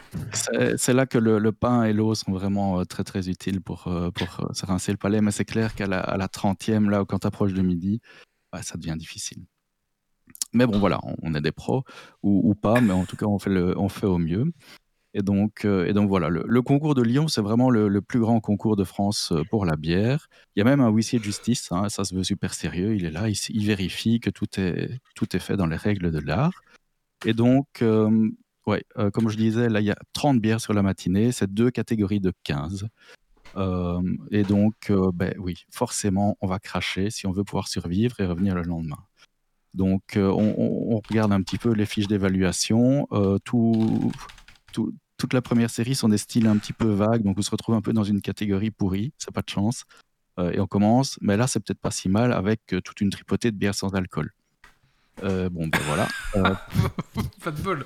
C'est 0.75 0.93
là 0.93 1.07
que 1.07 1.17
le, 1.17 1.39
le 1.39 1.51
pain 1.51 1.83
et 1.85 1.93
l'eau 1.93 2.13
sont 2.13 2.31
vraiment 2.31 2.85
très 2.85 3.03
très 3.03 3.27
utiles 3.27 3.59
pour, 3.59 3.91
pour 4.13 4.47
se 4.53 4.65
rincer 4.67 4.91
le 4.91 4.99
palais, 4.99 5.19
mais 5.21 5.31
c'est 5.31 5.45
clair 5.45 5.73
qu'à 5.73 5.87
la, 5.87 5.99
à 5.99 6.15
la 6.17 6.27
30e, 6.27 6.89
là, 6.91 7.05
quand 7.07 7.19
tu 7.19 7.27
approches 7.27 7.53
de 7.53 7.63
midi, 7.63 8.01
bah, 8.51 8.61
ça 8.61 8.77
devient 8.77 8.95
difficile. 8.95 9.39
Mais 10.53 10.67
bon, 10.67 10.77
voilà, 10.77 10.99
on, 11.03 11.15
on 11.23 11.33
est 11.33 11.41
des 11.41 11.51
pros, 11.51 11.83
ou, 12.21 12.51
ou 12.51 12.53
pas, 12.53 12.79
mais 12.81 12.93
en 12.93 13.05
tout 13.05 13.15
cas, 13.15 13.25
on 13.25 13.39
fait, 13.39 13.49
le, 13.49 13.75
on 13.79 13.89
fait 13.89 14.05
au 14.05 14.19
mieux. 14.19 14.45
Et 15.13 15.21
donc, 15.21 15.65
euh, 15.65 15.85
et 15.85 15.93
donc 15.93 16.09
voilà, 16.09 16.29
le, 16.29 16.61
concours 16.63 16.95
de 16.95 17.03
Lyon, 17.03 17.27
c'est 17.27 17.41
vraiment 17.41 17.69
le, 17.69 18.01
plus 18.01 18.19
grand 18.19 18.39
concours 18.39 18.75
de 18.75 18.83
France 18.83 19.31
euh, 19.31 19.43
pour 19.49 19.65
la 19.65 19.75
bière. 19.75 20.27
Il 20.55 20.59
y 20.59 20.61
a 20.61 20.65
même 20.65 20.81
un 20.81 20.89
huissier 20.89 21.19
de 21.19 21.23
justice, 21.23 21.71
hein, 21.71 21.87
ça 21.89 22.03
se 22.03 22.15
veut 22.15 22.23
super 22.23 22.53
sérieux, 22.53 22.95
il 22.95 23.05
est 23.05 23.11
là, 23.11 23.27
il, 23.29 23.65
vérifie 23.65 24.19
que 24.19 24.31
tout 24.31 24.59
est, 24.59 24.99
tout 25.15 25.35
est 25.35 25.39
fait 25.39 25.55
dans 25.55 25.67
les 25.67 25.75
règles 25.75 26.11
de 26.11 26.19
l'art. 26.19 26.63
Et 27.25 27.33
donc, 27.33 27.67
euh, 27.83 28.29
ouais, 28.65 28.83
comme 29.13 29.29
je 29.29 29.37
disais, 29.37 29.69
là, 29.69 29.81
il 29.81 29.85
y 29.85 29.91
a 29.91 29.97
30 30.13 30.41
bières 30.41 30.59
sur 30.59 30.73
la 30.73 30.81
matinée, 30.81 31.31
c'est 31.31 31.51
deux 31.53 31.69
catégories 31.69 32.19
de 32.19 32.33
15. 32.43 32.87
Euh, 33.55 34.01
et 34.31 34.43
donc, 34.43 34.91
ben 35.13 35.35
oui, 35.37 35.63
forcément, 35.71 36.37
on 36.41 36.47
va 36.47 36.57
cracher 36.57 37.11
si 37.11 37.27
on 37.27 37.31
veut 37.31 37.43
pouvoir 37.43 37.67
survivre 37.67 38.19
et 38.19 38.25
revenir 38.25 38.55
le 38.55 38.63
lendemain. 38.63 39.03
Donc, 39.75 40.13
on, 40.15 40.55
on- 40.57 41.01
regarde 41.09 41.31
un 41.31 41.41
petit 41.41 41.57
peu 41.57 41.71
les 41.71 41.85
fiches 41.85 42.07
d'évaluation. 42.07 43.07
tout, 43.45 44.11
tout- 44.73 44.93
toute 45.17 45.33
la 45.33 45.41
première 45.41 45.69
série 45.69 45.95
sont 45.95 46.09
des 46.09 46.17
styles 46.17 46.47
un 46.47 46.57
petit 46.57 46.73
peu 46.73 46.89
vagues, 46.91 47.23
donc 47.23 47.37
on 47.37 47.41
se 47.41 47.51
retrouve 47.51 47.75
un 47.75 47.81
peu 47.81 47.93
dans 47.93 48.03
une 48.03 48.19
catégorie 48.21 48.71
pourrie, 48.71 49.13
c'est 49.17 49.31
pas 49.31 49.41
de 49.41 49.49
chance. 49.49 49.85
Euh, 50.39 50.51
et 50.51 50.59
on 50.59 50.67
commence, 50.67 51.17
mais 51.21 51.37
là, 51.37 51.45
c'est 51.47 51.59
peut-être 51.59 51.79
pas 51.79 51.91
si 51.91 52.09
mal 52.09 52.33
avec 52.33 52.59
euh, 52.73 52.81
toute 52.81 52.99
une 53.01 53.09
tripotée 53.11 53.51
de 53.51 53.55
bières 53.55 53.75
sans 53.75 53.93
alcool. 53.93 54.31
Euh, 55.23 55.47
bon, 55.49 55.67
ben 55.67 55.79
voilà. 55.85 56.07
Pas 57.43 57.51
de 57.51 57.61
bol. 57.61 57.85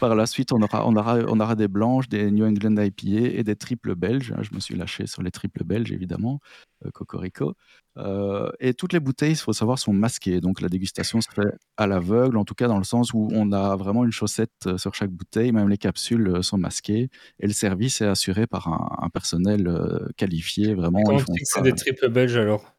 Par 0.00 0.14
la 0.14 0.26
suite, 0.26 0.52
on 0.52 0.60
aura, 0.62 0.86
on, 0.88 0.96
aura, 0.96 1.18
on 1.28 1.40
aura 1.40 1.54
des 1.54 1.68
blanches, 1.68 2.08
des 2.08 2.30
New 2.30 2.46
England 2.46 2.76
IPA 2.82 3.38
et 3.38 3.42
des 3.44 3.56
triples 3.56 3.94
belges. 3.94 4.32
hein. 4.36 4.42
Je 4.42 4.54
me 4.54 4.60
suis 4.60 4.74
lâché 4.76 5.06
sur 5.06 5.22
les 5.22 5.30
triples 5.30 5.64
belges, 5.64 5.92
évidemment, 5.92 6.40
euh, 6.84 6.90
Cocorico. 6.90 7.54
Euh, 7.96 8.50
et 8.60 8.74
toutes 8.74 8.92
les 8.92 9.00
bouteilles, 9.00 9.32
il 9.32 9.36
faut 9.36 9.52
savoir, 9.52 9.78
sont 9.78 9.92
masquées. 9.92 10.40
Donc 10.40 10.60
la 10.60 10.68
dégustation 10.68 11.20
se 11.20 11.28
fait 11.30 11.48
à 11.76 11.86
l'aveugle, 11.86 12.36
en 12.36 12.44
tout 12.44 12.54
cas 12.54 12.68
dans 12.68 12.78
le 12.78 12.84
sens 12.84 13.12
où 13.12 13.28
on 13.32 13.52
a 13.52 13.76
vraiment 13.76 14.04
une 14.04 14.12
chaussette 14.12 14.50
euh, 14.66 14.78
sur 14.78 14.94
chaque 14.94 15.10
bouteille, 15.10 15.52
même 15.52 15.68
les 15.68 15.78
capsules 15.78 16.42
sont 16.42 16.58
masquées. 16.58 17.10
Et 17.40 17.46
le 17.46 17.52
service 17.52 18.00
est 18.00 18.06
assuré 18.06 18.46
par 18.46 18.68
un, 18.68 19.04
un 19.04 19.08
personnel 19.10 19.70
qualifié, 20.16 20.74
vraiment. 20.74 21.02
Comment 21.02 21.20
c'est 21.42 21.62
des 21.62 21.72
triples 21.72 22.08
belges 22.08 22.36
alors? 22.36 22.72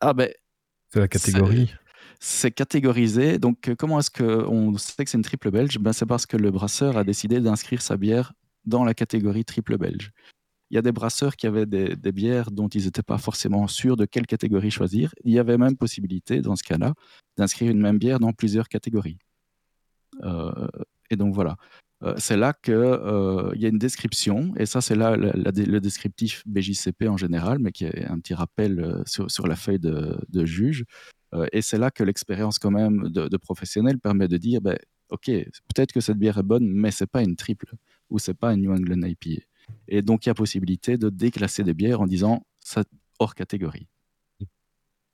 Ah 0.00 0.12
ben, 0.12 0.30
C'est 0.92 1.00
la 1.00 1.08
catégorie. 1.08 1.72
C'est 2.20 2.50
catégorisé. 2.50 3.38
Donc, 3.38 3.68
euh, 3.68 3.74
comment 3.76 3.98
est-ce 3.98 4.10
qu'on 4.10 4.76
sait 4.76 5.04
que 5.04 5.10
c'est 5.10 5.16
une 5.18 5.22
triple 5.22 5.50
belge? 5.50 5.78
Ben, 5.78 5.92
C'est 5.92 6.06
parce 6.06 6.26
que 6.26 6.36
le 6.36 6.50
brasseur 6.50 6.96
a 6.96 7.04
décidé 7.04 7.40
d'inscrire 7.40 7.82
sa 7.82 7.96
bière 7.96 8.32
dans 8.64 8.84
la 8.84 8.94
catégorie 8.94 9.44
triple 9.44 9.78
belge. 9.78 10.12
Il 10.70 10.74
y 10.74 10.78
a 10.78 10.82
des 10.82 10.92
brasseurs 10.92 11.36
qui 11.36 11.46
avaient 11.46 11.64
des, 11.64 12.12
bières 12.12 12.50
dont 12.50 12.68
ils 12.68 12.84
n'étaient 12.84 13.02
pas 13.02 13.16
forcément 13.16 13.66
sûrs 13.68 13.96
de 13.96 14.04
quelle 14.04 14.26
catégorie 14.26 14.70
choisir. 14.70 15.14
Il 15.24 15.32
y 15.32 15.38
avait 15.38 15.56
même 15.56 15.76
possibilité, 15.76 16.42
dans 16.42 16.56
ce 16.56 16.62
cas-là, 16.64 16.92
d'inscrire 17.38 17.70
une 17.70 17.80
même 17.80 17.98
bière 17.98 18.20
dans 18.20 18.32
plusieurs 18.32 18.68
catégories. 18.68 19.18
Euh, 20.24 20.68
et 21.08 21.16
donc 21.16 21.34
voilà. 21.34 21.56
Euh, 22.02 22.14
c'est 22.18 22.36
là 22.36 22.52
qu'il 22.52 22.74
y 22.74 23.64
a 23.64 23.68
une 23.68 23.78
description, 23.78 24.52
et 24.56 24.66
ça 24.66 24.80
c'est 24.82 24.94
là 24.94 25.16
le 25.16 25.78
descriptif 25.78 26.42
BJCP 26.46 27.08
en 27.08 27.16
général, 27.16 27.58
mais 27.60 27.72
qui 27.72 27.86
est 27.86 28.04
un 28.04 28.18
petit 28.18 28.34
rappel 28.34 29.02
sur, 29.06 29.30
sur 29.30 29.46
la 29.46 29.56
feuille 29.56 29.80
de, 29.80 30.18
de 30.28 30.44
juge. 30.44 30.84
Euh, 31.34 31.46
et 31.52 31.62
c'est 31.62 31.78
là 31.78 31.90
que 31.90 32.02
l'expérience 32.04 32.58
quand 32.58 32.70
même 32.70 33.08
de, 33.08 33.28
de 33.28 33.36
professionnel 33.36 33.98
permet 33.98 34.28
de 34.28 34.36
dire, 34.38 34.60
ben, 34.60 34.78
ok, 35.10 35.26
peut-être 35.26 35.92
que 35.92 36.00
cette 36.00 36.16
bière 36.18 36.38
est 36.38 36.42
bonne, 36.42 36.66
mais 36.66 36.90
c'est 36.90 37.06
pas 37.06 37.22
une 37.22 37.36
triple 37.36 37.72
ou 38.10 38.18
c'est 38.18 38.34
pas 38.34 38.54
une 38.54 38.62
New 38.62 38.72
England 38.72 39.02
IPA. 39.06 39.42
Et 39.88 40.00
donc 40.02 40.24
il 40.24 40.28
y 40.28 40.32
a 40.32 40.34
possibilité 40.34 40.96
de 40.96 41.10
déclasser 41.10 41.62
des 41.64 41.74
bières 41.74 42.00
en 42.00 42.06
disant 42.06 42.46
ça 42.60 42.84
hors 43.18 43.34
catégorie. 43.34 43.86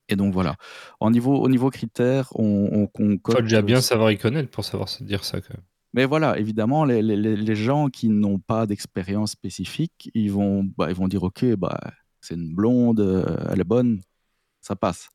Et 0.08 0.16
donc 0.16 0.32
voilà. 0.34 0.56
Au 1.00 1.10
niveau, 1.10 1.34
au 1.36 1.48
niveau 1.48 1.70
critères, 1.70 2.28
on, 2.34 2.88
on, 2.98 3.02
on 3.02 3.18
Faut 3.32 3.40
déjà 3.40 3.62
bien 3.62 3.80
savoir 3.80 4.10
y 4.10 4.18
connaître 4.18 4.50
pour 4.50 4.64
savoir 4.64 4.88
se 4.88 5.02
dire 5.02 5.24
ça 5.24 5.40
quand 5.40 5.54
même. 5.54 5.64
mais 5.94 6.04
voilà, 6.04 6.38
évidemment, 6.38 6.84
les, 6.84 7.00
les- 7.02 7.16
les- 7.16 7.36
les 7.36 7.56
gens 7.56 7.88
qui 7.88 8.08
n'ont 8.10 8.38
pas 8.38 8.66
d'expérience 8.66 9.30
spécifique, 9.32 10.10
ils 10.14 10.30
vont, 10.30 10.62
bah, 10.76 10.90
ils 10.90 10.94
vont 10.96 11.08
dire 11.08 11.22
Ok, 11.22 11.44
bah, 11.56 11.80
c'est 12.20 12.34
une 12.34 12.54
blonde, 12.54 13.00
euh, 13.00 13.24
elle 13.50 13.60
est 13.60 13.64
bonne, 13.64 14.02
ça 14.60 14.76
passe. 14.76 15.08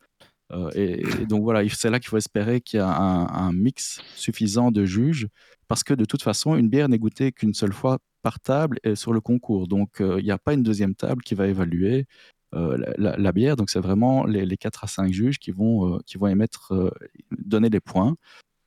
Euh, 0.52 0.70
et, 0.76 1.26
donc 1.26 1.44
voilà, 1.44 1.64
il- 1.64 1.74
c'est 1.74 1.90
là 1.90 2.00
qu'il 2.00 2.10
faut 2.10 2.18
espérer 2.18 2.62
qu'il 2.62 2.80
y 2.80 2.82
a 2.82 2.88
un, 2.88 3.54
mix 3.54 4.02
suffisant 4.16 4.72
de 4.72 4.86
juges, 4.86 5.28
parce 5.68 5.84
que 5.84 5.94
de 5.94 6.06
toute 6.06 6.24
façon, 6.24 6.56
une 6.56 6.70
bière 6.70 6.90
n'est 6.90 7.00
goûtée 7.00 7.32
qu'une 7.32 7.54
seule 7.54 7.74
fois 7.74 8.00
par 8.22 8.40
table 8.40 8.80
et 8.84 8.96
sur 8.96 9.14
le 9.14 9.22
concours. 9.22 9.68
Donc 9.68 10.02
euh, 10.02 10.20
il 10.20 10.26
n'y 10.26 10.32
a 10.32 10.38
pas 10.38 10.54
une 10.54 10.64
deuxième 10.64 10.96
table 10.96 11.22
qui 11.24 11.36
va 11.36 11.48
évaluer 11.48 12.06
euh, 12.56 12.78
la, 12.98 13.32
bière. 13.32 13.56
Donc 13.56 13.70
c'est 13.70 13.80
vraiment 13.80 14.26
les, 14.26 14.46
les 14.46 14.58
4 14.58 14.84
à 14.84 14.88
5 14.88 15.14
juges 15.14 15.40
qui 15.40 15.52
vont, 15.52 16.00
qui 16.06 16.18
vont 16.18 16.28
émettre, 16.28 16.74
donner 17.32 17.70
les 17.70 17.80
points. 17.80 18.16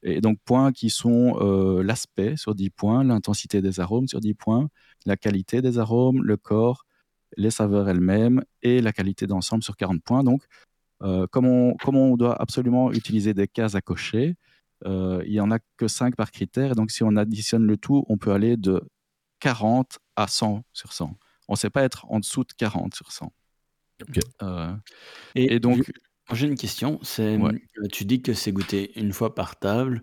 Et 0.05 0.21
donc, 0.21 0.39
points 0.45 0.73
qui 0.73 0.91
sont 0.91 1.35
l'aspect 1.83 2.37
sur 2.37 2.55
10 2.55 2.71
points, 2.71 3.05
l'intensité 3.05 3.63
des 3.63 3.81
arômes 3.81 4.09
sur 4.09 4.21
10 4.21 4.35
points, 4.35 4.69
la 5.07 5.17
qualité 5.17 5.63
des 5.63 5.79
arômes, 5.79 6.23
le 6.25 6.37
corps, 6.37 6.85
les 7.37 7.51
saveurs 7.51 7.89
elles-mêmes 7.89 8.43
et 8.63 8.81
la 8.81 8.93
qualité 8.93 9.27
d'ensemble 9.27 9.63
sur 9.63 9.77
40 9.77 10.03
points. 10.03 10.25
Donc, 10.25 10.45
euh, 11.03 11.27
comme, 11.29 11.47
on, 11.47 11.75
comme 11.77 11.97
on 11.97 12.17
doit 12.17 12.41
absolument 12.41 12.93
utiliser 12.93 13.35
des 13.35 13.49
cases 13.49 13.75
à 13.75 13.81
cocher, 13.81 14.37
euh, 14.87 15.23
il 15.27 15.33
n'y 15.33 15.41
en 15.41 15.51
a 15.51 15.59
que 15.77 15.89
5 15.89 16.17
par 16.17 16.31
critère. 16.31 16.75
Donc, 16.75 16.91
si 16.91 17.03
on 17.03 17.17
additionne 17.17 17.65
le 17.65 17.77
tout, 17.77 18.05
on 18.09 18.19
peut 18.19 18.33
aller 18.33 18.57
de 18.57 18.83
40 19.41 19.99
à 20.17 20.27
100 20.27 20.65
sur 20.73 20.93
100. 20.93 21.17
On 21.49 21.55
ne 21.55 21.57
sait 21.57 21.71
pas 21.71 21.83
être 21.83 22.07
en 22.09 22.21
dessous 22.21 22.45
de 22.45 22.53
40 22.57 22.95
sur 22.95 23.13
100. 23.13 23.33
Ok. 24.03 24.21
Euh, 24.43 24.75
Et, 25.35 25.55
et 25.55 25.61
donc, 25.61 25.91
j'ai 26.33 26.47
une 26.47 26.57
question. 26.57 26.99
C'est, 27.03 27.37
Ouais. 27.37 27.53
euh, 27.79 27.87
tu 27.91 28.05
dis 28.05 28.23
que 28.23 28.35
c'est 28.35 28.53
goûté 28.53 28.99
une 28.99 29.13
fois 29.13 29.35
par 29.35 29.59
table. 29.59 30.03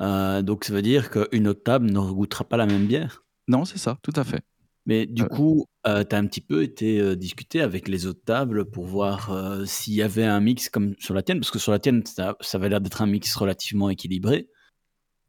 Euh, 0.00 0.42
donc 0.42 0.64
ça 0.64 0.72
veut 0.72 0.82
dire 0.82 1.10
qu'une 1.10 1.46
autre 1.48 1.62
table 1.62 1.90
ne 1.90 1.98
regoutera 1.98 2.44
pas 2.44 2.56
la 2.56 2.66
même 2.66 2.86
bière? 2.86 3.24
non, 3.48 3.64
c'est 3.64 3.78
ça, 3.78 3.98
tout 4.02 4.12
à 4.16 4.24
fait. 4.24 4.42
Mais 4.86 5.06
du 5.06 5.22
Euh. 5.22 5.26
coup, 5.28 5.66
tu 5.84 5.90
as 5.90 6.06
un 6.18 6.26
petit 6.26 6.40
peu 6.40 6.62
été 6.62 7.00
euh, 7.00 7.14
discuté 7.14 7.60
avec 7.60 7.86
les 7.88 8.06
autres 8.06 8.24
tables 8.24 8.64
pour 8.64 8.86
voir 8.86 9.30
euh, 9.30 9.64
s'il 9.64 9.94
y 9.94 10.02
avait 10.02 10.24
un 10.24 10.40
mix 10.40 10.68
comme 10.68 10.94
sur 10.98 11.14
la 11.14 11.22
tienne, 11.22 11.38
parce 11.38 11.50
que 11.52 11.58
sur 11.60 11.70
la 11.72 11.78
tienne, 11.78 12.04
ça, 12.04 12.36
ça 12.40 12.58
avait 12.58 12.68
l'air 12.68 12.80
d'être 12.80 13.00
un 13.02 13.06
mix 13.06 13.34
relativement 13.36 13.90
équilibré 13.90 14.48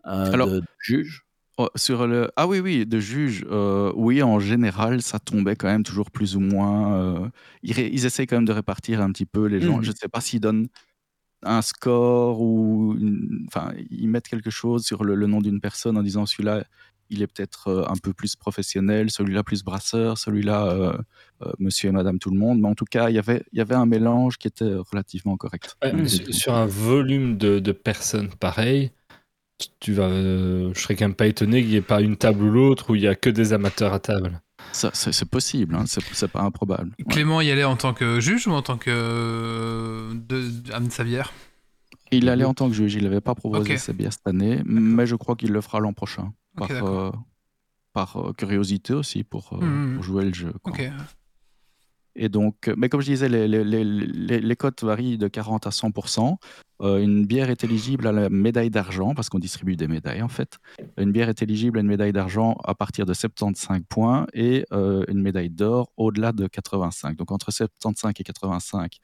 euh, 0.07 0.31
Alors- 0.33 0.47
de, 0.49 0.59
de 0.61 0.65
juges. 0.79 1.21
Oh, 1.59 1.69
sur 1.75 2.07
le... 2.07 2.31
Ah 2.35 2.47
oui, 2.47 2.59
oui, 2.61 2.83
de 2.83 2.99
juge, 2.99 3.45
euh, 3.51 3.93
oui, 3.95 4.23
en 4.23 4.39
général, 4.39 5.03
ça 5.03 5.19
tombait 5.19 5.55
quand 5.55 5.67
même 5.67 5.83
toujours 5.83 6.09
plus 6.09 6.35
ou 6.35 6.39
moins. 6.39 6.97
euh, 6.97 7.29
Ils, 7.61 7.77
ils 7.77 8.07
essaient 8.07 8.25
quand 8.25 8.37
même 8.37 8.45
de 8.45 8.51
répartir 8.53 9.01
un 9.01 9.11
petit 9.11 9.27
peu 9.27 9.45
les 9.45 9.61
gens. 9.61 9.77
Mhm. 9.77 9.83
Je 9.83 9.91
ne 9.91 9.95
sais 9.95 10.07
pas 10.07 10.19
s'ils 10.19 10.39
donnent 10.39 10.65
un 11.43 11.61
score 11.61 12.41
ou. 12.41 12.95
une- 12.99 13.45
Enfin, 13.49 13.71
ils 13.91 14.07
mettent 14.07 14.27
quelque 14.29 14.49
chose 14.49 14.83
sur 14.83 15.03
le, 15.03 15.13
le 15.13 15.27
nom 15.27 15.41
d'une 15.41 15.61
personne 15.61 15.95
en 15.95 16.01
disant 16.01 16.25
celui-là, 16.25 16.63
il 17.09 17.21
est 17.21 17.27
peut-être 17.27 17.67
euh, 17.67 17.85
un 17.87 17.95
peu 18.01 18.13
plus 18.13 18.35
professionnel, 18.35 19.11
celui-là 19.11 19.43
plus 19.43 19.63
brasseur, 19.63 20.17
celui-là 20.17 20.65
euh, 20.67 20.93
euh, 21.43 21.51
monsieur 21.59 21.89
et 21.89 21.91
madame 21.91 22.19
tout 22.19 22.31
le 22.31 22.37
monde. 22.37 22.59
Mais 22.61 22.67
en 22.67 22.75
tout 22.75 22.85
cas, 22.85 23.09
il 23.09 23.15
y 23.15 23.19
avait- 23.19 23.43
il 23.51 23.57
y 23.57 23.61
avait 23.61 23.75
un 23.75 23.85
mélange 23.85 24.37
qui 24.37 24.47
était 24.47 24.73
relativement 24.91 25.37
correct. 25.37 25.75
Ouais, 25.83 25.93
malgré 25.93 26.31
sur, 26.33 26.53
un 26.53 26.65
volume 26.65 27.37
de, 27.37 27.59
de 27.59 27.71
personnes 27.71 28.29
pareil, 28.29 28.91
tu- 29.59 29.67
tu 29.79 29.93
vas, 29.93 30.03
euh, 30.09 30.71
je 30.73 30.79
serais 30.81 30.95
quand 30.95 31.05
même 31.05 31.15
pas 31.15 31.27
étonné 31.27 31.61
qu'il 31.61 31.69
n'y 31.71 31.75
ait 31.77 31.81
pas 31.81 32.01
une 32.01 32.17
table 32.17 32.43
ou 32.43 32.49
l'autre 32.51 32.89
où 32.91 32.95
il 32.95 33.01
y 33.01 33.07
a 33.07 33.15
que 33.15 33.29
des 33.29 33.53
amateurs 33.53 33.93
à 33.93 33.99
table. 33.99 34.41
Ça, 34.71 34.89
c'est 34.93 35.11
c'est 35.11 35.29
possible, 35.29 35.75
hein, 35.75 35.83
c'est 35.85 36.01
c'est 36.13 36.27
pas 36.31 36.41
improbable. 36.41 36.91
Ouais. 36.99 37.05
Clément 37.13 37.41
y 37.41 37.51
allait 37.51 37.63
en 37.65 37.75
tant 37.75 37.93
que 37.93 38.19
juge 38.19 38.47
ou 38.47 38.51
en 38.51 38.61
tant 38.61 38.77
que 38.77 38.89
euh, 38.89 40.13
de, 40.13 40.79
de 40.79 40.89
sa 40.91 41.03
bière 41.03 41.31
Il 42.11 42.29
allait 42.29 42.45
en 42.45 42.53
tant 42.53 42.69
que 42.69 42.73
juge, 42.75 42.95
il 42.95 43.03
n'avait 43.03 43.21
pas 43.21 43.35
proposé 43.35 43.73
Ok. 43.73 43.79
ses 43.79 43.93
bières 43.93 44.13
cette 44.13 44.27
année, 44.27 44.61
mais 44.65 45.05
je 45.05 45.15
crois 45.15 45.35
qu'il 45.35 45.51
le 45.51 45.61
fera 45.61 45.79
l'an 45.79 45.93
prochain, 45.93 46.33
par, 46.55 46.69
Ok, 46.69 46.73
d'accord. 46.73 46.89
euh, 46.89 47.11
par 47.93 48.17
euh, 48.17 48.33
curiosité 48.33 48.93
aussi, 48.93 49.23
pour, 49.23 49.53
Mhm. 49.61 49.95
pour 49.95 50.03
jouer 50.03 50.25
le 50.25 50.33
jeu. 50.33 50.53
quoi. 50.63 50.73
Ok. 50.73 50.89
Et 52.15 52.29
donc, 52.29 52.67
euh, 52.67 52.75
mais 52.77 52.89
comme 52.89 53.01
je 53.01 53.07
disais, 53.07 53.27
les, 53.27 53.47
les, 53.47 53.63
les, 53.63 53.83
les- 53.83 54.39
les 54.39 54.55
cotes 54.55 54.83
varient 54.83 55.17
de 55.17 55.27
40 55.27 55.65
à 55.65 55.71
100%. 55.71 56.37
Euh, 56.81 56.99
une 57.01 57.25
bière 57.25 57.49
est 57.49 57.63
éligible 57.63 58.05
à 58.05 58.11
la 58.11 58.29
médaille 58.29 58.69
d'argent, 58.69 59.15
parce 59.15 59.29
qu'on 59.29 59.39
distribue 59.39 59.75
des 59.75 59.87
médailles 59.87 60.21
en 60.21 60.27
fait. 60.27 60.57
Une 60.97 61.11
bière 61.11 61.29
est 61.29 61.41
éligible 61.41 61.79
à 61.79 61.81
une 61.81 61.87
médaille 61.87 62.11
d'argent 62.13 62.55
à 62.65 62.75
partir 62.75 63.07
de 63.07 63.13
75 63.15 63.81
points 63.89 64.27
et 64.33 64.65
euh, 64.73 65.03
une 65.07 65.21
médaille 65.21 65.49
d'or 65.49 65.91
au-delà 65.97 66.33
de 66.33 66.45
85. 66.45 67.15
Donc 67.17 67.31
entre 67.31 67.51
75 67.51 68.11
et 68.19 68.23
85, 68.23 68.97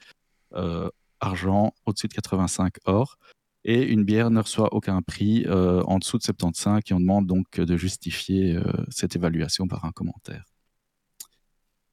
euh, 0.55 0.89
argent, 1.19 1.73
au-dessus 1.87 2.07
de 2.09 2.13
85, 2.13 2.75
or. 2.85 3.17
Et 3.65 3.83
une 3.83 4.03
bière 4.05 4.29
ne 4.31 4.39
reçoit 4.39 4.73
aucun 4.73 5.01
prix 5.01 5.45
euh, 5.47 5.83
en 5.83 5.99
dessous 5.99 6.17
de 6.17 6.23
75 6.23 6.81
et 6.89 6.93
on 6.93 6.99
demande 6.99 7.27
donc 7.27 7.59
de 7.59 7.77
justifier 7.77 8.55
euh, 8.55 8.63
cette 8.89 9.15
évaluation 9.15 9.67
par 9.67 9.83
un 9.85 9.91
commentaire. 9.91 10.43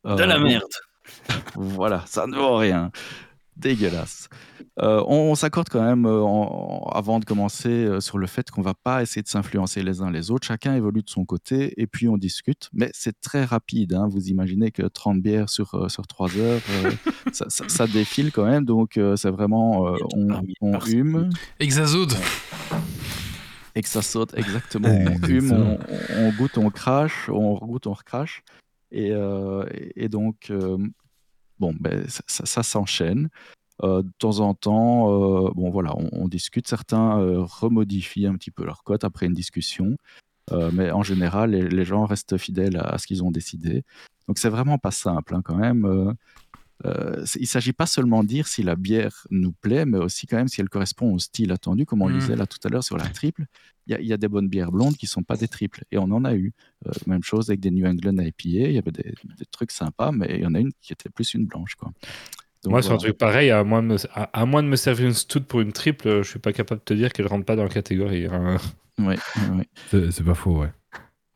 De 0.04 0.22
la 0.22 0.36
Euh, 0.36 0.40
merde. 0.40 0.62
Voilà, 1.54 2.04
ça 2.06 2.26
ne 2.26 2.36
vaut 2.36 2.56
rien. 2.56 2.90
Dégueulasse. 3.57 4.28
Euh, 4.82 5.02
on 5.07 5.30
on 5.30 5.34
s'accorde 5.34 5.68
quand 5.70 5.82
même, 5.82 6.04
euh, 6.04 6.20
en- 6.22 6.90
avant 6.92 7.18
de 7.20 7.24
commencer, 7.24 7.68
euh, 7.70 8.00
sur 8.00 8.18
le 8.18 8.26
fait 8.26 8.50
qu'on 8.50 8.61
va 8.62 8.74
pas 8.74 9.02
essayer 9.02 9.22
de 9.22 9.28
s'influencer 9.28 9.82
les 9.82 10.02
uns 10.02 10.11
les 10.11 10.30
autres. 10.30 10.46
Chacun 10.46 10.74
évolue 10.74 11.02
de 11.02 11.09
son 11.09 11.24
côté 11.24 11.72
et 11.80 11.86
puis 11.86 12.09
on 12.09 12.18
discute. 12.18 12.68
Mais 12.74 12.90
c'est 12.92 13.18
très 13.20 13.44
rapide. 13.44 13.94
hein. 13.94 14.07
Vous 14.11 14.28
imaginez 14.28 14.70
que 14.70 14.82
30 14.82 15.22
bières 15.22 15.48
sur, 15.48 15.74
euh, 15.74 15.88
sur 15.88 16.07
3 16.07 16.36
heures, 16.36 16.61
euh, 16.84 16.90
ça, 17.32 17.46
ça- 17.48 17.68
ça 17.68 17.86
défile 17.86 18.30
quand 18.32 18.44
même. 18.44 18.64
Donc 18.66 18.98
euh, 18.98 19.16
c'est 19.16 19.30
vraiment, 19.30 19.88
euh, 19.88 19.96
on, 20.14 20.72
par- 20.72 20.86
hume 20.88 21.30
Exazode. 21.59 22.12
et 23.74 23.82
que 23.82 23.88
ça 23.88 24.02
saute 24.02 24.34
exactement. 24.36 24.88
On 24.88 25.26
hume, 25.28 25.52
on, 25.52 25.78
on 26.18 26.32
goûte, 26.32 26.59
on 26.59 26.70
crache, 26.70 27.28
on 27.30 27.54
goûte, 27.54 27.86
on 27.86 27.92
recrache. 27.94 28.42
Et, 28.92 29.11
euh, 29.12 29.64
et- 29.74 30.04
et 30.04 30.09
donc, 30.09 30.48
euh, 30.50 30.78
bon, 31.59 31.74
ben, 31.78 32.09
ça, 32.09 32.22
ça- 32.26 32.46
ça 32.46 32.62
s'enchaîne. 32.62 33.28
Euh, 33.82 34.02
de 34.02 34.11
temps 34.18 34.40
en 34.40 34.54
temps, 34.54 35.11
euh, 35.46 35.50
bon 35.54 35.68
voilà, 35.70 35.94
on, 35.96 36.09
on 36.12 36.28
discute. 36.28 36.66
Certains 36.66 37.20
euh, 37.20 37.42
remodifient 37.42 38.26
un 38.26 38.34
petit 38.36 38.50
peu 38.50 38.64
leur 38.64 38.82
cote 38.84 39.04
après 39.04 39.26
une 39.26 39.34
discussion, 39.34 39.96
mais 40.72 40.90
en 40.92 41.02
général, 41.02 41.50
les, 41.50 41.68
les 41.68 41.84
gens 41.84 42.04
restent 42.07 42.36
fidèles 42.38 42.76
à, 42.78 42.82
à 42.82 42.98
ce 42.98 43.07
qu'ils 43.07 43.22
ont 43.24 43.30
décidé. 43.32 43.82
Donc 44.28 44.38
c'est 44.38 44.48
vraiment 44.48 44.78
pas 44.78 44.92
simple 44.92 45.34
hein, 45.34 45.42
quand 45.44 45.57
même. 45.57 46.14
Il 46.84 46.90
ne 47.40 47.46
s'agit 47.46 47.72
pas 47.72 47.86
seulement 47.86 48.22
de 48.22 48.28
dire 48.28 48.46
si 48.46 48.62
la 48.62 48.76
bière 48.76 49.26
nous 49.30 49.52
plaît, 49.52 49.84
mais 49.86 49.98
aussi 49.98 50.26
quand 50.26 50.36
même 50.36 50.48
si 50.48 50.61
elle 50.61 50.68
correspond 50.68 51.12
au 51.14 51.18
style 51.18 51.50
attendu, 51.52 51.84
comme 51.86 52.02
on 52.02 52.09
le 52.09 52.14
Mm. 52.14 52.18
disait 52.18 52.36
là 52.36 52.46
tout 52.46 52.59
à 52.64 52.68
l'heure 52.68 52.84
sur 52.84 52.96
la 52.96 53.09
triple. 53.09 53.46
Il 53.87 53.93
y, 53.93 53.95
a- 53.95 54.01
il 54.01 54.07
y 54.07 54.12
a 54.12 54.16
des 54.16 54.28
bonnes 54.28 54.49
bières 54.49 54.72
blondes 54.72 54.97
qui 54.97 55.07
sont 55.07 55.22
pas 55.22 55.37
des 55.37 55.49
triples, 55.49 55.84
et 55.93 55.99
on 55.99 56.11
en 56.11 56.24
a 56.24 56.34
eu. 56.34 56.53
Euh, 56.87 56.91
même 57.07 57.22
chose 57.22 57.49
avec 57.51 57.61
des 57.61 57.70
New 57.70 57.87
England 57.87 58.16
IPA, 58.18 58.68
il 58.68 58.72
y 58.72 58.78
avait 58.78 58.91
des, 58.91 59.14
des 59.39 59.45
trucs 59.51 59.70
sympas, 59.70 60.11
mais 60.12 60.26
il 60.37 60.41
y 60.43 60.47
en 60.47 60.55
a 60.55 60.61
une 60.61 60.72
qui 60.80 60.93
était 60.93 61.09
plus 61.11 61.34
une 61.34 61.47
blanche. 61.47 61.74
Quoi. 61.76 61.93
Donc, 62.64 62.72
Moi, 62.72 62.82
sur 62.82 62.93
un 62.93 62.97
voilà. 62.97 63.09
truc 63.11 63.18
pareil, 63.18 63.51
à 63.51 63.62
moins, 63.62 63.82
de 63.82 63.89
me, 63.89 63.97
à, 64.12 64.24
à 64.24 64.45
moins 64.47 64.62
de 64.62 64.68
me 64.68 64.76
servir 64.76 65.07
une 65.07 65.12
stout 65.14 65.45
pour 65.45 65.61
une 65.61 65.72
triple, 65.72 66.22
je 66.22 66.28
suis 66.28 66.39
pas 66.41 66.53
capable 66.53 66.80
de 66.80 66.84
te 66.84 66.95
dire 66.95 67.12
qu'elle 67.12 67.28
rentre 67.28 67.45
pas 67.45 67.55
dans 67.55 67.62
la 67.62 67.68
catégorie. 67.68 68.26
hein. 68.26 68.57
Ouais. 68.99 69.16
C'est 69.91 70.24
pas 70.24 70.34
faux, 70.34 70.61
ouais. 70.62 70.72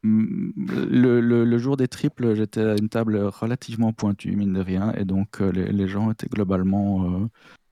Mm, 0.02 0.50
Le, 0.90 1.20
le- 1.20 1.44
le 1.44 1.58
jour 1.58 1.76
des 1.76 1.86
triples, 1.88 2.34
j'étais 2.34 2.62
à 2.62 2.72
une 2.80 2.88
table 2.88 3.16
relativement 3.18 3.92
pointue, 3.92 4.34
mine 4.34 4.54
de 4.54 4.60
rien, 4.60 4.92
et 4.94 5.04
donc 5.04 5.40
euh, 5.40 5.52
les, 5.52 5.70
les 5.70 5.86
gens 5.88 6.10
étaient 6.10 6.26
globalement, 6.26 7.04
euh, 7.04 7.26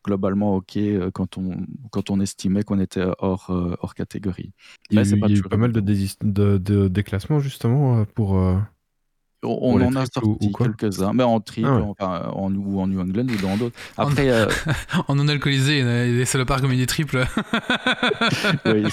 globalement 0.09 0.57
OK 0.57 0.77
euh, 0.77 1.11
quand 1.11 1.39
on, 1.39 1.67
quand 1.91 2.11
on 2.11 2.21
estimait 2.21 2.63
qu'on 2.63 2.81
était 2.81 3.05
hors, 3.19 3.51
euh, 3.51 3.77
hors 3.81 3.95
catégorie. 3.95 4.53
Il 4.91 4.97
y 4.97 5.01
a 5.01 5.03
eu, 5.03 5.21
pas 5.21 5.29
il 5.29 5.31
y 5.31 5.35
a 5.35 5.35
eu 5.35 5.35
toujours 5.37 5.51
pas 5.51 5.57
mal 5.57 5.73
de 5.73 6.89
déclassements 6.89 7.41
justement 7.41 8.01
euh, 8.01 8.05
pour. 8.05 8.41
On, 9.45 9.81
en 9.81 9.95
a 9.95 10.05
triples 10.07 10.27
sorti 10.27 10.53
quelques-uns, 10.53 11.13
mais 11.13 11.23
en 11.23 11.39
triple, 11.41 11.69
Ah 11.71 11.77
ouais. 11.77 11.83
enfin, 11.99 12.29
en, 12.35 12.53
ou 12.55 12.81
en 12.81 12.89
New 12.89 13.01
England 13.01 13.27
ou 13.29 13.37
dans 13.41 13.57
d'autres. 13.57 13.77
Après, 13.97 14.29
euh, 14.33 14.47
En 15.07 15.15
non 15.15 15.29
alcoolisé, 15.29 15.79
il 15.79 15.85
y 15.85 15.89
a 15.89 16.05
des 16.07 16.25
salopards 16.25 16.61
comme 16.61 16.73
il 16.73 16.81
est 16.81 16.87
triple. 16.87 17.25
oui, 18.67 18.85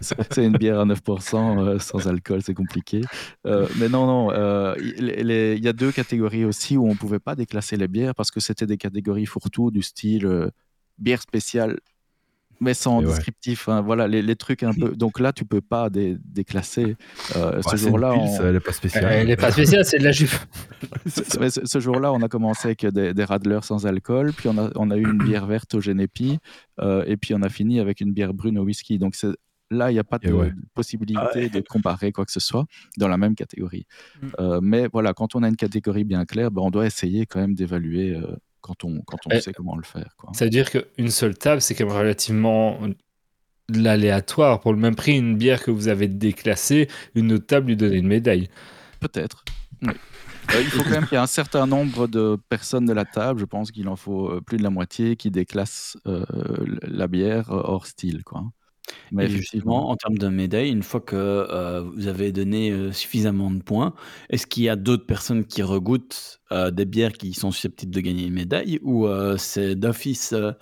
c'est- 0.00 0.44
une 0.44 0.52
bière 0.58 0.80
à 0.80 0.84
9% 0.84 1.58
euh, 1.58 1.78
sans 1.78 2.06
alcool, 2.08 2.40
c'est 2.42 2.52
compliqué. 2.54 3.00
Euh, 3.46 3.66
mais 3.78 3.88
non, 3.88 4.06
non, 4.06 4.74
il 4.78 5.58
y 5.64 5.68
a 5.68 5.72
deux 5.72 5.92
catégories 5.92 6.44
aussi 6.44 6.76
où 6.76 6.84
on 6.86 6.90
ne 6.90 6.94
pouvait 6.98 7.18
pas 7.18 7.34
déclasser 7.34 7.76
les 7.76 7.88
bières 7.88 8.14
parce 8.14 8.30
que 8.30 8.40
c'était 8.40 8.66
des 8.66 8.76
catégories 8.76 9.26
fourre-tout 9.26 9.70
du 9.70 9.82
style 9.82 10.50
bière 10.98 11.20
spéciale, 11.22 11.78
mais 12.60 12.74
sans 12.74 13.00
ouais. 13.00 13.06
descriptif. 13.06 13.68
hein, 13.68 13.80
voilà, 13.80 14.08
les, 14.08 14.22
les 14.22 14.36
trucs 14.36 14.62
un 14.62 14.72
peu. 14.72 14.90
Donc 14.90 15.20
là, 15.20 15.32
tu 15.32 15.44
peux 15.44 15.60
pas 15.60 15.90
dé- 15.90 16.16
déclasser. 16.24 16.96
Euh, 17.36 17.52
bah, 17.52 17.60
ce 17.70 17.76
jour-là, 17.76 18.14
on- 18.14 18.42
elle 18.42 18.56
est 18.56 18.60
pas 18.60 18.72
spéciale. 18.72 19.04
Elle 19.10 19.30
est 19.30 19.36
pas 19.36 19.50
spéciale, 19.52 19.84
c'est 19.84 19.98
de 19.98 20.04
la 20.04 20.12
jupe. 20.12 20.30
ce, 21.06 21.38
mais 21.38 21.50
ce- 21.50 21.64
ce 21.64 21.80
jour-là, 21.80 22.12
on 22.12 22.22
a 22.22 22.28
commencé 22.28 22.68
avec 22.68 22.86
des, 22.86 23.14
des 23.14 23.24
radlers 23.24 23.60
sans 23.62 23.86
alcool, 23.86 24.32
puis 24.32 24.48
on 24.48 24.58
a, 24.58 24.70
on 24.76 24.90
a 24.90 24.96
eu 24.96 25.04
une 25.04 25.18
bière 25.18 25.46
verte 25.46 25.74
au 25.74 25.80
Genepi, 25.80 26.38
euh, 26.80 27.04
et 27.06 27.16
puis 27.16 27.34
on 27.34 27.42
a 27.42 27.48
fini 27.48 27.80
avec 27.80 28.00
une 28.00 28.12
bière 28.12 28.34
brune 28.34 28.58
au 28.58 28.62
whisky. 28.64 28.98
Donc 28.98 29.14
c'est- 29.14 29.36
là, 29.70 29.90
il 29.90 29.94
n'y 29.94 29.98
a 29.98 30.04
pas 30.04 30.18
de, 30.18 30.30
ouais. 30.32 30.52
possibilité 30.74 31.18
Ah 31.20 31.30
ouais. 31.34 31.48
de 31.48 31.60
comparer 31.60 32.12
quoi 32.12 32.24
que 32.24 32.30
ce 32.30 32.38
soit 32.38 32.66
dans 32.98 33.08
la 33.08 33.16
même 33.18 33.34
catégorie. 33.34 33.84
Mm. 34.22 34.26
Euh, 34.38 34.60
mais 34.62 34.88
voilà, 34.92 35.12
quand 35.12 35.34
on 35.34 35.42
a 35.42 35.48
une 35.48 35.56
catégorie 35.56 36.04
bien 36.04 36.24
claire, 36.24 36.52
ben, 36.52 36.62
on 36.62 36.70
doit 36.70 36.86
essayer 36.86 37.26
quand 37.26 37.40
même 37.40 37.54
d'évaluer 37.54 38.14
euh, 38.14 38.36
quand 38.66 38.84
on, 38.84 39.00
quand 39.02 39.18
on 39.26 39.30
Et- 39.30 39.40
sait 39.40 39.52
comment 39.52 39.76
le 39.76 39.84
faire. 39.84 40.14
Quoi. 40.18 40.30
Ça 40.34 40.44
veut 40.44 40.50
dire 40.50 40.70
qu'une 40.70 41.10
seule 41.10 41.36
table, 41.38 41.60
c'est 41.60 41.74
quand 41.74 41.86
même 41.86 41.96
relativement 41.96 42.80
l'aléatoire. 43.68 44.60
Pour 44.60 44.72
le 44.72 44.78
même 44.78 44.94
prix, 44.94 45.16
une 45.16 45.36
bière 45.36 45.62
que 45.62 45.70
vous 45.70 45.88
avez 45.88 46.08
déclassée, 46.08 46.88
une 47.14 47.32
autre 47.32 47.46
table 47.46 47.68
lui 47.68 47.76
donner 47.76 47.96
une 47.96 48.06
médaille. 48.08 48.48
Peut-être. 49.00 49.44
oui. 49.82 49.90
Euh, 50.54 50.60
il 50.60 50.66
faut 50.66 50.84
quand 50.84 50.90
même 50.90 51.06
qu'il 51.06 51.14
y 51.14 51.16
ait 51.16 51.22
un 51.22 51.26
certain 51.26 51.66
nombre 51.66 52.06
de 52.06 52.38
personnes 52.48 52.84
de 52.84 52.92
la 52.92 53.04
table, 53.04 53.40
je 53.40 53.44
pense 53.44 53.72
qu'il 53.72 53.88
en 53.88 53.96
faut 53.96 54.30
euh, 54.30 54.40
plus 54.40 54.58
de 54.58 54.62
la 54.62 54.70
moitié, 54.70 55.16
qui 55.16 55.32
déclassent 55.32 55.96
euh, 56.06 56.24
la 56.82 57.08
bière 57.08 57.50
euh, 57.50 57.62
hors 57.64 57.86
style. 57.88 58.22
Quoi. 58.22 58.44
Mais 59.12 59.24
Et 59.24 59.26
effectivement, 59.26 59.40
justement, 59.82 59.90
en 59.90 59.96
termes 59.96 60.18
de 60.18 60.28
médailles, 60.28 60.70
une 60.70 60.82
fois 60.82 61.00
que 61.00 61.16
euh, 61.16 61.80
vous 61.82 62.06
avez 62.08 62.32
donné 62.32 62.70
euh, 62.70 62.92
suffisamment 62.92 63.50
de 63.50 63.62
points, 63.62 63.94
est-ce 64.30 64.46
qu'il 64.46 64.64
y 64.64 64.68
a 64.68 64.76
d'autres 64.76 65.06
personnes 65.06 65.44
qui 65.44 65.62
regoûtent 65.62 66.40
euh, 66.52 66.70
des 66.70 66.84
bières 66.84 67.12
qui 67.12 67.32
sont 67.34 67.50
susceptibles 67.50 67.92
de 67.94 68.00
gagner 68.00 68.26
une 68.26 68.34
médaille 68.34 68.78
ou 68.82 69.06
euh, 69.06 69.36
c'est 69.36 69.74
d'office 69.74 70.32
euh, 70.32 70.52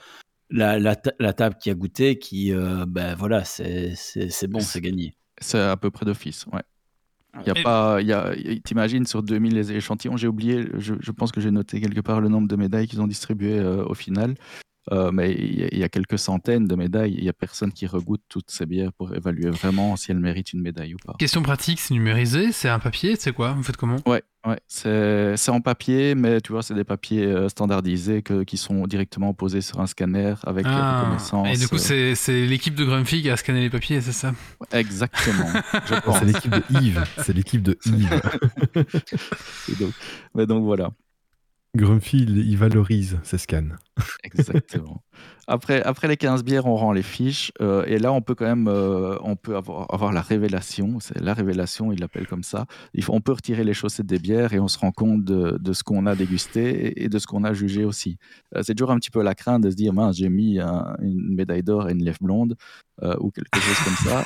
la, 0.50 0.78
la 0.78 0.96
ta- 0.96 1.12
la 1.18 1.32
table 1.32 1.56
qui 1.60 1.70
a 1.70 1.74
goûté 1.74 2.18
qui, 2.18 2.52
euh, 2.52 2.84
ben 2.86 3.14
voilà, 3.14 3.44
c'est 3.44 3.94
c'est- 3.96 4.28
c'est 4.30 4.46
bon, 4.48 4.60
c'est 4.60 4.80
gagné. 4.80 5.16
c'est 5.40 5.60
à 5.60 5.76
peu 5.76 5.90
près 5.90 6.04
d'office. 6.06 6.46
Ouais. 6.52 6.62
Il 7.40 7.48
y 7.48 7.50
a 7.50 7.58
Et- 7.58 7.62
pas, 7.64 7.98
il 8.00 8.06
y 8.06 8.12
a, 8.12 8.32
t'imagines 8.64 9.06
sur 9.06 9.22
2000 9.24 9.54
les 9.54 9.72
échantillons, 9.72 10.16
j'ai 10.16 10.28
oublié, 10.28 10.66
je, 10.74 10.94
je 11.00 11.10
pense 11.10 11.32
que 11.32 11.40
j'ai 11.40 11.50
noté 11.50 11.80
quelque 11.80 12.00
part 12.00 12.20
le 12.20 12.28
nombre 12.28 12.46
de 12.46 12.54
médailles 12.54 12.86
qu'ils 12.86 13.00
ont 13.00 13.08
distribuées 13.08 13.58
euh, 13.58 13.84
au 13.86 13.94
final. 13.94 14.36
Euh, 14.92 15.10
mais 15.12 15.32
il 15.32 15.58
y, 15.60 15.64
a- 15.64 15.68
il 15.72 15.78
y 15.78 15.82
a 15.82 15.88
quelques 15.88 16.18
centaines 16.18 16.66
de 16.66 16.74
médailles. 16.74 17.14
Il 17.16 17.22
n'y 17.22 17.28
a 17.30 17.32
personne 17.32 17.72
qui 17.72 17.86
regoute 17.86 18.20
toutes 18.28 18.50
ces 18.50 18.66
bières 18.66 18.92
pour 18.92 19.14
évaluer 19.14 19.48
vraiment 19.50 19.96
si 19.96 20.10
elles 20.10 20.18
méritent 20.18 20.52
une 20.52 20.60
médaille 20.60 20.94
ou 20.94 20.98
pas. 21.04 21.14
Question 21.18 21.42
pratique, 21.42 21.80
c'est 21.80 21.94
numérisé, 21.94 22.52
c'est 22.52 22.68
un 22.68 22.78
papier, 22.78 23.16
c'est 23.18 23.32
quoi? 23.32 23.52
Vous 23.52 23.62
faites 23.62 23.78
comment? 23.78 23.96
Ouais, 24.06 24.22
ouais. 24.46 24.60
C'est 24.66 25.36
c'est 25.38 25.50
en 25.50 25.60
papier, 25.62 26.14
mais 26.14 26.40
tu 26.42 26.52
vois, 26.52 26.62
c'est 26.62 26.74
des 26.74 26.84
papiers 26.84 27.24
euh, 27.24 27.48
standardisés 27.48 28.20
que, 28.22 28.42
qui 28.42 28.58
sont 28.58 28.86
directement 28.86 29.32
posés 29.32 29.62
sur 29.62 29.80
un 29.80 29.86
scanner 29.86 30.34
avec 30.44 30.66
Ah, 30.68 31.00
reconnaissance. 31.00 31.48
Et 31.56 31.58
du 31.58 31.66
coup, 31.68 31.76
euh, 31.76 31.78
c'est 31.78 32.14
c'est 32.14 32.44
l'équipe 32.44 32.74
de 32.74 32.84
Grumpy 32.84 33.22
qui 33.22 33.30
a 33.30 33.36
scanné 33.38 33.60
les 33.62 33.70
papiers, 33.70 34.02
c'est 34.02 34.12
ça? 34.12 34.34
Exactement. 34.72 35.46
je 35.86 35.94
Non, 35.94 36.00
pense. 36.04 36.18
c'est 36.18 36.24
l'équipe 36.26 36.50
de 36.52 36.62
Yves. 36.70 37.04
C'est 37.18 37.32
l'équipe 37.32 37.62
de 37.62 37.78
Yves. 37.86 38.20
Et 39.70 39.74
donc, 39.76 39.92
mais 40.34 40.46
donc 40.46 40.64
voilà. 40.64 40.90
Grumpy, 41.74 42.18
il, 42.18 42.56
valorise 42.56 43.18
ses 43.24 43.38
scans. 43.38 43.76
Exactement. 44.22 45.02
Après, 45.46 45.82
après 45.82 46.08
les 46.08 46.16
15 46.16 46.42
bières, 46.42 46.64
on 46.66 46.74
rend 46.74 46.92
les 46.92 47.02
fiches. 47.02 47.52
euh, 47.60 47.84
et 47.86 47.98
là, 47.98 48.12
on 48.12 48.22
peut 48.22 48.34
quand 48.34 48.46
même 48.46 48.66
euh, 48.66 49.16
on 49.22 49.36
peut 49.36 49.56
avoir, 49.56 49.92
avoir 49.92 50.10
la 50.12 50.22
révélation. 50.22 50.98
C'est 51.00 51.20
la 51.20 51.34
révélation, 51.34 51.92
il 51.92 52.00
l'appelle 52.00 52.26
comme 52.26 52.42
ça. 52.42 52.64
Il 52.94 53.04
faut, 53.04 53.12
on 53.12 53.20
peut 53.20 53.32
retirer 53.32 53.62
les 53.62 53.74
chaussettes 53.74 54.06
des 54.06 54.18
bières 54.18 54.54
et 54.54 54.58
on 54.60 54.68
se 54.68 54.78
rend 54.78 54.90
compte 54.90 55.22
de, 55.22 55.58
de 55.60 55.72
ce 55.74 55.82
qu'on 55.84 56.06
a 56.06 56.14
dégusté 56.14 56.86
et, 56.86 57.04
et 57.04 57.08
de 57.10 57.18
ce 57.18 57.26
qu'on 57.26 57.44
a 57.44 57.52
jugé 57.52 57.84
aussi. 57.84 58.16
Euh, 58.56 58.62
c'est 58.62 58.74
toujours 58.74 58.90
un 58.92 58.96
petit 58.98 59.10
peu 59.10 59.22
la 59.22 59.34
crainte 59.34 59.62
de 59.64 59.70
se 59.70 59.76
dire 59.76 59.92
mince, 59.92 60.16
j'ai 60.16 60.30
mis 60.30 60.60
un- 60.60 60.96
une 61.02 61.34
médaille 61.34 61.62
d'or 61.62 61.88
et 61.90 61.92
une 61.92 62.02
lèvre 62.04 62.18
blonde 62.22 62.56
euh, 63.02 63.14
ou 63.20 63.30
quelque 63.30 63.58
chose 63.60 63.78
comme 63.84 64.10
ça. 64.12 64.24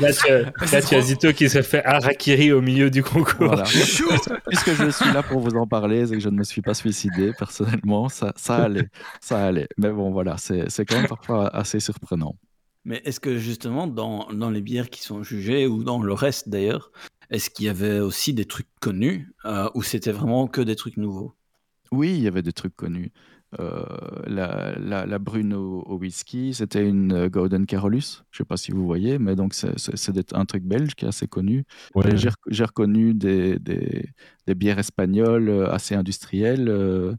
Là, 0.00 0.12
tu 0.12 0.30
as, 0.30 0.40
là, 0.72 0.82
tu 0.82 0.94
as 0.94 1.00
Zito 1.00 1.32
qui 1.32 1.48
se 1.48 1.62
fait 1.62 1.84
harakiri 1.84 2.52
au 2.52 2.60
milieu 2.60 2.90
du 2.90 3.02
concours. 3.02 3.46
Voilà. 3.46 3.64
Puisque 3.64 4.72
je 4.74 4.90
suis 4.90 5.12
là 5.12 5.22
pour 5.22 5.40
vous 5.40 5.56
en 5.56 5.66
parler, 5.66 6.06
c'est 6.06 6.14
que 6.14 6.20
je 6.20 6.28
ne 6.28 6.36
me 6.36 6.44
suis 6.44 6.62
pas 6.62 6.74
suicidé 6.74 7.32
personnellement. 7.38 8.08
Ça, 8.08 8.32
ça 8.44 8.64
allait, 8.64 8.88
ça 9.20 9.46
allait. 9.46 9.68
Mais 9.76 9.90
bon, 9.90 10.10
voilà, 10.12 10.36
c'est 10.36 10.68
c'est 10.70 10.84
quand 10.84 10.96
même 10.96 11.06
parfois 11.06 11.48
assez 11.48 11.80
surprenant. 11.80 12.36
Mais 12.84 13.00
est-ce 13.04 13.18
que 13.18 13.38
justement, 13.38 13.86
dans, 13.86 14.30
dans 14.32 14.50
les 14.50 14.60
bières 14.60 14.90
qui 14.90 15.02
sont 15.02 15.22
jugées, 15.22 15.66
ou 15.66 15.84
dans 15.84 16.02
le 16.02 16.12
reste 16.12 16.50
d'ailleurs, 16.50 16.92
est-ce 17.30 17.48
qu'il 17.48 17.64
y 17.64 17.68
avait 17.70 18.00
aussi 18.00 18.34
des 18.34 18.44
trucs 18.44 18.68
connus, 18.80 19.32
euh, 19.46 19.70
ou 19.74 19.82
c'était 19.82 20.12
vraiment 20.12 20.46
que 20.48 20.60
des 20.60 20.76
trucs 20.76 20.98
nouveaux? 20.98 21.34
Oui, 21.92 22.14
il 22.14 22.22
y 22.22 22.28
avait 22.28 22.42
des 22.42 22.52
trucs 22.52 22.76
connus. 22.76 23.10
Euh, 23.60 23.84
la, 24.26 24.74
la, 24.78 25.06
la 25.06 25.18
brune 25.18 25.54
au, 25.54 25.82
au 25.86 25.96
whisky, 25.96 26.52
c'était 26.52 26.86
une 26.86 27.12
euh, 27.12 27.28
Golden 27.28 27.66
Carolus. 27.66 28.24
Je 28.32 28.36
ne 28.36 28.44
sais 28.44 28.44
pas 28.44 28.56
si 28.56 28.72
vous 28.72 28.84
voyez, 28.84 29.18
mais 29.18 29.36
donc 29.36 29.54
c'est- 29.54 30.34
un 30.34 30.44
truc 30.44 30.64
belge 30.64 30.94
qui 30.96 31.04
est 31.04 31.08
assez 31.08 31.28
connu. 31.28 31.64
Ouais. 31.94 32.16
J'ai 32.16 32.30
rec- 32.30 32.48
j'ai 32.48 32.64
reconnu 32.64 33.14
des, 33.14 33.58
des, 33.60 34.10
des 34.46 34.54
bières 34.54 34.78
espagnoles 34.80 35.68
assez 35.70 35.94
industrielles. 35.94 36.68
euh, 36.68 37.14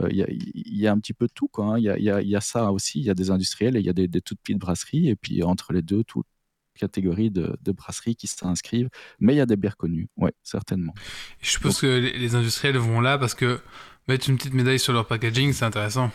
euh, 0.00 0.08
Il 0.10 0.16
y, 0.16 0.22
a, 0.22 0.26
il 0.30 0.78
y 0.78 0.86
a 0.86 0.92
un 0.92 0.98
petit 0.98 1.12
peu 1.14 1.26
de 1.26 1.32
tout. 1.32 1.48
quoi, 1.48 1.66
hein. 1.74 1.78
Il 1.78 1.84
y, 1.84 1.90
a, 1.90 1.98
il 1.98 2.04
y 2.04 2.10
a- 2.10 2.22
y 2.22 2.36
a 2.36 2.40
ça 2.40 2.72
aussi. 2.72 3.00
Il 3.00 3.04
y 3.06 3.10
a 3.10 3.14
des 3.14 3.30
industriels 3.30 3.76
et 3.76 3.80
il 3.80 3.86
y 3.86 3.90
a 3.90 3.92
des, 3.92 4.08
des 4.08 4.20
toutes 4.20 4.40
petites 4.40 4.58
brasseries. 4.58 5.08
Et 5.08 5.16
puis 5.16 5.42
entre 5.42 5.72
les 5.72 5.82
deux, 5.82 6.04
toutes 6.04 6.26
catégories 6.74 7.30
de, 7.30 7.56
de 7.62 7.72
brasseries 7.72 8.16
qui 8.16 8.26
s'inscrivent. 8.26 8.90
Mais 9.18 9.34
il 9.34 9.38
y 9.38 9.40
a 9.40 9.46
des 9.46 9.56
bières 9.56 9.76
connues, 9.78 10.08
oui, 10.18 10.30
certainement. 10.42 10.92
Je 11.40 11.50
suppose 11.50 11.80
que 11.80 11.86
les 11.86 12.18
les 12.18 12.34
industriels 12.34 12.76
vont 12.76 13.00
là 13.00 13.16
parce 13.16 13.34
que 13.34 13.60
mettre 14.08 14.28
une 14.28 14.36
petite 14.36 14.52
médaille 14.54 14.78
sur 14.78 14.92
leur 14.92 15.06
packaging, 15.06 15.52
c'est 15.54 15.64
intéressant. 15.64 16.10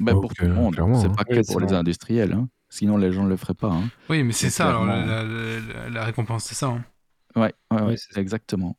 Ben, 0.00 0.14
Oh, 0.14 0.20
pour 0.20 0.32
tout 0.34 0.44
le 0.44 0.54
monde, 0.54 0.74
clairement, 0.74 1.00
c'est 1.00 1.08
hein. 1.08 1.14
pas 1.16 1.24
que 1.24 1.44
pour 1.44 1.58
les 1.60 1.72
industriels. 1.72 2.32
hein. 2.32 2.48
Sinon, 2.70 2.96
les 2.96 3.10
gens 3.12 3.24
ne 3.24 3.28
le 3.30 3.36
feraient 3.36 3.54
pas. 3.54 3.72
hein. 3.72 3.88
Oui, 4.08 4.22
mais 4.22 4.32
c'est 4.32 4.50
ça, 4.50 4.68
alors, 4.68 4.84
clairement. 4.84 5.06
la, 5.06 5.24
la- 5.24 5.60
la- 5.60 5.88
la 5.90 6.04
récompense, 6.04 6.44
c'est 6.44 6.54
ça. 6.54 6.68
hein. 6.68 6.84
Ouais, 7.34 7.52
ouais, 7.72 7.80
Oui, 7.80 7.82
ouais, 7.88 7.96
c'est 7.96 8.12
ça. 8.14 8.20
exactement. 8.20 8.76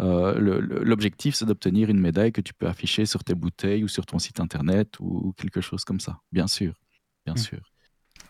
Euh, 0.00 0.38
L'objectif, 0.84 1.34
c'est 1.34 1.44
d'obtenir 1.44 1.90
une 1.90 2.00
médaille 2.00 2.32
que 2.32 2.40
tu 2.40 2.54
peux 2.54 2.66
afficher 2.66 3.04
sur 3.06 3.22
tes 3.24 3.34
bouteilles 3.34 3.84
ou 3.84 3.88
sur 3.88 4.06
ton 4.06 4.18
site 4.18 4.40
internet 4.40 4.98
ou 5.00 5.32
quelque 5.36 5.60
chose 5.60 5.84
comme 5.84 6.00
ça, 6.00 6.20
bien 6.32 6.46
sûr. 6.46 6.74
Bien 7.24 7.34
Mm. 7.34 7.38
sûr. 7.38 7.58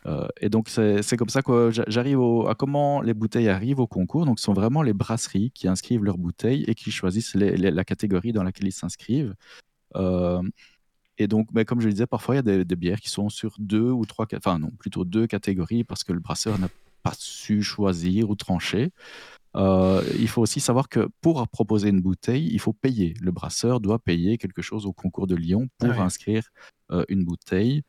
Euh, 0.06 0.26
et 0.40 0.48
donc, 0.48 0.68
c'est 0.68 1.16
comme 1.16 1.28
ça 1.28 1.42
que 1.42 1.70
j'a- 1.70 1.84
j'arrive 1.86 2.18
à 2.48 2.54
comment 2.56 3.00
les 3.00 3.14
bouteilles 3.14 3.48
arrivent 3.48 3.78
au 3.78 3.86
concours. 3.86 4.26
Donc, 4.26 4.40
ce 4.40 4.44
sont 4.44 4.52
vraiment 4.52 4.82
les 4.82 4.92
brasseries 4.92 5.52
qui 5.52 5.68
inscrivent 5.68 6.02
leurs 6.02 6.18
bouteilles 6.18 6.64
et 6.66 6.74
qui 6.74 6.90
choisissent 6.90 7.34
les- 7.36 7.56
les- 7.56 7.70
la 7.70 7.84
catégorie 7.84 8.32
dans 8.32 8.42
laquelle 8.42 8.66
ils 8.66 8.72
s'inscrivent. 8.72 9.34
Euh, 9.94 10.42
et 11.18 11.28
donc, 11.28 11.46
comme 11.66 11.80
je 11.80 11.86
le 11.86 11.92
disais, 11.92 12.06
parfois, 12.08 12.34
il 12.34 12.38
y 12.38 12.40
a 12.40 12.42
des, 12.42 12.64
des 12.64 12.76
bières 12.76 13.00
qui 13.00 13.10
sont 13.10 13.28
sur 13.28 13.54
deux 13.58 13.90
ou 13.90 14.04
trois, 14.04 14.26
enfin 14.34 14.58
non, 14.58 14.70
plutôt 14.70 15.04
deux 15.04 15.28
catégories 15.28 15.84
parce 15.84 16.02
que 16.02 16.12
le 16.12 16.18
brasseur 16.20 16.58
n'a 16.58 16.68
pas 17.04 17.12
su 17.16 17.62
choisir 17.62 18.28
ou 18.28 18.34
trancher. 18.34 18.90
Euh, 19.56 20.02
il 20.18 20.28
faut 20.28 20.42
aussi 20.42 20.60
savoir 20.60 20.88
que 20.88 21.08
pour 21.20 21.46
proposer 21.48 21.88
une 21.90 22.00
bouteille, 22.00 22.48
il 22.52 22.58
faut 22.60 22.72
payer. 22.72 23.14
Le 23.20 23.32
brasseur 23.32 23.80
doit 23.80 23.98
payer 23.98 24.38
quelque 24.38 24.62
chose 24.62 24.86
au 24.86 24.92
concours 24.92 25.26
de 25.26 25.34
Lyon 25.36 25.68
pour 25.78 25.90
Ah 25.90 25.94
oui. 25.98 26.00
inscrire 26.00 26.48
euh, 26.90 27.04
une 27.08 27.24
bouteille. 27.24 27.82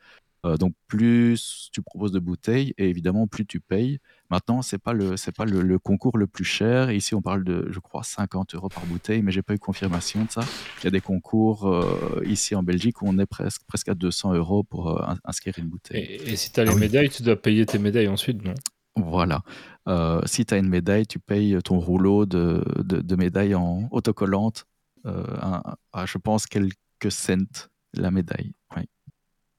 Euh, 0.46 0.58
donc 0.58 0.74
plus 0.88 1.70
tu 1.72 1.82
proposes 1.82 2.12
de 2.12 2.20
bouteilles 2.20 2.74
et 2.78 2.90
évidemment 2.90 3.28
plus 3.28 3.46
tu 3.46 3.62
payes. 3.62 4.00
Maintenant, 4.30 4.62
c'est 4.62 4.78
pas 4.78 4.92
le 4.92 5.16
c'est 5.16 5.32
pas 5.34 5.46
le, 5.46 5.62
le 5.62 5.80
concours 5.80 6.18
le 6.18 6.28
plus 6.28 6.44
cher. 6.44 6.92
Ici, 6.92 7.16
on 7.16 7.22
parle 7.22 7.46
de 7.46 7.70
je 7.72 7.80
crois 7.80 8.04
50 8.04 8.54
euros 8.54 8.70
par 8.70 8.86
bouteille, 8.86 9.22
mais 9.22 9.32
j'ai 9.32 9.42
pas 9.42 9.54
eu 9.54 9.58
confirmation 9.60 10.26
de 10.26 10.32
ça. 10.32 10.44
Il 10.82 10.84
y 10.84 10.88
a 10.88 10.92
des 10.92 11.00
concours 11.00 11.66
euh, 11.70 12.22
ici 12.26 12.56
en 12.56 12.64
Belgique 12.64 13.02
où 13.02 13.06
on 13.08 13.18
est 13.20 13.26
presque 13.26 13.62
presque 13.68 13.88
à 13.88 13.96
200 13.96 14.34
euros 14.34 14.64
pour 14.64 14.90
euh, 14.90 15.02
ins- 15.08 15.18
inscrire 15.24 15.54
une 15.60 15.68
bouteille. 15.70 16.02
Et, 16.02 16.32
et 16.32 16.36
si 16.36 16.52
tu 16.52 16.60
as 16.60 16.66
les 16.66 16.72
Ah 16.72 16.74
oui. 16.74 16.82
médailles, 16.82 17.10
tu 17.10 17.24
dois 17.24 17.42
payer 17.42 17.66
tes 17.66 17.78
médailles 17.80 18.10
ensuite, 18.10 18.44
non? 18.44 18.54
Voilà. 18.96 19.42
Euh, 19.88 20.22
si 20.26 20.46
tu 20.46 20.54
as 20.54 20.58
une 20.58 20.70
médaille, 20.70 21.06
tu 21.08 21.20
payes 21.20 21.58
ton 21.64 21.80
rouleau 21.80 22.26
de, 22.26 22.64
de, 22.78 23.02
de 23.02 23.16
médailles 23.16 23.56
en 23.56 23.88
autocollante 23.92 24.66
euh, 25.06 25.26
à, 25.42 25.76
à, 25.92 26.06
je 26.06 26.18
pense, 26.18 26.46
quelques 26.46 26.76
cents 27.10 27.68
la 27.94 28.12
médaille. 28.12 28.54
Oui. 28.76 28.84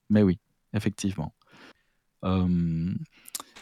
Mais 0.09 0.23
oui, 0.23 0.39
effectivement. 0.73 1.33
Euh, 2.23 2.93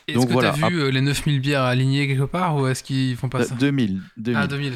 Est-ce 0.07 0.17
Donc 0.17 0.27
que 0.27 0.33
voilà, 0.33 0.53
tu 0.53 0.63
as 0.63 0.69
vu 0.69 0.91
les 0.91 1.01
9000 1.01 1.39
bières 1.41 1.63
alignées 1.63 2.07
quelque 2.07 2.23
part 2.25 2.55
ou 2.55 2.67
est-ce 2.67 2.83
qu'ils 2.83 3.15
font 3.17 3.29
pas 3.29 3.43
ça? 3.43 3.55
2000, 3.55 4.01
2000 4.17 4.37
Ah, 4.41 4.47
2000. 4.47 4.73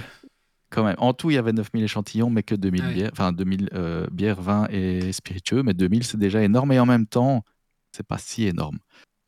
quand 0.69 0.83
même. 0.83 0.95
En 0.97 1.13
tout, 1.13 1.29
il 1.29 1.35
y 1.35 1.37
avait 1.37 1.53
9000 1.53 1.83
échantillons, 1.83 2.29
mais 2.29 2.43
que 2.43 2.55
2000 2.55 2.81
Ah 2.83 2.87
oui. 2.89 2.93
bières, 2.95 3.09
enfin 3.13 3.31
2000 3.31 3.69
euh, 3.73 4.07
bières, 4.11 4.41
vins 4.41 4.67
et 4.69 5.11
spiritueux. 5.13 5.63
Mais 5.63 5.73
2000, 5.73 6.03
c'est 6.03 6.17
déjà 6.17 6.43
énorme. 6.43 6.71
Et 6.73 6.79
en 6.79 6.85
même 6.85 7.05
temps, 7.07 7.43
c'est 7.91 8.05
pas 8.05 8.17
si 8.17 8.43
énorme. 8.45 8.77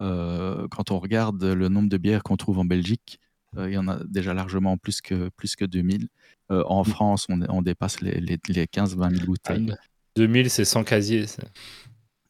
Euh, 0.02 0.68
quand 0.70 0.92
on 0.92 1.00
regarde 1.00 1.44
le 1.44 1.68
nombre 1.70 1.90
de 1.90 1.98
bières 1.98 2.24
qu'on 2.24 2.38
trouve 2.38 2.60
en 2.60 2.66
Belgique, 2.66 3.20
euh, 3.58 3.70
il 3.70 3.74
y 3.74 3.78
en 3.78 3.88
a 3.88 4.04
déjà 4.06 4.34
largement 4.34 4.78
plus 4.78 5.02
que, 5.02 5.30
plus 5.30 5.56
que 5.56 5.66
2000. 5.66 6.08
Euh, 6.52 6.64
en 6.68 6.84
France, 6.84 7.26
on, 7.30 7.42
on 7.50 7.62
dépasse 7.62 8.02
les, 8.02 8.20
les, 8.20 8.38
les 8.48 8.66
15-20 8.66 9.12
000 9.16 9.26
bouteilles. 9.26 9.74
2000, 10.16 10.50
c'est 10.50 10.66
sans 10.66 10.84
casier. 10.84 11.28
ça. 11.28 11.44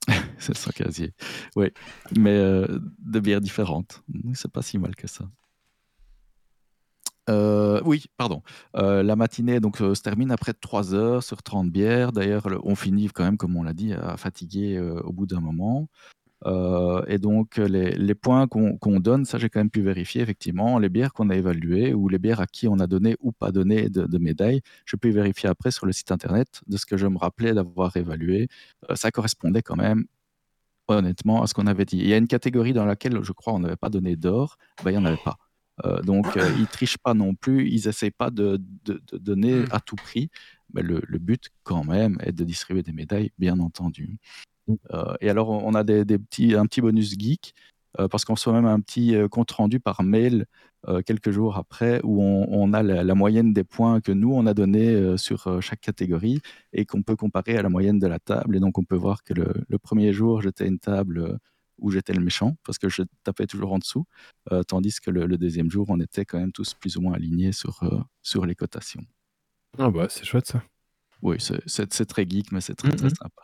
C'est 0.40 0.56
sans 0.58 0.72
casier. 0.72 1.14
Oui, 1.56 1.68
mais 2.18 2.32
euh, 2.36 2.80
de 3.00 3.20
bières 3.20 3.42
différentes. 3.42 4.02
C'est 4.34 4.52
pas 4.52 4.62
si 4.62 4.78
mal 4.80 4.96
que 4.96 5.06
ça. 5.08 5.26
Euh, 7.30 7.80
oui, 7.86 8.06
pardon. 8.18 8.42
Euh, 8.76 9.04
la 9.04 9.16
matinée 9.16 9.60
donc, 9.60 9.78
se 9.78 10.02
termine 10.02 10.32
après 10.32 10.54
3 10.54 10.96
heures 10.96 11.22
sur 11.24 11.44
30 11.44 11.70
bières. 11.70 12.12
D'ailleurs, 12.12 12.50
le- 12.50 12.60
on 12.64 12.76
finit 12.76 13.08
quand 13.10 13.24
même, 13.24 13.38
comme 13.38 13.56
on 13.56 13.62
l'a 13.64 13.74
dit, 13.74 13.94
à 13.94 14.18
fatiguer 14.18 14.80
au 14.80 15.12
bout 15.14 15.28
d'un 15.28 15.42
moment. 15.42 15.90
Euh, 16.46 17.04
et 17.08 17.18
donc, 17.18 17.58
les, 17.58 17.92
les 17.92 18.16
points 18.16 18.48
qu'on 18.48 19.00
donne, 19.00 19.26
ça 19.26 19.38
j'ai 19.38 19.50
quand 19.50 19.60
même 19.60 19.70
pu 19.70 19.82
vérifier, 19.82 20.22
effectivement, 20.22 20.80
les 20.80 20.90
bières 20.90 21.12
qu'on 21.14 21.30
a 21.30 21.36
évaluées 21.36 21.94
ou 21.94 22.08
les 22.08 22.18
bières 22.20 22.40
à 22.40 22.48
qui 22.48 22.68
on 22.68 22.80
a 22.80 22.88
donné 22.88 23.16
ou 23.20 23.32
pas 23.32 23.52
donné 23.52 23.90
de, 23.90 24.06
de 24.06 24.18
médailles, 24.18 24.62
je 24.86 24.96
peux 24.96 25.10
vérifier 25.10 25.50
après 25.50 25.72
sur 25.72 25.86
le 25.86 25.92
site 25.92 26.12
internet 26.12 26.62
de 26.68 26.78
ce 26.78 26.86
que 26.86 26.96
je 26.98 27.08
me 27.08 27.18
rappelais 27.18 27.54
d'avoir 27.54 27.96
évalué. 27.98 28.48
Euh, 28.90 28.96
ça 28.96 29.12
correspondait 29.12 29.62
quand 29.62 29.76
même 29.76 30.06
honnêtement 30.88 31.44
à 31.44 31.48
ce 31.48 31.54
qu'on 31.54 31.68
avait 31.68 31.86
dit. 31.86 31.98
Il 31.98 32.08
y 32.08 32.14
a 32.14 32.18
une 32.18 32.28
catégorie 32.28 32.74
dans 32.74 32.86
laquelle 32.86 33.20
je 33.22 33.32
crois 33.32 33.54
on 33.54 33.60
n'avait 33.60 33.76
pas 33.76 33.90
donné 33.90 34.16
d'or, 34.16 34.58
ben, 34.84 34.92
il 34.92 34.94
n'y 34.98 35.00
en 35.00 35.06
avait 35.06 35.18
pas. 35.18 35.38
Euh, 35.86 36.02
donc 36.02 36.26
ils 36.58 36.68
trichent 36.68 36.98
pas 36.98 37.14
non 37.14 37.36
plus, 37.36 37.70
ils 37.70 37.86
n'essayent 37.86 38.12
pas 38.12 38.32
de, 38.32 38.60
de- 38.86 39.02
de 39.12 39.18
donner 39.18 39.60
Mm. 39.64 39.68
à 39.72 39.80
tout 39.82 39.96
prix. 39.96 40.30
Mais 40.74 40.82
le, 40.82 41.02
le 41.08 41.20
but 41.20 41.50
quand 41.64 41.84
même 41.84 42.18
est 42.22 42.32
de 42.32 42.44
distribuer 42.44 42.84
des 42.84 42.92
médailles, 42.92 43.32
bien 43.38 43.60
entendu. 43.60 44.18
Euh, 44.94 45.14
et 45.22 45.30
alors 45.30 45.50
on 45.50 45.74
a 45.74 45.84
des, 45.84 46.06
des 46.06 46.18
petits, 46.20 46.56
un 46.56 46.66
petit 46.66 46.82
bonus 46.82 47.18
geek 47.18 47.54
euh, 48.00 48.08
parce 48.08 48.24
qu'on 48.26 48.34
reçoit 48.36 48.54
même 48.54 48.66
un 48.66 48.80
petit 48.80 49.16
euh, 49.16 49.28
compte 49.28 49.50
rendu 49.52 49.80
par 49.80 50.04
mail 50.04 50.46
euh, 50.88 51.02
quelques 51.02 51.32
jours 51.32 51.58
après 51.58 52.00
où 52.04 52.22
on, 52.22 52.48
on 52.50 52.72
a 52.74 52.84
la, 52.84 53.04
la 53.04 53.16
moyenne 53.16 53.52
des 53.54 53.64
points 53.64 54.00
que 54.00 54.12
nous 54.12 54.32
on 54.34 54.46
a 54.46 54.54
donné 54.54 54.90
euh, 54.94 55.18
sur 55.18 55.48
euh, 55.48 55.60
chaque 55.62 55.82
catégorie 55.82 56.40
et 56.72 56.86
qu'on 56.86 57.02
peut 57.02 57.16
comparer 57.16 57.58
à 57.58 57.62
la 57.64 57.70
moyenne 57.70 57.98
de 58.00 58.08
la 58.08 58.20
table. 58.20 58.56
Et 58.56 58.60
donc 58.60 58.78
on 58.78 58.84
peut 58.84 58.96
voir 58.96 59.24
que 59.24 59.34
le, 59.34 59.54
le 59.68 59.78
premier 59.80 60.14
jour 60.14 60.42
j'étais 60.42 60.68
une 60.68 60.80
table 60.80 61.40
où 61.80 61.90
j'étais 61.92 62.14
le 62.14 62.22
méchant 62.22 62.56
parce 62.66 62.78
que 62.78 62.90
je 62.90 63.04
tapais 63.24 63.48
toujours 63.48 63.72
en 63.72 63.80
dessous, 63.80 64.06
tandis 64.68 65.00
que 65.02 65.10
le, 65.12 65.26
le 65.26 65.38
deuxième 65.38 65.72
jour 65.72 65.86
on 65.90 66.00
était 66.00 66.26
quand 66.26 66.38
même 66.38 66.52
tous 66.52 66.74
plus 66.74 66.98
ou 66.98 67.02
moins 67.02 67.14
alignés 67.14 67.54
sur, 67.54 67.80
sur 68.22 68.46
les 68.46 68.54
cotations. 68.54 69.02
Ah 69.78 69.90
bah 69.90 70.08
c'est 70.10 70.26
chouette 70.26 70.48
ça. 70.48 70.62
Oui, 71.22 71.38
c'est- 71.40 72.06
très 72.06 72.26
geek, 72.30 72.52
mais 72.52 72.62
c'est 72.62 72.76
très, 72.76 72.92
très 72.92 73.08
Mhm. 73.08 73.16
sympa. 73.16 73.44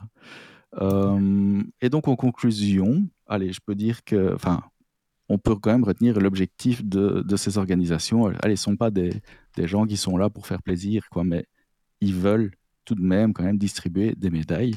Euh, 0.81 1.63
et 1.81 1.89
donc, 1.89 2.07
en 2.07 2.15
conclusion, 2.15 3.07
allez, 3.27 3.53
je 3.53 3.59
peux 3.65 3.75
dire 3.75 4.03
que, 4.03 4.33
enfin, 4.33 4.61
on 5.29 5.37
peut 5.37 5.55
quand 5.55 5.71
même 5.71 5.83
retenir 5.83 6.19
l'objectif 6.19 6.83
de, 6.83 7.35
ces 7.35 7.57
organisations. 7.57 8.27
Allez, 8.41 8.53
ne 8.53 8.55
sont 8.55 8.75
pas 8.75 8.91
des, 8.91 9.11
des 9.55 9.67
gens 9.67 9.85
qui 9.85 9.97
sont 9.97 10.17
là 10.17 10.29
pour 10.29 10.47
faire 10.47 10.61
plaisir, 10.61 11.07
quoi, 11.09 11.23
mais 11.23 11.45
ils 12.01 12.13
veulent 12.13 12.51
tout 12.85 12.95
de 12.95 13.01
même 13.01 13.33
quand 13.33 13.43
même 13.43 13.57
distribuer 13.57 14.13
des 14.15 14.29
médailles. 14.29 14.75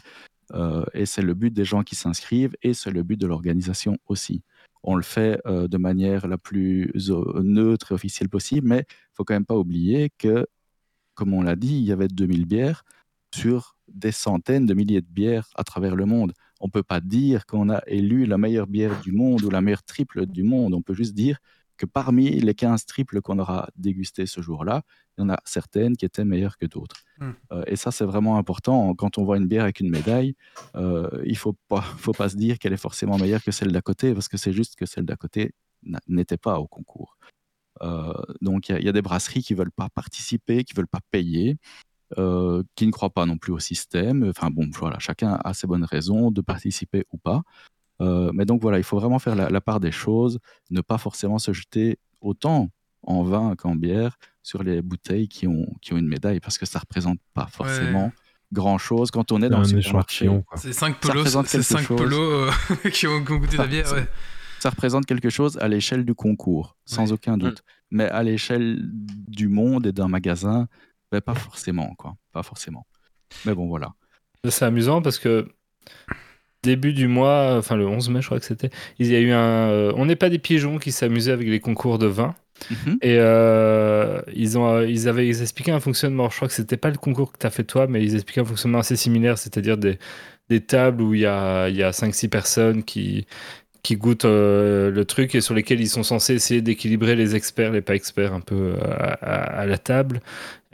Euh, 0.54 0.84
et 0.94 1.04
c'est 1.06 1.22
le 1.22 1.34
but 1.34 1.52
des 1.52 1.64
gens 1.64 1.82
qui 1.82 1.94
s'inscrivent 1.94 2.56
et 2.62 2.72
c'est 2.72 2.90
le 2.90 3.02
but 3.02 3.18
de 3.20 3.26
l'organisation 3.26 3.98
aussi. 4.06 4.42
On 4.82 4.96
le 4.96 5.02
fait 5.02 5.40
euh, 5.46 5.68
de 5.68 5.76
manière 5.76 6.26
la 6.26 6.38
plus 6.38 6.90
neutre 7.42 7.92
et 7.92 7.94
officielle 7.94 8.28
possible, 8.28 8.66
mais 8.66 8.86
il 8.88 9.14
faut 9.14 9.24
quand 9.24 9.34
même 9.34 9.44
pas 9.44 9.58
oublier 9.58 10.10
que, 10.16 10.46
comme 11.14 11.34
on 11.34 11.42
l'a 11.42 11.56
dit, 11.56 11.76
il 11.76 11.84
y 11.84 11.92
avait 11.92 12.08
2000 12.08 12.46
bières 12.46 12.84
sur 13.34 13.76
des 13.92 14.12
centaines 14.12 14.66
de 14.66 14.74
milliers 14.74 15.00
de 15.00 15.06
bières 15.06 15.48
à 15.54 15.64
travers 15.64 15.96
le 15.96 16.06
monde. 16.06 16.32
On 16.60 16.66
ne 16.66 16.70
peut 16.70 16.82
pas 16.82 17.00
dire 17.00 17.46
qu'on 17.46 17.70
a 17.70 17.82
élu 17.86 18.26
la 18.26 18.38
meilleure 18.38 18.66
bière 18.66 19.00
du 19.00 19.12
monde 19.12 19.42
ou 19.42 19.50
la 19.50 19.60
meilleure 19.60 19.82
triple 19.82 20.26
du 20.26 20.42
monde. 20.42 20.74
On 20.74 20.82
peut 20.82 20.94
juste 20.94 21.14
dire 21.14 21.38
que 21.76 21.86
parmi 21.86 22.30
les 22.30 22.54
15 22.54 22.84
triples 22.84 23.22
qu'on 23.22 23.38
aura 23.38 23.68
dégustées 23.76 24.26
ce 24.26 24.42
jour-là, 24.42 24.82
il 25.16 25.22
y 25.22 25.24
en 25.24 25.30
a 25.30 25.38
certaines 25.44 25.96
qui 25.96 26.04
étaient 26.04 26.24
meilleures 26.24 26.58
que 26.58 26.66
d'autres. 26.66 26.96
Hmm. 27.18 27.30
Euh, 27.52 27.62
et 27.66 27.76
ça, 27.76 27.90
c'est 27.90 28.04
vraiment 28.04 28.36
important. 28.36 28.94
Quand 28.94 29.16
on 29.16 29.24
voit 29.24 29.38
une 29.38 29.46
bière 29.46 29.62
avec 29.62 29.80
une 29.80 29.88
médaille, 29.88 30.34
euh, 30.74 31.08
il 31.24 31.32
ne 31.32 31.36
faut 31.36 31.56
pas, 31.68 31.80
faut 31.98 32.12
pas 32.12 32.28
se 32.28 32.36
dire 32.36 32.58
qu'elle 32.58 32.72
est 32.72 32.76
forcément 32.76 33.16
meilleure 33.16 33.42
que 33.42 33.52
celle 33.52 33.72
d'à 33.72 33.80
côté, 33.80 34.12
parce 34.12 34.28
que 34.28 34.36
c'est 34.36 34.52
juste 34.52 34.76
que 34.76 34.86
celle 34.86 35.06
d'à 35.06 35.16
côté 35.16 35.52
n'était 36.08 36.36
pas 36.36 36.58
au 36.58 36.66
concours. 36.66 37.16
Euh, 37.82 38.12
donc, 38.42 38.68
il 38.68 38.80
y 38.80 38.84
y, 38.84 38.88
a 38.88 38.92
des 38.92 39.02
brasseries 39.02 39.42
qui 39.42 39.54
ne 39.54 39.58
veulent 39.58 39.70
pas 39.70 39.88
participer, 39.88 40.64
qui 40.64 40.74
ne 40.74 40.78
veulent 40.78 40.88
pas 40.88 41.00
payer, 41.12 41.56
euh, 42.16 42.62
qui 42.74 42.86
ne 42.86 42.92
croient 42.92 43.10
pas 43.10 43.26
non 43.26 43.36
plus 43.36 43.52
au 43.52 43.58
système. 43.58 44.24
Enfin 44.30 44.48
bon, 44.50 44.68
voilà, 44.78 44.98
chacun 44.98 45.38
a 45.44 45.52
ses 45.52 45.66
bonnes 45.66 45.84
raisons 45.84 46.30
de 46.30 46.40
participer 46.40 47.04
ou 47.12 47.18
pas. 47.18 47.42
Euh, 48.00 48.30
mais 48.32 48.44
donc 48.44 48.62
voilà, 48.62 48.78
il 48.78 48.84
faut 48.84 48.98
vraiment 48.98 49.18
faire 49.18 49.34
la, 49.34 49.50
la 49.50 49.60
part 49.60 49.80
des 49.80 49.90
choses, 49.92 50.38
ne 50.70 50.80
pas 50.80 50.98
forcément 50.98 51.38
se 51.38 51.52
jeter 51.52 51.98
autant 52.20 52.70
en 53.02 53.22
vin 53.24 53.54
qu'en 53.56 53.74
bière 53.74 54.16
sur 54.42 54.62
les 54.62 54.80
bouteilles 54.82 55.28
qui 55.28 55.46
ont, 55.46 55.66
qui 55.82 55.92
ont 55.92 55.96
une 55.98 56.08
médaille, 56.08 56.40
parce 56.40 56.58
que 56.58 56.64
ça 56.66 56.78
ne 56.78 56.80
représente 56.82 57.18
pas 57.34 57.46
forcément 57.50 58.06
Ouais. 58.06 58.12
grand-chose 58.52 59.10
quand 59.10 59.30
on 59.32 59.42
est 59.42 59.48
dans 59.50 59.58
le 59.58 59.64
un 59.64 59.68
supermarché. 59.68 60.24
échantillon 60.24 60.42
quoi. 60.42 60.56
C'est 60.58 60.72
5 60.72 60.94
Ça 60.94 61.00
polos, 61.00 61.16
représente 61.18 61.46
c'est 61.48 61.58
quelque 61.58 61.66
5 61.68 61.80
chose. 61.82 61.96
polos 61.98 62.50
euh, 62.84 62.90
qui, 62.90 63.06
ont, 63.06 63.20
goûté 63.20 63.56
la 63.56 63.66
bière. 63.66 63.86
ça- 63.86 63.96
Ouais. 63.96 64.08
ça 64.60 64.70
représente 64.70 65.04
quelque 65.06 65.28
chose 65.28 65.58
à 65.58 65.68
l'échelle 65.68 66.04
du 66.04 66.14
concours, 66.14 66.76
sans 66.86 67.06
Ouais. 67.06 67.12
aucun 67.12 67.36
doute. 67.36 67.62
Mais 67.90 68.08
à 68.08 68.22
l'échelle 68.22 68.78
du 68.92 69.48
monde 69.48 69.86
et 69.86 69.92
d'un 69.92 70.08
magasin, 70.08 70.66
ben, 71.12 71.20
pas 71.20 71.34
forcément, 71.34 71.94
quoi. 71.96 72.16
Pas 72.32 72.42
forcément. 72.42 72.86
Mais 73.44 73.54
bon, 73.54 73.68
voilà. 73.68 73.94
C'est 74.48 74.64
amusant 74.64 75.02
parce 75.02 75.18
que 75.18 75.48
début 76.62 76.92
du 76.92 77.06
mois, 77.08 77.56
enfin 77.56 77.76
le 77.76 77.86
11 77.86 78.08
mai, 78.10 78.20
je 78.20 78.26
crois 78.26 78.38
que 78.40 78.44
c'était, 78.44 78.70
il 78.98 79.06
y 79.06 79.14
a 79.16 79.20
eu 79.20 79.30
un. 79.30 79.70
euh, 79.70 79.92
on 79.96 80.06
n'est 80.06 80.16
pas 80.16 80.28
des 80.30 80.38
pigeons 80.38 80.78
qui 80.78 80.92
s'amusaient 80.92 81.32
avec 81.32 81.48
les 81.48 81.60
concours 81.60 81.98
de 81.98 82.06
vin. 82.06 82.34
Mhm. 82.70 82.98
Et 83.02 83.16
euh, 83.20 84.20
ils, 84.34 84.58
ont, 84.58 84.82
ils 84.82 85.08
avaient 85.08 85.28
expliqué 85.28 85.70
un 85.72 85.80
fonctionnement. 85.80 86.30
Je 86.30 86.36
crois 86.36 86.48
que 86.48 86.54
c'était 86.54 86.76
pas 86.76 86.90
le 86.90 86.98
concours 86.98 87.32
que 87.32 87.38
tu 87.38 87.46
as 87.46 87.50
fait 87.50 87.64
toi, 87.64 87.86
mais 87.88 88.02
ils 88.04 88.14
expliquaient 88.14 88.40
un 88.42 88.44
fonctionnement 88.46 88.80
assez 88.80 88.96
similaire, 88.96 89.38
c'est-à-dire 89.38 89.78
des, 89.78 89.98
des 90.50 90.60
tables 90.62 91.02
où 91.02 91.14
il 91.14 91.20
y 91.20 91.26
a, 91.26 91.68
y 91.70 91.82
a 91.84 91.92
5-6 91.92 92.28
personnes 92.28 92.84
qui, 92.84 93.26
qui 93.82 93.96
goûtent 93.96 94.24
euh, 94.26 94.90
le 94.90 95.04
truc 95.04 95.34
et 95.34 95.40
sur 95.40 95.54
lesquels 95.54 95.80
ils 95.80 95.88
sont 95.88 96.02
censés 96.02 96.34
essayer 96.34 96.62
d'équilibrer 96.62 97.16
les 97.16 97.36
experts, 97.36 97.72
les 97.72 97.82
pas 97.82 97.94
experts 97.94 98.34
un 98.34 98.40
peu 98.40 98.76
à, 98.82 99.14
à- 99.14 99.60
à 99.62 99.66
la 99.66 99.78
table, 99.78 100.20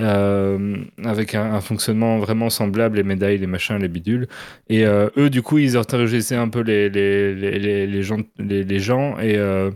euh, 0.01 0.77
avec 1.05 1.37
un, 1.37 1.55
un 1.55 1.61
fonctionnement 1.61 2.19
vraiment 2.19 2.51
semblable, 2.51 2.97
les 2.97 3.05
médailles, 3.05 3.39
les 3.39 3.47
machins, 3.47 3.77
les 3.77 3.89
bidules. 3.89 4.27
Et 4.69 4.85
euh, 4.85 5.09
eux, 5.16 5.31
du 5.31 5.41
coup, 5.43 5.59
ils 5.59 5.77
interrogeaient 5.77 6.35
un 6.35 6.49
peu 6.49 6.61
les, 6.61 6.91
les, 6.91 7.87
les, 7.87 8.03
gens, 8.03 8.19
les, 8.39 8.65
les 8.65 8.81
gens. 8.81 9.19
Et 9.21 9.37
euh, 9.37 9.71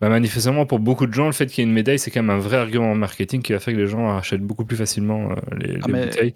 bah, 0.00 0.08
manifestement, 0.08 0.64
pour 0.64 0.78
beaucoup 0.78 1.06
de 1.06 1.12
gens, 1.12 1.26
le 1.26 1.32
fait 1.32 1.46
qu'il 1.46 1.62
y 1.62 1.66
ait 1.66 1.68
une 1.68 1.74
médaille, 1.74 1.98
c'est 1.98 2.10
quand 2.12 2.22
même 2.22 2.36
un 2.36 2.40
vrai 2.40 2.58
argument 2.58 2.94
marketing 2.94 3.42
qui 3.42 3.52
va 3.52 3.58
faire 3.58 3.74
que 3.74 3.80
les 3.80 3.88
gens 3.88 4.16
achètent 4.16 4.42
beaucoup 4.42 4.64
plus 4.64 4.76
facilement 4.76 5.30
les, 5.58 5.78
Ah, 5.82 5.88
bouteilles. 5.88 6.34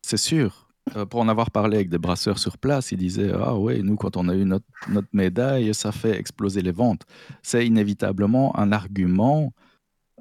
C'est 0.00 0.16
sûr. 0.16 0.60
Pour 1.08 1.20
en 1.20 1.28
avoir 1.28 1.50
parlé 1.50 1.76
avec 1.76 1.88
des 1.88 1.96
brasseurs 1.96 2.38
sur 2.38 2.58
place, 2.58 2.92
ils 2.92 2.98
disaient 2.98 3.32
Ah 3.34 3.56
ouais, 3.56 3.80
nous, 3.82 3.96
quand 3.96 4.18
on 4.18 4.28
a 4.28 4.34
eu 4.34 4.44
notre, 4.44 4.66
notre 4.90 5.08
médaille, 5.14 5.74
ça 5.74 5.92
fait 5.92 6.18
exploser 6.18 6.60
les 6.60 6.72
ventes. 6.72 7.02
C'est 7.42 7.66
inévitablement 7.66 8.54
un 8.58 8.70
argument 8.70 9.52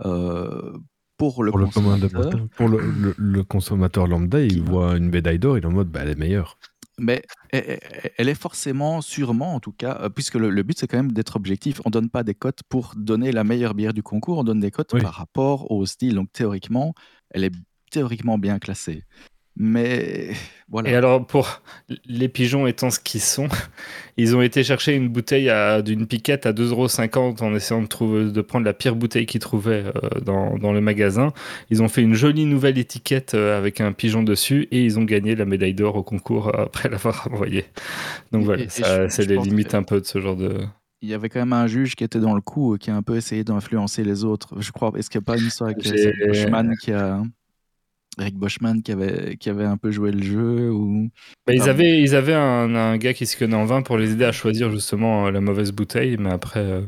euh, 0.05 0.73
pour 1.17 1.43
le 1.43 1.51
Pour 1.51 1.61
consommateur. 1.61 2.11
mortels. 2.13 2.47
Pour 2.57 2.67
le, 2.69 2.79
le- 2.79 3.15
le 3.17 3.43
consommateur 3.43 4.07
lambda, 4.07 4.41
il 4.41 4.61
voit 4.61 4.97
une 4.97 5.09
médaille 5.09 5.39
d'or, 5.39 5.57
il 5.57 5.63
est 5.63 5.67
en 5.67 5.71
mode, 5.71 5.89
bah, 5.89 6.01
elle 6.03 6.09
est 6.09 6.19
meilleure. 6.19 6.57
Mais 6.99 7.23
elle- 7.51 7.79
elle 7.93 8.11
elle 8.17 8.29
est 8.29 8.35
forcément, 8.35 9.01
sûrement 9.01 9.55
en 9.55 9.59
tout 9.59 9.71
cas, 9.71 9.97
euh, 10.01 10.09
puisque 10.09 10.35
le, 10.35 10.49
but 10.63 10.77
c'est 10.77 10.87
quand 10.87 10.97
même 10.97 11.11
d'être 11.11 11.35
objectif. 11.35 11.81
On 11.85 11.89
donne 11.89 12.09
pas 12.09 12.23
des 12.23 12.35
cotes 12.35 12.61
pour 12.69 12.93
donner 12.95 13.31
la 13.31 13.43
meilleure 13.43 13.73
bière 13.73 13.93
du 13.93 14.03
concours, 14.03 14.37
on 14.39 14.43
donne 14.43 14.59
des 14.59 14.69
cotes 14.71 14.93
Oui. 14.93 15.01
par 15.01 15.13
rapport 15.13 15.71
au 15.71 15.85
style. 15.85 16.15
Donc 16.15 16.31
théoriquement, 16.33 16.93
elle 17.31 17.43
est 17.45 17.53
théoriquement 17.91 18.37
bien 18.37 18.59
classée. 18.59 19.03
Mais 19.55 20.31
voilà. 20.67 20.89
Et 20.89 20.95
alors, 20.95 21.25
pour 21.27 21.61
les 22.05 22.27
pigeons 22.27 22.65
étant 22.65 22.89
ce 22.89 22.99
qu'ils 22.99 23.21
sont, 23.21 23.47
ils 24.17 24.35
ont 24.35 24.41
été 24.41 24.63
chercher 24.63 24.95
une 24.95 25.09
bouteille 25.09 25.51
d'une 25.83 26.07
piquette 26.07 26.45
à 26.47 26.53
2,50€ 26.53 27.43
en 27.43 27.53
essayant 27.55 27.81
de, 27.83 27.87
trouver, 27.87 28.31
de 28.31 28.41
prendre 28.41 28.65
la 28.65 28.73
pire 28.73 28.95
bouteille 28.95 29.27
qu'ils 29.27 29.41
trouvaient 29.41 29.83
euh, 29.85 30.19
dans, 30.21 30.57
dans 30.57 30.73
le 30.73 30.81
magasin. 30.81 31.33
Ils 31.69 31.83
ont 31.83 31.87
fait 31.87 32.01
une 32.01 32.15
jolie 32.15 32.45
nouvelle 32.45 32.79
étiquette 32.79 33.35
euh, 33.35 33.57
avec 33.57 33.79
un 33.79 33.91
pigeon 33.91 34.23
dessus 34.23 34.67
et 34.71 34.83
ils 34.83 34.97
ont 34.97 35.03
gagné 35.03 35.35
la 35.35 35.45
médaille 35.45 35.75
d'or 35.75 35.95
au 35.97 36.03
concours 36.03 36.47
euh, 36.47 36.63
après 36.63 36.89
l'avoir 36.89 37.27
envoyé. 37.31 37.65
Donc 38.31 38.41
Et- 38.41 38.45
voilà, 38.45 39.09
c'est 39.09 39.25
les 39.27 39.37
limites 39.37 39.69
que- 39.69 39.77
un 39.77 39.83
peu 39.83 40.01
de 40.01 40.05
ce 40.05 40.19
genre 40.19 40.35
de. 40.35 40.61
Il 41.03 41.09
y 41.09 41.13
avait 41.13 41.27
quand 41.29 41.39
même 41.41 41.53
un 41.53 41.67
juge 41.67 41.95
qui 41.95 42.05
était 42.05 42.21
dans 42.21 42.33
le 42.33 42.39
coup, 42.41 42.77
qui 42.79 42.89
a 42.89 42.95
un 42.95 43.01
peu 43.01 43.17
essayé 43.17 43.43
d'influencer 43.43 44.03
les 44.05 44.23
autres. 44.23 44.55
Je 44.61 44.71
crois, 44.71 44.91
est-ce 44.97 45.09
qu'il 45.09 45.19
n'y 45.19 45.23
a 45.23 45.25
pas 45.25 45.37
une 45.37 45.47
histoire 45.47 45.69
avec 45.69 45.83
Boschman 46.25 46.73
qui 46.81 46.91
a. 46.93 47.21
Eric 48.19 48.35
Boschman 48.35 48.81
qui 48.83 48.91
avait, 48.91 49.37
qui 49.37 49.49
avait 49.49 49.65
un 49.65 49.77
peu 49.77 49.91
joué 49.91 50.11
le 50.11 50.21
jeu 50.23 50.71
ou... 50.71 51.09
Bah, 51.47 51.53
ils 51.53 51.61
Ah 51.61 51.65
avaient, 51.65 51.99
ils 52.01 52.15
avaient 52.15 52.33
un, 52.35 52.75
un 52.75 52.97
gars 52.97 53.13
qui 53.13 53.25
se 53.25 53.35
connaît 53.37 53.55
en 53.55 53.65
vin 53.65 53.81
pour 53.81 53.97
les 53.97 54.11
aider 54.11 54.25
à 54.25 54.31
choisir 54.31 54.69
justement 54.71 55.27
euh, 55.27 55.31
la 55.31 55.41
mauvaise 55.41 55.71
bouteille, 55.71 56.17
mais 56.17 56.31
après. 56.31 56.59
euh, 56.59 56.81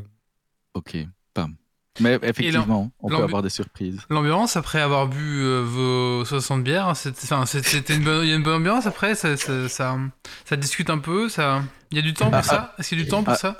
Ok, 0.74 0.96
pam. 1.34 1.54
Mais 2.00 2.18
effectivement, 2.22 2.90
on 3.00 3.08
peut 3.08 3.16
avoir 3.22 3.42
des 3.42 3.48
surprises. 3.48 4.00
L'ambiance 4.10 4.56
après 4.56 4.80
avoir 4.80 5.08
bu 5.08 5.40
euh, 5.40 5.62
vos 5.64 6.24
60 6.26 6.62
bières, 6.62 6.94
c'était 6.96 7.26
c'est- 7.46 7.62
c'était 7.62 7.96
une 7.96 8.04
bonne, 8.04 8.24
il 8.24 8.28
y 8.28 8.32
a 8.32 8.36
une 8.36 8.42
bonne 8.42 8.56
ambiance 8.60 8.86
après, 8.86 9.14
ça, 9.14 9.36
ça, 9.36 9.68
ça, 9.68 9.98
ça 10.44 10.56
discute 10.56 10.90
un 10.90 10.98
peu, 10.98 11.28
ça, 11.30 11.62
il 11.90 11.96
y 11.96 12.00
a 12.00 12.02
du 12.02 12.12
temps 12.14 12.30
pour 12.30 12.38
Ah, 12.38 12.42
ça? 12.42 12.74
Est-ce 12.78 12.90
qu'il 12.90 12.98
y 12.98 13.00
a 13.00 13.04
du 13.04 13.10
temps 13.10 13.24
pour 13.24 13.32
ah, 13.32 13.36
ça? 13.36 13.56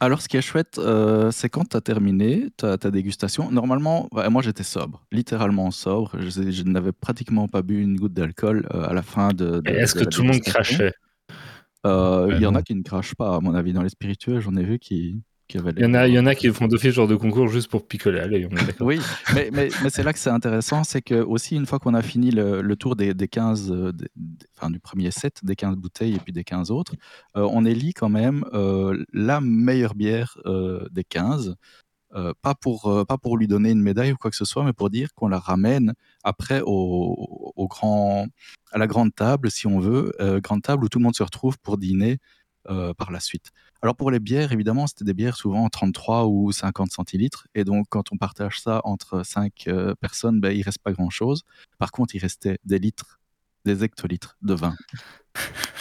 Alors, 0.00 0.22
ce 0.22 0.28
qui 0.28 0.36
est 0.36 0.42
chouette, 0.42 0.78
euh, 0.78 1.30
c'est 1.32 1.48
quand 1.48 1.68
tu 1.70 1.76
as 1.76 1.80
terminé 1.80 2.50
ta, 2.56 2.78
ta 2.78 2.90
dégustation. 2.90 3.50
Normalement, 3.50 4.08
ouais, 4.12 4.28
moi 4.30 4.42
j'étais 4.42 4.62
sobre, 4.62 5.04
littéralement 5.10 5.70
sobre. 5.70 6.12
Je, 6.20 6.50
je 6.50 6.62
n'avais 6.62 6.92
pratiquement 6.92 7.48
pas 7.48 7.62
bu 7.62 7.82
une 7.82 7.96
goutte 7.96 8.12
d'alcool 8.12 8.68
euh, 8.74 8.84
à 8.88 8.92
la 8.92 9.02
fin 9.02 9.28
de. 9.30 9.60
de- 9.60 9.70
Est-ce 9.70 9.94
que 9.94 10.00
la 10.00 10.06
tout 10.06 10.22
le 10.22 10.28
monde 10.28 10.40
crachait? 10.42 10.92
Euh, 11.86 12.28
Il 12.32 12.40
y 12.40 12.46
en 12.46 12.54
a 12.54 12.62
qui 12.62 12.74
ne 12.74 12.82
crachent 12.82 13.14
pas, 13.14 13.36
à 13.36 13.40
mon 13.40 13.54
avis, 13.54 13.72
dans 13.72 13.82
les 13.82 13.88
spiritueux. 13.88 14.40
J'en 14.40 14.54
ai 14.56 14.64
vu 14.64 14.78
qui, 14.78 15.20
Il 15.80 15.82
y, 15.82 15.86
en 15.86 15.94
a, 15.94 16.06
il 16.08 16.14
y 16.14 16.18
en 16.18 16.26
a 16.26 16.34
qui 16.34 16.48
font 16.50 16.66
d'office 16.68 16.90
ce 16.90 16.96
genre 16.96 17.08
de 17.08 17.16
concours 17.16 17.48
juste 17.48 17.70
pour 17.70 17.86
picoler. 17.86 18.20
Allez, 18.20 18.46
on 18.46 18.54
est 18.56 18.66
d'accord. 18.66 18.86
Oui, 18.86 19.00
mais, 19.34 19.50
mais, 19.52 19.70
mais 19.82 19.90
c'est 19.90 20.02
là 20.02 20.12
que 20.12 20.18
c'est 20.18 20.30
intéressant, 20.30 20.84
c'est 20.84 21.00
que 21.02 21.14
aussi 21.22 21.56
une 21.56 21.64
fois 21.66 21.78
qu'on 21.78 21.94
a 21.94 22.02
fini 22.02 22.30
le, 22.30 22.60
le 22.60 22.76
tour 22.76 22.96
des, 22.96 23.14
des 23.14 23.28
15, 23.28 23.70
euh, 23.72 23.92
des- 23.92 24.08
des- 24.16 24.46
enfin 24.56 24.70
du 24.70 24.78
premier 24.78 25.10
set, 25.10 25.38
des 25.42 25.56
15 25.56 25.76
bouteilles 25.76 26.14
et 26.14 26.18
puis 26.18 26.32
des 26.32 26.44
15 26.44 26.70
autres, 26.70 26.94
euh, 27.36 27.48
on 27.50 27.64
élit 27.64 27.94
quand 27.94 28.10
même 28.10 28.44
euh, 28.52 29.02
la 29.12 29.40
meilleure 29.40 29.94
bière 29.94 30.36
euh, 30.46 30.86
des 30.90 31.04
15. 31.04 31.54
euh, 32.14 32.32
pas, 32.42 32.54
pour, 32.54 32.86
euh, 32.86 33.04
pas 33.04 33.18
pour 33.18 33.36
lui 33.36 33.46
donner 33.46 33.70
une 33.70 33.82
médaille 33.82 34.12
ou 34.12 34.16
quoi 34.16 34.30
que 34.30 34.36
ce 34.36 34.46
soit, 34.46 34.64
mais 34.64 34.72
pour 34.72 34.88
dire 34.90 35.12
qu'on 35.14 35.28
la 35.28 35.38
ramène 35.38 35.92
après 36.24 36.62
au, 36.64 37.52
au 37.54 37.68
grand, 37.68 38.26
à 38.72 38.78
la 38.78 38.86
grande 38.86 39.14
table, 39.14 39.50
si 39.50 39.66
on 39.66 39.78
veut, 39.78 40.12
euh, 40.20 40.40
grande 40.40 40.62
table 40.62 40.84
où 40.84 40.88
tout 40.88 40.98
le 40.98 41.04
monde 41.04 41.14
se 41.16 41.22
retrouve 41.22 41.58
pour 41.58 41.76
dîner 41.76 42.16
euh, 42.68 42.94
par 42.94 43.10
la 43.10 43.20
suite. 43.20 43.50
Alors 43.82 43.96
pour 43.96 44.10
les 44.10 44.20
bières, 44.20 44.52
évidemment, 44.52 44.86
c'était 44.86 45.04
des 45.04 45.14
bières 45.14 45.36
souvent 45.36 45.68
33 45.68 46.26
ou 46.26 46.52
50 46.52 46.90
centilitres. 46.92 47.46
Et 47.54 47.64
donc, 47.64 47.86
quand 47.88 48.12
on 48.12 48.16
partage 48.16 48.60
ça 48.60 48.80
entre 48.84 49.22
5 49.24 49.68
personnes, 50.00 50.40
ben, 50.40 50.50
il 50.50 50.62
reste 50.62 50.80
pas 50.82 50.92
grand-chose. 50.92 51.42
Par 51.78 51.92
contre, 51.92 52.14
il 52.14 52.18
restait 52.20 52.58
des 52.64 52.78
litres, 52.78 53.20
des 53.64 53.84
hectolitres 53.84 54.36
de 54.42 54.54
vin. 54.54 54.74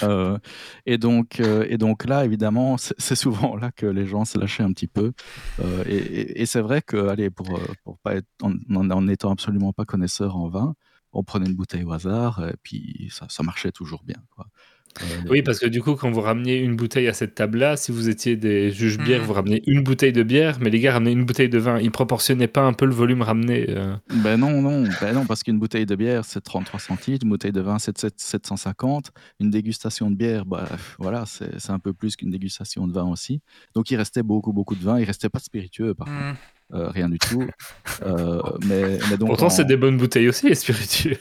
Euh, 0.04 0.38
et, 0.86 1.00
donc, 1.00 1.40
euh, 1.40 1.66
et 1.68 1.80
donc 1.80 2.06
là, 2.06 2.24
évidemment, 2.24 2.78
c'est 3.00 3.16
souvent 3.16 3.56
là 3.56 3.72
que 3.72 3.88
les 3.88 4.06
gens 4.06 4.24
se 4.26 4.38
lâchaient 4.38 4.62
un 4.62 4.72
petit 4.72 4.86
peu. 4.88 5.14
Euh, 5.60 5.84
et 5.88 5.96
et- 5.98 6.42
et 6.42 6.46
c'est 6.46 6.62
vrai 6.62 6.84
que, 6.84 7.08
allez, 7.08 7.32
pour, 7.32 7.58
euh, 7.58 7.66
pour 7.84 7.98
pas 8.00 8.16
être, 8.16 8.28
en, 8.44 8.54
en- 8.76 8.92
en 8.92 9.08
étant 9.08 9.32
absolument 9.32 9.74
pas 9.74 9.86
connaisseur 9.86 10.38
en 10.38 10.48
vin, 10.50 10.76
on 11.14 11.24
prenait 11.24 11.48
une 11.48 11.56
bouteille 11.56 11.84
au 11.84 11.92
hasard 11.92 12.46
et 12.48 12.56
puis 12.64 13.10
ça, 13.12 13.26
ça 13.30 13.44
marchait 13.44 13.72
toujours 13.72 14.04
bien. 14.04 14.18
Quoi. 14.36 14.48
Euh, 15.04 15.06
Oui, 15.30 15.44
parce 15.44 15.60
que 15.60 15.68
du 15.68 15.82
coup, 15.84 15.94
quand 15.96 16.10
vous 16.10 16.22
rameniez 16.22 16.56
une 16.58 16.76
bouteille 16.76 17.08
à 17.08 17.14
cette 17.14 17.36
table-là, 17.36 17.78
si 17.78 17.92
vous 17.92 18.10
étiez 18.10 18.36
des 18.36 18.72
juges 18.72 18.98
bières, 18.98 19.20
Mhm. 19.22 19.26
vous 19.28 19.34
ramenez 19.34 19.62
une 19.68 19.84
bouteille 19.84 20.14
de 20.14 20.24
bière, 20.24 20.58
mais 20.60 20.72
les 20.72 20.80
gars 20.80 20.94
ramenaient 20.94 21.12
une 21.12 21.26
bouteille 21.26 21.50
de 21.50 21.60
vin. 21.60 21.80
Ils 21.80 21.92
proportionnaient 21.92 22.48
pas 22.48 22.62
un 22.64 22.74
peu 22.74 22.86
le 22.86 22.94
volume 22.94 23.22
ramené. 23.22 23.68
euh. 23.70 23.96
Ben 24.24 24.38
non, 24.38 24.60
non, 24.62 24.86
ben 25.02 25.14
non, 25.14 25.26
parce 25.28 25.44
qu'une 25.44 25.60
bouteille 25.60 25.86
de 25.86 25.96
bière, 25.96 26.26
c'est 26.26 26.42
33 26.42 26.80
centilitres, 26.80 27.24
une 27.26 27.30
bouteille 27.30 27.52
de 27.52 27.62
vin, 27.62 27.78
c'est 27.78 27.96
7- 27.96 28.14
750. 28.18 29.12
Une 29.40 29.52
dégustation 29.52 30.10
de 30.10 30.16
bière, 30.16 30.46
bah, 30.46 30.68
voilà, 30.98 31.26
c'est 31.28 31.70
un 31.70 31.80
peu 31.80 31.94
plus 31.94 32.16
qu'une 32.16 32.32
dégustation 32.32 32.88
de 32.88 32.94
vin 32.94 33.06
aussi. 33.06 33.42
Donc 33.76 33.92
il 33.92 33.98
restait 33.98 34.24
beaucoup, 34.24 34.52
beaucoup 34.54 34.76
de 34.76 34.84
vin. 34.84 35.00
Il 35.00 35.04
restait 35.06 35.30
pas 35.30 35.40
de 35.40 35.44
spiritueux, 35.44 35.94
par 35.94 36.08
contre. 36.08 36.20
Euh, 36.20 36.34
rien 36.72 37.10
du 37.10 37.18
tout. 37.20 37.44
Euh, 38.04 38.42
mais, 38.66 39.00
mais 39.10 39.18
donc, 39.18 39.30
Pourtant, 39.30 39.46
en- 39.48 39.50
c'est 39.50 39.66
des 39.66 39.78
bonnes 39.78 39.98
bouteilles 39.98 40.28
aussi, 40.30 40.50
les 40.50 40.56
spiritueux. 40.56 41.18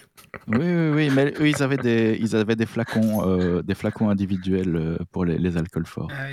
Oui, 0.48 0.58
oui, 0.60 0.90
oui, 0.94 1.10
mais 1.14 1.32
eux, 1.40 1.48
ils 1.48 1.62
avaient 1.62 1.76
des, 1.76 2.18
ils 2.20 2.36
avaient 2.36 2.56
des 2.56 2.66
flacons, 2.66 3.26
euh, 3.26 3.62
des 3.62 3.74
flacons 3.74 4.10
individuels 4.10 4.76
euh, 4.76 4.98
pour 5.12 5.24
les, 5.24 5.38
les 5.38 5.56
alcools 5.56 5.86
forts. 5.86 6.10
Ah 6.12 6.26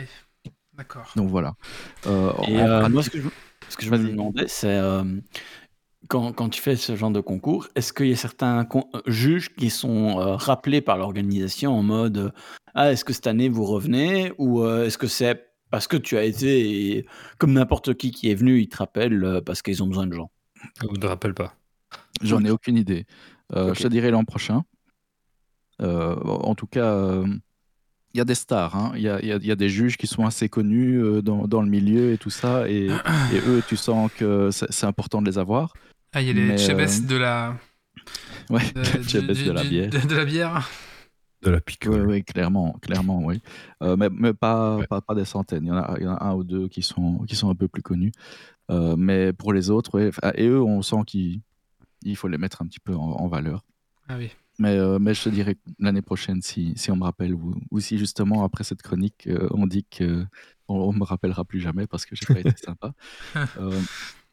oui, 0.46 0.52
d'accord. 0.78 1.12
Donc 1.16 1.30
voilà. 1.30 1.54
Euh, 2.08 2.32
Et 2.48 2.62
en 2.62 2.68
euh, 2.68 2.90
moi, 2.90 3.04
ce 3.04 3.10
que 3.10 3.22
je, 3.22 3.28
ce 3.70 3.78
que 3.78 3.86
je 3.86 3.92
me 3.92 3.98
demandais, 4.10 4.46
c'est 4.48 4.68
euh, 4.78 5.04
quand, 6.10 6.34
quand 6.34 6.50
tu 6.50 6.62
fais 6.62 6.76
ce 6.76 6.96
genre 6.96 7.12
de 7.12 7.22
concours, 7.22 7.68
est-ce 7.76 7.94
qu'il 7.94 8.08
y 8.08 8.14
a 8.14 8.18
certains 8.18 8.66
con- 8.66 8.90
euh, 8.96 9.02
juges 9.08 9.54
qui 9.56 9.70
sont 9.70 10.20
euh, 10.20 10.36
rappelés 10.36 10.82
par 10.82 10.98
l'organisation 10.98 11.74
en 11.78 11.84
mode 11.84 12.18
euh, 12.18 12.30
Ah, 12.76 12.92
est-ce 12.92 13.06
que 13.06 13.14
cette 13.14 13.28
année 13.28 13.48
vous 13.50 13.64
revenez? 13.66 14.34
Ou 14.38 14.64
euh, 14.64 14.86
est-ce 14.86 14.98
que 14.98 15.08
c'est 15.08 15.53
parce 15.74 15.88
que 15.88 15.98
tu 15.98 16.18
as 16.18 16.24
été, 16.24 16.98
et 16.98 17.06
comme 17.40 17.54
n'importe 17.54 17.96
qui 17.96 18.12
qui 18.12 18.30
est 18.30 18.36
venu, 18.36 18.60
ils 18.62 18.68
te 18.70 18.78
rappellent 18.78 19.24
euh, 19.24 19.42
parce 19.42 19.64
qu'ils 19.64 19.82
ont 19.82 19.88
besoin 19.88 20.06
de 20.06 20.14
gens 20.14 20.30
Je 20.80 20.86
ne 20.88 21.00
me 21.02 21.08
rappelle 21.08 21.34
pas. 21.34 21.56
J'en 22.22 22.46
ai 22.46 22.52
aucune 22.52 22.78
idée. 22.78 23.08
Euh. 23.56 23.74
Je 23.74 23.82
te 23.82 23.88
dirai 23.88 24.12
l'an 24.12 24.24
prochain. 24.24 24.66
Euh, 25.82 26.14
en 26.24 26.54
tout 26.54 26.68
cas, 26.68 26.86
euh, 26.94 27.26
il 28.14 28.20
y 28.20 28.22
a 28.22 28.24
des 28.24 28.36
stars. 28.36 28.76
hein. 28.76 28.92
Il 28.96 29.02
y, 29.02 29.10
a, 29.10 29.20
y 29.20 29.30
y 29.50 29.56
des 29.56 29.68
juges 29.70 29.98
qui 29.98 30.06
sont 30.06 30.28
assez 30.28 30.48
connus 30.48 31.02
euh, 31.04 31.24
dans, 31.24 31.48
dans 31.48 31.64
le 31.64 31.70
milieu 31.70 32.14
et 32.14 32.20
tout 32.20 32.30
ça. 32.30 32.70
Et, 32.70 32.86
et 32.86 33.40
eux, 33.48 33.64
tu 33.68 33.76
sens 33.76 34.12
que 34.16 34.52
c'est 34.52 34.86
important 34.86 35.24
de 35.24 35.28
les 35.32 35.40
avoir. 35.40 35.74
Ah, 36.14 36.22
il 36.22 36.28
y 36.28 36.30
a 36.30 36.34
les 36.34 36.70
euh, 36.70 36.88
de 37.08 37.16
la... 37.16 37.58
Ouais, 38.52 38.62
de, 38.76 38.84
Chebes 39.10 39.32
du- 39.32 39.46
de 39.46 39.52
la 39.52 39.64
du- 39.64 39.70
bière. 39.70 39.90
de- 39.90 40.08
de 40.08 40.16
la 40.16 40.26
bière. 40.26 40.70
De 41.44 41.50
la 41.52 41.58
Oui, 41.58 41.64
picole. 41.66 42.08
oui, 42.08 42.24
clairement, 42.24 42.74
clairement, 42.82 43.24
oui. 43.24 43.42
Euh, 43.82 43.96
mais 43.98 44.10
mais 44.10 44.34
pas, 44.34 44.78
Ouais. 44.78 44.88
pas, 44.88 45.02
pas 45.02 45.16
des 45.16 45.26
centaines. 45.26 45.66
Il 45.66 45.70
y, 45.70 45.72
en 45.72 45.78
a, 45.78 45.96
il 46.00 46.04
y 46.04 46.08
en 46.08 46.16
a 46.16 46.24
un 46.24 46.34
ou 46.36 46.44
deux 46.44 46.68
qui 46.68 46.82
sont, 46.82 47.20
qui 47.28 47.36
sont 47.36 47.50
un 47.50 47.56
peu 47.56 47.68
plus 47.68 47.82
connus. 47.82 48.12
Euh, 48.72 48.96
mais 48.98 49.34
pour 49.34 49.52
les 49.54 49.70
autres, 49.70 49.96
ouais, 49.96 50.08
enfin, 50.10 50.32
et 50.36 50.48
eux, 50.48 50.62
on 50.62 50.82
sent 50.82 51.04
qu'il 51.06 51.42
il 52.04 52.16
faut 52.16 52.28
les 52.28 52.38
mettre 52.38 52.62
un 52.62 52.66
petit 52.68 52.80
peu 52.80 52.96
en, 52.96 53.12
en 53.12 53.28
valeur. 53.28 53.64
Ah 54.08 54.16
oui. 54.18 54.30
Mais, 54.60 54.78
euh, 54.78 55.00
mais 55.00 55.14
je 55.16 55.24
te 55.24 55.30
dirai 55.30 55.58
l'année 55.80 56.02
prochaine 56.04 56.42
si, 56.42 56.74
si 56.76 56.92
on 56.92 56.96
me 56.96 57.04
rappelle 57.04 57.34
ou, 57.34 57.56
ou 57.72 57.80
si 57.80 57.98
justement 57.98 58.44
après 58.44 58.64
cette 58.64 58.84
chronique 58.84 59.26
euh, 59.28 59.48
on 59.52 59.66
dit 59.66 59.84
que 59.90 60.26
on, 60.68 60.76
on 60.76 60.94
me 60.94 61.04
rappellera 61.04 61.44
plus 61.44 61.60
jamais 61.60 61.88
parce 61.88 62.06
que 62.06 62.16
j'ai 62.16 62.26
pas 62.32 62.40
été 62.40 62.54
sympa. 62.64 62.94
Euh, 63.58 63.82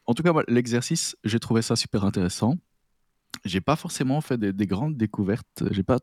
en 0.05 0.13
tout 0.13 0.21
cas, 0.23 0.31
moi, 0.33 0.43
l'exercice, 0.47 1.15
j'ai 1.23 1.39
trouvé 1.39 1.61
ça 1.61 1.75
super 1.75 2.03
intéressant. 2.05 2.55
J'ai 3.45 3.61
pas 3.61 3.75
forcément 3.75 4.19
fait 4.21 4.37
des, 4.37 4.51
des 4.53 4.67
grandes 4.67 4.97
découvertes. 4.97 5.63
J'ai 5.71 5.83
pas, 5.83 5.99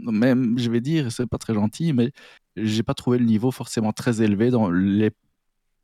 même, 0.00 0.58
je 0.58 0.70
vais 0.70 0.80
dire, 0.80 1.10
c'est 1.12 1.26
pas 1.28 1.38
très 1.38 1.54
gentil, 1.54 1.92
mais 1.92 2.10
j'ai 2.56 2.82
pas 2.82 2.94
trouvé 2.94 3.18
le 3.18 3.24
niveau 3.24 3.50
forcément 3.50 3.92
très 3.92 4.22
élevé 4.22 4.50
dans 4.50 4.70
les 4.70 5.10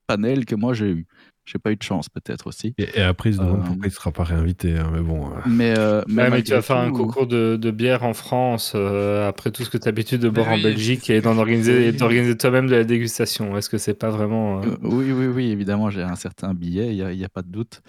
panels 0.07 0.45
que 0.45 0.55
moi 0.57 0.75
j'ai 0.75 0.91
eu. 0.91 1.07
j'ai 1.47 1.59
pas 1.59 1.73
eu 1.73 1.77
de 1.77 1.83
chance 1.83 2.09
peut-être 2.09 2.47
aussi. 2.49 2.75
Et, 2.79 2.99
et 2.99 3.03
après, 3.03 3.33
se 3.33 3.41
Euh, 3.41 3.47
pourquoi 3.55 3.87
il 3.87 3.91
sera 3.91 4.13
pas 4.13 4.25
réinvité. 4.25 4.77
hein, 4.77 4.91
mais 4.93 5.01
bon. 5.01 5.27
euh, 5.31 5.41
Mais, 5.47 5.77
euh, 5.79 6.03
mais 6.09 6.23
Ouais, 6.25 6.31
mais 6.31 6.43
tu 6.43 6.51
vas 6.53 6.63
faire 6.63 6.77
un 6.79 6.91
concours 6.93 7.27
de, 7.27 7.57
de 7.57 7.71
bière 7.71 8.03
en 8.05 8.15
France 8.15 8.73
euh, 8.75 9.29
après 9.29 9.51
tout 9.51 9.65
ce 9.65 9.71
que 9.71 9.79
tu 9.79 9.85
as 9.85 9.91
l'habitude 9.91 10.21
de 10.21 10.29
boire 10.29 10.47
Mais 10.49 10.53
en 10.53 10.57
oui. 10.57 10.63
Belgique 10.63 11.11
et 11.11 11.21
d'en 11.21 11.39
organiser, 11.39 11.91
Oui. 11.91 11.97
d'organiser 11.97 12.37
toi-même 12.37 12.67
de 12.67 12.75
la 12.75 12.85
dégustation. 12.85 13.57
Est-ce 13.57 13.69
que 13.71 13.79
c'est 13.79 13.95
pas 13.95 14.11
vraiment. 14.11 14.61
oui, 14.83 15.13
oui, 15.13 15.27
oui, 15.27 15.51
évidemment, 15.51 15.91
j'ai 15.91 16.03
un 16.03 16.17
certain 16.17 16.55
billet, 16.55 16.89
il 16.91 16.97
n'y 16.97 17.03
a, 17.03 17.13
il 17.13 17.19
y 17.19 17.25
a 17.25 17.29
pas 17.29 17.43
de 17.43 17.49
doute. 17.51 17.83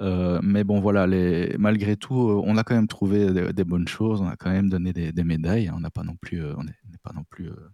Euh, 0.00 0.38
mais 0.42 0.64
bon, 0.64 0.80
voilà, 0.80 1.06
les... 1.06 1.56
malgré 1.58 1.96
tout, 1.96 2.14
euh, 2.30 2.42
on 2.44 2.56
a 2.56 2.64
quand 2.64 2.74
même 2.74 2.86
trouvé 2.88 3.32
des, 3.32 3.52
des 3.52 3.64
bonnes 3.64 3.88
choses, 3.88 4.20
on 4.20 4.28
a 4.28 4.36
quand 4.36 4.50
même 4.50 4.68
donné 4.70 4.92
des, 4.92 5.12
des 5.12 5.24
médailles. 5.24 5.70
On 5.74 5.80
n'a 5.80 5.90
pas 5.90 6.04
non 6.04 6.16
plus, 6.20 6.42
euh, 6.42 6.54
on 6.56 6.64
n'est 6.64 6.72
pas 7.02 7.12
non 7.14 7.24
plus 7.28 7.48
euh, 7.48 7.70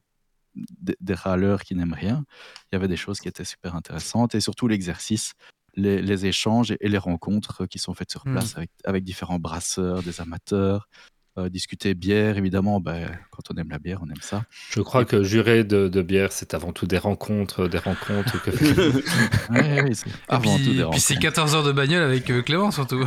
des, 0.55 0.97
des 1.01 1.15
râleurs 1.15 1.63
qui 1.63 1.75
n'aiment 1.75 1.93
rien. 1.93 2.25
Il 2.73 2.75
y 2.75 2.77
avait 2.77 2.89
des 2.89 2.97
choses 2.97 3.21
qui 3.21 3.29
étaient 3.29 3.45
super 3.45 3.75
intéressantes 3.75 4.35
et 4.35 4.41
surtout 4.41 4.69
l'exercice, 4.69 5.35
les, 5.75 6.01
les 6.01 6.27
échanges 6.27 6.71
et, 6.71 6.79
et 6.81 6.89
les 6.89 6.99
rencontres 6.99 7.67
qui 7.67 7.79
sont 7.79 7.95
faites 7.95 8.11
sur 8.11 8.27
Mm. 8.27 8.33
place 8.33 8.57
avec, 8.57 8.71
avec 8.85 9.05
différents 9.05 9.39
brasseurs, 9.39 10.03
des 10.03 10.21
amateurs. 10.21 10.89
Euh, 11.36 11.48
discuter 11.48 11.94
bière, 11.94 12.39
évidemment, 12.39 12.81
ben, 12.81 13.11
quand 13.31 13.43
on 13.52 13.56
aime 13.61 13.70
la 13.70 13.78
bière, 13.78 14.01
on 14.02 14.09
aime 14.09 14.20
ça. 14.20 14.44
Je 14.70 14.81
crois 14.81 15.05
que 15.05 15.23
jurer 15.23 15.65
de, 15.65 15.89
de 15.89 16.02
bière, 16.02 16.31
c'est 16.32 16.55
avant 16.55 16.73
tout 16.73 16.86
des 16.86 16.98
rencontres, 16.98 17.66
des 17.69 17.78
rencontres. 17.78 18.40
Que... 18.43 18.51
Ouais, 19.52 19.94
c'est 19.94 20.09
Et 20.09 20.12
avant 20.28 20.56
puis, 20.56 20.65
tout 20.65 20.73
des 20.73 20.85
puis 20.90 21.01
c'est 21.01 21.15
rencontres. 21.15 21.35
14 21.35 21.55
heures 21.56 21.65
de 21.65 21.73
bagnole 21.73 22.02
avec 22.02 22.31
euh, 22.31 22.43
Clément 22.43 22.70
surtout. 22.70 23.05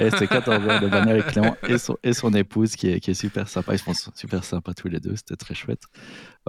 Et 0.00 0.10
c'est 0.10 0.26
14 0.26 0.66
heures 0.66 0.80
de 0.80 0.88
bagnole 0.88 1.20
avec 1.20 1.26
Clément 1.26 1.56
et 1.68 1.78
son, 1.78 1.96
et 2.02 2.12
son 2.12 2.32
épouse 2.34 2.74
qui 2.76 2.88
est, 2.90 3.00
qui 3.00 3.12
est 3.12 3.14
super 3.14 3.48
sympa. 3.48 3.74
Ils 3.74 3.78
sont 3.78 3.92
super 4.14 4.44
sympas 4.44 4.74
tous 4.74 4.88
les 4.88 5.00
deux, 5.00 5.16
c'était 5.16 5.36
très 5.36 5.54
chouette. 5.54 5.82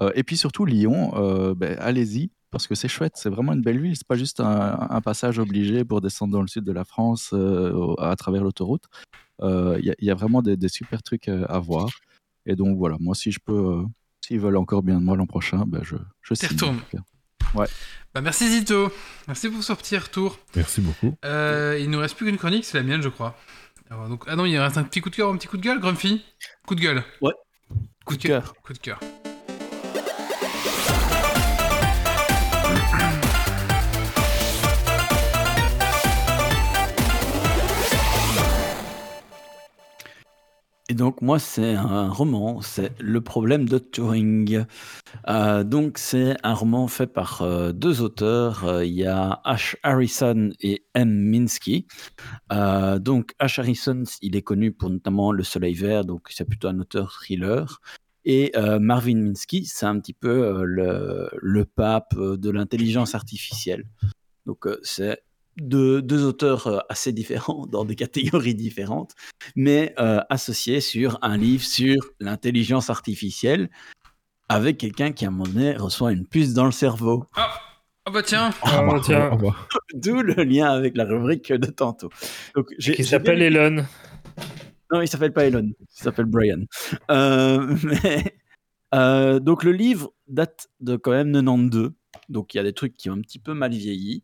Euh, 0.01 0.11
et 0.15 0.23
puis 0.23 0.37
surtout, 0.37 0.65
Lyon, 0.65 1.13
euh, 1.15 1.53
ben, 1.55 1.77
allez-y, 1.79 2.31
parce 2.51 2.67
que 2.67 2.75
c'est 2.75 2.87
chouette, 2.87 3.13
c'est 3.15 3.29
vraiment 3.29 3.53
une 3.53 3.61
belle 3.61 3.79
ville. 3.79 3.95
C'est 3.95 4.07
pas 4.07 4.15
juste 4.15 4.39
un, 4.39 4.87
un 4.89 5.01
passage 5.01 5.39
obligé 5.39 5.83
pour 5.85 6.01
descendre 6.01 6.33
dans 6.33 6.41
le 6.41 6.47
sud 6.47 6.63
de 6.63 6.71
la 6.71 6.85
France 6.85 7.31
euh, 7.33 7.93
à 7.99 8.15
travers 8.15 8.43
l'autoroute. 8.43 8.85
Euh, 9.41 9.77
Il 9.79 9.85
y, 9.85 9.91
a- 9.91 9.95
il 9.99 10.05
y 10.07 10.11
a 10.11 10.15
vraiment 10.15 10.41
des, 10.41 10.57
des 10.57 10.69
super 10.69 11.01
trucs 11.03 11.27
euh, 11.29 11.45
à 11.49 11.59
voir. 11.59 11.87
Et 12.45 12.55
donc 12.55 12.77
voilà, 12.77 12.97
moi, 12.99 13.15
si 13.15 13.31
je 13.31 13.39
peux, 13.39 13.53
euh, 13.53 13.83
s'ils 14.21 14.39
veulent 14.39 14.57
encore 14.57 14.83
bien 14.83 14.99
de 14.99 15.03
moi 15.03 15.15
l'an 15.15 15.25
prochain, 15.27 15.63
ben, 15.67 15.81
je, 15.83 15.95
je 16.21 16.33
T'y 16.33 16.47
signe. 16.47 16.57
retournes. 16.57 16.79
Bah, 18.13 18.21
merci 18.21 18.47
Zito. 18.49 18.91
Merci 19.27 19.49
pour 19.49 19.63
ce 19.63 19.73
petit 19.73 19.97
retour. 19.97 20.37
Merci 20.55 20.81
beaucoup. 20.81 21.15
Euh, 21.25 21.77
il 21.79 21.89
nous 21.89 21.99
reste 21.99 22.15
plus 22.15 22.25
qu'une 22.27 22.37
chronique, 22.37 22.65
c'est 22.65 22.77
la 22.77 22.83
mienne, 22.83 23.01
je 23.01 23.09
crois. 23.09 23.35
Alors, 23.89 24.07
donc, 24.07 24.23
ah 24.27 24.35
non, 24.35 24.45
il 24.45 24.57
reste 24.57 24.77
un 24.77 24.83
petit 24.83 25.01
coup 25.01 25.09
de 25.09 25.15
cœur, 25.15 25.29
un 25.29 25.37
petit 25.37 25.47
coup 25.47 25.57
de 25.57 25.63
gueule, 25.63 25.79
Grumpy? 25.79 26.23
Coup 26.67 26.75
de 26.75 26.81
gueule. 26.81 27.03
Ouais. 27.21 27.33
Coup 28.05 28.15
de 28.17 28.21
cœur. 28.21 28.53
Coup 28.63 28.73
de 28.73 28.77
cœur. 28.79 28.99
Et 40.91 40.95
donc 40.95 41.21
moi 41.21 41.37
c'est 41.37 41.75
un 41.75 42.09
roman, 42.09 42.61
c'est 42.61 42.99
Le 42.99 43.21
problème 43.21 43.69
de 43.69 43.77
Turing. 43.77 44.65
Euh, 45.27 45.63
donc 45.63 45.99
c'est 45.99 46.35
un 46.41 46.55
roman 46.55 46.87
fait 46.87 47.05
par 47.05 47.43
euh, 47.43 47.71
deux 47.71 48.01
auteurs, 48.01 48.65
Euh, 48.65 48.83
il 48.83 48.93
y 48.93 49.05
a 49.05 49.39
Ash 49.43 49.77
Harrison 49.83 50.49
et 50.59 50.83
M. 50.95 51.11
Minsky. 51.29 51.85
Donc 52.49 53.35
Ash 53.37 53.59
Harrison, 53.59 54.01
il 54.23 54.35
est 54.35 54.41
connu 54.41 54.71
pour 54.71 54.89
notamment 54.89 55.31
Le 55.31 55.43
Soleil 55.43 55.75
Vert, 55.75 56.05
donc 56.05 56.27
c'est 56.31 56.45
plutôt 56.45 56.69
un 56.69 56.79
auteur 56.79 57.11
thriller. 57.11 57.81
Et 58.25 58.51
Marvin 58.79 59.17
Minsky, 59.17 59.65
c'est 59.65 59.85
un 59.85 59.99
petit 59.99 60.13
peu 60.13 60.63
le, 60.65 61.29
le 61.39 61.65
pape 61.65 62.15
de 62.17 62.49
l'intelligence 62.49 63.13
artificielle. 63.13 63.85
Donc 64.47 64.67
c'est 64.81 65.21
deux, 65.61 66.01
deux 66.01 66.23
auteurs 66.25 66.67
euh, 66.67 66.79
assez 66.89 67.11
différents 67.11 67.65
dans 67.71 67.85
des 67.85 67.95
catégories 67.95 68.55
différentes 68.55 69.13
mais 69.55 69.93
euh, 69.99 70.19
associé 70.29 70.81
sur 70.81 71.17
un 71.21 71.37
livre 71.37 71.63
sur 71.63 71.95
l'intelligence 72.19 72.89
artificielle 72.89 73.69
avec 74.47 74.77
quelqu'un 74.77 75.11
qui 75.11 75.25
à 75.25 75.27
un 75.27 75.31
moment 75.31 75.43
donné 75.51 75.75
reçoit 75.75 76.11
une 76.11 76.25
puce 76.25 76.53
dans 76.53 76.65
le 76.65 76.71
cerveau. 76.71 77.25
Ah 77.35 78.11
bah 78.11 78.23
tiens 78.23 78.49
Ah, 78.63 78.83
bah, 78.83 78.99
tiens. 79.03 79.29
revoir. 79.29 79.67
D'où 79.93 80.21
le 80.23 80.43
lien 80.43 80.71
avec 80.71 80.97
la 80.97 81.05
rubrique 81.05 81.51
de 81.53 81.67
tantôt. 81.69 82.09
Donc, 82.55 82.67
j'ai- 82.79 82.93
Qui 82.93 83.03
j'ai 83.03 83.09
s'appelle 83.09 83.37
bien- 83.37 83.47
Elon. 83.67 83.85
Non, 84.91 85.01
il 85.01 85.07
s'appelle 85.07 85.33
pas 85.33 85.45
Elon, 85.45 85.69
il 85.79 85.85
s'appelle 85.89 86.25
Brian. 86.25 86.61
Euh, 87.11 87.75
mais, 87.83 88.39
euh, 88.95 89.39
donc 89.39 89.63
le 89.63 89.71
livre 89.71 90.11
date 90.27 90.69
de 90.79 90.95
quand 90.95 91.11
même 91.11 91.31
92, 91.31 91.91
donc 92.29 92.55
il 92.55 92.57
y 92.57 92.59
a 92.59 92.63
des 92.63 92.73
trucs 92.73 92.97
qui 92.97 93.11
ont 93.11 93.13
un 93.13 93.21
petit 93.21 93.37
peu 93.37 93.53
mal 93.53 93.71
vieilli. 93.71 94.23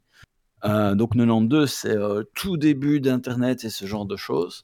Euh, 0.65 0.95
donc 0.95 1.13
92, 1.15 1.71
c'est 1.71 1.89
euh, 1.95 2.23
tout 2.33 2.57
début 2.57 2.99
d'Internet 2.99 3.63
et 3.63 3.69
ce 3.69 3.85
genre 3.85 4.05
de 4.05 4.15
choses. 4.15 4.63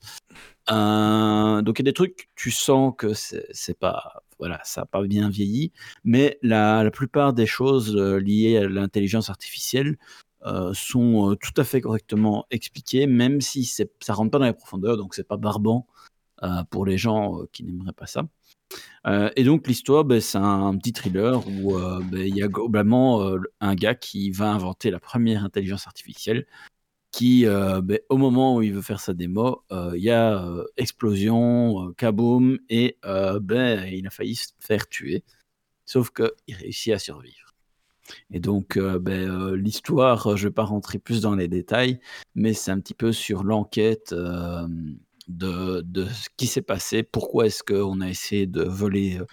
Euh, 0.72 1.61
donc 1.61 1.80
il 1.80 1.86
y 1.86 1.88
a 1.88 1.91
des 1.91 1.94
trucs, 1.94 2.30
tu 2.36 2.52
sens 2.52 2.94
que 2.98 3.14
c'est 3.14 3.78
pas, 3.78 4.23
voilà, 4.40 4.60
ça 4.64 4.82
n'a 4.82 4.86
pas 4.86 5.02
bien 5.03 5.30
vieilli, 5.30 5.72
mais 6.03 6.40
la, 6.41 6.84
la 6.84 6.91
plupart 6.91 7.34
des 7.34 7.45
choses 7.45 7.95
euh, 7.95 8.18
liées 8.18 8.57
à 8.57 8.68
l'intelligence 8.68 9.30
artificielle 9.30 9.98
sont 10.73 11.38
tout 11.40 11.53
à 11.61 11.64
fait 11.64 11.82
correctement 11.82 12.48
expliquées, 12.49 13.06
même 13.06 13.41
si 13.41 13.64
ça 13.64 13.86
rentre 14.10 14.32
pas 14.32 14.40
dans 14.40 14.45
les 14.45 14.53
profondeurs, 14.53 14.98
donc 14.98 15.14
c'est 15.14 15.28
pas 15.28 15.38
barbant 15.38 15.86
pour 16.72 16.88
les 16.88 16.98
gens 16.98 17.41
qui 17.52 17.64
n'aimeraient 17.64 17.94
pas 17.94 18.07
ça. 18.07 18.23
Euh, 19.07 19.30
et 19.35 19.43
donc 19.43 19.68
l'histoire, 19.68 20.03
ben, 20.03 20.22
c'est 20.22 20.38
un, 20.38 20.77
petit 20.77 20.93
thriller 20.93 21.41
où 21.48 21.77
euh, 21.77 21.99
ben, 22.11 22.22
il 22.22 22.35
y 22.35 22.43
a 22.43 22.48
globalement 22.48 23.23
euh, 23.23 23.39
un 23.60 23.76
gars 23.76 23.95
qui 23.95 24.31
va 24.31 24.52
inventer 24.52 24.91
la 24.91 24.99
première 24.99 25.43
intelligence 25.43 25.88
artificielle, 25.88 26.45
qui, 27.11 27.45
ben, 27.45 27.99
au 28.07 28.15
moment 28.15 28.56
où 28.56 28.61
il 28.61 28.73
veut 28.73 28.81
faire 28.81 29.02
sa 29.02 29.14
démo, 29.14 29.64
il 29.69 30.02
y 30.02 30.11
a 30.11 30.45
explosion, 30.77 31.93
kaboom, 31.98 32.57
et 32.69 32.98
il 33.03 34.07
a 34.07 34.10
failli 34.10 34.35
se 34.35 34.48
faire 34.61 34.88
tuer, 34.88 35.26
sauf 35.85 36.11
qu'il 36.11 36.56
réussit 36.56 36.93
à 36.93 36.99
survivre. 36.99 37.53
Et 38.31 38.39
donc, 38.39 38.77
l'histoire, 38.77 40.38
je 40.38 40.43
ne 40.45 40.49
vais 40.49 40.53
pas 40.53 40.64
rentrer 40.64 40.99
plus 40.99 41.19
dans 41.19 41.35
les 41.35 41.49
détails, 41.49 41.99
mais 42.34 42.53
c'est 42.53 42.72
un 42.72 42.80
petit 42.80 42.93
peu 42.93 43.11
sur 43.11 43.43
l'enquête 43.43 44.15
de, 45.27 45.81
de 45.81 46.06
ce 46.06 46.30
qui 46.38 46.48
s'est 46.48 46.61
passé, 46.61 47.03
pourquoi 47.03 47.45
est-ce 47.48 47.64
qu'on 47.64 48.02
a 48.02 48.10
essayé 48.10 48.48
de 48.48 48.64
voler 48.64 49.18
euh, 49.19 49.26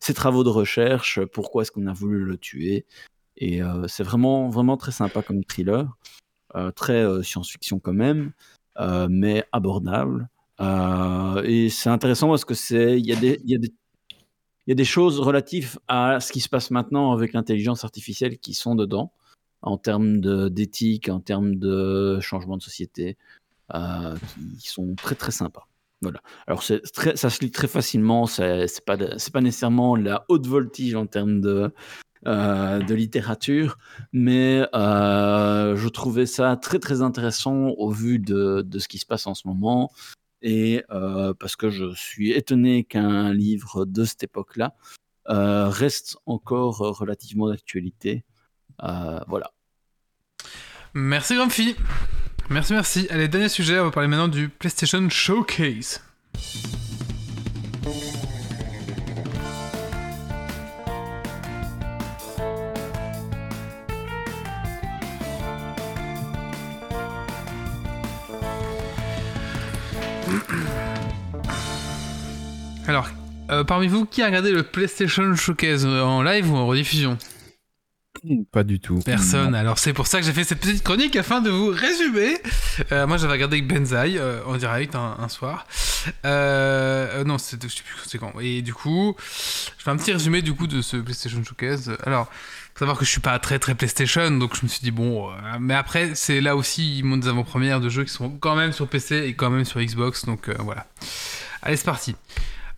ses 0.00 0.14
travaux 0.14 0.44
de 0.44 0.48
recherche, 0.48 1.20
pourquoi 1.32 1.62
est-ce 1.62 1.72
qu'on 1.72 1.86
a 1.86 1.92
voulu 1.92 2.24
le 2.24 2.36
tuer. 2.36 2.86
Et 3.36 3.62
euh, 3.62 3.86
c'est 3.88 4.02
vraiment, 4.02 4.48
vraiment 4.48 4.76
très 4.76 4.92
sympa 4.92 5.22
comme 5.22 5.44
thriller, 5.44 5.96
euh, 6.56 6.70
très 6.72 7.04
euh, 7.04 7.22
science-fiction 7.22 7.78
quand 7.78 7.92
même, 7.92 8.32
euh, 8.80 9.08
mais 9.10 9.44
abordable. 9.52 10.28
Euh, 10.60 11.42
et 11.44 11.68
c'est 11.68 11.90
intéressant 11.90 12.28
parce 12.28 12.44
que 12.44 12.54
y 12.98 13.12
a 13.12 13.16
des, 13.16 13.40
il 13.44 13.50
y 13.50 13.72
y 14.66 14.72
a 14.72 14.74
des 14.74 14.84
choses 14.84 15.18
relatives 15.20 15.78
à 15.88 16.20
ce 16.20 16.32
qui 16.32 16.40
se 16.40 16.48
passe 16.48 16.70
maintenant 16.70 17.12
avec 17.12 17.32
l'intelligence 17.32 17.84
artificielle 17.84 18.38
qui 18.38 18.54
sont 18.54 18.74
dedans, 18.74 19.12
en 19.62 19.78
termes 19.78 20.20
d'éthique, 20.50 21.08
en 21.08 21.20
termes 21.20 21.56
de 21.56 22.20
changement 22.20 22.56
de 22.56 22.62
société, 22.62 23.16
euh, 23.74 24.16
qui 24.58 24.68
sont 24.68 24.94
très 24.94 25.14
très 25.14 25.30
sympas. 25.30 25.68
Voilà. 26.00 26.20
Alors 26.46 26.62
ça 26.62 26.78
se 27.30 27.40
lit 27.40 27.50
très 27.50 27.66
facilement, 27.66 28.26
c'est 28.26 28.84
pas 28.86 28.96
pas 28.96 29.40
nécessairement 29.40 29.96
la 29.96 30.24
haute 30.28 30.46
voltige 30.46 30.94
en 30.94 31.06
termes 31.06 31.40
de 31.40 31.72
euh, 32.26 32.78
de 32.78 32.94
littérature, 32.94 33.78
mais 34.12 34.66
euh, 34.74 35.76
je 35.76 35.88
trouvais 35.88 36.26
ça 36.26 36.56
très 36.56 36.78
très 36.78 37.02
intéressant 37.02 37.68
au 37.76 37.90
vu 37.90 38.18
de, 38.18 38.62
de 38.62 38.78
ce 38.78 38.88
qui 38.88 38.98
se 38.98 39.06
passe 39.06 39.26
en 39.26 39.34
ce 39.34 39.46
moment 39.48 39.92
et 40.40 40.84
parce 40.88 41.56
que 41.56 41.68
je 41.68 41.92
suis 41.94 42.30
étonné 42.32 42.84
qu'un 42.84 43.32
livre 43.32 43.84
de 43.84 44.04
cette 44.04 44.22
époque-là 44.22 44.74
reste 45.26 46.16
encore 46.26 46.78
relativement 46.78 47.48
d'actualité. 47.48 48.24
Voilà. 48.78 49.50
Merci 50.94 51.34
Grumpy. 51.34 51.76
Merci, 52.50 52.72
merci. 52.72 53.06
Allez, 53.10 53.28
dernier 53.28 53.50
sujet, 53.50 53.78
on 53.78 53.84
va 53.84 53.90
parler 53.90 54.08
maintenant 54.08 54.28
du 54.28 54.48
PlayStation 54.48 55.06
Showcase. 55.10 56.00
Alors, 72.86 73.08
euh, 73.50 73.62
parmi 73.64 73.88
vous, 73.88 74.06
qui 74.06 74.22
a 74.22 74.26
regardé 74.26 74.50
le 74.50 74.62
PlayStation 74.62 75.34
Showcase 75.34 75.84
euh, 75.84 76.00
en 76.00 76.22
live 76.22 76.50
ou 76.50 76.56
en 76.56 76.66
rediffusion? 76.66 77.18
Pas 78.52 78.64
du 78.64 78.80
tout. 78.80 79.00
Personne. 79.04 79.54
Alors 79.54 79.78
c'est 79.78 79.92
pour 79.92 80.06
ça 80.06 80.20
que 80.20 80.26
j'ai 80.26 80.32
fait 80.32 80.44
cette 80.44 80.60
petite 80.60 80.82
chronique 80.82 81.16
afin 81.16 81.40
de 81.40 81.50
vous 81.50 81.68
résumer. 81.68 82.38
Euh, 82.92 83.06
moi 83.06 83.16
j'avais 83.16 83.32
regardé 83.32 83.58
avec 83.58 83.68
Benzaï 83.68 84.18
euh, 84.18 84.40
en 84.46 84.56
direct 84.56 84.94
un, 84.94 85.16
un 85.18 85.28
soir. 85.28 85.66
Euh, 86.24 87.20
euh, 87.20 87.24
non, 87.24 87.38
c'est, 87.38 87.62
je 87.62 87.68
sais 87.68 87.82
plus 87.82 87.96
c'est 88.06 88.18
quand. 88.18 88.32
Et 88.40 88.62
du 88.62 88.74
coup, 88.74 89.16
je 89.18 89.82
fais 89.82 89.90
un 89.90 89.96
petit 89.96 90.12
résumé 90.12 90.42
du 90.42 90.54
coup 90.54 90.66
de 90.66 90.82
ce 90.82 90.96
PlayStation 90.96 91.42
Showcase. 91.42 91.96
Alors, 92.04 92.26
faut 92.74 92.80
savoir 92.80 92.96
que 92.98 93.04
je 93.04 93.10
suis 93.10 93.20
pas 93.20 93.38
très 93.38 93.58
très 93.58 93.74
PlayStation, 93.74 94.30
donc 94.30 94.56
je 94.56 94.62
me 94.62 94.68
suis 94.68 94.80
dit 94.80 94.90
bon. 94.90 95.30
mais 95.58 95.74
après, 95.74 96.14
c'est 96.14 96.40
là 96.40 96.54
aussi 96.56 96.98
ils 96.98 97.04
montent 97.04 97.20
des 97.20 97.28
avant-premières 97.28 97.80
de 97.80 97.88
jeux 97.88 98.04
qui 98.04 98.12
sont 98.12 98.30
quand 98.30 98.54
même 98.54 98.72
sur 98.72 98.86
PC 98.86 99.24
et 99.26 99.34
quand 99.34 99.50
même 99.50 99.64
sur 99.64 99.80
Xbox, 99.80 100.24
donc 100.24 100.48
voilà. 100.60 100.86
Allez, 101.62 101.76
c'est 101.76 101.84
parti. 101.84 102.14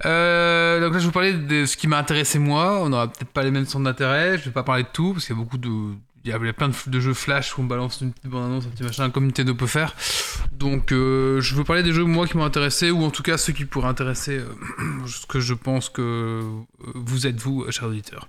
Euh, 0.07 0.81
donc 0.81 0.93
là, 0.93 0.99
je 0.99 1.05
vais 1.05 1.07
vous 1.07 1.13
parler 1.13 1.33
de 1.35 1.67
ce 1.67 1.77
qui 1.77 1.87
m'a 1.87 1.99
intéressé 1.99 2.39
moi. 2.39 2.81
On 2.83 2.89
n'aura 2.89 3.09
peut-être 3.09 3.31
pas 3.31 3.43
les 3.43 3.51
mêmes 3.51 3.67
centres 3.67 3.85
d'intérêt. 3.85 4.39
Je 4.39 4.45
vais 4.45 4.51
pas 4.51 4.63
parler 4.63 4.85
de 4.85 4.89
tout 4.93 5.13
parce 5.13 5.27
qu'il 5.27 5.37
y 5.37 5.39
a 5.39 5.43
beaucoup 5.43 5.59
de, 5.59 5.69
il 6.25 6.31
y 6.31 6.35
a 6.35 6.53
plein 6.53 6.69
de, 6.69 7.01
jeux 7.01 7.15
flash 7.15 7.57
où 7.57 7.63
on 7.63 7.65
balance 7.65 8.01
une 8.03 8.13
petite 8.13 8.31
bande-annonce, 8.31 8.67
un 8.67 8.71
petit 8.71 8.83
machin, 8.83 9.11
comme 9.11 9.27
Nintendo 9.27 9.55
peut 9.55 9.67
faire. 9.67 9.95
Donc, 10.53 10.93
euh, 10.93 11.41
je 11.41 11.55
veux 11.55 11.65
parler 11.65 11.83
des 11.83 11.93
jeux 11.93 12.05
moi 12.05 12.27
qui 12.27 12.37
m'ont 12.37 12.45
intéressé 12.45 12.91
ou 12.91 13.03
en 13.05 13.11
tout 13.11 13.23
cas 13.23 13.39
ceux 13.39 13.55
qui 13.55 13.65
pourraient 13.65 13.89
intéresser 13.89 14.39
euh, 14.39 15.07
ce 15.07 15.27
que 15.27 15.41
je 15.41 15.55
pense 15.55 15.89
que 15.89 16.03
euh, 16.03 16.43
vous 16.95 17.27
êtes 17.27 17.41
vous, 17.41 17.71
chers 17.71 17.89
auditeurs. 17.89 18.29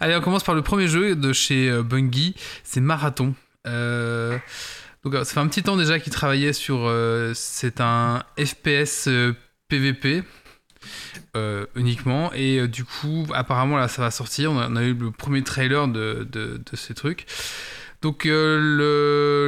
Allez, 0.00 0.14
on 0.14 0.20
commence 0.20 0.44
par 0.44 0.54
le 0.54 0.60
premier 0.60 0.86
jeu 0.86 1.16
de 1.16 1.32
chez 1.32 1.82
Bungie. 1.82 2.34
C'est 2.62 2.80
Marathon. 2.80 3.34
Donc, 3.64 5.14
ça 5.14 5.24
fait 5.24 5.40
un 5.40 5.48
petit 5.48 5.62
temps 5.62 5.76
déjà 5.76 5.98
qu'ils 5.98 6.12
travaillaient 6.12 6.52
sur. 6.52 6.92
c'est 7.34 7.80
un 7.80 8.22
FPS 8.38 9.08
PVP 9.68 10.24
euh, 11.36 11.66
uniquement. 11.74 12.32
Et 12.32 12.60
euh, 12.60 12.68
du 12.68 12.84
coup, 12.84 13.26
apparemment, 13.34 13.76
là, 13.76 13.88
ça 13.88 14.02
va 14.02 14.10
sortir. 14.12 14.52
On 14.52 14.76
a, 14.76 14.82
eu 14.82 14.94
le 14.94 15.10
premier 15.10 15.42
trailer 15.42 15.88
de, 15.88 16.26
de, 16.30 16.60
ces 16.74 16.94
trucs. 16.94 17.26
Donc, 18.02 18.26
euh, 18.26 18.58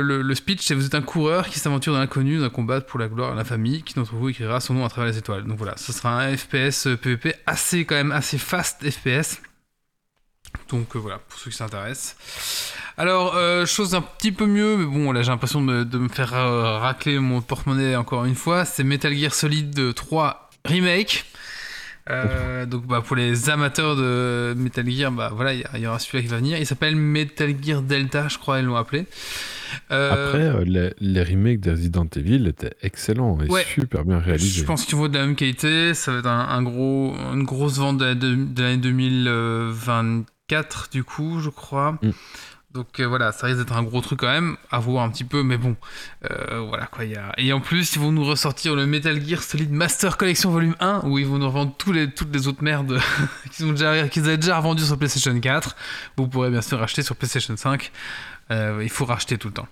le, 0.02 0.22
le, 0.22 0.34
speech, 0.34 0.62
c'est 0.62 0.74
vous 0.74 0.86
êtes 0.86 0.96
un 0.96 1.02
coureur 1.02 1.48
qui 1.48 1.60
s'aventure 1.60 1.92
dans 1.92 2.00
l'inconnu, 2.00 2.38
d'un 2.38 2.48
combat 2.48 2.80
pour 2.80 2.98
la 2.98 3.06
gloire 3.06 3.34
et 3.34 3.36
la 3.36 3.44
famille. 3.44 3.82
Qui 3.82 3.94
d'entre 3.94 4.14
vous 4.14 4.28
écrira 4.28 4.58
son 4.60 4.74
nom 4.74 4.84
à 4.84 4.88
travers 4.88 5.12
les 5.12 5.18
étoiles? 5.18 5.44
Donc 5.44 5.58
voilà, 5.58 5.76
ce 5.76 5.92
sera 5.92 6.20
un 6.20 6.36
FPS 6.36 6.88
PvP 7.00 7.34
assez, 7.46 7.84
quand 7.84 7.94
même, 7.94 8.10
assez 8.12 8.38
fast 8.38 8.88
FPS. 8.88 9.40
Donc 10.70 10.96
voilà, 10.96 11.18
pour 11.18 11.38
ceux 11.38 11.52
qui 11.52 11.56
s'intéressent. 11.56 12.16
Alors, 12.96 13.36
chose 13.66 13.94
un 13.94 14.00
petit 14.00 14.32
peu 14.32 14.46
mieux, 14.46 14.76
mais 14.78 14.86
bon, 14.86 15.12
là 15.12 15.22
j'ai 15.22 15.30
l'impression 15.30 15.62
de, 15.62 15.98
me 15.98 16.08
faire 16.08 16.30
racler 16.80 17.20
mon 17.20 17.42
porte-monnaie 17.42 17.94
encore 17.94 18.24
une 18.24 18.34
fois. 18.34 18.64
C'est 18.64 18.82
Metal 18.82 19.14
Gear 19.14 19.34
Solid 19.34 19.94
3 19.94 20.45
Remake. 20.66 21.24
Euh, 22.08 22.66
donc 22.66 22.86
bah, 22.86 23.02
pour 23.04 23.16
les 23.16 23.50
amateurs 23.50 23.96
de 23.96 24.54
Metal 24.56 24.88
Gear, 24.88 25.10
bah 25.10 25.32
voilà, 25.34 25.54
il 25.54 25.80
y 25.80 25.88
aura 25.88 25.98
celui-là 25.98 26.22
qui 26.22 26.28
va 26.28 26.36
venir. 26.36 26.56
Il 26.56 26.64
s'appelle 26.64 26.94
Metal 26.94 27.52
Gear 27.60 27.82
Delta, 27.82 28.28
je 28.28 28.38
crois, 28.38 28.60
ils 28.60 28.64
l'ont 28.64 28.76
appelé. 28.76 29.06
Euh, 29.90 30.12
Après, 30.28 30.42
euh, 30.44 30.62
les, 30.64 30.94
les 31.00 31.22
remakes 31.24 31.58
de 31.58 31.72
Resident 31.72 32.06
Evil 32.14 32.46
étaient 32.46 32.74
excellents 32.82 33.36
et 33.40 33.50
Ouais. 33.50 33.64
super 33.68 34.04
bien 34.04 34.20
réalisés. 34.20 34.60
Je 34.60 34.64
pense 34.64 34.84
qu'il 34.84 34.94
vaut 34.94 35.08
de 35.08 35.18
la 35.18 35.26
même 35.26 35.34
qualité. 35.34 35.94
Ça 35.94 36.12
va 36.12 36.18
être 36.18 36.26
un, 36.28 36.48
un 36.48 36.62
gros, 36.62 37.12
une 37.34 37.42
grosse 37.42 37.78
vente 37.78 37.98
de, 37.98 38.14
de- 38.14 38.36
de 38.36 38.62
l'année 38.62 38.76
2024, 38.76 40.88
du 40.92 41.04
coup, 41.04 41.40
je 41.40 41.50
crois. 41.50 41.98
Mm. 42.02 42.10
Donc 42.76 43.00
euh, 43.00 43.04
voilà, 43.06 43.32
ça 43.32 43.46
risque 43.46 43.58
d'être 43.60 43.72
un 43.74 43.82
gros 43.82 44.02
truc 44.02 44.20
quand 44.20 44.26
même, 44.30 44.56
à 44.70 44.78
voir 44.78 45.02
un 45.04 45.08
petit 45.10 45.24
peu, 45.24 45.42
mais 45.42 45.56
bon, 45.56 45.76
euh, 46.30 46.60
voilà 46.68 46.84
quoi. 46.86 47.04
Y 47.06 47.16
a... 47.16 47.32
Et 47.38 47.50
en 47.54 47.60
plus, 47.60 47.94
ils 47.96 47.98
vont 48.00 48.12
nous 48.12 48.24
ressortir 48.24 48.74
le 48.76 48.84
Metal 48.86 49.18
Gear 49.26 49.42
Solid 49.42 49.72
Master 49.72 50.18
Collection 50.18 50.50
Volume 50.50 50.76
1, 50.78 51.00
où 51.04 51.18
ils 51.18 51.26
vont 51.26 51.38
nous 51.38 51.46
revendre 51.46 51.74
tous 51.78 51.92
les, 51.92 52.10
toutes 52.10 52.32
les 52.34 52.48
autres 52.48 52.62
merdes 52.62 53.00
qu'ils 53.52 53.64
ont 53.64 53.72
déjà, 53.72 54.08
qu'ils 54.08 54.24
avaient 54.24 54.36
déjà 54.36 54.58
revendues 54.58 54.84
sur 54.84 54.98
PlayStation 54.98 55.38
4. 55.40 55.74
Vous 56.18 56.28
pourrez 56.28 56.50
bien 56.50 56.60
sûr 56.60 56.78
racheter 56.78 57.00
sur 57.02 57.16
PlayStation 57.16 57.56
5. 57.56 57.90
Euh, 58.50 58.80
il 58.82 58.90
faut 58.90 59.06
racheter 59.06 59.38
tout 59.38 59.48
le 59.48 59.54
temps. 59.54 59.68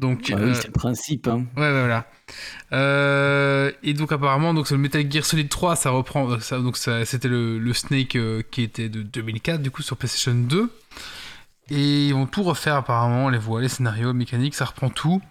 Donc, 0.00 0.30
Bah 0.32 0.38
euh, 0.38 0.48
oui, 0.50 0.54
c'est 0.56 0.66
le 0.66 0.72
principe. 0.72 1.28
Hein. 1.28 1.44
Ouais, 1.56 1.70
voilà. 1.70 2.06
Et 3.84 3.94
donc 3.94 4.10
apparemment, 4.10 4.52
donc 4.52 4.66
c'est 4.66 4.74
le 4.74 4.80
Metal 4.80 5.10
Gear 5.10 5.24
Solid 5.24 5.48
3, 5.48 5.76
ça 5.76 5.90
reprend. 5.90 6.40
Ça, 6.40 6.58
donc 6.58 6.76
ça- 6.76 7.04
c'était 7.04 7.28
le, 7.28 7.58
le 7.58 7.72
Snake 7.72 8.18
qui 8.50 8.62
était 8.62 8.88
de 8.88 9.02
2004, 9.02 9.62
du 9.62 9.70
coup 9.70 9.82
sur 9.82 9.96
PlayStation 9.96 10.34
2. 10.34 10.70
Et 11.70 12.08
ils 12.08 12.12
vont 12.12 12.26
tout 12.26 12.42
refaire 12.42 12.76
apparemment, 12.76 13.28
les 13.28 13.38
voix, 13.38 13.60
les 13.60 13.68
scénarios, 13.68 14.12
les 14.12 14.18
mécaniques, 14.18 14.54
ça 14.54 14.64
reprend 14.64 14.90
tout. 14.90 15.22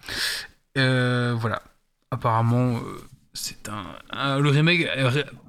Euh, 0.77 1.35
voilà. 1.37 1.61
Apparemment, 2.09 2.77
euh, 2.77 3.01
c'est 3.33 3.69
un, 3.69 4.39
le 4.39 4.49
remake 4.49 4.87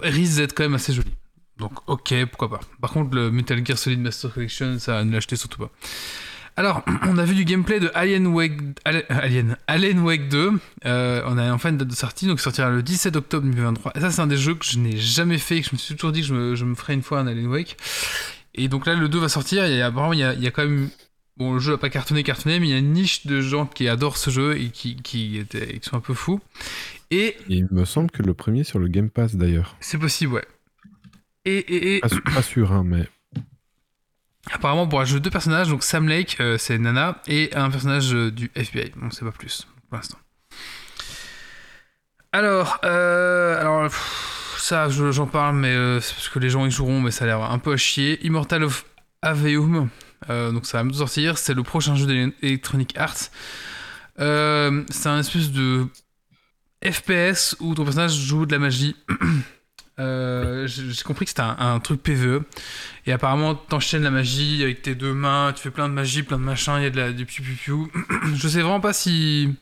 risque 0.00 0.36
d'être 0.36 0.54
quand 0.54 0.64
même 0.64 0.74
assez 0.74 0.92
joli. 0.92 1.10
Donc 1.58 1.72
ok, 1.88 2.14
pourquoi 2.26 2.50
pas. 2.50 2.60
Par 2.80 2.90
contre, 2.90 3.14
le 3.14 3.30
Metal 3.30 3.64
Gear 3.64 3.78
Solid 3.78 4.00
Master 4.00 4.32
Collection, 4.32 4.78
ça 4.78 5.04
ne 5.04 5.12
l'acheter 5.12 5.36
surtout 5.36 5.60
pas. 5.60 5.70
Alors, 6.56 6.82
on 7.08 7.18
a 7.18 7.24
vu 7.24 7.34
du 7.34 7.44
gameplay 7.44 7.80
de 7.80 7.90
Alien 7.94 8.26
Wake, 8.26 8.58
Alien, 8.84 9.56
Alien 9.66 10.00
Wake 10.00 10.28
2. 10.28 10.52
Euh, 10.84 11.22
on 11.26 11.38
a 11.38 11.52
enfin 11.52 11.70
une 11.70 11.78
date 11.78 11.88
de 11.88 11.94
sortie, 11.94 12.26
donc 12.26 12.40
sortira 12.40 12.70
le 12.70 12.82
17 12.82 13.16
octobre 13.16 13.46
2023. 13.46 13.92
Et 13.96 14.00
ça, 14.00 14.10
c'est 14.10 14.20
un 14.20 14.26
des 14.26 14.36
jeux 14.36 14.54
que 14.54 14.64
je 14.64 14.78
n'ai 14.78 14.96
jamais 14.96 15.38
fait, 15.38 15.58
et 15.58 15.62
que 15.62 15.68
je 15.68 15.74
me 15.74 15.78
suis 15.78 15.94
toujours 15.94 16.12
dit 16.12 16.20
que 16.20 16.26
je 16.26 16.34
me, 16.34 16.54
je 16.54 16.64
me 16.64 16.74
ferais 16.74 16.94
une 16.94 17.02
fois 17.02 17.20
un 17.20 17.26
Alien 17.26 17.46
Wake. 17.46 17.76
Et 18.54 18.68
donc 18.68 18.86
là, 18.86 18.94
le 18.94 19.08
2 19.08 19.18
va 19.18 19.28
sortir. 19.28 19.64
Et 19.64 19.82
apparemment, 19.82 20.12
il 20.12 20.20
y 20.20 20.24
a, 20.24 20.34
il 20.34 20.42
y 20.42 20.46
a 20.46 20.50
quand 20.50 20.64
même. 20.64 20.88
Bon, 21.38 21.54
le 21.54 21.60
jeu 21.60 21.72
n'a 21.72 21.78
pas 21.78 21.88
cartonné, 21.88 22.22
cartonné, 22.22 22.60
mais 22.60 22.68
il 22.68 22.70
y 22.70 22.74
a 22.74 22.78
une 22.78 22.92
niche 22.92 23.26
de 23.26 23.40
gens 23.40 23.64
qui 23.66 23.88
adorent 23.88 24.18
ce 24.18 24.30
jeu 24.30 24.58
et 24.58 24.68
qui, 24.68 24.96
qui, 24.96 25.38
étaient, 25.38 25.78
qui 25.78 25.88
sont 25.88 25.96
un 25.96 26.00
peu 26.00 26.12
fous. 26.12 26.40
Et 27.10 27.36
il 27.48 27.68
me 27.70 27.86
semble 27.86 28.10
que 28.10 28.22
le 28.22 28.34
premier 28.34 28.64
sur 28.64 28.78
le 28.78 28.88
Game 28.88 29.08
Pass 29.08 29.34
d'ailleurs. 29.34 29.76
c'est 29.80 29.98
possible, 29.98 30.34
ouais. 30.34 30.44
Et, 31.44 31.56
et, 31.58 31.96
et 31.96 32.00
Pas, 32.00 32.42
sûr, 32.42 32.72
hein, 32.72 32.84
mais 32.84 33.08
apparemment, 34.50 34.86
pour 34.86 35.04
jouer 35.04 35.20
deux 35.20 35.30
personnages, 35.30 35.68
donc 35.68 35.82
Sam 35.82 36.06
Lake, 36.06 36.36
euh, 36.40 36.58
c'est 36.58 36.78
Nana, 36.78 37.20
et 37.26 37.50
un 37.54 37.70
personnage 37.70 38.14
euh, 38.14 38.30
du 38.30 38.50
FBI. 38.54 38.92
On 39.02 39.10
sait 39.10 39.24
pas 39.24 39.32
plus 39.32 39.66
pour 39.88 39.96
l'instant. 39.96 40.18
Alors, 42.32 42.78
euh, 42.84 43.60
alors 43.60 43.84
pff, 43.84 44.41
ça, 44.62 44.88
je- 44.88 45.10
j'en 45.10 45.26
parle, 45.26 45.56
mais 45.56 45.74
euh, 45.74 46.00
c'est 46.00 46.14
parce 46.14 46.28
que 46.28 46.38
les 46.38 46.48
gens 46.48 46.64
y 46.64 46.70
joueront, 46.70 47.00
mais 47.00 47.10
ça 47.10 47.24
a 47.24 47.26
l'air 47.26 47.42
un 47.42 47.58
peu 47.58 47.72
à 47.72 47.76
chier. 47.76 48.24
Immortal 48.24 48.62
of 48.62 48.84
Aveum, 49.20 49.88
euh, 50.30 50.52
donc 50.52 50.66
ça 50.66 50.78
va 50.78 50.84
me 50.84 50.92
sortir, 50.92 51.36
c'est 51.36 51.54
le 51.54 51.62
prochain 51.64 51.96
jeu 51.96 52.06
d'Electronic 52.06 52.96
Arts. 52.96 53.30
Euh, 54.20 54.84
c'est 54.90 55.08
un 55.08 55.18
espèce 55.18 55.50
de 55.50 55.86
FPS 56.84 57.56
où 57.60 57.74
ton 57.74 57.84
personnage 57.84 58.14
joue 58.14 58.46
de 58.46 58.52
la 58.52 58.60
magie. 58.60 58.94
J'ai 59.98 61.02
compris 61.04 61.26
que 61.26 61.30
c'était 61.30 61.42
un, 61.42 61.78
truc 61.80 62.02
PVE. 62.02 62.42
Et 63.06 63.12
apparemment, 63.12 63.54
t'enchaînes 63.54 64.02
la 64.02 64.10
magie 64.10 64.62
avec 64.62 64.82
tes 64.82 64.94
deux 64.94 65.12
mains, 65.12 65.52
tu 65.54 65.62
fais 65.62 65.70
plein 65.70 65.88
de 65.88 65.94
magie, 65.94 66.22
plein 66.22 66.38
de 66.38 66.44
machins, 66.44 66.74
il 66.78 66.82
y 66.82 66.86
a 66.86 66.90
de 66.90 66.96
la, 66.96 67.12
du 67.12 67.26
piou 67.26 67.42
piou 67.42 67.56
piou. 67.56 67.90
Je 68.34 68.48
sais 68.48 68.60
vraiment 68.60 68.80
pas 68.80 68.92
si. 68.92 69.54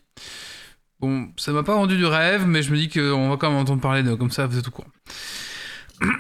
Bon, 1.01 1.31
ça 1.37 1.53
m'a 1.53 1.63
pas 1.63 1.75
rendu 1.75 1.97
du 1.97 2.05
rêve, 2.05 2.47
mais 2.47 2.63
je 2.63 2.71
me 2.73 2.77
dis 2.77 2.89
qu'on 2.91 3.31
va 3.31 3.37
quand 3.37 3.51
même 3.51 3.59
entendre 3.59 3.81
parler 3.81 4.03
de 4.03 4.15
comme 4.15 4.31
ça, 4.31 4.47
vous 4.47 4.59
êtes 4.59 4.69
au 4.69 4.71
courant. 4.71 4.89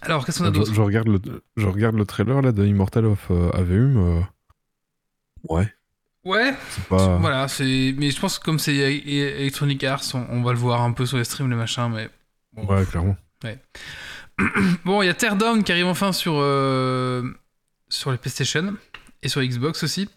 Alors, 0.00 0.24
qu'est-ce 0.24 0.38
qu'on 0.38 0.46
a 0.46 0.50
d'autre? 0.50 0.72
je 0.72 0.80
regarde 0.80 1.08
le, 1.08 1.20
je 1.56 1.66
regarde 1.66 1.96
le 1.96 2.06
trailer 2.06 2.40
là 2.40 2.52
de 2.52 2.64
Immortal 2.64 3.04
of 3.06 3.26
euh, 3.30 3.50
Aveum. 3.52 3.96
euh, 3.96 4.20
Ouais, 5.48 5.72
Ouais, 6.24 6.54
c'est 6.70 6.84
pas. 6.84 7.16
voilà, 7.18 7.48
c'est. 7.48 7.94
Mais 7.96 8.10
je 8.10 8.20
pense 8.20 8.38
que 8.38 8.44
comme 8.44 8.58
c'est 8.58 8.72
E- 8.72 9.02
E- 9.06 9.40
Electronic 9.40 9.82
Arts, 9.84 10.02
on, 10.14 10.26
on 10.30 10.42
va 10.42 10.52
le 10.52 10.58
voir 10.58 10.82
un 10.82 10.92
peu 10.92 11.06
sur 11.06 11.16
les 11.16 11.24
streams, 11.24 11.50
les 11.50 11.56
machins, 11.56 11.90
mais. 11.92 12.10
Bon, 12.52 12.66
Ouais, 12.66 12.84
clairement. 12.86 13.16
Bon, 14.84 15.02
il 15.02 15.06
y 15.06 15.08
a 15.08 15.14
Teardown 15.14 15.64
qui 15.64 15.72
arrive 15.72 15.86
enfin 15.86 16.12
sur, 16.12 16.34
euh, 16.36 17.22
sur 17.88 18.12
les 18.12 18.18
PlayStation 18.18 18.76
et 19.22 19.28
sur 19.28 19.42
Xbox 19.42 19.82
aussi. 19.82 20.08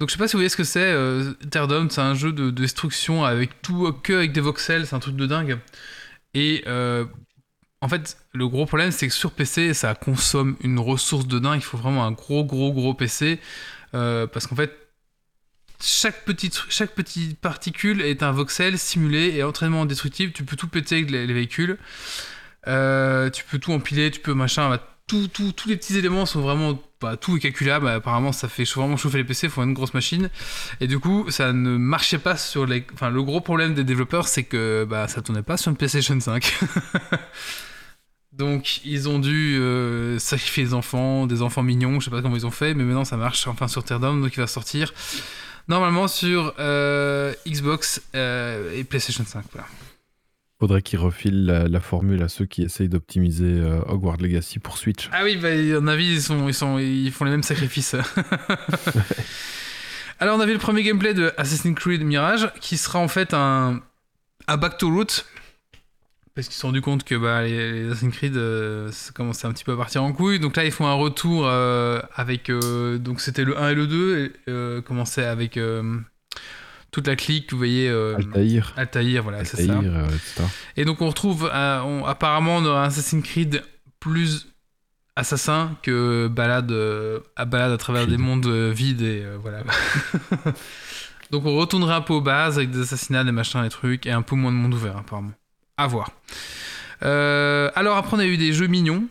Donc 0.00 0.08
je 0.08 0.14
sais 0.14 0.18
pas 0.18 0.26
si 0.28 0.32
vous 0.32 0.38
voyez 0.38 0.48
ce 0.48 0.56
que 0.56 0.64
c'est. 0.64 0.80
Euh, 0.80 1.34
c'est 1.52 1.98
un 2.00 2.14
jeu 2.14 2.32
de, 2.32 2.44
de 2.46 2.50
destruction 2.50 3.24
avec 3.24 3.60
tout 3.62 3.92
que 4.02 4.14
avec 4.14 4.32
des 4.32 4.40
voxels, 4.40 4.86
c'est 4.86 4.96
un 4.96 4.98
truc 5.00 5.14
de 5.16 5.26
dingue. 5.26 5.58
Et 6.34 6.64
euh, 6.66 7.04
en 7.82 7.88
fait, 7.88 8.16
le 8.32 8.48
gros 8.48 8.66
problème, 8.66 8.92
c'est 8.92 9.08
que 9.08 9.14
sur 9.14 9.32
PC, 9.32 9.74
ça 9.74 9.94
consomme 9.94 10.56
une 10.62 10.78
ressource 10.78 11.26
de 11.26 11.38
dingue. 11.38 11.58
Il 11.60 11.64
faut 11.64 11.76
vraiment 11.78 12.04
un 12.06 12.12
gros, 12.12 12.44
gros, 12.44 12.72
gros 12.72 12.94
PC 12.94 13.40
euh, 13.94 14.26
parce 14.26 14.46
qu'en 14.46 14.56
fait, 14.56 14.72
chaque 15.82 16.24
petite, 16.24 16.62
chaque 16.68 16.94
petite 16.94 17.38
particule 17.40 18.02
est 18.02 18.22
un 18.22 18.32
voxel 18.32 18.78
simulé 18.78 19.34
et 19.36 19.42
entraînement 19.42 19.86
destructible. 19.86 20.32
Tu 20.32 20.44
peux 20.44 20.56
tout 20.56 20.68
péter 20.68 20.96
avec 20.96 21.10
les, 21.10 21.26
les 21.26 21.34
véhicules. 21.34 21.78
Euh, 22.68 23.30
tu 23.30 23.44
peux 23.44 23.58
tout 23.58 23.72
empiler, 23.72 24.10
tu 24.10 24.20
peux 24.20 24.34
machin. 24.34 24.68
bah, 24.70 24.86
tout, 25.06 25.28
tout- 25.28 25.52
tous 25.52 25.68
les 25.68 25.76
petits 25.76 25.96
éléments 25.98 26.26
sont 26.26 26.40
vraiment. 26.40 26.80
Tout 27.20 27.36
est 27.36 27.40
calculable. 27.40 27.88
Apparemment, 27.88 28.32
ça 28.32 28.48
fait 28.48 28.64
vraiment 28.64 28.96
chauffer 28.96 29.18
les 29.18 29.24
PC. 29.24 29.46
Il 29.46 29.50
faut 29.50 29.62
une 29.62 29.74
grosse 29.74 29.94
machine. 29.94 30.30
Et 30.80 30.86
du 30.86 30.98
coup, 30.98 31.30
ça 31.30 31.52
ne 31.52 31.76
marchait 31.76 32.18
pas 32.18 32.36
sur 32.36 32.66
les. 32.66 32.84
Enfin, 32.94 33.10
le 33.10 33.22
gros 33.22 33.40
problème 33.40 33.74
des 33.74 33.84
développeurs, 33.84 34.28
c'est 34.28 34.44
que 34.44 34.86
bah, 34.88 35.08
ça 35.08 35.22
tournait 35.22 35.42
pas 35.42 35.56
sur 35.56 35.70
une 35.70 35.76
PlayStation 35.76 36.18
5. 36.18 36.58
Donc, 38.32 38.80
ils 38.84 39.08
ont 39.08 39.18
dû 39.18 39.58
euh, 39.58 40.18
sacrifier 40.18 40.64
des 40.64 40.74
enfants, 40.74 41.26
des 41.26 41.42
enfants 41.42 41.62
mignons. 41.62 42.00
Je 42.00 42.06
sais 42.06 42.10
pas 42.10 42.22
comment 42.22 42.36
ils 42.36 42.46
ont 42.46 42.50
fait, 42.50 42.74
mais 42.74 42.84
maintenant 42.84 43.04
ça 43.04 43.16
marche 43.16 43.46
enfin 43.46 43.68
sur 43.68 43.84
Teardown. 43.84 44.20
Donc, 44.22 44.34
il 44.34 44.40
va 44.40 44.46
sortir 44.46 44.92
normalement 45.68 46.08
sur 46.08 46.54
euh, 46.58 47.34
Xbox 47.46 48.02
euh, 48.14 48.72
et 48.74 48.84
PlayStation 48.84 49.24
5. 49.26 49.44
Voilà. 49.52 49.66
Faudrait 50.60 50.82
qu'ils 50.82 50.98
refilent 50.98 51.46
la, 51.46 51.68
la 51.68 51.80
formule 51.80 52.22
à 52.22 52.28
ceux 52.28 52.44
qui 52.44 52.62
essayent 52.62 52.90
d'optimiser 52.90 53.44
euh, 53.46 53.80
Hogwarts 53.86 54.18
Legacy 54.18 54.58
pour 54.58 54.76
Switch. 54.76 55.08
Ah 55.10 55.24
oui, 55.24 55.36
bah, 55.36 55.48
à 55.48 55.80
mon 55.80 55.88
avis, 55.88 56.12
ils, 56.12 56.20
sont, 56.22 56.48
ils, 56.48 56.54
sont, 56.54 56.78
ils 56.78 57.10
font 57.10 57.24
les 57.24 57.30
mêmes 57.30 57.42
sacrifices. 57.42 57.96
Alors, 60.20 60.36
on 60.36 60.40
avait 60.40 60.52
le 60.52 60.58
premier 60.58 60.82
gameplay 60.82 61.14
de 61.14 61.32
Assassin's 61.38 61.74
Creed 61.74 62.04
Mirage, 62.04 62.52
qui 62.60 62.76
sera 62.76 62.98
en 62.98 63.08
fait 63.08 63.32
un. 63.32 63.80
Back 64.46 64.76
to 64.76 64.90
Root. 64.90 65.24
Parce 66.34 66.46
qu'ils 66.46 66.54
se 66.54 66.60
sont 66.60 66.68
rendus 66.68 66.82
compte 66.82 67.04
que 67.04 67.14
bah, 67.14 67.42
les, 67.42 67.84
les 67.84 67.90
Assassin's 67.90 68.14
Creed, 68.14 68.36
euh, 68.36 68.92
ça 68.92 69.12
commençait 69.12 69.46
un 69.46 69.52
petit 69.52 69.64
peu 69.64 69.72
à 69.72 69.76
partir 69.76 70.04
en 70.04 70.12
couille. 70.12 70.40
Donc 70.40 70.56
là, 70.56 70.66
ils 70.66 70.72
font 70.72 70.86
un 70.86 70.94
retour 70.94 71.46
euh, 71.46 72.00
avec. 72.14 72.50
euh, 72.50 72.98
donc 72.98 73.22
c'était 73.22 73.44
le 73.44 73.58
1 73.58 73.70
et 73.70 73.74
le 73.74 73.86
2. 73.86 74.32
Et, 74.48 74.82
commençait 74.82 75.24
avec 75.24 75.58
toute 76.90 77.06
la 77.06 77.16
clique, 77.16 77.52
vous 77.52 77.58
voyez. 77.58 77.88
euh, 77.88 78.16
Altaïr. 78.16 78.72
Altaïr, 78.76 79.22
voilà, 79.22 79.44
c'est 79.44 79.64
ça. 79.66 79.72
Altaïr, 79.74 79.92
euh. 79.94 80.42
Et 80.76 80.84
donc 80.84 81.00
on 81.00 81.08
retrouve, 81.08 81.48
euh, 81.52 81.80
on- 81.82 82.04
apparemment, 82.04 82.58
un 82.58 82.82
Assassin's 82.84 83.22
Creed 83.24 83.62
plus 84.00 84.46
assassin 85.16 85.76
que 85.82 86.28
balade, 86.28 86.72
euh, 86.72 87.20
à 87.36 87.44
balade 87.44 87.72
à 87.72 87.76
travers 87.76 88.02
Creed. 88.04 88.16
des 88.16 88.22
mondes 88.22 88.46
euh, 88.46 88.72
vides 88.74 89.02
et 89.02 89.22
euh, 89.24 89.36
voilà. 89.40 89.62
donc 91.30 91.44
on 91.46 91.56
retournerait 91.56 91.94
un 91.94 92.00
peu 92.00 92.14
aux 92.14 92.20
bases 92.20 92.56
avec 92.58 92.70
des 92.70 92.80
assassinats, 92.80 93.24
des 93.24 93.32
machins, 93.32 93.62
des 93.62 93.68
trucs 93.68 94.06
et 94.06 94.10
un 94.12 94.22
peu 94.22 94.34
moins 94.36 94.50
de 94.52 94.56
monde 94.56 94.74
ouvert 94.74 94.96
apparemment. 94.96 95.32
À 95.76 95.86
voir. 95.86 96.10
Euh, 97.02 97.70
alors 97.74 97.96
après 97.96 98.16
on 98.16 98.20
a 98.20 98.26
eu 98.26 98.36
des 98.36 98.52
jeux 98.52 98.66
mignons. 98.66 99.04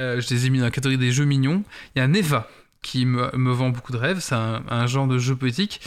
Euh, 0.00 0.20
je 0.20 0.32
les 0.32 0.46
ai 0.46 0.50
mis 0.50 0.58
dans 0.58 0.64
la 0.64 0.70
catégorie 0.70 0.98
des 0.98 1.10
jeux 1.12 1.24
mignons. 1.24 1.64
Il 1.94 1.98
y 1.98 2.02
a 2.02 2.06
Neva 2.08 2.48
qui 2.82 3.04
me, 3.06 3.30
me 3.36 3.52
vend 3.52 3.70
beaucoup 3.70 3.92
de 3.92 3.96
rêves. 3.96 4.18
C'est 4.20 4.34
un, 4.34 4.86
genre 4.86 5.06
de 5.06 5.18
jeu 5.18 5.36
poétique. 5.36 5.80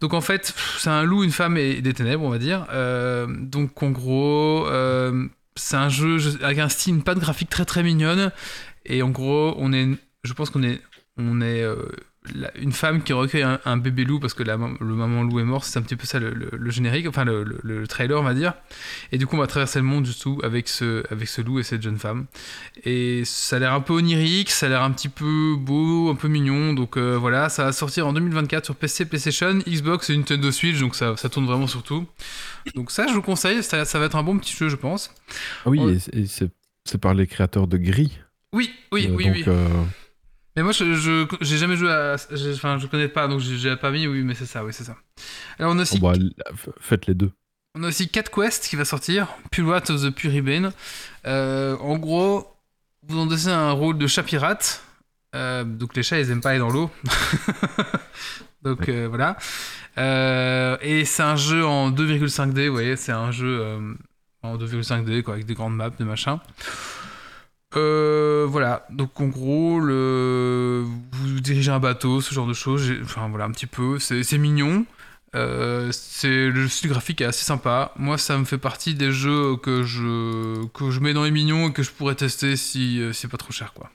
Donc 0.00 0.14
en 0.14 0.20
fait, 0.20 0.54
c'est 0.78 0.90
un 0.90 1.02
loup, 1.04 1.24
une 1.24 1.30
femme 1.32 1.56
et 1.56 1.80
des 1.80 1.94
ténèbres, 1.94 2.24
on 2.24 2.30
va 2.30 2.38
dire. 2.38 2.66
Euh, 2.70 3.26
donc 3.28 3.82
en 3.82 3.90
gros, 3.90 4.66
euh, 4.66 5.26
c'est 5.56 5.76
un 5.76 5.88
jeu 5.88 6.18
je- 6.18 6.42
avec 6.42 6.58
un 6.58 6.68
style, 6.68 6.94
une 6.96 7.02
patte 7.02 7.18
graphique 7.18 7.48
très 7.50 7.64
très 7.64 7.82
mignonne. 7.82 8.30
Et 8.84 9.02
en 9.02 9.10
gros, 9.10 9.54
on 9.58 9.72
est, 9.72 9.88
je 10.24 10.32
pense 10.32 10.50
qu'on 10.50 10.62
est, 10.62 10.80
on 11.16 11.40
est 11.40 11.62
euh, 11.62 11.76
la- 12.34 12.56
une 12.56 12.72
femme 12.72 13.02
qui 13.02 13.12
recueille 13.12 13.42
un, 13.42 13.60
un 13.64 13.76
bébé 13.76 14.04
loup 14.04 14.18
parce 14.20 14.34
que 14.34 14.42
la, 14.42 14.56
le 14.56 14.86
maman 14.94 15.22
loup 15.22 15.40
est 15.40 15.44
mort. 15.44 15.64
C'est 15.64 15.78
un 15.78 15.82
petit 15.82 15.96
peu 15.96 16.06
ça 16.06 16.18
le, 16.18 16.30
le- 16.30 16.50
le 16.52 16.70
générique, 16.70 17.06
enfin 17.06 17.24
le, 17.24 17.44
le- 17.44 17.58
le 17.62 17.86
trailer, 17.86 18.18
on 18.20 18.22
va 18.24 18.34
dire. 18.34 18.54
Et 19.12 19.18
du 19.18 19.26
coup, 19.26 19.36
on 19.36 19.38
va 19.40 19.46
traverser 19.46 19.78
le 19.78 19.84
monde 19.84 20.04
du 20.04 20.14
tout 20.14 20.40
avec 20.42 20.68
ce, 20.68 21.04
avec 21.12 21.28
ce 21.28 21.40
loup 21.42 21.58
et 21.58 21.62
cette 21.62 21.82
jeune 21.82 21.98
femme. 21.98 22.26
Et 22.84 23.22
ça 23.24 23.56
a 23.56 23.58
l'air 23.58 23.72
un 23.72 23.80
peu 23.80 23.92
onirique, 23.94 24.50
ça 24.50 24.66
a 24.66 24.68
l'air 24.68 24.82
un 24.82 24.90
petit 24.90 25.08
peu 25.08 25.54
beau, 25.58 26.10
un 26.10 26.14
peu 26.14 26.28
mignon. 26.28 26.72
Donc 26.72 26.96
euh, 26.96 27.16
voilà, 27.16 27.48
ça 27.48 27.64
va 27.64 27.72
sortir 27.72 28.06
en 28.06 28.12
2024 28.12 28.64
sur 28.64 28.74
PC, 28.76 29.04
PlayStation, 29.06 29.58
Xbox 29.66 30.10
et 30.10 30.16
Nintendo 30.16 30.50
Switch. 30.50 30.78
Donc 30.80 30.94
ça, 30.94 31.16
ça 31.16 31.28
tourne 31.28 31.46
vraiment 31.46 31.66
sur 31.66 31.82
tout. 31.82 32.06
Donc 32.74 32.90
ça, 32.90 33.06
je 33.06 33.12
vous 33.14 33.22
conseille. 33.22 33.62
Ça, 33.62 33.84
ça 33.84 33.98
va 33.98 34.06
être 34.06 34.16
un 34.16 34.22
bon 34.22 34.38
petit 34.38 34.54
jeu, 34.56 34.68
je 34.68 34.76
pense. 34.76 35.12
Ah 35.64 35.70
oui, 35.70 35.78
On- 35.80 35.88
et 35.90 36.26
c'est- 36.26 36.50
par 37.00 37.14
les 37.14 37.26
créateurs 37.26 37.66
de 37.66 37.78
Gris. 37.78 38.12
Oui, 38.52 38.72
oui, 38.92 39.06
Euh, 39.08 39.14
oui, 39.16 39.24
donc, 39.24 39.34
oui. 39.34 39.44
euh, 39.48 39.68
Mais 40.56 40.62
moi, 40.62 40.72
je, 40.72 41.26
j'ai 41.42 41.58
jamais 41.58 41.76
joué 41.76 41.90
à, 41.90 42.16
enfin, 42.54 42.78
je 42.78 42.86
connais 42.86 43.08
pas, 43.08 43.28
donc 43.28 43.40
j'ai 43.40 43.76
pas 43.76 43.90
mis. 43.90 44.06
Oui, 44.06 44.22
mais 44.22 44.34
c'est 44.34 44.46
ça, 44.46 44.64
oui, 44.64 44.72
c'est 44.72 44.84
ça. 44.84 44.96
Alors 45.58 45.74
on 45.74 45.78
a 45.78 45.82
aussi 45.82 46.00
bah, 46.00 46.14
faites 46.80 47.06
les 47.06 47.14
deux. 47.14 47.30
On 47.74 47.82
a 47.82 47.88
aussi 47.88 48.08
Cat 48.08 48.22
Quest 48.22 48.66
qui 48.66 48.76
va 48.76 48.86
sortir, 48.86 49.28
Pirate 49.50 49.90
of 49.90 50.00
the 50.00 50.10
Puribane. 50.10 50.72
Euh, 51.26 51.76
en 51.76 51.98
gros, 51.98 52.56
vous 53.06 53.18
endossez 53.18 53.50
un 53.50 53.72
rôle 53.72 53.98
de 53.98 54.06
chat 54.06 54.22
pirate. 54.22 54.82
Euh, 55.34 55.62
donc 55.62 55.94
les 55.94 56.02
chats, 56.02 56.18
ils 56.18 56.30
aiment 56.30 56.40
pas 56.40 56.50
aller 56.50 56.58
dans 56.58 56.70
l'eau. 56.70 56.90
donc 58.62 58.88
euh, 58.88 59.08
voilà. 59.08 59.36
Et 60.80 61.04
c'est 61.04 61.22
un 61.22 61.36
jeu 61.36 61.66
en 61.66 61.90
2,5D, 61.90 62.68
vous 62.68 62.72
voyez, 62.72 62.96
c'est 62.96 63.12
un 63.12 63.30
jeu 63.30 63.62
en 64.42 64.56
2,5D, 64.56 65.22
quoi, 65.22 65.34
avec 65.34 65.44
des 65.44 65.54
grandes 65.54 65.76
maps, 65.76 65.90
des 65.90 66.04
machins. 66.04 66.38
Euh, 67.74 68.46
voilà, 68.48 68.86
donc 68.90 69.20
en 69.20 69.26
gros, 69.26 69.80
le... 69.80 70.84
vous 71.12 71.40
dirigez 71.40 71.70
un 71.70 71.80
bateau, 71.80 72.20
ce 72.20 72.32
genre 72.32 72.46
de 72.46 72.54
choses. 72.54 72.92
Enfin 73.02 73.28
voilà, 73.28 73.44
un 73.44 73.50
petit 73.50 73.66
peu. 73.66 73.98
C'est 73.98 74.38
mignon. 74.38 74.86
Euh, 75.34 75.90
c'est 75.92 76.48
le 76.48 76.68
style 76.68 76.88
graphique 76.88 77.20
est 77.20 77.26
assez 77.26 77.44
sympa. 77.44 77.92
Moi, 77.96 78.16
ça 78.16 78.38
me 78.38 78.44
fait 78.44 78.56
partie 78.58 78.94
des 78.94 79.12
jeux 79.12 79.56
que 79.56 79.82
je 79.82 80.64
que 80.68 80.90
je 80.90 81.00
mets 81.00 81.12
dans 81.12 81.24
les 81.24 81.30
mignons 81.30 81.68
et 81.68 81.72
que 81.72 81.82
je 81.82 81.90
pourrais 81.90 82.14
tester 82.14 82.56
si 82.56 83.00
euh, 83.00 83.12
c'est 83.12 83.28
pas 83.28 83.36
trop 83.36 83.52
cher, 83.52 83.72
quoi. 83.74 83.90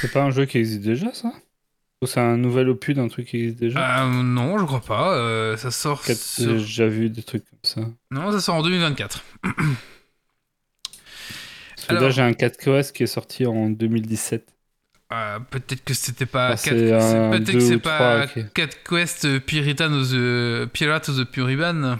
C'est 0.00 0.12
pas 0.12 0.22
un 0.22 0.30
jeu 0.30 0.44
qui 0.44 0.58
existe 0.58 0.82
déjà, 0.82 1.12
ça? 1.12 1.32
Ou 2.02 2.06
c'est 2.06 2.20
un 2.20 2.36
nouvel 2.36 2.68
opus 2.68 2.94
d'un 2.94 3.08
truc 3.08 3.26
qui 3.28 3.38
existe 3.38 3.58
déjà? 3.58 4.04
Euh, 4.04 4.22
non, 4.22 4.58
je 4.58 4.64
crois 4.64 4.82
pas. 4.82 5.56
Ça 5.56 5.70
sort. 5.70 6.04
Sur- 6.04 6.14
J'ai 6.58 6.58
déjà 6.58 6.86
vu 6.86 7.10
des 7.10 7.22
trucs 7.22 7.44
comme 7.48 7.58
ça. 7.62 7.80
Non, 8.10 8.30
ça 8.30 8.40
sort 8.40 8.56
en 8.56 8.62
2024. 8.62 9.24
Parce 11.86 11.86
que 11.88 11.92
Alors- 11.92 12.02
là, 12.04 12.10
j'ai 12.10 12.22
un 12.22 12.32
4QS 12.32 12.92
qui 12.92 13.02
est 13.02 13.06
sorti 13.06 13.46
en 13.46 13.70
2017. 13.70 14.46
Euh, 15.12 15.38
peut-être 15.50 15.84
que 15.84 15.94
c'était 15.94 16.26
pas. 16.26 16.48
Ah, 16.48 16.50
Cat- 16.52 16.58
c'est 16.62 16.92
un 16.92 17.00
c'est- 17.00 17.30
Peut-être 17.38 17.52
que 17.52 17.60
c'est 17.60 17.78
pas 17.78 18.26
trois, 18.26 18.42
ok. 18.42 18.52
Cat 18.54 18.68
Quest 18.88 19.38
Piritan 19.40 19.92
of 19.92 20.10
the 20.10 20.66
Pirate 20.72 21.08
of 21.10 21.16
the 21.18 21.24
Puriban. 21.24 21.98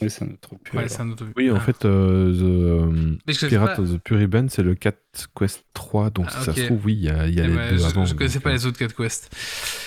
Oui, 0.00 0.10
c'est 0.10 0.24
un 0.24 0.28
autre 0.32 0.52
opus. 0.52 0.72
Ouais, 0.72 0.78
alors. 0.80 0.90
c'est 0.90 1.00
un 1.00 1.10
autre. 1.10 1.24
Oui, 1.36 1.50
en 1.50 1.56
Ah. 1.56 1.60
fait, 1.60 1.84
euh, 1.84 2.32
The 2.34 3.30
euh, 3.44 3.48
Pirate 3.48 3.76
pas- 3.76 3.82
of 3.82 3.92
the 3.92 3.98
Puriban, 3.98 4.46
c'est 4.48 4.64
le 4.64 4.74
4 4.74 4.98
Quest 5.38 5.64
3, 5.74 6.10
donc 6.10 6.26
Ah, 6.28 6.38
si 6.40 6.44
ça 6.46 6.52
se 6.54 6.62
trouve, 6.62 6.84
oui, 6.86 6.94
il 6.94 7.04
y 7.04 7.08
a, 7.08 7.28
y 7.28 7.40
a 7.40 7.44
Eh 7.44 7.46
les 7.46 7.54
deux 7.70 7.78
je, 7.78 7.84
avant. 7.84 8.04
je 8.04 8.14
connaissais 8.14 8.34
donc, 8.38 8.42
pas 8.42 8.50
euh, 8.50 8.54
les 8.54 8.66
autres 8.66 8.78
Cat 8.78 8.88
Quest. 8.88 9.30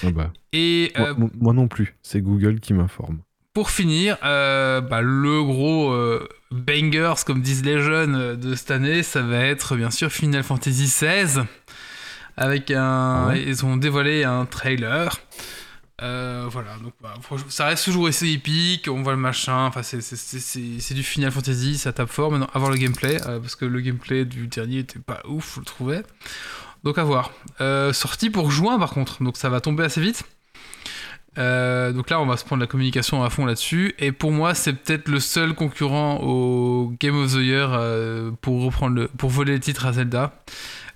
ah 0.06 0.12
bah. 0.12 0.32
Et 0.54 0.94
Moi- 0.98 1.10
euh, 1.10 1.14
moi, 1.18 1.30
moi 1.38 1.54
non 1.54 1.68
plus, 1.68 1.96
c'est 2.02 2.22
Google 2.22 2.62
qui 2.62 2.74
m'informe. 2.74 3.20
Pour 3.54 3.70
finir, 3.70 4.18
euh, 4.24 4.80
bah, 4.80 5.02
le 5.02 5.44
gros 5.44 5.92
euh, 5.92 6.26
bangers, 6.56 7.14
comme 7.26 7.41
disent 7.41 7.64
les 7.64 7.82
jeunes 7.82 8.15
euh, 8.15 8.36
de 8.36 8.56
cette 8.56 8.72
année, 8.72 9.03
ça 9.03 9.22
va 9.22 9.40
être 9.40 9.76
bien 9.76 9.91
sûr 9.91 10.11
Final 10.11 10.44
Fantasy 10.44 10.86
XVI. 10.86 11.44
Avec 12.38 12.72
un. 12.72 12.82
Ah 12.82 13.27
ouais 13.30 13.44
Ils 13.48 13.65
ont 13.65 13.77
dévoilé 13.77 14.23
un 14.23 14.45
trailer. 14.45 15.18
Euh, 16.02 16.45
voilà, 16.49 16.76
donc 16.84 16.91
bah, 17.02 17.14
ça 17.48 17.68
reste 17.68 17.86
toujours 17.86 18.07
assez 18.07 18.27
épique, 18.27 18.90
on 18.91 19.02
voit 19.02 19.14
le 19.14 19.18
machin, 19.18 19.68
enfin 19.68 19.82
c'est- 19.82 20.94
du 20.94 21.03
Final 21.03 21.32
Fantasy, 21.32 21.77
ça 21.77 21.94
tape 21.94 22.10
fort 22.10 22.32
maintenant, 22.32 22.49
avoir 22.53 22.69
le 22.69 22.76
gameplay, 22.76 23.15
euh, 23.26 23.40
parce 23.40 23.56
que 23.56 23.64
le 23.64 23.80
gameplay 23.80 24.26
du 24.26 24.48
dernier 24.48 24.80
était 24.80 24.99
pas 24.99 25.22
ouf, 25.26 25.53
je 25.56 25.60
le 25.61 25.65
trouvais. 25.65 26.03
Donc 26.84 26.98
à 26.98 27.03
voir. 27.06 27.32
Euh, 27.61 27.94
sorti 27.94 28.30
pour 28.30 28.52
juin 28.52 28.77
par 28.77 28.90
contre, 28.90 29.23
donc 29.23 29.38
ça 29.38 29.48
va 29.48 29.61
tomber 29.61 29.86
assez 29.86 30.02
vite. 30.02 30.26
Euh, 31.38 31.91
donc 31.91 32.10
là, 32.10 32.20
on 32.20 32.26
va 32.26 32.38
se 32.38 32.45
prendre 32.45 32.62
la 32.62 32.68
communication 32.68 33.24
à 33.24 33.30
fond 33.30 33.45
là-dessus. 33.45 33.94
Et 33.99 34.12
pour 34.12 34.32
moi, 34.32 34.53
c'est 34.53 34.74
peut-être 34.74 35.07
le 35.07 35.20
seul 35.20 35.53
concurrent 35.53 36.18
au 36.22 36.94
Game 36.99 37.18
of 37.18 37.34
the 37.34 37.38
Year 37.38 37.70
euh, 37.74 38.32
pour 38.41 38.64
reprendre 38.64 38.95
le, 38.95 39.07
pour 39.07 39.30
voler 39.30 39.53
le 39.53 39.60
titre 39.60 39.86
à 39.86 39.94
Zelda. 39.94 40.34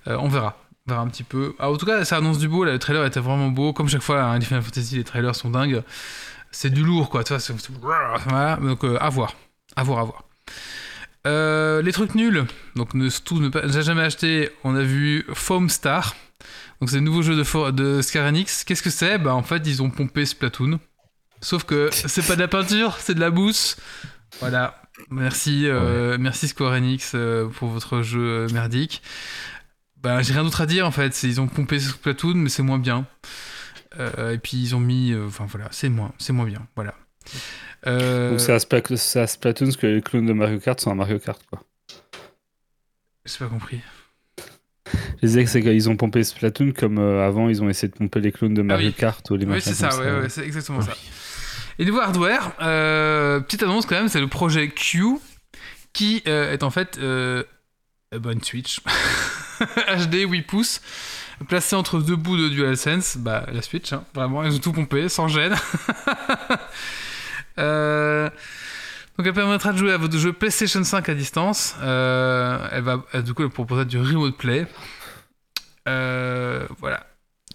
Euh, 0.06 0.16
on 0.18 0.28
verra. 0.28 0.56
On 0.86 0.92
verra 0.92 1.02
un 1.02 1.08
petit 1.08 1.24
peu. 1.24 1.54
Ah, 1.58 1.70
en 1.70 1.76
tout 1.76 1.86
cas, 1.86 2.04
ça 2.04 2.16
annonce 2.16 2.38
du 2.38 2.48
beau. 2.48 2.64
Le 2.64 2.78
trailer 2.78 3.04
était 3.04 3.20
vraiment 3.20 3.48
beau. 3.48 3.72
Comme 3.72 3.88
chaque 3.88 4.02
fois, 4.02 4.22
hein, 4.22 4.38
les 4.38 4.44
Final 4.44 4.62
Fantasy, 4.62 4.96
les 4.96 5.04
trailers 5.04 5.34
sont 5.34 5.50
dingues. 5.50 5.82
C'est 6.50 6.70
du 6.70 6.82
lourd, 6.82 7.10
quoi. 7.10 7.22
Voilà. 8.26 8.56
Donc, 8.56 8.84
à 8.84 9.08
voir. 9.08 9.34
À 9.76 9.84
voir, 9.84 9.98
à 10.00 10.04
voir. 10.04 11.82
Les 11.82 11.92
trucs 11.92 12.14
nuls. 12.14 12.46
Donc, 12.76 12.94
ne, 12.94 13.08
surtout 13.08 13.40
ne 13.40 13.50
pas, 13.50 13.68
j'ai 13.68 13.82
jamais 13.82 14.02
acheté. 14.02 14.50
On 14.64 14.74
a 14.74 14.82
vu 14.82 15.26
Foam 15.34 15.68
Star. 15.68 16.14
Donc 16.80 16.88
c'est 16.88 16.96
le 16.96 17.02
nouveau 17.02 17.22
jeu 17.22 17.36
de, 17.36 17.70
de 17.70 18.02
Square 18.02 18.26
Enix. 18.26 18.64
Qu'est-ce 18.64 18.82
que 18.82 18.90
c'est? 18.90 19.18
Bah 19.18 19.34
en 19.34 19.42
fait 19.42 19.62
ils 19.66 19.82
ont 19.82 19.90
pompé 19.90 20.24
Splatoon. 20.24 20.80
Sauf 21.40 21.64
que 21.64 21.90
c'est 21.92 22.26
pas 22.26 22.36
de 22.36 22.40
la 22.40 22.48
peinture, 22.48 22.96
c'est 22.98 23.14
de 23.14 23.20
la 23.20 23.30
mousse. 23.30 23.76
Voilà. 24.40 24.76
Merci, 25.10 25.66
euh, 25.66 26.18
merci 26.18 26.48
Square 26.48 26.72
Enix 26.72 27.12
euh, 27.14 27.48
pour 27.48 27.68
votre 27.68 28.02
jeu 28.02 28.20
euh, 28.20 28.48
merdique. 28.50 29.02
Bah 30.02 30.22
j'ai 30.22 30.32
rien 30.32 30.42
d'autre 30.42 30.62
à 30.62 30.66
dire 30.66 30.86
en 30.86 30.90
fait. 30.90 31.22
Ils 31.22 31.40
ont 31.40 31.48
pompé 31.48 31.78
Splatoon 31.78 32.34
mais 32.34 32.48
c'est 32.48 32.62
moins 32.62 32.78
bien. 32.78 33.06
Euh, 33.98 34.32
et 34.32 34.38
puis 34.38 34.56
ils 34.56 34.74
ont 34.74 34.80
mis, 34.80 35.14
enfin 35.14 35.46
voilà, 35.46 35.68
c'est 35.72 35.88
moins, 35.88 36.12
c'est 36.18 36.32
moins 36.32 36.46
bien. 36.46 36.66
Voilà. 36.76 36.94
Donc 37.84 38.40
c'est 38.40 38.52
à, 38.52 38.58
Splatoon 38.58 39.66
parce 39.66 39.76
que 39.76 39.86
les 39.86 40.00
clones 40.00 40.26
de 40.26 40.32
Mario 40.32 40.58
Kart 40.60 40.80
sont 40.80 40.90
à 40.90 40.94
Mario 40.94 41.18
Kart, 41.18 41.42
quoi. 41.50 41.62
J'ai 43.26 43.38
pas 43.38 43.46
compris. 43.46 43.80
Disais 45.22 45.44
que 45.44 45.50
c'est 45.50 45.62
qu'ils 45.62 45.88
ont 45.88 45.96
pompé 45.96 46.24
Splatoon 46.24 46.72
comme 46.72 46.98
euh, 46.98 47.26
avant 47.26 47.48
ils 47.48 47.62
ont 47.62 47.68
essayé 47.68 47.88
de 47.88 47.96
pomper 47.96 48.20
les 48.20 48.32
clones 48.32 48.54
de 48.54 48.62
Mario 48.62 48.88
oui. 48.88 48.94
Kart 48.94 49.28
ou 49.30 49.36
les 49.36 49.46
Oui, 49.46 49.60
c'est 49.60 49.74
ça, 49.74 49.96
ouais, 49.98 50.22
ouais, 50.22 50.28
c'est 50.28 50.44
exactement 50.44 50.80
ça. 50.80 50.92
Et 51.78 51.84
niveau 51.84 52.00
hardware, 52.00 52.52
euh, 52.60 53.40
petite 53.40 53.62
annonce 53.62 53.86
quand 53.86 53.96
même, 53.96 54.08
c'est 54.08 54.20
le 54.20 54.28
projet 54.28 54.68
Q 54.68 55.18
qui 55.92 56.22
euh, 56.26 56.52
est 56.52 56.62
en 56.62 56.70
fait 56.70 56.98
bah, 57.00 58.32
une 58.32 58.42
Switch 58.42 58.80
HD 59.60 60.28
8 60.28 60.42
pouces 60.42 60.80
placée 61.48 61.76
entre 61.76 62.00
deux 62.00 62.16
bouts 62.16 62.36
de 62.36 62.48
DualSense, 62.48 63.16
bah 63.16 63.46
la 63.52 63.62
Switch, 63.62 63.92
hein, 63.92 64.04
vraiment, 64.14 64.44
ils 64.44 64.54
ont 64.54 64.58
tout 64.58 64.72
pompé 64.72 65.08
sans 65.08 65.28
gêne. 65.28 65.54
Euh, 67.58 68.30
donc 69.20 69.26
elle 69.26 69.34
permettra 69.34 69.72
de 69.72 69.76
jouer 69.78 69.92
à 69.92 69.98
votre 69.98 70.16
jeu 70.16 70.32
PlayStation 70.32 70.82
5 70.82 71.08
à 71.10 71.14
distance. 71.14 71.76
Euh, 71.82 72.66
elle 72.72 72.82
va 72.82 73.04
du 73.22 73.34
coup 73.34 73.42
elle 73.42 73.50
proposera 73.50 73.84
du 73.84 73.98
remote 73.98 74.36
play. 74.38 74.66
Euh, 75.88 76.66
voilà. 76.78 77.06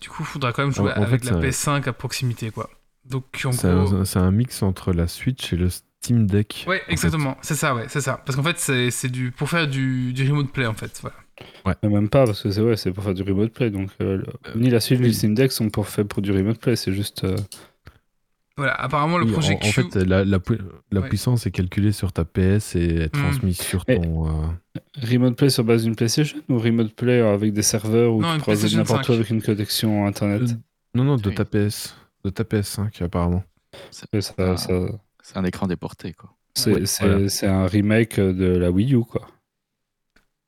Du 0.01 0.09
coup, 0.09 0.17
il 0.21 0.25
faudra 0.25 0.51
quand 0.53 0.61
même 0.63 0.73
jouer 0.73 0.91
En- 0.91 0.99
en 0.99 1.03
avec 1.03 1.23
fait, 1.23 1.31
la 1.31 1.51
ça- 1.51 1.71
PS5 1.79 1.87
à 1.87 1.93
proximité, 1.93 2.51
quoi. 2.51 2.69
Donc 3.05 3.25
en 3.45 3.51
C'est 3.51 3.71
gros, 3.73 3.93
un, 3.95 4.05
c'est 4.05 4.19
un 4.19 4.31
mix 4.31 4.61
entre 4.61 4.91
la 4.93 5.07
Switch 5.07 5.53
et 5.53 5.55
le 5.55 5.69
Steam 5.69 6.27
Deck. 6.27 6.65
ouais, 6.67 6.81
en 6.87 6.91
exactement, 6.91 7.37
c'est 7.41 7.55
ça, 7.55 7.73
ouais, 7.73 7.85
c'est 7.87 8.01
ça. 8.01 8.21
Parce 8.25 8.35
qu'en 8.35 8.43
fait, 8.43 8.59
c'est 8.59 8.91
c'est 8.91 9.09
du 9.09 9.31
pour 9.31 9.49
faire 9.49 9.67
du, 9.67 10.11
du 10.13 10.29
remote 10.29 10.51
play, 10.51 10.65
en 10.65 10.73
fait. 10.73 11.01
Voilà. 11.01 11.15
ça. 11.81 11.89
Même 11.89 12.09
pas 12.09 12.25
parce 12.25 12.43
que 12.43 12.51
c'est 12.51 12.61
ouais, 12.61 12.77
c'est 12.77 12.91
pour 12.91 13.03
faire 13.03 13.13
du 13.13 13.23
remote 13.23 13.51
play. 13.53 13.69
Donc 13.71 13.89
euh, 14.01 14.17
le- 14.53 14.59
ni 14.59 14.69
la 14.69 14.79
Switch 14.79 14.99
ni 14.99 15.07
le 15.07 15.13
Steam 15.13 15.33
Deck 15.33 15.51
sont 15.51 15.69
pour 15.69 15.87
fait 15.87 16.03
pour 16.03 16.21
du 16.21 16.31
remote 16.31 16.59
play. 16.59 16.75
C'est 16.75 16.93
juste. 16.93 17.23
euh, 17.23 17.35
Voilà, 18.57 18.73
apparemment 18.75 19.17
le 19.17 19.25
Oui, 19.25 19.31
projet 19.33 19.57
en, 19.61 19.67
en 19.67 19.71
fait, 19.71 19.95
la, 19.95 20.23
la 20.23 20.39
pu- 20.39 20.57
la 20.91 21.01
Ouais. 21.01 21.09
puissance 21.09 21.45
est 21.45 21.51
calculée 21.51 21.91
sur 21.91 22.13
ta 22.13 22.23
PS 22.23 22.75
et 22.77 22.85
est 23.01 23.15
Hmm. 23.15 23.21
transmise 23.21 23.57
sur 23.59 23.83
ton. 23.85 24.27
euh, 24.27 24.47
Remote 25.03 25.35
Play 25.35 25.49
sur 25.49 25.63
base 25.65 25.83
d'une 25.83 25.95
PlayStation 25.95 26.37
ou 26.47 26.57
Remote 26.57 26.93
Play 26.93 27.19
avec 27.19 27.51
des 27.51 27.61
serveurs 27.61 28.17
PlayStation 28.43 28.77
n'importe 28.77 29.03
où 29.03 29.07
5. 29.07 29.13
avec 29.15 29.29
une 29.29 29.41
connexion 29.41 30.05
internet? 30.07 30.41
Euh, 30.43 30.53
Non, 30.93 31.03
non, 31.03 31.15
de 31.17 31.29
Oui. 31.29 31.35
ta 31.35 31.43
PS. 31.43 31.95
De 32.23 32.29
ta 32.29 32.43
PS5, 32.45 33.01
apparemment. 33.03 33.43
Et 34.13 34.21
ça- 34.21 34.57
ça- 34.57 34.87
C'est 35.21 35.37
un 35.37 35.43
écran 35.43 35.67
déporté, 35.67 36.13
quoi. 36.13 36.31
C'est 36.53 36.73
Ouais, 36.73 36.85
c'est- 36.85 37.05
voilà. 37.05 37.27
c'est 37.29 37.47
un 37.47 37.67
remake 37.67 38.19
de 38.19 38.45
la 38.57 38.71
Wii 38.71 38.93
U, 38.95 39.01
quoi. 39.01 39.27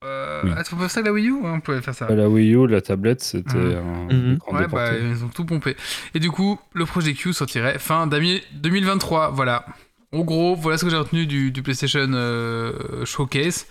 Euh, 0.04 0.42
Oui. 0.44 0.52
Est-ce 0.60 0.70
qu'on 0.70 0.76
peut 0.76 0.84
faire 0.84 0.92
ça 0.92 1.00
avec 1.00 1.08
la 1.08 1.14
Wii 1.14 1.28
U 1.30 1.36
On 1.44 1.60
pouvait 1.60 1.82
faire 1.82 1.96
ça. 1.96 2.08
La 2.14 2.30
Wii 2.30 2.54
U, 2.54 2.68
la 2.68 2.82
tablette, 2.82 3.22
c'était 3.22 3.58
Mhm. 3.58 4.08
un 4.12 4.34
écran 4.36 4.56
Ouais, 4.56 4.68
bah, 4.68 4.92
ils 4.96 5.24
ont 5.24 5.30
tout 5.30 5.46
pompé. 5.46 5.76
Et 6.14 6.20
du 6.20 6.30
coup, 6.30 6.60
le 6.74 6.86
projet 6.86 7.14
Q 7.14 7.34
sortirait 7.34 7.80
fin 7.80 8.06
d'ami- 8.08 8.42
2023. 8.54 9.32
Voilà. 9.32 9.66
En 10.14 10.20
gros, 10.22 10.56
voilà 10.56 10.78
ce 10.78 10.86
que 10.86 10.90
j'ai 10.92 10.96
retenu 10.98 11.26
du, 11.26 11.52
du 11.52 11.62
PlayStation 11.64 12.08
euh, 12.14 13.04
Showcase. 13.06 13.66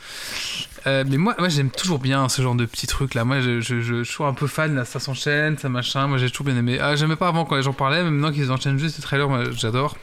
Euh, 0.86 1.03
mais 1.09 1.16
moi, 1.16 1.35
moi 1.39 1.48
j'aime 1.48 1.70
toujours 1.70 1.98
bien 1.98 2.28
ce 2.28 2.43
genre 2.43 2.55
de 2.55 2.66
petits 2.66 2.86
trucs 2.86 3.15
là. 3.15 3.24
Moi, 3.24 3.40
je, 3.40 3.61
je, 3.61 3.81
je, 3.81 4.03
je 4.03 4.11
suis 4.12 4.23
un 4.23 4.35
peu 4.35 4.47
fan, 4.47 4.74
là, 4.74 4.85
ça 4.85 5.01
s'enchaîne, 5.01 5.57
ça 5.57 5.69
machin. 5.69 6.07
Moi, 6.09 6.19
j'ai 6.19 6.28
toujours 6.28 6.47
bien 6.47 6.57
aimé. 6.57 6.78
Ah, 6.81 6.94
j'aimais 6.97 7.16
pas 7.16 7.28
avant 7.28 7.44
quand 7.47 7.57
les 7.57 7.62
gens 7.62 7.73
parlaient, 7.73 8.03
mais 8.05 8.11
maintenant 8.11 8.32
qu'ils 8.32 8.53
enchaînent 8.53 8.78
juste 8.78 8.97
les 8.98 9.03
trailers, 9.03 9.28
moi, 9.28 9.44
j'adore. 9.53 9.97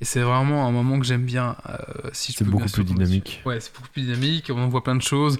Et 0.00 0.04
c'est 0.04 0.20
vraiment 0.20 0.66
un 0.66 0.70
moment 0.70 0.98
que 1.00 1.06
j'aime 1.06 1.24
bien. 1.24 1.56
euh, 1.68 1.76
si 2.12 2.32
je 2.32 2.38
C'est 2.38 2.44
beaucoup 2.44 2.58
bien 2.58 2.66
sûr 2.68 2.84
plus 2.84 2.94
dynamique. 2.94 3.42
Ouais, 3.44 3.60
c'est 3.60 3.72
beaucoup 3.74 3.88
plus 3.88 4.02
dynamique, 4.02 4.50
on 4.54 4.58
en 4.60 4.68
voit 4.68 4.84
plein 4.84 4.96
de 4.96 5.02
choses. 5.02 5.38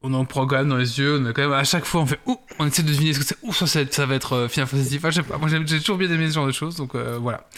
On 0.00 0.14
en 0.14 0.24
prend 0.24 0.46
quand 0.46 0.56
même 0.56 0.68
dans 0.68 0.76
les 0.76 0.98
yeux, 1.00 1.18
on 1.20 1.26
a 1.26 1.32
quand 1.32 1.42
même 1.42 1.52
à 1.52 1.64
chaque 1.64 1.84
fois 1.84 2.02
on 2.02 2.06
fait 2.06 2.20
ouh, 2.26 2.38
on 2.60 2.66
essaie 2.66 2.84
de 2.84 2.88
deviner 2.88 3.12
ce 3.12 3.18
que 3.18 3.24
c'est. 3.24 3.36
Ouh, 3.42 3.52
ça, 3.52 3.66
ça, 3.66 3.80
ça 3.90 4.06
va 4.06 4.14
être 4.14 4.32
euh, 4.34 4.48
Final 4.48 4.68
Fantasy. 4.68 4.96
Enfin, 4.98 5.10
je 5.10 5.16
sais 5.16 5.22
pas, 5.24 5.38
moi 5.38 5.48
j'ai 5.48 5.64
toujours 5.80 5.98
bien 5.98 6.10
aimé 6.10 6.28
ce 6.28 6.34
genre 6.34 6.46
de 6.46 6.52
choses, 6.52 6.76
donc 6.76 6.94
euh, 6.94 7.18
voilà. 7.18 7.48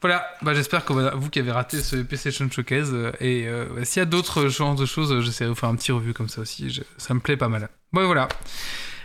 Voilà, 0.00 0.26
bah, 0.42 0.52
j'espère 0.54 0.84
que 0.84 0.92
vous 1.16 1.30
qui 1.30 1.38
avez 1.38 1.50
raté 1.52 1.80
ce 1.80 1.96
PlayStation 1.96 2.50
Showcase, 2.50 2.90
euh, 2.92 3.12
et 3.20 3.46
euh, 3.46 3.66
ouais, 3.74 3.84
s'il 3.84 4.00
y 4.00 4.02
a 4.02 4.06
d'autres 4.06 4.48
genres 4.48 4.74
de 4.74 4.84
choses, 4.86 5.18
j'essaierai 5.22 5.48
de 5.48 5.54
vous 5.54 5.58
faire 5.58 5.68
un 5.70 5.76
petit 5.76 5.92
review 5.92 6.12
comme 6.12 6.28
ça 6.28 6.40
aussi, 6.42 6.70
je- 6.70 6.82
ça 6.98 7.14
me 7.14 7.20
plaît 7.20 7.36
pas 7.38 7.48
mal. 7.48 7.68
Bon, 7.92 8.04
voilà. 8.06 8.28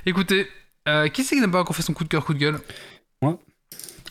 Écoutez, 0.06 0.48
euh, 0.88 1.08
qui 1.10 1.24
c'est 1.24 1.36
qui 1.36 1.42
n'a 1.42 1.48
pas 1.48 1.62
encore 1.62 1.76
fait 1.76 1.84
son 1.84 1.94
coup 1.94 2.04
de 2.06 2.10
cœur, 2.10 2.24
coup 2.26 2.34
de 2.34 2.40
gueule? 2.40 2.60
Moi? 3.22 3.40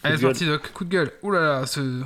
Allez, 0.02 0.16
c'est 0.16 0.22
parti, 0.22 0.46
Doc, 0.46 0.72
coup 0.72 0.84
de 0.84 0.90
gueule. 0.90 1.10
Ouh 1.22 1.32
là 1.32 1.40
là, 1.40 1.66
ce. 1.66 2.02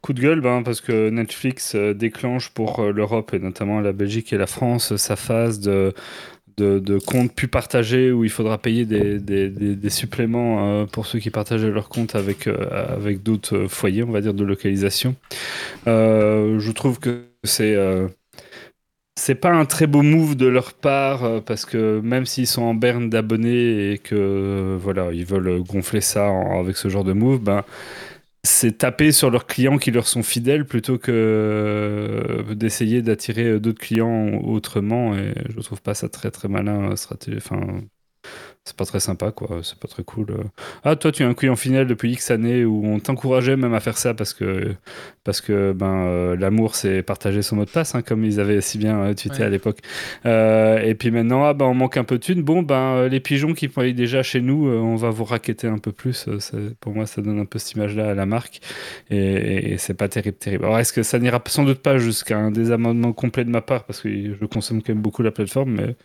Coup 0.00 0.12
de 0.12 0.20
gueule, 0.20 0.40
ben, 0.40 0.62
parce 0.62 0.80
que 0.80 1.08
Netflix 1.08 1.74
euh, 1.74 1.94
déclenche 1.94 2.50
pour 2.50 2.80
euh, 2.80 2.92
l'Europe 2.92 3.32
et 3.32 3.38
notamment 3.38 3.80
la 3.80 3.92
Belgique 3.92 4.34
et 4.34 4.36
la 4.36 4.46
France 4.46 4.96
sa 4.96 5.16
phase 5.16 5.60
de, 5.60 5.94
de, 6.56 6.98
comptes 6.98 7.32
plus 7.32 7.48
partagés 7.48 8.12
où 8.12 8.24
il 8.24 8.30
faudra 8.30 8.58
payer 8.58 8.84
des, 8.84 9.90
suppléments 9.90 10.82
euh, 10.82 10.86
pour 10.86 11.06
ceux 11.06 11.18
qui 11.18 11.30
partagent 11.30 11.64
leur 11.64 11.88
compte 11.88 12.14
avec, 12.14 12.46
euh, 12.46 12.56
avec 12.96 13.22
d'autres 13.22 13.56
euh, 13.56 13.68
foyers, 13.68 14.02
on 14.02 14.10
va 14.10 14.20
dire, 14.20 14.34
de 14.34 14.44
localisation. 14.44 15.14
Je 15.86 16.70
trouve 16.72 16.98
que 16.98 17.24
c'est. 17.44 17.76
c'est 19.16 19.34
pas 19.34 19.50
un 19.50 19.64
très 19.64 19.86
beau 19.86 20.02
move 20.02 20.34
de 20.36 20.46
leur 20.46 20.72
part 20.72 21.42
parce 21.44 21.64
que 21.64 22.00
même 22.00 22.26
s'ils 22.26 22.46
sont 22.46 22.62
en 22.62 22.74
berne 22.74 23.10
d'abonnés 23.10 23.92
et 23.92 23.98
que 23.98 24.76
voilà 24.80 25.12
ils 25.12 25.24
veulent 25.24 25.62
gonfler 25.62 26.00
ça 26.00 26.28
avec 26.58 26.76
ce 26.76 26.88
genre 26.88 27.04
de 27.04 27.12
move, 27.12 27.40
ben 27.40 27.64
c'est 28.44 28.78
taper 28.78 29.10
sur 29.12 29.30
leurs 29.30 29.46
clients 29.46 29.78
qui 29.78 29.90
leur 29.90 30.06
sont 30.06 30.22
fidèles 30.22 30.66
plutôt 30.66 30.98
que 30.98 31.10
euh, 31.12 32.54
d'essayer 32.54 33.00
d'attirer 33.02 33.44
euh, 33.44 33.60
d'autres 33.60 33.80
clients 33.80 34.34
autrement. 34.44 35.16
Et 35.16 35.34
je 35.48 35.60
trouve 35.60 35.80
pas 35.82 35.94
ça 35.94 36.08
très 36.10 36.30
très 36.30 36.48
malin 36.48 36.90
euh, 36.92 36.96
stratégie. 36.96 37.38
Enfin, 37.38 37.80
c'est 38.66 38.76
pas 38.76 38.86
très 38.86 39.00
sympa 39.00 39.30
quoi. 39.30 39.60
C'est 39.62 39.78
pas 39.78 39.88
très 39.88 40.04
cool. 40.04 40.28
Ah 40.84 40.96
toi 40.96 41.12
tu 41.12 41.22
es 41.22 41.26
un 41.26 41.34
client 41.34 41.54
fidèle 41.54 41.86
depuis 41.86 42.12
X 42.12 42.30
années 42.30 42.64
où 42.64 42.82
on 42.86 42.98
t'encourageait 42.98 43.56
même 43.56 43.74
à 43.74 43.80
faire 43.80 43.98
ça 43.98 44.14
parce 44.14 44.32
que 44.32 44.74
parce 45.22 45.42
que 45.42 45.72
ben 45.72 46.06
euh, 46.06 46.34
l'amour 46.36 46.74
c'est 46.74 47.02
partager 47.02 47.42
son 47.42 47.56
mot 47.56 47.66
de 47.66 47.70
passe 47.70 47.94
hein, 47.94 48.00
comme 48.00 48.24
ils 48.24 48.40
avaient 48.40 48.62
si 48.62 48.78
bien 48.78 48.98
euh, 49.00 49.12
tweeté 49.14 49.40
Ouais. 49.40 49.44
à 49.44 49.48
l'époque. 49.50 49.80
Euh, 50.24 50.78
et 50.80 50.94
puis 50.94 51.10
maintenant 51.10 51.44
ah 51.44 51.52
ben 51.52 51.66
on 51.66 51.74
manque 51.74 51.98
un 51.98 52.04
peu 52.04 52.16
de 52.16 52.22
thunes. 52.24 52.42
Bon 52.42 52.62
ben 52.62 52.94
euh, 52.96 53.08
les 53.10 53.20
pigeons 53.20 53.52
qui 53.52 53.68
payent 53.68 53.92
déjà 53.94 54.22
chez 54.22 54.40
nous, 54.40 54.66
on 54.66 54.96
va 54.96 55.10
vous 55.10 55.24
raqueter 55.24 55.66
un 55.68 55.78
peu 55.78 55.92
plus. 55.92 56.26
Pour 56.80 56.94
moi 56.94 57.04
ça 57.06 57.20
donne 57.20 57.38
un 57.40 57.44
peu 57.44 57.58
cette 57.58 57.72
image 57.72 57.94
là 57.94 58.10
à 58.10 58.14
la 58.14 58.24
marque 58.26 58.60
et, 59.10 59.16
et- 59.18 59.72
et 59.74 59.78
c'est 59.78 59.94
pas 59.94 60.08
terrible 60.08 60.38
terrible. 60.38 60.64
Alors 60.64 60.78
est-ce 60.78 60.92
que 60.94 61.02
ça 61.02 61.18
n'ira 61.18 61.42
sans 61.48 61.64
doute 61.64 61.80
pas 61.82 61.98
jusqu'à 61.98 62.38
un 62.38 62.50
désamendement 62.50 63.12
complet 63.12 63.44
de 63.44 63.50
ma 63.50 63.60
part? 63.60 63.84
Parce 63.84 64.00
que 64.00 64.08
je 64.34 64.44
consomme 64.46 64.82
quand 64.82 64.94
même 64.94 65.02
beaucoup 65.02 65.22
la 65.22 65.32
plateforme, 65.32 65.72
mais 65.72 65.96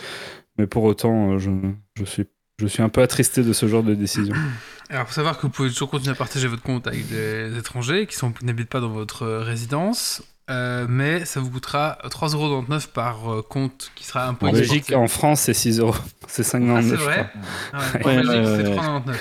mais 0.57 0.67
pour 0.67 0.83
autant 0.83 1.37
je, 1.39 1.49
je 1.95 2.03
suis 2.05 2.25
je 2.59 2.67
suis 2.67 2.83
un 2.83 2.89
peu 2.89 3.01
attristé 3.01 3.41
de 3.41 3.53
ce 3.53 3.67
genre 3.67 3.83
de 3.83 3.95
décision. 3.95 4.35
Alors, 4.89 5.07
faut 5.07 5.13
savoir 5.13 5.37
que 5.37 5.43
vous 5.43 5.49
pouvez 5.49 5.69
toujours 5.69 5.89
continuer 5.89 6.11
à 6.11 6.15
partager 6.15 6.47
votre 6.47 6.63
compte 6.63 6.87
avec 6.87 7.07
des 7.09 7.55
étrangers 7.57 8.07
qui 8.07 8.17
n'habitent 8.43 8.69
pas 8.69 8.79
dans 8.79 8.89
votre 8.89 9.23
euh, 9.23 9.43
résidence, 9.43 10.23
euh, 10.49 10.87
mais 10.89 11.25
ça 11.25 11.39
vous 11.39 11.51
coûtera 11.51 11.99
3,99€ 12.05 12.87
par 12.87 13.31
euh, 13.31 13.41
compte 13.43 13.91
qui 13.95 14.03
sera 14.03 14.27
un 14.27 14.33
peu 14.33 14.47
En. 14.47 14.51
Belgique, 14.51 14.91
en 14.93 15.07
France, 15.07 15.41
c'est 15.41 15.53
6 15.53 15.79
euros. 15.79 15.95
C'est 16.27 16.41
5,99 16.41 16.75
Ah, 16.75 16.81
c'est 16.81 16.95
vrai 16.95 17.31
crois. 17.31 17.41
Ah 17.73 17.79
ouais, 18.03 18.03
Ouais, 18.03 18.17
En 18.17 18.23
Belgique, 18.23 18.35
ouais, 18.35 18.55
c'est 18.57 18.67
ouais. 18.67 18.75
3,99€. 18.75 19.15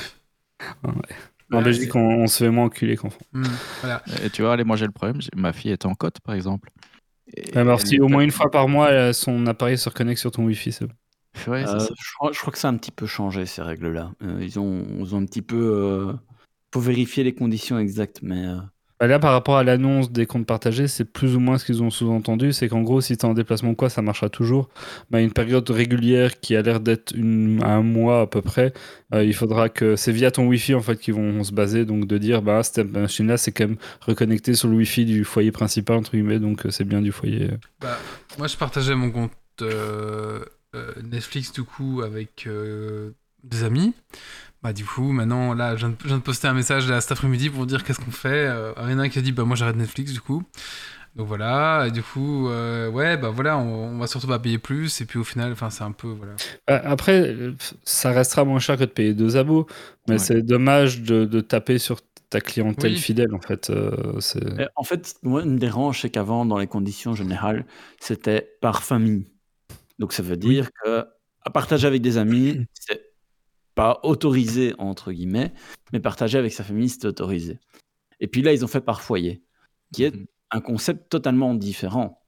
En 1.53 1.63
Belgique, 1.63 1.95
on, 1.95 2.01
on 2.01 2.27
se 2.27 2.45
fait 2.45 2.51
moins 2.51 2.65
enculer 2.65 2.97
qu'en 2.97 3.11
France. 3.11 3.29
Hmm, 3.33 3.45
voilà. 3.83 4.03
Et 4.25 4.31
tu 4.31 4.43
vois, 4.43 4.55
allez, 4.55 4.65
moi 4.65 4.77
j'ai 4.77 4.87
le 4.87 4.93
problème, 4.93 5.21
ma 5.37 5.53
fille 5.53 5.71
est 5.71 5.87
en 5.87 5.95
côte 5.95 6.21
par 6.21 6.35
exemple. 6.35 6.71
Et 7.35 7.57
Alors, 7.57 7.81
elle 7.81 7.87
si 7.87 8.01
au 8.01 8.09
moins 8.09 8.23
une 8.23 8.31
fois 8.31 8.51
par 8.51 8.69
mois, 8.69 9.13
son 9.13 9.47
appareil 9.47 9.77
se 9.77 9.89
reconnecte 9.89 10.21
sur 10.21 10.31
ton 10.31 10.45
Wi-Fi, 10.45 10.73
c'est 10.73 10.87
bon. 10.87 10.95
Ouais, 11.47 11.65
c'est 11.67 11.75
Euh, 11.75 11.79
ça. 11.79 11.95
je, 11.99 12.13
crois, 12.19 12.33
je 12.33 12.39
crois 12.41 12.53
que 12.53 12.59
ça 12.59 12.69
a 12.69 12.71
un 12.73 12.77
petit 12.77 12.91
peu 12.91 13.07
changé 13.07 13.47
ces 13.47 13.63
règles-là. 13.63 14.13
Euh, 14.23 14.39
ils, 14.43 14.59
ont, 14.59 14.85
ils 15.01 15.15
ont 15.15 15.19
un 15.19 15.27
petit 15.27 15.43
peu. 15.43 15.57
euh, 15.57 16.13
faut 16.75 16.81
vérifier 16.81 17.25
les 17.25 17.35
conditions 17.35 17.79
exactes, 17.79 18.19
mais. 18.23 18.47
euh, 18.47 18.57
Bah 19.01 19.07
là, 19.07 19.19
par 19.19 19.33
rapport 19.33 19.57
à 19.57 19.65
l'annonce 19.65 20.11
des 20.13 20.27
comptes 20.27 20.45
partagés, 20.47 20.89
c'est 20.89 21.05
plus 21.05 21.37
ou 21.37 21.41
moins 21.41 21.57
ce 21.57 21.65
qu'ils 21.65 21.83
ont 21.83 21.89
sous-entendu. 21.91 22.53
C'est 22.53 22.69
qu'en 22.69 22.83
gros, 22.83 23.01
si 23.01 23.17
tu 23.17 23.25
es 23.25 23.29
en 23.29 23.33
déplacement 23.35 23.71
ou 23.71 23.75
quoi, 23.75 23.89
ça 23.89 24.03
marchera 24.03 24.29
toujours. 24.29 24.69
Bah, 25.11 25.21
une 25.21 25.33
période 25.33 25.69
régulière 25.71 26.41
qui 26.41 26.57
a 26.57 26.63
l'air 26.63 26.81
d'être 26.81 27.15
une- 27.15 27.63
un 27.65 27.83
mois 27.83 28.23
à 28.23 28.27
peu 28.27 28.43
près, 28.43 28.73
euh, 29.15 29.23
il 29.25 29.35
faudra 29.35 29.69
que 29.69 29.95
c'est 29.97 30.13
via 30.13 30.31
ton 30.31 30.47
Wi-Fi 30.49 30.75
en 30.75 30.81
fait 30.83 30.99
qu'ils 30.99 31.15
vont 31.15 31.43
se 31.45 31.53
baser. 31.53 31.85
Donc 31.85 32.07
de 32.07 32.19
dire, 32.19 32.43
bah, 32.43 32.63
cette 32.65 32.79
machine-là, 32.93 33.37
c'est 33.39 33.53
quand 33.53 33.69
même 33.69 33.77
reconnecté 34.01 34.55
sur 34.55 34.69
le 34.69 34.77
Wi-Fi 34.77 35.05
du 35.07 35.25
foyer 35.25 35.53
principal, 35.53 35.97
entre 35.99 36.11
guillemets. 36.13 36.41
Donc 36.41 36.67
c'est 36.71 36.85
bien 36.85 37.01
du 37.01 37.13
foyer. 37.13 37.51
Bah, 37.81 37.97
moi, 38.37 38.47
je 38.49 38.57
partageais 38.57 38.95
mon 38.97 39.11
compte 39.13 39.33
euh, 39.63 40.45
Netflix 41.03 41.53
du 41.53 41.63
coup 41.65 42.03
avec 42.03 42.47
euh, 42.47 43.13
des 43.45 43.65
amis. 43.65 43.95
Bah, 44.63 44.73
du 44.73 44.85
coup, 44.85 45.13
maintenant, 45.13 45.55
là, 45.55 45.77
je 45.77 45.81
viens, 45.87 45.91
de, 45.91 45.97
je 46.03 46.09
viens 46.09 46.19
de 46.19 46.23
poster 46.23 46.49
un 46.49 46.55
message 46.55 46.89
là, 46.89 47.01
cet 47.01 47.13
après-midi 47.13 47.49
pour 47.51 47.67
dire 47.67 47.85
qu'est-ce 47.85 48.01
qu'on 48.01 48.11
fait. 48.11 48.49
Euh, 48.49 48.73
il 48.85 48.91
y 48.91 48.95
en 48.95 48.99
a 48.99 49.03
un 49.05 49.09
qui 49.09 49.19
a 49.19 49.23
dit, 49.23 49.33
bah, 49.33 49.45
moi, 49.45 49.57
j'arrête 49.57 49.77
Netflix 49.77 50.13
du 50.13 50.21
coup. 50.21 50.43
Donc 51.17 51.27
voilà, 51.27 51.87
et 51.89 51.91
du 51.91 52.03
coup, 52.03 52.49
euh, 52.49 52.89
ouais, 52.91 53.17
bah 53.17 53.31
voilà, 53.31 53.59
on, 53.59 53.97
on 53.97 53.99
va 53.99 54.07
surtout 54.07 54.29
pas 54.29 54.39
payer 54.39 54.59
plus, 54.59 55.01
et 55.01 55.05
puis 55.05 55.19
au 55.19 55.25
final, 55.25 55.51
enfin, 55.53 55.69
c'est 55.71 55.83
un 55.83 55.91
peu, 55.93 56.09
voilà. 56.09 56.35
Euh, 56.71 56.81
Après, 56.85 57.23
euh, 57.35 57.55
ça 57.83 58.13
restera 58.13 58.45
moins 58.45 58.61
cher 58.61 58.77
que 58.77 58.83
de 58.85 58.91
payer 58.91 59.15
deux 59.15 59.37
abos, 59.37 59.67
mais 60.07 60.15
Ouais. 60.15 60.19
c'est 60.19 60.43
dommage 60.43 61.03
de, 61.03 61.25
de 61.25 61.41
taper 61.41 61.79
sur 61.79 62.01
ta 62.31 62.41
clientèle 62.41 62.93
Oui. 62.93 62.99
fidèle 62.99 63.35
en 63.35 63.41
fait. 63.41 63.71
euh, 63.71 64.21
En 64.77 64.85
fait, 64.85 65.17
moi, 65.23 65.43
une 65.43 65.57
dérange, 65.59 66.03
c'est 66.03 66.11
qu'avant, 66.11 66.45
dans 66.47 66.59
les 66.59 66.67
conditions 66.69 67.15
générales, 67.15 67.65
c'était 68.01 68.57
par 68.61 68.85
famille. 68.85 69.27
Donc, 69.99 70.13
ça 70.13 70.23
veut 70.23 70.37
dire 70.37 70.71
que 70.85 71.05
à 71.43 71.51
partager 71.51 71.87
avec 71.87 72.03
des 72.03 72.19
amis, 72.19 72.67
c'est 72.75 73.13
pas 73.75 74.01
autorisé, 74.03 74.75
entre 74.79 75.13
guillemets, 75.13 75.53
mais 75.93 76.01
partager 76.01 76.39
avec 76.39 76.53
sa 76.53 76.65
famille, 76.65 76.89
c'est 76.89 77.05
autorisé. 77.07 77.59
Et 78.21 78.27
puis 78.27 78.43
là, 78.43 78.53
ils 78.53 78.65
ont 78.65 78.69
fait 78.69 78.81
par 78.81 79.01
foyer, 79.03 79.43
qui 79.93 80.05
est 80.05 80.15
Mhm. 80.15 80.27
un 80.51 80.61
concept 80.61 81.09
totalement 81.11 81.55
différent. 81.55 82.23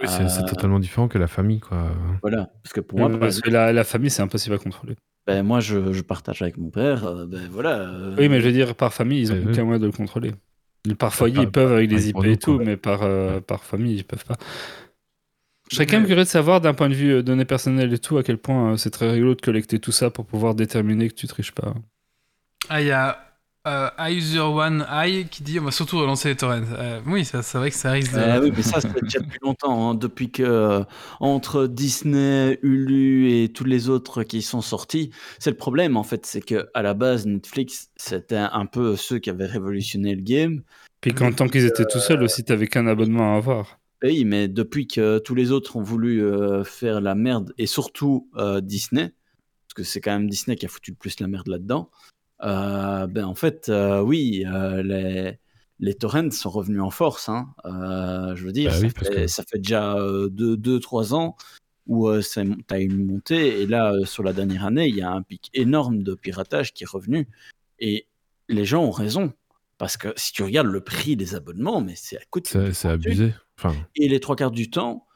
Oui, 0.00 0.08
c'est 0.08 0.28
c'est 0.28 0.42
Euh, 0.42 0.46
totalement 0.46 0.78
différent 0.78 1.08
que 1.08 1.18
la 1.18 1.26
famille, 1.28 1.60
quoi. 1.60 1.90
Voilà. 2.22 2.50
Parce 2.62 2.72
que 2.72 2.80
pour 2.80 2.98
moi, 2.98 3.08
Euh, 3.10 3.18
parce 3.18 3.40
que 3.40 3.50
la, 3.50 3.72
la 3.72 3.84
famille, 3.84 4.10
c'est 4.10 4.22
impossible 4.22 4.54
à 4.54 4.58
contrôler. 4.58 4.96
ben, 5.26 5.42
moi, 5.44 5.60
je, 5.60 5.92
je 5.92 6.02
partage 6.02 6.40
avec 6.42 6.56
mon 6.56 6.70
père, 6.70 7.04
euh, 7.04 7.26
ben 7.26 7.48
voilà. 7.50 7.80
euh, 7.80 8.14
Oui, 8.18 8.28
mais 8.28 8.40
je 8.40 8.46
veux 8.46 8.52
dire, 8.52 8.74
par 8.74 8.92
famille, 8.94 9.22
ils 9.22 9.28
n'ont 9.30 9.46
Euh, 9.46 9.50
aucun 9.52 9.64
moyen 9.64 9.78
de 9.78 9.86
le 9.86 9.92
contrôler. 9.92 10.32
Par 10.98 11.12
foyer, 11.14 11.42
ils 11.42 11.50
peuvent 11.50 11.72
avec 11.72 11.90
les 11.90 12.08
IP 12.10 12.24
et 12.24 12.36
tout, 12.38 12.58
mais 12.58 12.76
par, 12.76 13.02
euh, 13.02 13.40
par 13.40 13.62
famille, 13.64 13.96
ils 13.96 14.04
peuvent 14.04 14.24
pas. 14.24 14.36
Je 15.70 15.76
serais 15.76 15.86
quand 15.86 15.98
même 15.98 16.06
curieux 16.06 16.24
de 16.24 16.28
savoir, 16.28 16.60
d'un 16.60 16.74
point 16.74 16.88
de 16.88 16.94
vue 16.94 17.12
euh, 17.14 17.22
données 17.22 17.44
personnelles 17.44 17.92
et 17.92 17.98
tout, 17.98 18.16
à 18.18 18.22
quel 18.22 18.38
point 18.38 18.72
euh, 18.72 18.76
c'est 18.76 18.90
très 18.90 19.10
rigolo 19.10 19.34
de 19.34 19.40
collecter 19.40 19.78
tout 19.78 19.92
ça 19.92 20.10
pour 20.10 20.24
pouvoir 20.26 20.54
déterminer 20.54 21.08
que 21.08 21.14
tu 21.14 21.26
triches 21.26 21.52
pas. 21.52 21.74
Ah, 22.68 22.80
il 22.80 22.86
y 22.86 22.90
a 22.90 23.18
euh, 23.66 23.88
iUser1i 23.98 25.28
qui 25.28 25.42
dit, 25.42 25.60
on 25.60 25.64
va 25.64 25.70
surtout 25.70 25.98
relancer 25.98 26.28
les 26.30 26.36
torrents. 26.36 26.62
Euh, 26.78 27.00
oui, 27.06 27.24
ça- 27.24 27.42
c'est 27.42 27.58
vrai 27.58 27.70
que 27.70 27.76
ça 27.76 27.90
risque 27.92 28.12
de... 28.14 28.18
Euh, 28.18 28.40
oui, 28.40 28.52
mais 28.56 28.62
ça, 28.62 28.80
c'est 28.80 29.02
déjà 29.02 29.18
depuis 29.18 29.38
longtemps, 29.42 29.90
hein, 29.90 29.94
depuis 29.94 30.30
que 30.30 30.42
euh, 30.42 30.84
entre 31.20 31.66
Disney, 31.66 32.58
Hulu 32.62 33.30
et 33.30 33.48
tous 33.52 33.64
les 33.64 33.88
autres 33.90 34.22
qui 34.22 34.40
sont 34.42 34.62
sortis, 34.62 35.10
c'est 35.38 35.50
le 35.50 35.56
problème 35.56 35.96
en 35.96 36.02
fait, 36.02 36.24
c'est 36.24 36.40
que 36.40 36.68
à 36.72 36.82
la 36.82 36.94
base 36.94 37.26
Netflix, 37.26 37.90
c'était 37.96 38.36
un 38.36 38.64
peu 38.66 38.96
ceux 38.96 39.18
qui 39.18 39.28
avaient 39.28 39.46
révolutionné 39.46 40.14
le 40.14 40.22
game. 40.22 40.62
Puis 41.00 41.12
qu'en 41.12 41.30
tant 41.32 41.46
qu'ils 41.48 41.66
étaient 41.66 41.84
tout 41.86 42.00
seuls 42.00 42.22
aussi, 42.22 42.44
t'avais 42.44 42.66
qu'un 42.68 42.86
abonnement 42.86 43.34
à 43.34 43.36
avoir. 43.36 43.78
Pays, 43.98 44.24
mais 44.24 44.48
depuis 44.48 44.86
que 44.86 45.18
tous 45.18 45.34
les 45.34 45.52
autres 45.52 45.76
ont 45.76 45.82
voulu 45.82 46.22
euh, 46.22 46.64
faire 46.64 47.00
la 47.00 47.14
merde, 47.14 47.52
et 47.58 47.66
surtout 47.66 48.28
euh, 48.36 48.60
Disney, 48.60 49.12
parce 49.66 49.74
que 49.74 49.82
c'est 49.82 50.00
quand 50.00 50.12
même 50.12 50.28
Disney 50.28 50.56
qui 50.56 50.66
a 50.66 50.68
foutu 50.68 50.90
le 50.92 50.96
plus 50.96 51.20
la 51.20 51.28
merde 51.28 51.48
là-dedans, 51.48 51.90
euh, 52.42 53.06
ben 53.06 53.24
en 53.24 53.34
fait, 53.34 53.70
oui, 54.04 54.44
les, 54.84 55.38
les 55.80 55.94
torrents 55.94 56.30
sont 56.30 56.50
revenus 56.50 56.80
en 56.80 56.90
force. 56.90 57.28
Hein. 57.28 57.52
Je 57.64 58.44
veux 58.44 58.52
dire, 58.52 58.70
Bah 58.70 58.76
ça, 58.76 58.82
oui, 58.82 58.90
fait, 58.90 59.10
que- 59.10 59.26
ça 59.26 59.42
fait 59.48 59.58
déjà 59.58 59.96
2-3 60.28 61.14
ans 61.14 61.36
où 61.86 62.10
tu 62.20 62.40
as 62.70 62.78
une 62.78 63.06
montée, 63.06 63.62
et 63.62 63.66
là, 63.66 63.92
sur 64.04 64.22
la 64.22 64.32
dernière 64.32 64.64
année, 64.66 64.88
il 64.88 64.96
y 64.96 65.02
a 65.02 65.10
un 65.10 65.22
pic 65.22 65.50
énorme 65.54 66.02
de 66.02 66.14
piratage 66.14 66.72
qui 66.74 66.84
est 66.84 66.88
revenu. 66.88 67.28
Et 67.80 68.06
les 68.48 68.64
gens 68.64 68.84
ont 68.84 68.90
raison. 68.90 69.32
Parce 69.78 69.96
que 69.96 70.08
si 70.16 70.32
tu 70.32 70.42
regardes 70.42 70.66
le 70.66 70.80
prix 70.80 71.14
des 71.14 71.36
abonnements, 71.36 71.80
mais 71.80 71.94
c'est 71.96 72.16
à 72.16 72.20
coût 72.30 72.40
de 72.40 72.46
C'est 72.72 72.88
abusé. 72.88 73.32
Enfin, 73.58 73.74
Et 73.96 74.08
les 74.08 74.20
trois 74.20 74.36
quarts 74.36 74.50
du 74.52 74.70
temps, 74.70 75.06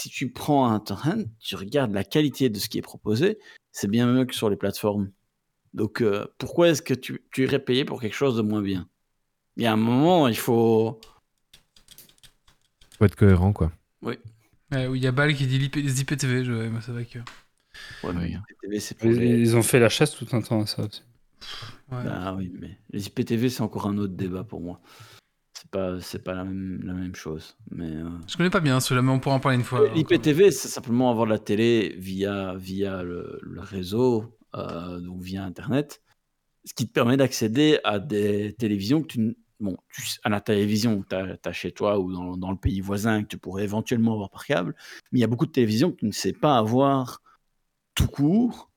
si 0.00 0.08
tu 0.10 0.32
prends 0.32 0.68
un 0.68 0.80
torrent, 0.80 1.22
tu 1.38 1.54
regardes 1.54 1.92
la 1.92 2.02
qualité 2.02 2.50
de 2.50 2.58
ce 2.58 2.68
qui 2.68 2.78
est 2.78 2.82
proposé, 2.82 3.38
c'est 3.70 3.88
bien 3.88 4.06
mieux 4.06 4.24
que 4.24 4.34
sur 4.34 4.50
les 4.50 4.56
plateformes. 4.56 5.12
Donc 5.72 6.02
euh, 6.02 6.26
pourquoi 6.38 6.68
est-ce 6.68 6.82
que 6.82 6.94
tu, 6.94 7.22
tu 7.32 7.44
irais 7.44 7.60
payer 7.60 7.84
pour 7.84 8.00
quelque 8.00 8.14
chose 8.16 8.36
de 8.36 8.42
moins 8.42 8.60
bien? 8.62 8.88
Il 9.56 9.62
y 9.62 9.66
a 9.66 9.72
un 9.72 9.76
moment, 9.76 10.26
il 10.26 10.36
faut... 10.36 11.00
faut 12.98 13.04
être 13.04 13.16
cohérent, 13.16 13.52
quoi. 13.52 13.70
Où 14.02 14.10
il 14.72 15.02
y 15.02 15.06
a 15.06 15.12
Bal 15.12 15.34
qui 15.34 15.46
dit 15.46 15.58
l'IP 15.58 15.76
les 15.76 16.00
IPTV, 16.00 16.44
je... 16.44 16.52
ouais, 16.52 16.68
moi, 16.70 16.80
c'est 16.84 16.92
vrai 16.92 17.04
que. 17.04 17.18
Ouais, 18.02 18.12
mais 18.14 18.24
Oui. 18.24 18.36
les 18.68 18.90
IPTV, 18.92 18.94
pour 18.98 19.10
Ils, 19.10 19.18
les... 19.18 19.40
ils 19.40 19.56
ont 19.56 19.62
fait 19.62 19.78
la 19.78 19.88
chasse 19.90 20.16
tout 20.16 20.26
un 20.32 20.40
temps 20.40 20.62
à 20.62 20.66
ça 20.66 20.82
aussi. 20.82 21.02
Ouais. 21.90 22.02
Ah 22.08 22.34
oui, 22.34 22.50
mais 22.58 22.78
les 22.90 23.06
IPTV, 23.06 23.50
c'est 23.50 23.60
encore 23.62 23.86
un 23.86 23.98
autre 23.98 24.14
débat 24.14 24.44
pour 24.44 24.60
moi. 24.60 24.80
C'est 25.72 25.78
pas, 25.78 26.00
c'est 26.00 26.22
pas 26.22 26.34
la 26.34 26.44
même, 26.44 26.82
la 26.84 26.92
même 26.92 27.14
chose. 27.14 27.56
Mais 27.70 27.88
euh, 27.88 28.04
Je 28.28 28.36
connais 28.36 28.50
pas 28.50 28.60
bien 28.60 28.78
ceux-là, 28.78 29.00
mais 29.00 29.10
on 29.10 29.18
pourra 29.20 29.36
en 29.36 29.40
parler 29.40 29.56
une 29.56 29.64
fois. 29.64 29.88
L'IPTV, 29.88 30.50
c'est 30.50 30.68
simplement 30.68 31.10
avoir 31.10 31.24
de 31.24 31.30
la 31.30 31.38
télé 31.38 31.96
via, 31.98 32.54
via 32.56 33.02
le, 33.02 33.38
le 33.40 33.60
réseau, 33.62 34.36
euh, 34.54 35.00
donc 35.00 35.22
via 35.22 35.42
Internet, 35.44 36.02
ce 36.66 36.74
qui 36.74 36.86
te 36.86 36.92
permet 36.92 37.16
d'accéder 37.16 37.78
à 37.84 37.98
des 37.98 38.54
télévisions 38.58 39.00
que 39.00 39.06
tu... 39.06 39.36
Bon, 39.60 39.78
tu, 39.94 40.02
à 40.24 40.28
la 40.28 40.40
télévision 40.40 41.00
que 41.00 41.08
tu 41.08 41.48
as, 41.48 41.52
chez 41.52 41.72
toi 41.72 41.98
ou 41.98 42.12
dans, 42.12 42.36
dans 42.36 42.50
le 42.50 42.56
pays 42.58 42.80
voisin 42.80 43.22
que 43.22 43.28
tu 43.28 43.38
pourrais 43.38 43.62
éventuellement 43.64 44.12
avoir 44.12 44.28
par 44.28 44.44
câble, 44.44 44.74
mais 45.10 45.20
il 45.20 45.22
y 45.22 45.24
a 45.24 45.28
beaucoup 45.28 45.46
de 45.46 45.52
télévisions 45.52 45.92
que 45.92 45.96
tu 45.96 46.06
ne 46.06 46.12
sais 46.12 46.32
pas 46.32 46.58
avoir 46.58 47.22
tout 47.94 48.08
court. 48.08 48.71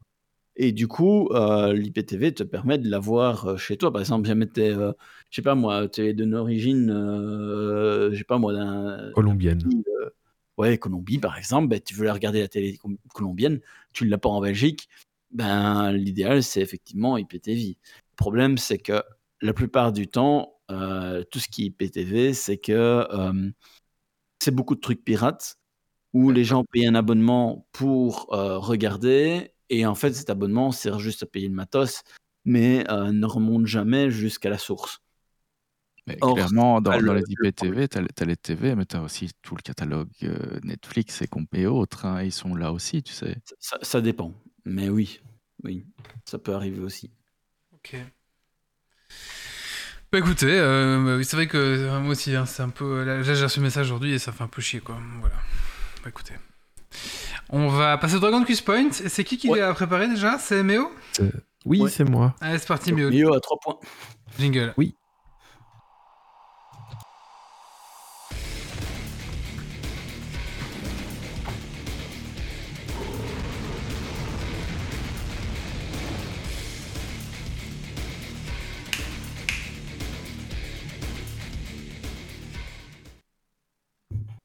Et 0.57 0.71
du 0.71 0.87
coup, 0.87 1.27
euh, 1.31 1.73
l'IPTV 1.73 2.33
te 2.33 2.43
permet 2.43 2.77
de 2.77 2.89
l'avoir 2.89 3.45
euh, 3.45 3.57
chez 3.57 3.77
toi. 3.77 3.91
Par 3.91 4.01
exemple, 4.01 4.25
jamais 4.27 4.47
t'es, 4.47 4.69
euh, 4.69 4.93
je 5.29 5.35
sais 5.35 5.41
pas 5.41 5.55
moi, 5.55 5.87
tu 5.89 6.01
es 6.01 6.13
d'une 6.13 6.33
origine, 6.33 6.89
euh, 6.89 8.11
je 8.13 8.17
sais 8.17 8.23
pas 8.23 8.37
moi, 8.37 8.53
d'un 8.53 9.11
Colombienne. 9.13 9.67
euh, 10.01 10.09
ouais, 10.57 10.77
Colombie 10.77 11.19
par 11.19 11.37
exemple, 11.37 11.67
ben, 11.67 11.81
tu 11.81 11.93
veux 11.93 12.05
la 12.05 12.13
regarder 12.13 12.39
la 12.39 12.47
télé 12.47 12.79
colombienne, 13.13 13.59
tu 13.91 14.05
ne 14.05 14.09
l'as 14.09 14.17
pas 14.17 14.29
en 14.29 14.39
Belgique, 14.39 14.87
ben 15.31 15.91
l'idéal 15.91 16.41
c'est 16.41 16.61
effectivement 16.61 17.17
IPTV. 17.17 17.77
Le 18.11 18.15
problème 18.15 18.57
c'est 18.57 18.77
que 18.77 19.03
la 19.41 19.51
plupart 19.53 19.91
du 19.91 20.07
temps, 20.07 20.53
tout 20.69 21.39
ce 21.39 21.49
qui 21.49 21.63
est 21.63 21.65
IPTV, 21.67 22.33
c'est 22.33 22.57
que 22.57 23.05
c'est 24.39 24.51
beaucoup 24.51 24.75
de 24.75 24.79
trucs 24.79 25.03
pirates 25.03 25.57
où 26.13 26.31
les 26.31 26.45
gens 26.45 26.63
payent 26.63 26.87
un 26.87 26.95
abonnement 26.95 27.67
pour 27.73 28.27
regarder 28.29 29.51
et 29.69 29.85
en 29.85 29.95
fait 29.95 30.13
cet 30.13 30.29
abonnement 30.29 30.71
sert 30.71 30.99
juste 30.99 31.23
à 31.23 31.25
payer 31.25 31.47
le 31.47 31.53
matos 31.55 32.03
mais 32.45 32.89
euh, 32.91 33.11
ne 33.11 33.25
remonte 33.25 33.65
jamais 33.65 34.11
jusqu'à 34.11 34.49
la 34.49 34.57
source. 34.59 34.99
Mais 36.07 36.17
Or, 36.21 36.35
clairement, 36.35 36.81
dans, 36.81 36.91
dans 36.91 36.99
le- 36.99 37.15
les 37.15 37.23
IPTV, 37.31 37.87
tu 37.87 37.97
as, 37.97 38.25
les 38.25 38.37
TV, 38.37 38.75
mais 38.75 38.85
tu 38.85 38.95
as 38.95 39.01
aussi 39.01 39.31
tout 39.41 39.55
le 39.55 39.63
catalogue 39.63 40.09
euh, 40.21 40.59
Netflix 40.63 41.23
et, 41.23 41.27
comp- 41.27 41.51
et 41.55 41.65
autres. 41.65 42.05
hein, 42.05 42.21
ils 42.21 42.31
sont 42.31 42.53
là 42.53 42.71
aussi, 42.71 43.01
tu 43.01 43.11
sais. 43.11 43.35
Ça, 43.59 43.79
ça 43.81 44.01
dépend, 44.01 44.31
mais 44.65 44.89
oui, 44.89 45.19
oui, 45.63 45.87
ça 46.25 46.37
peut 46.37 46.53
arriver 46.53 46.79
aussi. 46.81 47.09
Ok. 47.73 47.95
Bah 50.11 50.19
écoutez, 50.19 50.45
euh, 50.59 51.03
bah 51.03 51.17
oui, 51.17 51.25
c'est 51.25 51.35
vrai 51.35 51.47
que 51.47 51.99
moi 51.99 52.11
aussi, 52.11 52.35
hein, 52.35 52.45
c'est 52.45 52.61
un 52.61 52.69
peu. 52.69 53.03
Là, 53.03 53.23
j'ai 53.23 53.33
reçu 53.43 53.59
le 53.59 53.63
message 53.65 53.87
aujourd'hui 53.87 54.13
et 54.13 54.19
ça 54.19 54.31
fait 54.31 54.43
un 54.43 54.47
peu 54.47 54.61
chier, 54.61 54.79
quoi. 54.79 54.99
Voilà. 55.19 55.35
Bah 56.03 56.09
écoutez. 56.09 56.35
On 57.49 57.67
va 57.69 57.97
passer 57.97 58.15
au 58.15 58.19
Dragon 58.19 58.43
Quiz 58.43 58.61
Point. 58.61 58.89
Et 59.03 59.09
c'est 59.09 59.23
qui 59.23 59.37
qui 59.37 59.49
Ouais. 59.49 59.59
l'a 59.59 59.73
préparé 59.73 60.07
déjà? 60.07 60.37
C'est 60.39 60.63
Méo? 60.63 60.91
Oui, 61.65 61.81
Ouais. 61.81 61.89
c'est 61.89 62.03
moi. 62.03 62.35
Allez, 62.41 62.57
c'est 62.59 62.67
parti, 62.67 62.93
Méo. 62.93 63.09
Mio 63.09 63.33
à 63.33 63.39
3 63.39 63.57
points. 63.61 63.77
Jingle. 64.39 64.73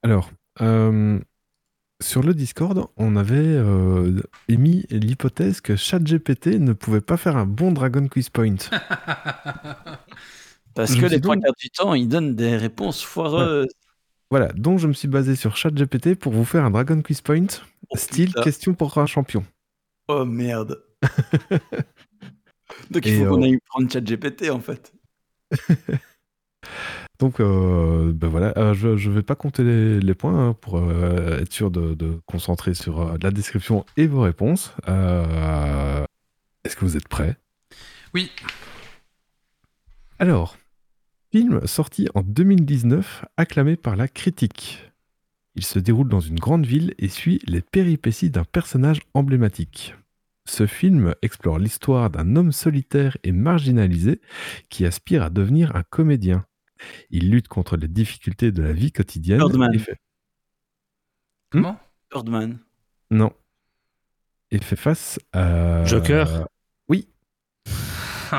Alors, 0.02 0.30
euh, 0.60 1.20
sur 2.00 2.22
le 2.22 2.34
Discord, 2.34 2.86
on 2.96 3.16
avait 3.16 3.34
euh, 3.36 4.20
émis 4.48 4.86
l'hypothèse 4.90 5.60
que 5.60 5.76
ChatGPT 5.76 6.58
ne 6.58 6.72
pouvait 6.72 7.00
pas 7.00 7.16
faire 7.16 7.36
un 7.36 7.46
bon 7.46 7.72
Dragon 7.72 8.06
Quiz 8.08 8.28
Point. 8.30 8.56
Parce 10.74 10.94
Je 10.94 11.00
que 11.00 11.06
les 11.06 11.20
trois 11.20 11.34
donc- 11.36 11.44
quarts 11.44 11.54
du 11.58 11.70
temps, 11.70 11.94
il 11.94 12.08
donne 12.08 12.34
des 12.36 12.56
réponses 12.56 13.02
foireuses. 13.02 13.68
voilà, 14.30 14.48
donc 14.52 14.78
je 14.78 14.86
me 14.86 14.92
suis 14.92 15.08
basé 15.08 15.34
sur 15.36 15.56
ChatGPT 15.56 16.14
pour 16.14 16.32
vous 16.32 16.44
faire 16.44 16.64
un 16.64 16.70
Dragon 16.70 17.00
Quiz 17.02 17.20
Point, 17.20 17.46
Oh, 17.90 17.96
style 17.96 18.28
putain. 18.28 18.42
question 18.42 18.74
pour 18.74 18.96
un 18.98 19.06
champion. 19.06 19.44
Oh 20.08 20.24
merde. 20.24 20.82
Donc 22.90 23.06
Et, 23.06 23.16
il 23.16 23.24
faut 23.24 23.34
qu'on 23.34 23.42
euh, 23.42 23.46
aille 23.46 23.58
prendre 23.66 23.90
ChatGPT 23.90 24.50
en 24.50 24.60
fait. 24.60 24.92
Donc, 27.20 27.38
euh, 27.38 28.12
ben 28.14 28.28
voilà, 28.28 28.54
euh, 28.56 28.72
je 28.72 28.88
ne 28.88 29.14
vais 29.14 29.22
pas 29.22 29.34
compter 29.34 29.62
les, 29.62 30.00
les 30.00 30.14
points 30.14 30.48
hein, 30.48 30.56
pour 30.58 30.78
euh, 30.78 31.38
être 31.40 31.52
sûr 31.52 31.70
de, 31.70 31.92
de 31.92 32.18
concentrer 32.24 32.72
sur 32.72 33.18
la 33.18 33.30
description 33.30 33.84
et 33.98 34.06
vos 34.06 34.22
réponses. 34.22 34.72
Est-ce 36.64 36.76
que 36.76 36.84
vous 36.86 36.96
êtes 36.96 37.08
prêts? 37.08 37.36
Oui. 38.14 38.30
Alors, 40.18 40.56
film 41.30 41.66
sorti 41.66 42.08
en 42.14 42.22
2019, 42.22 43.26
acclamé 43.36 43.76
par 43.76 43.96
la 43.96 44.08
critique. 44.08 44.90
Il 45.56 45.64
se 45.64 45.78
déroule 45.78 46.08
dans 46.08 46.20
une 46.20 46.38
grande 46.38 46.64
ville 46.64 46.94
et 46.98 47.08
suit 47.08 47.40
les 47.46 47.60
péripéties 47.60 48.30
d'un 48.30 48.44
personnage 48.44 49.00
emblématique. 49.12 49.94
Ce 50.46 50.66
film 50.66 51.14
explore 51.20 51.58
l'histoire 51.58 52.08
d'un 52.08 52.34
homme 52.34 52.52
solitaire 52.52 53.18
et 53.24 53.32
marginalisé 53.32 54.22
qui 54.70 54.86
aspire 54.86 55.22
à 55.22 55.28
devenir 55.28 55.76
un 55.76 55.82
comédien. 55.82 56.46
Il 57.10 57.30
lutte 57.30 57.48
contre 57.48 57.76
les 57.76 57.88
difficultés 57.88 58.52
de 58.52 58.62
la 58.62 58.72
vie 58.72 58.92
quotidienne 58.92 59.38
Birdman. 59.38 59.74
et 59.74 59.78
fait... 59.78 59.96
Comment? 61.50 61.78
Birdman. 62.10 62.58
Non. 63.10 63.32
Et 64.50 64.58
fait 64.58 64.76
face 64.76 65.18
à... 65.32 65.84
Joker 65.84 66.46
Oui, 66.88 67.08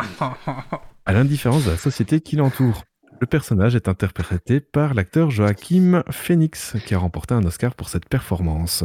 à 1.06 1.14
l'indifférence 1.14 1.66
de 1.66 1.72
la 1.72 1.78
société 1.78 2.22
qui 2.22 2.36
l'entoure. 2.36 2.84
Le 3.20 3.28
personnage 3.28 3.76
est 3.76 3.88
interprété 3.88 4.60
par 4.60 4.94
l'acteur 4.94 5.30
Joachim 5.30 6.04
Phoenix, 6.10 6.76
qui 6.86 6.96
a 6.96 6.98
remporté 6.98 7.36
un 7.36 7.44
Oscar 7.44 7.76
pour 7.76 7.90
cette 7.90 8.10
performance. 8.10 8.84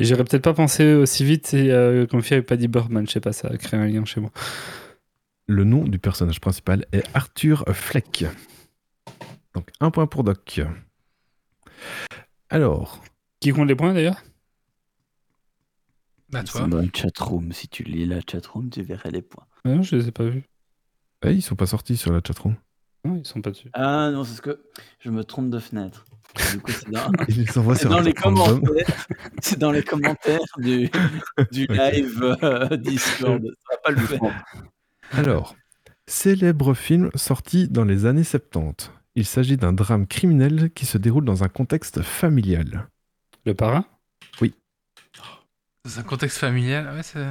J'aurais 0.00 0.24
peut-être 0.24 0.42
pas 0.42 0.54
pensé 0.54 0.94
aussi 0.94 1.24
vite 1.24 1.52
et 1.52 1.70
euh, 1.72 2.06
comme 2.06 2.22
Fia 2.22 2.36
n'avait 2.36 2.46
pas 2.46 2.56
dit 2.56 2.68
Birdman, 2.68 3.06
je 3.06 3.12
sais 3.12 3.20
pas, 3.20 3.32
ça 3.32 3.48
a 3.48 3.56
créé 3.56 3.78
un 3.78 3.86
lien 3.86 4.04
chez 4.04 4.20
moi. 4.20 4.30
Le 5.46 5.64
nom 5.64 5.84
du 5.84 5.98
personnage 5.98 6.40
principal 6.40 6.86
est 6.92 7.04
Arthur 7.14 7.64
Fleck. 7.72 8.24
Donc 9.56 9.70
un 9.80 9.90
point 9.90 10.06
pour 10.06 10.22
Doc. 10.22 10.60
Alors, 12.50 13.02
Qui 13.40 13.52
compte 13.52 13.66
les 13.66 13.74
points 13.74 13.94
d'ailleurs? 13.94 14.22
Bah 16.28 16.44
sont 16.44 16.68
dans 16.68 16.76
la 16.82 16.88
chatroom. 16.94 17.52
Si 17.52 17.66
tu 17.66 17.82
lis 17.82 18.04
la 18.04 18.20
chatroom, 18.20 18.68
tu 18.68 18.82
verrais 18.82 19.10
les 19.10 19.22
points. 19.22 19.46
Ah 19.64 19.70
Non, 19.70 19.82
je 19.82 19.96
les 19.96 20.08
ai 20.08 20.12
pas 20.12 20.24
vus. 20.24 20.44
eh, 21.24 21.32
ils 21.32 21.40
sont 21.40 21.56
pas 21.56 21.66
sortis 21.66 21.96
sur 21.96 22.12
la 22.12 22.20
chatroom. 22.24 22.54
Non, 23.06 23.16
ils 23.16 23.24
sont 23.24 23.40
pas 23.40 23.50
dessus. 23.50 23.70
Ah 23.72 24.10
non, 24.10 24.24
c'est 24.24 24.34
ce 24.34 24.42
que 24.42 24.62
je 24.98 25.08
me 25.10 25.24
trompe 25.24 25.48
de 25.48 25.58
fenêtre. 25.58 26.04
Du 26.52 26.60
coup, 26.60 26.72
c'est 26.72 26.90
dans, 26.90 27.10
Ils 27.28 27.38
les 27.38 27.46
c'est 27.46 27.88
dans 27.88 28.12
commentaires. 28.12 28.60
C'est 29.40 29.58
dans 29.58 29.72
les 29.72 29.82
commentaires 29.82 30.40
du, 30.58 30.90
du 31.50 31.66
live 31.66 32.36
euh, 32.42 32.76
Discord. 32.76 33.42
Ça 33.42 33.76
va 33.76 33.78
pas 33.78 33.90
le 33.92 34.06
faire. 34.06 34.44
Alors, 35.12 35.56
célèbre 36.06 36.74
film 36.74 37.10
sorti 37.14 37.68
dans 37.68 37.84
les 37.84 38.04
années 38.04 38.24
70. 38.24 38.90
Il 39.16 39.24
s'agit 39.26 39.56
d'un 39.56 39.72
drame 39.72 40.06
criminel 40.06 40.70
qui 40.74 40.86
se 40.86 40.98
déroule 40.98 41.24
dans 41.24 41.42
un 41.42 41.48
contexte 41.48 42.02
familial. 42.02 42.88
Le 43.44 43.54
parrain? 43.54 43.84
Dans 45.84 46.00
un 46.00 46.02
contexte 46.02 46.38
familial. 46.38 46.92
Ouais, 46.94 47.02
c'est. 47.04 47.24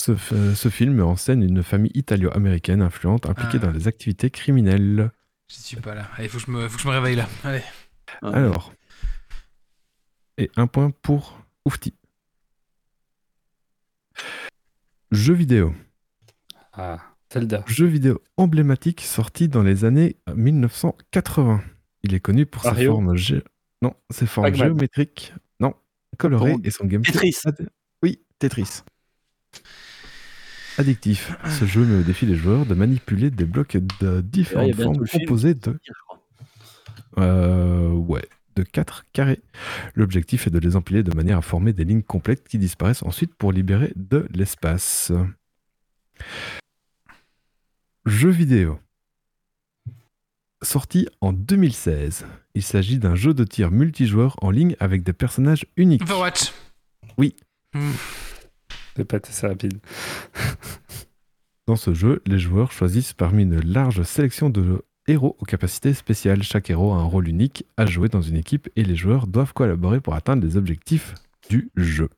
Ce, 0.00 0.12
f- 0.12 0.54
ce 0.54 0.68
film 0.68 0.94
met 0.94 1.02
en 1.02 1.16
scène 1.16 1.42
une 1.42 1.64
famille 1.64 1.90
italo-américaine 1.94 2.80
influente 2.80 3.26
impliquée 3.26 3.58
Ah. 3.60 3.66
dans 3.66 3.72
des 3.72 3.88
activités 3.88 4.30
criminelles. 4.30 5.10
J'y 5.48 5.60
suis 5.60 5.76
pas 5.78 5.96
là. 5.96 6.08
Allez, 6.16 6.28
faut 6.28 6.38
que 6.38 6.44
je 6.46 6.50
me, 6.52 6.68
faut 6.68 6.76
que 6.76 6.82
je 6.82 6.86
me 6.88 6.92
réveille 6.92 7.16
là. 7.16 7.28
Allez. 7.42 7.62
Ouais. 8.22 8.34
Alors. 8.34 8.72
Et 10.36 10.48
un 10.56 10.68
point 10.68 10.90
pour 10.90 11.44
Oufti. 11.64 11.92
Jeu 15.10 15.34
vidéo. 15.34 15.74
Ah, 16.72 17.00
Zelda. 17.32 17.62
Jeu 17.66 17.86
vidéo 17.86 18.22
emblématique 18.36 19.02
sorti 19.02 19.48
dans 19.48 19.62
les 19.62 19.84
années 19.84 20.16
1980. 20.34 21.62
Il 22.02 22.14
est 22.14 22.20
connu 22.20 22.46
pour 22.46 22.62
sa 22.62 22.70
Mario 22.72 22.92
forme 22.92 23.14
gé- 23.16 23.42
Non, 23.82 23.94
ses 24.10 24.26
formes 24.26 24.46
géométriques. 24.54 25.34
Non, 25.60 25.74
colorées 26.16 26.56
et 26.64 26.70
son 26.70 26.86
gameplay. 26.86 27.12
Tetris. 27.12 27.36
ad- 27.44 27.68
Oui, 28.02 28.20
Tetris. 28.38 28.80
Addictif. 30.78 31.36
Ce 31.58 31.64
jeu 31.64 31.84
met 31.84 32.00
au 32.00 32.02
défi 32.02 32.24
les 32.24 32.36
joueurs 32.36 32.64
de 32.64 32.74
manipuler 32.74 33.30
des 33.30 33.44
blocs 33.44 33.76
de 34.00 34.20
différentes 34.20 34.66
bientôt 34.76 34.82
formes 34.94 35.06
composés 35.08 35.54
de. 35.54 35.78
Euh, 37.18 37.90
ouais, 37.90 38.24
de 38.54 38.62
4 38.62 39.04
carrés. 39.12 39.40
L'objectif 39.94 40.46
est 40.46 40.50
de 40.50 40.58
les 40.60 40.76
empiler 40.76 41.02
de 41.02 41.12
manière 41.14 41.38
à 41.38 41.42
former 41.42 41.72
des 41.72 41.84
lignes 41.84 42.02
complètes 42.02 42.46
qui 42.46 42.58
disparaissent 42.58 43.02
ensuite 43.02 43.34
pour 43.34 43.50
libérer 43.52 43.92
de 43.96 44.28
l'espace. 44.32 45.10
Jeu 48.08 48.30
vidéo. 48.30 48.78
Sorti 50.62 51.06
en 51.20 51.34
2016. 51.34 52.24
Il 52.54 52.62
s'agit 52.62 52.98
d'un 52.98 53.14
jeu 53.14 53.34
de 53.34 53.44
tir 53.44 53.70
multijoueur 53.70 54.34
en 54.40 54.50
ligne 54.50 54.76
avec 54.80 55.02
des 55.02 55.12
personnages 55.12 55.66
uniques. 55.76 56.00
Overwatch. 56.04 56.54
Oui. 57.18 57.36
Hmm. 57.74 57.90
C'est 58.96 59.04
pas 59.04 59.18
assez 59.22 59.46
rapide. 59.46 59.78
Dans 61.66 61.76
ce 61.76 61.92
jeu, 61.92 62.22
les 62.24 62.38
joueurs 62.38 62.72
choisissent 62.72 63.12
parmi 63.12 63.42
une 63.42 63.60
large 63.60 64.02
sélection 64.04 64.48
de 64.48 64.82
héros 65.06 65.36
aux 65.38 65.44
capacités 65.44 65.92
spéciales. 65.92 66.42
Chaque 66.42 66.70
héros 66.70 66.94
a 66.94 66.96
un 66.96 67.04
rôle 67.04 67.28
unique 67.28 67.66
à 67.76 67.84
jouer 67.84 68.08
dans 68.08 68.22
une 68.22 68.36
équipe 68.36 68.70
et 68.74 68.84
les 68.84 68.96
joueurs 68.96 69.26
doivent 69.26 69.52
collaborer 69.52 70.00
pour 70.00 70.14
atteindre 70.14 70.46
les 70.46 70.56
objectifs 70.56 71.12
du 71.50 71.70
jeu. 71.76 72.08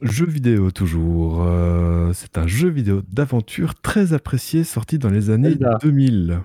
Jeu 0.00 0.26
vidéo 0.26 0.70
toujours. 0.70 1.42
Euh, 1.44 2.12
c'est 2.12 2.36
un 2.36 2.46
jeu 2.46 2.68
vidéo 2.68 3.02
d'aventure 3.08 3.74
très 3.80 4.12
apprécié 4.12 4.64
sorti 4.64 4.98
dans 4.98 5.08
les 5.10 5.30
années 5.30 5.50
Zelda. 5.50 5.78
2000. 5.82 6.40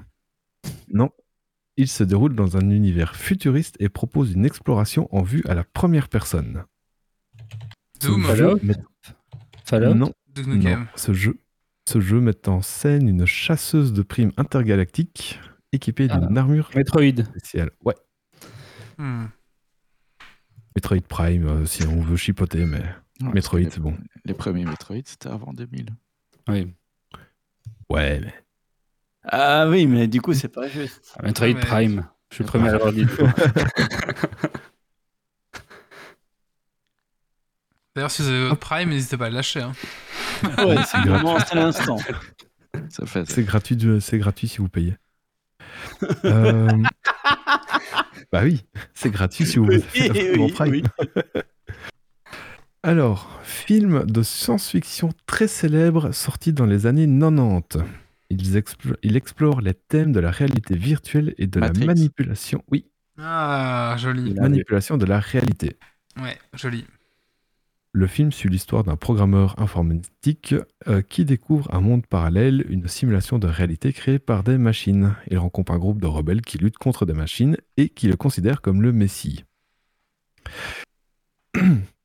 Non. 0.93 1.09
Il 1.77 1.87
se 1.87 2.03
déroule 2.03 2.35
dans 2.35 2.57
un 2.57 2.69
univers 2.69 3.15
futuriste 3.15 3.75
et 3.79 3.89
propose 3.89 4.33
une 4.33 4.45
exploration 4.45 5.07
en 5.15 5.21
vue 5.23 5.43
à 5.47 5.55
la 5.55 5.63
première 5.63 6.09
personne. 6.09 6.63
Doom. 8.01 8.23
Ce 8.23 8.27
jeu 8.35 8.35
Fallout 8.35 8.59
met- 8.63 8.75
Fallout 9.65 9.93
Non, 9.93 10.11
non, 10.45 10.85
ce 10.95 11.13
jeu, 11.13 11.37
ce 11.87 11.99
jeu 11.99 12.19
met 12.21 12.47
en 12.47 12.61
scène 12.61 13.07
une 13.07 13.25
chasseuse 13.25 13.93
de 13.93 14.01
primes 14.01 14.31
intergalactique 14.37 15.39
équipée 15.71 16.07
d'une 16.07 16.37
armure 16.37 16.69
Metroid. 16.75 17.23
spéciale. 17.23 17.71
Ouais, 17.83 17.95
Hmm. 18.97 19.27
Metroid 20.75 21.01
Prime, 21.07 21.45
euh, 21.47 21.65
si 21.65 21.83
on 21.87 22.01
veut 22.01 22.17
chipoter, 22.17 22.65
mais 22.65 22.83
Ouais, 23.21 23.29
Metroid, 23.33 23.59
c'est 23.69 23.79
bon. 23.79 23.91
Les, 23.91 23.97
les 24.25 24.33
premiers 24.33 24.65
Metroid, 24.65 24.97
c'était 25.05 25.29
avant 25.29 25.53
2000. 25.53 25.87
Oui. 26.47 26.73
Ouais, 27.89 28.19
mais 28.21 28.33
Ah 29.23 29.67
oui, 29.69 29.85
mais 29.87 30.07
du 30.07 30.21
coup, 30.21 30.33
c'est 30.33 30.47
pas 30.49 30.67
juste. 30.67 31.15
Metroid 31.23 31.47
Ouais, 31.47 31.53
mais- 31.55 31.59
Prime. 31.61 32.07
Je 32.29 32.35
suis 32.35 32.43
le 32.43 32.49
premier 32.49 32.69
à 32.69 32.73
l'avoir 32.73 32.93
dit. 32.93 33.05
D'ailleurs, 37.95 38.11
si 38.11 38.21
vous 38.21 38.29
avez 38.29 38.55
Prime, 38.55 38.89
n'hésitez 38.89 39.17
pas 39.17 39.25
à 39.25 39.29
le 39.29 39.35
lâcher. 39.35 39.61
hein. 39.61 39.71
Ouais, 40.59 40.77
c'est 40.89 40.99
vraiment 40.99 41.37
c'est 41.39 41.55
l'instant. 41.55 41.97
Ça 42.89 43.05
fait 43.05 43.25
ça. 43.25 43.33
c'est 43.35 43.43
gratuit, 43.43 43.77
c'est 43.99 44.19
gratuit 44.19 44.47
si 44.47 44.59
vous 44.59 44.69
payez. 44.69 44.95
Euh, 46.23 46.69
bah 48.31 48.41
oui, 48.43 48.63
c'est 48.93 49.09
gratuit 49.09 49.45
si 49.45 49.57
vous 49.57 49.65
Oui, 49.65 49.81
faites 49.81 50.11
oui, 50.13 50.37
mon 50.37 50.45
oui, 50.45 50.51
Prime. 50.53 50.71
oui. 50.71 50.83
Alors, 52.83 53.39
film 53.43 54.05
de 54.05 54.23
science-fiction 54.23 55.09
très 55.25 55.47
célèbre 55.47 56.11
sorti 56.13 56.53
dans 56.53 56.65
les 56.65 56.85
années 56.85 57.07
90. 57.07 57.79
Ils 58.29 58.55
explo- 58.57 58.95
il 59.03 59.17
explore 59.17 59.59
les 59.61 59.73
thèmes 59.73 60.11
de 60.11 60.19
la 60.19 60.31
réalité 60.31 60.75
virtuelle 60.77 61.33
et 61.37 61.47
de 61.47 61.59
Matrix. 61.59 61.79
la 61.81 61.85
manipulation. 61.87 62.63
Oui, 62.71 62.85
Ah, 63.17 63.95
joli. 63.97 64.31
Il 64.31 64.39
a- 64.39 64.43
manipulation 64.43 64.97
de 64.97 65.05
la 65.05 65.19
réalité. 65.19 65.77
Ouais, 66.21 66.37
joli. 66.53 66.85
Le 67.91 68.05
film 68.07 68.31
suit 68.31 68.49
l'histoire 68.49 68.83
d'un 68.83 68.95
programmeur 68.95 69.59
informatique 69.59 70.53
euh, 70.87 71.01
qui 71.01 71.25
découvre 71.25 71.73
un 71.73 71.81
monde 71.81 72.05
parallèle, 72.05 72.63
une 72.69 72.87
simulation 72.87 73.39
de 73.39 73.47
réalité 73.47 73.91
créée 73.91 74.19
par 74.19 74.43
des 74.43 74.59
machines. 74.59 75.15
Il 75.31 75.39
rencontre 75.39 75.71
un 75.73 75.79
groupe 75.79 75.99
de 75.99 76.05
rebelles 76.07 76.41
qui 76.41 76.59
luttent 76.59 76.77
contre 76.77 77.05
des 77.07 77.13
machines 77.13 77.57
et 77.77 77.89
qui 77.89 78.07
le 78.07 78.15
considèrent 78.15 78.61
comme 78.61 78.81
le 78.83 78.93
Messie. 78.93 79.43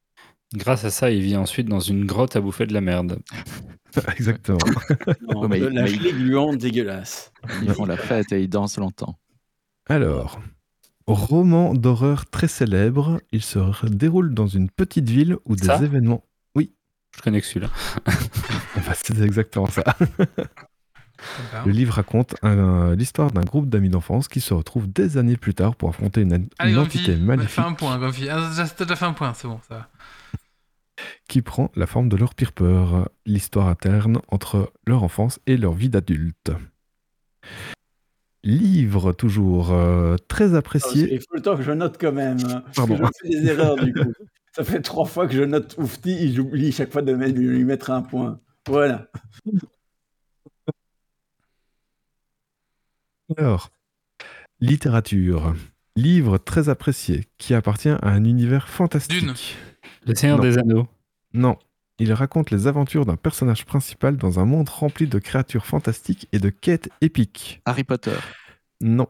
Grâce 0.55 0.85
à 0.85 0.91
ça, 0.91 1.11
il 1.11 1.21
vit 1.23 1.37
ensuite 1.37 1.69
dans 1.69 1.81
une 1.81 2.05
grotte 2.07 2.37
à 2.37 2.41
bouffer 2.41 2.67
de 2.67 2.73
la 2.73 2.81
merde. 2.81 3.19
Exactement. 4.17 4.59
Non, 5.29 5.49
mais- 5.49 5.61
de 5.61 5.67
la 5.67 5.83
mais- 5.83 5.93
gluante 5.93 6.59
dégueulasse. 6.59 7.33
Ils 7.63 7.73
font 7.73 7.85
la 7.87 7.97
fête 7.97 8.33
et 8.33 8.43
ils 8.43 8.49
dansent 8.49 8.79
longtemps. 8.79 9.19
Alors, 9.89 10.41
roman 11.07 11.75
d'horreur 11.75 12.27
très 12.27 12.49
célèbre, 12.49 13.21
il 13.33 13.43
se 13.43 13.59
déroule 13.87 14.33
dans 14.35 14.47
une 14.47 14.71
petite 14.71 15.09
ville 15.09 15.37
où 15.45 15.57
des 15.57 15.67
Ça 15.67 15.77
événements... 15.83 16.25
Je 17.17 17.23
connais 17.23 17.41
que 17.41 17.47
celui-là. 17.47 17.71
Enfin, 18.77 18.93
c'est 19.01 19.21
exactement 19.21 19.67
ça. 19.69 19.85
Le 21.65 21.71
livre 21.71 21.95
raconte 21.95 22.35
l'histoire 22.97 23.31
d'un 23.31 23.43
groupe 23.43 23.69
d'amis 23.69 23.89
d'enfance 23.89 24.27
qui 24.27 24.41
se 24.41 24.53
retrouvent 24.53 24.89
des 24.91 25.17
années 25.17 25.37
plus 25.37 25.55
tard 25.55 25.77
pour 25.77 25.89
affronter 25.91 26.23
une, 26.23 26.35
une 26.35 26.49
Allez, 26.59 26.77
entité 26.77 27.13
Grumpy, 27.13 27.23
maléfique 27.25 27.51
fais 27.55 27.61
un 27.63 27.73
point, 27.75 27.97
Grumpy. 27.99 28.29
Ah, 28.29 28.51
T'as 28.77 28.85
déjà 28.85 28.97
fait 28.97 29.05
un 29.05 29.13
point, 29.13 29.33
c'est 29.35 29.47
bon, 29.47 29.61
ça 29.69 29.75
va. 29.77 29.89
Qui 31.29 31.43
prend 31.43 31.71
la 31.75 31.87
forme 31.87 32.09
de 32.09 32.17
leur 32.17 32.35
pire 32.35 32.53
peur, 32.53 33.09
l'histoire 33.27 33.69
interne 33.69 34.21
entre 34.29 34.73
leur 34.87 35.03
enfance 35.03 35.41
et 35.47 35.57
leur 35.57 35.73
vie 35.73 35.89
d'adulte. 35.89 36.53
Livre 38.43 39.13
toujours 39.13 39.73
euh, 39.73 40.17
très 40.29 40.55
apprécié. 40.55 41.13
Il 41.15 41.21
faut 41.21 41.35
le 41.35 41.41
temps 41.43 41.57
que 41.57 41.63
je 41.63 41.73
note 41.73 41.97
quand 41.99 42.13
même. 42.13 42.39
hein, 42.45 42.63
Parce 42.75 42.77
Pardon. 42.77 42.97
que 42.99 43.05
je 43.07 43.11
fais 43.23 43.41
des 43.41 43.47
erreurs 43.49 43.77
du 43.77 43.93
coup. 43.95 44.13
Ça 44.55 44.63
fait 44.65 44.83
trois 44.83 45.07
fois 45.07 45.27
que 45.27 45.35
je 45.35 45.43
note 45.43 45.75
Oufti 45.79 46.11
et 46.11 46.33
j'oublie 46.33 46.71
chaque 46.71 46.93
fois 46.93 47.03
de 47.03 47.13
lui 47.13 47.65
mettre 47.65 47.91
un 47.91 48.03
point. 48.03 48.41
Voilà. 48.69 49.09
Alors, 53.37 53.71
littérature. 54.61 55.55
Livre 55.97 56.39
très 56.39 56.69
apprécié 56.69 57.25
qui 57.39 57.55
appartient 57.55 57.89
à 57.89 58.09
un 58.09 58.25
univers 58.25 58.69
fantastique. 58.69 59.21
Dune. 59.21 59.35
Le 60.07 60.15
Seigneur 60.15 60.39
Non. 60.39 60.43
des 60.43 60.59
Anneaux. 60.59 60.89
Non. 61.35 61.59
Il 61.99 62.13
raconte 62.13 62.51
les 62.51 62.67
aventures 62.67 63.07
d'un 63.07 63.17
personnage 63.17 63.67
principal 63.67 64.17
dans 64.17 64.41
un 64.41 64.45
monde 64.45 64.69
rempli 64.69 65.07
de 65.07 65.19
créatures 65.19 65.67
fantastiques 65.67 66.29
et 66.33 66.39
de 66.39 66.49
quêtes 66.49 66.89
épiques. 67.01 67.61
Harry 67.67 67.85
Potter. 67.85 68.17
Non. 68.81 69.09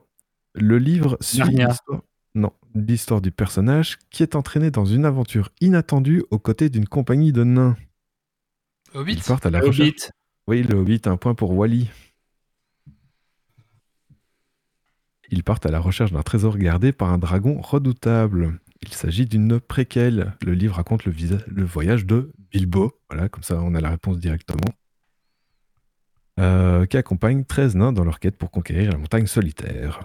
Le 0.54 0.78
livre 0.78 1.16
suit 1.20 1.42
l'histoire... 1.44 2.02
Non, 2.36 2.52
l'histoire 2.74 3.20
du 3.20 3.30
personnage 3.30 3.96
qui 4.10 4.24
est 4.24 4.34
entraîné 4.34 4.72
dans 4.72 4.84
une 4.84 5.04
aventure 5.04 5.50
inattendue 5.60 6.24
aux 6.32 6.40
côtés 6.40 6.68
d'une 6.68 6.88
compagnie 6.88 7.32
de 7.32 7.44
nains. 7.44 7.76
Hobbit 8.92 9.14
Ils 9.14 9.22
partent 9.22 9.46
à 9.46 9.50
la 9.50 9.60
Le 9.60 9.68
recherche. 9.68 9.88
Hobbit. 9.88 10.10
Oui, 10.48 10.62
le 10.64 10.74
Hobbit, 10.74 11.02
un 11.06 11.16
point 11.16 11.34
pour 11.34 11.52
Wally. 11.52 11.88
Ils 15.30 15.44
partent 15.44 15.66
à 15.66 15.70
la 15.70 15.78
recherche 15.78 16.12
d'un 16.12 16.22
trésor 16.22 16.58
gardé 16.58 16.92
par 16.92 17.12
un 17.12 17.18
dragon 17.18 17.60
redoutable. 17.60 18.58
Il 18.86 18.92
s'agit 18.94 19.26
d'une 19.26 19.58
préquelle. 19.60 20.34
Le 20.42 20.52
livre 20.54 20.76
raconte 20.76 21.04
le, 21.04 21.12
visa- 21.12 21.38
le 21.48 21.64
voyage 21.64 22.06
de 22.06 22.30
Bilbo. 22.52 22.92
Voilà, 23.10 23.28
comme 23.28 23.42
ça 23.42 23.60
on 23.62 23.74
a 23.74 23.80
la 23.80 23.90
réponse 23.90 24.18
directement. 24.18 24.70
Euh, 26.40 26.84
qui 26.86 26.96
accompagne 26.96 27.44
13 27.44 27.76
nains 27.76 27.92
dans 27.92 28.04
leur 28.04 28.18
quête 28.18 28.36
pour 28.36 28.50
conquérir 28.50 28.90
la 28.92 28.98
montagne 28.98 29.26
solitaire. 29.26 30.00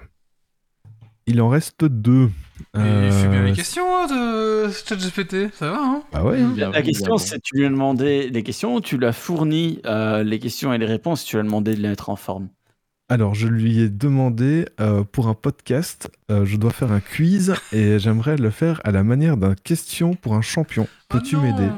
Il 1.25 1.41
en 1.41 1.49
reste 1.49 1.85
deux. 1.85 2.29
Il 2.75 2.79
fait 3.11 3.27
bien 3.29 3.43
les 3.43 3.51
Euh, 3.51 3.55
questions 3.55 3.83
hein, 3.85 4.07
de 4.07 4.71
ChatGPT, 4.71 5.53
ça 5.53 5.71
va, 5.71 5.77
hein 5.79 6.03
Bah 6.11 6.23
ouais, 6.23 6.39
hein. 6.41 6.53
La 6.71 6.81
question, 6.81 7.17
c'est 7.17 7.39
tu 7.41 7.55
lui 7.57 7.65
as 7.65 7.69
demandé 7.69 8.29
les 8.29 8.43
questions, 8.43 8.79
tu 8.81 8.97
lui 8.97 9.05
as 9.05 9.11
fourni 9.13 9.79
euh, 9.85 10.23
les 10.23 10.39
questions 10.39 10.71
et 10.73 10.77
les 10.77 10.85
réponses, 10.87 11.23
tu 11.25 11.35
lui 11.35 11.41
as 11.41 11.43
demandé 11.43 11.75
de 11.75 11.81
les 11.81 11.89
mettre 11.89 12.09
en 12.09 12.15
forme? 12.15 12.49
Alors, 13.11 13.33
je 13.33 13.47
lui 13.47 13.79
ai 13.81 13.89
demandé 13.89 14.67
euh, 14.79 15.03
pour 15.03 15.27
un 15.29 15.33
podcast, 15.33 16.11
euh, 16.29 16.45
je 16.45 16.57
dois 16.57 16.69
faire 16.71 16.91
un 16.91 16.99
quiz 16.99 17.55
et 17.73 17.97
j'aimerais 17.97 18.37
le 18.37 18.51
faire 18.51 18.81
à 18.83 18.91
la 18.91 19.03
manière 19.03 19.35
d'un 19.35 19.55
question 19.55 20.13
pour 20.13 20.35
un 20.35 20.41
champion. 20.41 20.87
Peux-tu 21.09 21.35
Oh 21.35 21.39
non 21.39 21.43
m'aider? 21.45 21.71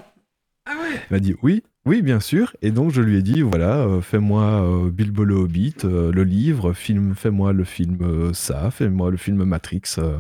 Ah 0.66 0.74
ouais 0.74 0.99
Il 1.10 1.14
m'a 1.14 1.20
dit 1.20 1.36
oui, 1.41 1.64
oui, 1.86 2.02
bien 2.02 2.20
sûr. 2.20 2.53
Et 2.62 2.72
donc, 2.72 2.91
je 2.91 3.02
lui 3.02 3.18
ai 3.18 3.22
dit 3.22 3.41
voilà, 3.44 3.78
euh, 3.78 4.02
fais-moi 4.02 4.44
euh, 4.44 4.91
Bilbo 4.91 5.24
le 5.24 5.36
Hobbit, 5.36 5.76
euh, 5.86 6.12
le 6.12 6.24
livre, 6.26 6.74
film, 6.74 7.16
fais-moi 7.16 7.53
le 7.53 7.64
film 7.64 7.98
euh, 8.02 8.34
ça, 8.34 8.70
fais-moi 8.70 9.10
le 9.10 9.18
film 9.18 9.44
Matrix. 9.45 9.82
euh, 9.99 10.18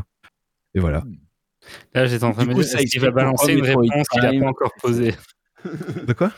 et 0.75 0.79
voilà. 0.79 1.03
Là, 1.93 2.05
j'étais 2.05 2.23
en 2.23 2.31
train 2.31 2.45
de 2.45 2.49
me 2.49 2.53
dire, 2.55 2.63
ça 2.63 2.79
est-ce 2.79 2.89
qu'il 2.89 3.01
va 3.01 3.11
balancer 3.11 3.51
une 3.53 3.63
réponse 3.65 4.07
qu'il 4.07 4.21
n'a 4.21 4.31
pas 4.31 4.47
encore 4.47 4.71
posée? 4.81 5.13
De 6.07 6.13
quoi? 6.13 6.31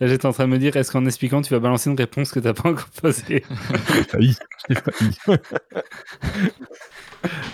Là, 0.00 0.06
j'étais 0.06 0.26
en 0.26 0.32
train 0.32 0.46
de 0.46 0.50
me 0.52 0.58
dire, 0.58 0.76
est-ce 0.76 0.90
qu'en 0.90 1.04
expliquant, 1.06 1.42
tu 1.42 1.52
vas 1.52 1.60
balancer 1.60 1.90
une 1.90 1.96
réponse 1.96 2.30
que 2.32 2.40
t'as 2.40 2.54
pas 2.54 2.70
encore 2.70 2.88
posée 2.90 3.44
J'ai 3.94 4.04
failli, 4.04 4.36
j'ai 4.68 4.74
failli. 4.76 5.18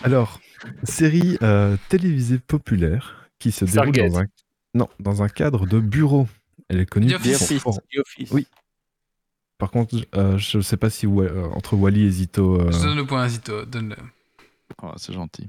Alors, 0.03 0.41
série 0.85 1.39
euh, 1.43 1.77
télévisée 1.89 2.39
populaire 2.39 3.29
qui 3.39 3.53
se 3.53 3.65
déroule 3.65 3.95
Stargate. 3.95 4.13
dans 4.13 4.19
un, 4.21 4.27
non, 4.75 4.89
dans 5.01 5.23
un 5.23 5.29
cadre 5.29 5.67
de 5.67 5.81
bureau. 5.81 6.29
Elle 6.69 6.81
est 6.81 6.87
connue 6.87 7.09
The 7.13 7.15
Office. 7.17 7.63
pour- 7.63 7.81
The 7.81 7.99
Office. 8.01 8.31
Oui. 8.33 8.47
Par 9.59 9.71
contre, 9.71 9.97
euh, 10.15 10.37
je 10.39 10.59
ne 10.59 10.63
sais 10.63 10.77
pas 10.77 10.91
si 10.91 11.07
euh, 11.07 11.45
entre 11.55 11.77
Wally 11.77 12.05
et 12.05 12.11
Zito, 12.11 12.61
euh, 12.61 12.71
Je 12.73 12.79
donne 12.83 12.97
le 12.97 13.07
point 13.07 13.23
à 13.23 13.29
Zito, 13.29 13.65
donne-le. 13.65 13.97
Oh, 14.83 14.91
c'est 14.97 15.13
gentil. 15.15 15.49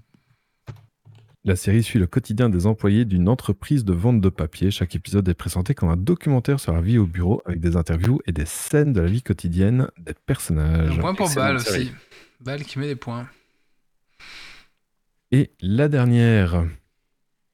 La 1.43 1.55
série 1.55 1.84
suit 1.84 1.99
le 1.99 2.07
quotidien 2.07 2.49
des 2.49 2.65
employés 2.68 3.05
d'une 3.05 3.30
entreprise 3.30 3.85
de 3.85 3.93
vente 3.93 4.19
de 4.22 4.30
papier. 4.30 4.69
Chaque 4.72 4.95
épisode 4.95 5.27
est 5.30 5.34
présenté 5.34 5.73
comme 5.73 5.89
un 5.89 5.97
documentaire 5.97 6.59
sur 6.59 6.73
la 6.73 6.81
vie 6.81 6.97
au 6.97 7.05
bureau 7.05 7.41
avec 7.45 7.59
des 7.59 7.76
interviews 7.77 8.19
et 8.26 8.31
des 8.31 8.45
scènes 8.45 8.91
de 8.93 9.01
la 9.01 9.07
vie 9.07 9.22
quotidienne 9.22 9.88
des 9.97 10.14
personnages. 10.14 10.97
Un 10.97 11.01
point 11.01 11.15
pour 11.15 11.34
Bal 11.34 11.55
aussi. 11.55 11.65
série. 11.72 11.91
Bal 12.41 12.64
qui 12.64 12.80
met 12.80 12.88
des 12.88 12.95
points. 12.95 13.27
Et 15.31 15.51
la 15.61 15.88
dernière 15.88 16.65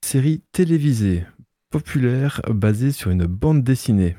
série 0.02 0.42
télévisée 0.52 1.26
populaire 1.70 2.42
basée 2.50 2.92
sur 2.92 3.10
une 3.10 3.26
bande 3.26 3.64
dessinée. 3.64 4.16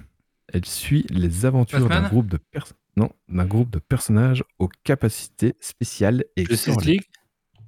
Elle 0.52 0.64
suit 0.64 1.06
les 1.10 1.46
aventures 1.46 1.88
d'un 1.88 2.08
groupe 2.08 2.28
de 2.28 2.36
pers- 2.36 2.72
non, 2.96 3.10
d'un 3.28 3.44
groupe 3.46 3.70
de 3.70 3.80
personnages 3.80 4.44
aux 4.58 4.68
capacités 4.84 5.54
spéciales 5.60 6.24
et 6.36 6.44
Justice 6.44 6.80
League? 6.84 7.02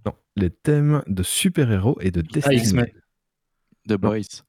Non, 0.06 0.14
les 0.36 0.50
thèmes 0.50 1.02
de 1.06 1.22
super-héros 1.22 1.98
et 2.00 2.10
de 2.10 2.22
Ah, 2.44 2.52
X-Men. 2.52 2.84
destinée. 2.86 2.94
The 3.88 3.94
Boys. 3.94 4.42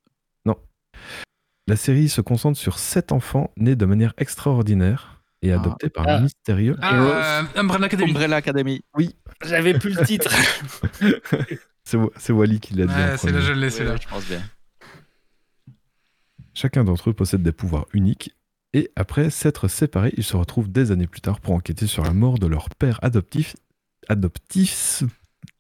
La 1.70 1.76
série 1.76 2.08
se 2.08 2.22
concentre 2.22 2.58
sur 2.58 2.80
sept 2.80 3.12
enfants 3.12 3.52
nés 3.58 3.76
de 3.76 3.86
manière 3.86 4.14
extraordinaire 4.18 5.22
et 5.42 5.52
Ah. 5.52 5.60
adoptés 5.60 5.90
par 5.90 6.06
Ah. 6.08 6.16
un 6.16 6.22
mystérieux. 6.22 6.78
Ah, 6.82 7.42
euh, 7.42 7.44
Umbrella 7.56 7.88
Academy. 7.88 8.10
Umbrella 8.12 8.36
Academy. 8.38 8.82
J'avais 9.44 9.78
plus 9.78 9.94
le 9.94 10.06
titre. 10.06 10.32
C'est 11.84 11.98
Wa- 11.98 12.10
c'est 12.18 12.32
Wally 12.34 12.60
qui 12.62 12.74
l'a 12.74 12.86
dit. 12.86 12.94
Ouais, 12.94 13.18
c'est 13.18 13.32
là, 13.32 13.40
je 13.42 13.52
l'ai, 13.54 13.64
Ouais, 13.66 13.70
celui-là. 13.70 13.94
ouais, 13.94 14.00
je 14.02 14.08
pense 14.10 14.26
bien. 14.28 14.42
Chacun 16.54 16.84
d'entre 16.84 17.10
eux 17.10 17.14
possède 17.14 17.44
des 17.44 17.52
pouvoirs 17.52 17.86
uniques 17.94 18.36
et 18.74 18.92
après 18.96 19.30
s'être 19.30 19.68
séparés, 19.68 20.14
ils 20.18 20.24
se 20.24 20.36
retrouvent 20.36 20.70
des 20.72 20.92
années 20.92 21.08
plus 21.08 21.22
tard 21.22 21.40
pour 21.40 21.54
enquêter 21.54 21.88
sur 21.88 22.04
la 22.04 22.14
mort 22.14 22.40
de 22.40 22.48
leur 22.48 22.70
père 22.76 23.00
adoptif, 23.04 23.56
adoptif 24.10 25.04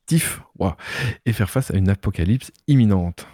tif, 0.07 0.41
ouah, 0.57 0.75
et 1.27 1.33
faire 1.33 1.49
face 1.49 1.69
à 1.71 1.75
une 1.77 1.89
apocalypse 1.89 2.51
imminente. 2.67 3.27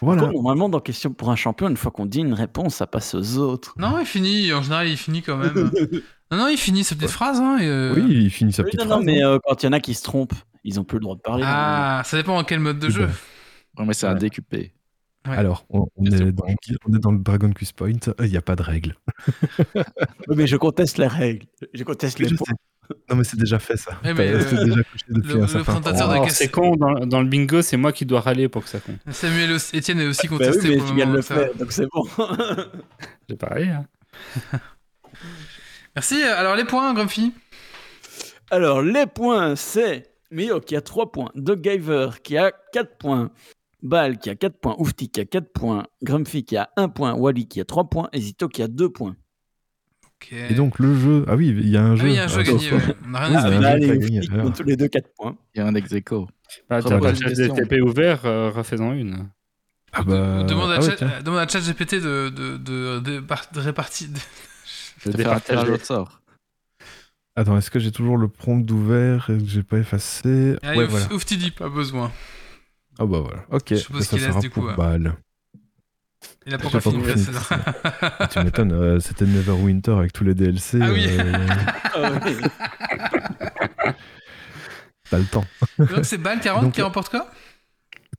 Voilà. 0.00 0.22
Normalement, 0.32 0.68
dans 0.68 0.80
Question 0.80 1.12
pour 1.12 1.30
un 1.30 1.36
champion, 1.36 1.68
une 1.68 1.76
fois 1.76 1.92
qu'on 1.92 2.06
dit 2.06 2.20
une 2.20 2.32
réponse, 2.34 2.76
ça 2.76 2.86
passe 2.88 3.14
aux 3.14 3.36
autres. 3.38 3.74
Non, 3.78 4.00
il 4.00 4.06
finit. 4.06 4.52
En 4.52 4.62
général, 4.62 4.88
il 4.88 4.96
finit 4.96 5.22
quand 5.22 5.36
même. 5.36 5.52
non, 6.32 6.38
non, 6.38 6.48
il 6.48 6.56
finit 6.58 6.82
sa 6.82 6.96
petite 6.96 7.10
phrase. 7.10 7.38
Hein, 7.40 7.58
et, 7.60 7.66
euh, 7.68 7.94
Oui, 7.94 8.02
il 8.08 8.30
finit 8.30 8.52
sa 8.52 8.62
Oui, 8.62 8.70
petite 8.70 8.80
non, 8.80 8.86
phrase. 8.86 8.98
non, 8.98 9.04
mais 9.04 9.22
hein. 9.22 9.28
euh, 9.34 9.38
quand 9.44 9.62
il 9.62 9.66
y 9.66 9.68
en 9.68 9.72
a 9.72 9.78
qui 9.80 9.94
se 9.94 10.02
trompent, 10.02 10.34
ils 10.64 10.80
ont 10.80 10.84
plus 10.84 10.96
le 10.96 11.02
droit 11.02 11.14
de 11.14 11.20
parler. 11.20 11.44
Ah, 11.46 12.02
ça 12.04 12.16
dépend 12.16 12.36
en 12.36 12.42
quel 12.42 12.58
mode 12.58 12.80
de 12.80 12.88
jeu. 12.90 13.06
bah. 13.06 13.12
Ouais, 13.78 13.86
mais 13.86 13.94
c'est 13.94 14.06
un 14.06 14.14
Voilà. 14.14 14.28
DQP. 14.28 14.52
ouais. 14.54 14.72
Alors, 15.36 15.64
on, 15.70 15.86
on 15.94 16.04
est 16.06 16.32
bon. 16.32 16.44
dans, 16.48 16.54
on 16.88 16.94
est 16.96 16.98
dans 16.98 17.12
le 17.12 17.18
Dragon 17.20 17.50
Quest 17.52 17.72
Point, 17.76 17.92
il 18.18 18.26
n'y 18.26 18.36
a 18.36 18.42
pas 18.42 18.56
de 18.56 18.62
règles. 18.62 18.96
Oui, 20.28 20.34
mais 20.36 20.46
je 20.48 20.56
conteste 20.56 20.98
les 20.98 21.06
règles. 21.06 21.46
Je 21.74 21.84
conteste 21.84 22.18
les 22.18 22.28
Je 22.28 22.34
points. 22.34 22.54
Non, 23.08 23.16
mais 23.16 23.24
c'est 23.24 23.38
déjà 23.38 23.58
fait 23.58 23.76
ça. 23.76 23.92
Ouais, 24.04 24.12
mais, 24.12 24.32
T'as- 24.32 24.38
euh, 24.38 24.44
c'est 24.50 24.64
déjà 24.64 24.82
couché 24.82 25.04
depuis 25.08 25.28
le- 25.34 25.42
un 25.42 25.46
le 25.46 25.46
présentateur 25.62 26.24
de 26.24 26.30
c'est 26.30 26.50
con, 26.50 26.76
dans, 26.76 27.06
dans 27.06 27.20
le 27.22 27.26
bingo, 27.28 27.62
c'est 27.62 27.76
moi 27.76 27.92
qui 27.92 28.04
dois 28.04 28.20
râler 28.20 28.48
pour 28.48 28.64
que 28.64 28.68
ça 28.68 28.80
compte. 28.80 28.96
Samuel 29.10 29.52
aussi- 29.52 29.76
Etienne 29.76 30.00
est 30.00 30.06
aussi 30.06 30.28
Bah 30.28 30.36
oui, 30.38 30.46
contesté 30.46 30.68
mais 30.70 30.76
pour 30.76 30.86
tu 30.86 30.90
le 30.92 30.96
viens 30.96 31.06
de 31.06 31.16
le 31.16 31.22
ça 31.22 31.34
faire, 31.34 31.54
donc 31.54 31.72
c'est 31.72 31.86
bon. 31.90 32.04
J'ai 33.28 33.36
parlé, 33.36 33.68
hein. 33.68 33.86
Merci. 35.96 36.22
Alors, 36.22 36.56
les 36.56 36.64
points, 36.64 36.92
Grumpy 36.94 37.32
Alors, 38.50 38.82
les 38.82 39.06
points, 39.06 39.56
c'est 39.56 40.10
Mio 40.30 40.60
qui 40.60 40.76
a 40.76 40.80
3 40.80 41.12
points, 41.12 41.30
Doggiver 41.34 42.10
qui 42.22 42.36
a 42.36 42.50
4 42.72 42.96
points, 42.98 43.30
Bal 43.82 44.18
qui 44.18 44.30
a 44.30 44.34
4 44.34 44.58
points, 44.58 44.74
Oufti 44.78 45.08
qui 45.10 45.20
a 45.20 45.24
4 45.24 45.52
points, 45.52 45.84
Grumpy 46.02 46.44
qui 46.44 46.56
a 46.56 46.70
1 46.76 46.88
point, 46.88 47.14
Wally 47.14 47.46
qui 47.48 47.60
a 47.60 47.64
3 47.64 47.84
points 47.84 48.08
et 48.12 48.20
Zito 48.20 48.48
qui 48.48 48.62
a 48.62 48.68
2 48.68 48.88
points. 48.90 49.16
Ok. 50.22 50.32
Et 50.32 50.54
donc, 50.54 50.78
le 50.78 50.94
jeu. 50.96 51.24
Ah 51.28 51.34
oui, 51.36 51.48
il 51.48 51.68
y 51.68 51.76
a 51.76 51.82
un 51.84 51.92
Ah 51.92 51.96
jeu. 51.96 52.04
oui, 52.04 52.10
il 52.10 52.16
y 52.16 52.18
a 52.18 52.24
un 52.24 52.28
jeu 52.28 52.38
Ah, 52.40 52.42
gagné. 52.44 52.72
ouais. 52.72 52.78
On 53.04 53.08
Oui, 53.08 53.16
rien 53.18 53.34
à 53.34 53.42
c'est 53.42 53.48
dire. 53.48 53.58
un 53.58 53.60
Bal 53.60 53.82
jeu 53.82 53.82
et 53.82 53.86
qui 53.86 53.90
a 53.90 53.94
Oufti 53.96 54.10
gagné, 54.12 54.20
qui 54.20 54.32
ont 54.46 54.50
tous 54.52 54.62
les 54.64 54.76
deux 54.76 54.88
4 54.88 55.08
points. 55.16 55.36
Il 55.54 55.58
y 55.58 55.60
a 55.62 55.66
un 55.66 55.74
ex 55.74 55.92
aequo. 55.92 56.28
Bah, 56.70 56.82
T'as 56.82 56.98
pas 56.98 57.08
une 57.10 57.14
le 57.14 57.14
chat 57.14 57.28
question. 57.28 57.54
DTP 57.54 57.82
ouvert, 57.82 58.20
euh, 58.26 58.50
refais-en 58.50 58.92
une. 58.92 59.28
Ah 59.92 60.02
bah. 60.02 60.44
Demande 60.44 60.70
à, 60.70 60.76
ah 60.76 60.80
ouais, 60.80 60.96
Chat- 60.96 61.22
demande 61.22 61.38
à 61.40 61.48
ChatGPT 61.48 61.94
de, 61.96 62.28
de, 62.30 62.56
de, 62.56 62.98
de, 63.00 63.20
de 63.20 63.60
répartir. 63.60 64.08
de- 64.10 64.18
Le 65.06 65.12
De 65.12 65.22
faire 65.22 65.70
au 65.72 65.78
sort. 65.78 66.20
Attends, 67.34 67.56
est-ce 67.58 67.70
que 67.70 67.78
j'ai 67.78 67.90
toujours 67.92 68.16
le 68.18 68.28
prompt 68.28 68.70
ouvert 68.70 69.28
et 69.30 69.38
que 69.38 69.46
j'ai 69.46 69.62
pas 69.62 69.78
effacé? 69.78 70.56
Allez, 70.62 70.78
Ouais, 70.78 70.84
ouf, 70.84 70.90
voilà. 70.90 71.12
ouf, 71.12 71.24
t'y 71.24 71.36
dis, 71.38 71.50
pas 71.50 71.68
besoin. 71.68 72.12
Ah 72.98 73.06
bah 73.06 73.20
voilà. 73.20 73.44
Ok. 73.50 73.68
Je 73.70 73.74
suppose 73.76 74.02
ça 74.04 74.16
qu'il 74.16 74.26
laisse, 74.26 74.38
du 74.38 74.50
coup, 74.50 74.68
hein. 74.68 74.74
balle. 74.76 75.14
Il 76.46 76.54
a 76.54 76.58
pas 76.58 76.70
pas 76.70 76.80
fini. 76.80 77.02
Ah, 78.02 78.28
tu 78.28 78.38
m'étonnes, 78.40 78.72
euh, 78.72 78.98
c'était 79.00 79.24
Neverwinter 79.26 79.92
avec 79.92 80.12
tous 80.12 80.24
les 80.24 80.34
DLC. 80.34 80.78
Ah 80.82 80.90
oui. 80.92 81.06
euh, 81.08 81.46
Ah 81.94 82.10
oui. 82.24 82.34
T'as 85.10 85.18
le 85.18 85.24
temps. 85.24 85.44
Donc, 85.78 86.04
c'est 86.04 86.18
Bal 86.18 86.40
40 86.40 86.62
Donc, 86.64 86.72
qui 86.74 86.82
remporte 86.82 87.10
quoi? 87.10 87.30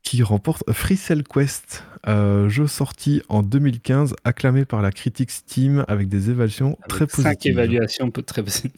Qui 0.02 0.22
remporte 0.22 0.70
Free 0.72 0.96
Cell 0.96 1.24
Quest, 1.24 1.84
euh, 2.06 2.48
jeu 2.48 2.66
sorti 2.66 3.22
en 3.28 3.42
2015, 3.42 4.14
acclamé 4.24 4.64
par 4.64 4.80
la 4.82 4.92
critique 4.92 5.30
Steam 5.30 5.84
avec 5.88 6.08
des 6.08 6.30
évaluations 6.30 6.78
très 6.88 7.06
5 7.08 7.10
positives. 7.22 7.52
évaluations 7.52 8.10
peut- 8.10 8.22
très 8.22 8.42
positives. 8.42 8.70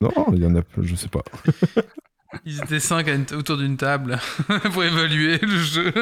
Non, 0.00 0.12
il 0.32 0.42
y 0.42 0.46
en 0.46 0.54
a, 0.56 0.60
je 0.82 0.94
sais 0.94 1.08
pas. 1.08 1.22
Ils 2.44 2.58
étaient 2.62 2.80
5 2.80 3.08
autour 3.32 3.56
d'une 3.56 3.76
table 3.76 4.18
pour 4.72 4.84
évaluer 4.84 5.38
le 5.38 5.58
jeu. 5.58 5.92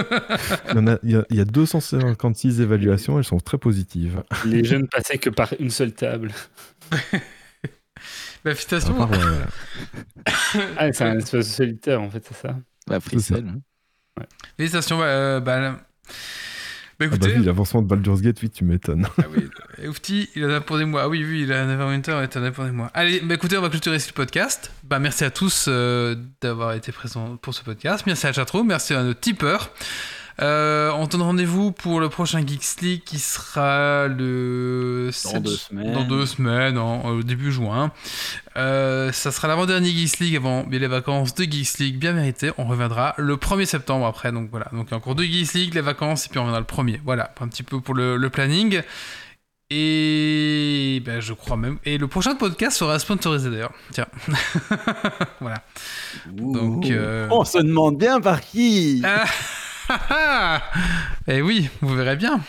Il 0.70 0.76
y, 0.76 0.78
en 0.78 0.86
a, 0.88 0.98
il 1.04 1.10
y 1.12 1.16
a- 1.16 1.24
il 1.30 1.36
y 1.36 1.40
a 1.40 1.44
256 1.44 2.60
évaluations, 2.60 3.18
elles 3.18 3.24
sont 3.24 3.38
très 3.38 3.58
positives. 3.58 4.22
Les 4.44 4.64
jeunes 4.64 4.88
passaient 4.88 5.18
que 5.18 5.30
par 5.30 5.52
une 5.60 5.70
seule 5.70 5.92
table. 5.92 6.32
Bah, 8.44 8.54
félicitations. 8.54 8.98
Ouais, 9.08 9.18
Ah, 10.76 10.92
c'est 10.92 11.04
un 11.04 11.18
espèce 11.18 11.48
de 11.48 11.52
solitaire, 11.54 12.00
en 12.02 12.10
fait, 12.10 12.24
c'est 12.26 12.36
ça. 12.48 12.56
La 12.88 13.00
fricelle. 13.00 13.46
hein. 14.18 14.22
Félicitations, 14.56 14.98
bah, 14.98 15.04
euh, 15.06 15.40
Bal. 15.40 15.76
Bah, 16.98 17.04
Ah 17.04 17.08
bah 17.10 17.16
écoutez. 17.16 17.38
oui, 17.38 17.44
l'avancement 17.44 17.82
de 17.82 17.88
Baldur's 17.88 18.22
Gate, 18.22 18.38
oui, 18.42 18.48
tu 18.50 18.64
m'étonnes. 18.64 19.06
Ah 19.18 19.24
oui, 19.36 19.86
Oufti, 19.86 20.30
il 20.34 20.44
en 20.46 20.50
a 20.50 20.60
pour 20.62 20.78
des 20.78 20.86
mois. 20.86 21.02
Ah 21.02 21.08
oui, 21.08 21.22
oui, 21.28 21.42
il 21.42 21.52
a 21.52 21.66
Neverwinter, 21.66 22.12
il 22.32 22.38
en 22.38 22.42
a 22.44 22.50
pour 22.50 22.64
des 22.64 22.70
mois. 22.70 22.90
Allez, 22.94 23.20
bah 23.20 23.34
écoutez, 23.34 23.58
on 23.58 23.60
va 23.62 23.68
clôturer 23.68 23.96
ici 23.96 24.08
le 24.08 24.14
podcast. 24.14 24.72
Bah 24.82 24.98
merci 24.98 25.24
à 25.24 25.30
tous 25.30 25.66
euh, 25.68 26.14
d'avoir 26.40 26.72
été 26.72 26.92
présents 26.92 27.36
pour 27.36 27.52
ce 27.54 27.62
podcast. 27.62 28.04
Merci 28.06 28.26
à 28.26 28.32
Chatroom, 28.32 28.66
merci 28.66 28.94
à 28.94 29.02
nos 29.02 29.12
tipeurs. 29.14 29.70
Euh, 30.42 30.90
on 30.92 31.06
donne 31.06 31.22
rendez-vous 31.22 31.72
pour 31.72 31.98
le 31.98 32.10
prochain 32.10 32.46
Geeks 32.46 32.82
League 32.82 33.02
qui 33.04 33.18
sera 33.18 34.06
le 34.06 35.06
Dans 35.24 35.30
7 35.30 35.42
deux 35.42 35.50
semaines. 35.56 35.92
dans 35.94 36.04
deux 36.04 36.26
semaines, 36.26 36.76
en- 36.76 37.04
au 37.08 37.22
début 37.22 37.50
juin. 37.50 37.90
Euh, 38.56 39.12
ça 39.12 39.32
sera 39.32 39.48
l'avant-dernier 39.48 39.88
Geeks 39.88 40.18
League 40.18 40.36
avant 40.36 40.66
les 40.70 40.86
vacances 40.86 41.34
de 41.34 41.44
Geeks 41.44 41.78
League, 41.78 41.98
bien 41.98 42.12
mérité. 42.12 42.50
On 42.58 42.66
reviendra 42.66 43.14
le 43.16 43.36
1er 43.36 43.64
septembre 43.64 44.04
après. 44.06 44.30
Donc 44.30 44.50
voilà, 44.50 44.66
donc 44.72 44.92
encore 44.92 45.14
deux 45.14 45.24
Geeks 45.24 45.54
League, 45.54 45.74
les 45.74 45.80
vacances, 45.80 46.26
et 46.26 46.28
puis 46.28 46.38
on 46.38 46.42
reviendra 46.42 46.60
le 46.60 46.66
1er. 46.66 47.00
Voilà, 47.04 47.32
un 47.40 47.48
petit 47.48 47.62
peu 47.62 47.80
pour 47.80 47.94
le, 47.94 48.16
le 48.18 48.28
planning. 48.30 48.82
Et 49.68 51.02
ben, 51.04 51.18
je 51.20 51.32
crois 51.32 51.56
même. 51.56 51.78
Et 51.84 51.98
le 51.98 52.06
prochain 52.06 52.36
podcast 52.36 52.76
sera 52.76 52.98
sponsorisé 53.00 53.50
d'ailleurs. 53.50 53.72
Tiens. 53.90 54.06
voilà. 55.40 55.56
Donc, 56.30 56.84
Ouh. 56.84 56.90
euh, 56.92 57.26
On 57.32 57.44
se 57.44 57.58
demande 57.58 57.98
bien 57.98 58.20
par 58.20 58.40
qui. 58.42 59.02
Ah, 59.96 60.00
ah, 60.10 60.62
ah. 60.74 60.78
Eh 61.28 61.42
oui, 61.42 61.68
vous 61.80 61.94
verrez 61.94 62.16
bien. 62.16 62.40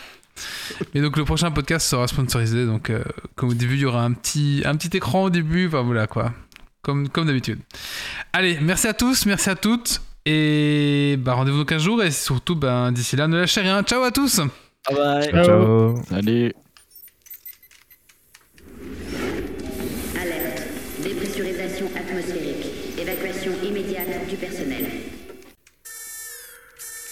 Et 0.94 1.00
donc 1.00 1.16
le 1.16 1.24
prochain 1.24 1.50
podcast 1.50 1.88
sera 1.88 2.06
sponsorisé. 2.06 2.66
Donc 2.66 2.90
euh, 2.90 3.02
comme 3.34 3.50
au 3.50 3.54
début, 3.54 3.74
il 3.74 3.80
y 3.80 3.84
aura 3.84 4.04
un 4.04 4.12
petit, 4.12 4.62
un 4.64 4.76
petit 4.76 4.96
écran 4.96 5.24
au 5.24 5.30
début. 5.30 5.66
Enfin 5.66 5.82
voilà 5.82 6.06
quoi. 6.06 6.32
Comme, 6.82 7.08
comme 7.08 7.26
d'habitude. 7.26 7.58
Allez, 8.32 8.58
merci 8.60 8.86
à 8.86 8.94
tous, 8.94 9.26
merci 9.26 9.50
à 9.50 9.56
toutes. 9.56 10.00
Et 10.26 11.16
bah, 11.18 11.34
rendez-vous 11.34 11.58
dans 11.58 11.64
15 11.64 11.82
jours. 11.82 12.02
Et 12.02 12.10
surtout, 12.10 12.54
ben, 12.54 12.92
d'ici 12.92 13.16
là, 13.16 13.28
ne 13.28 13.38
lâchez 13.38 13.60
rien. 13.60 13.82
Ciao 13.82 14.02
à 14.02 14.10
tous 14.10 14.40
bah, 14.90 15.22
Ciao. 15.22 15.44
Ciao. 15.44 16.02
Allez. 16.12 16.54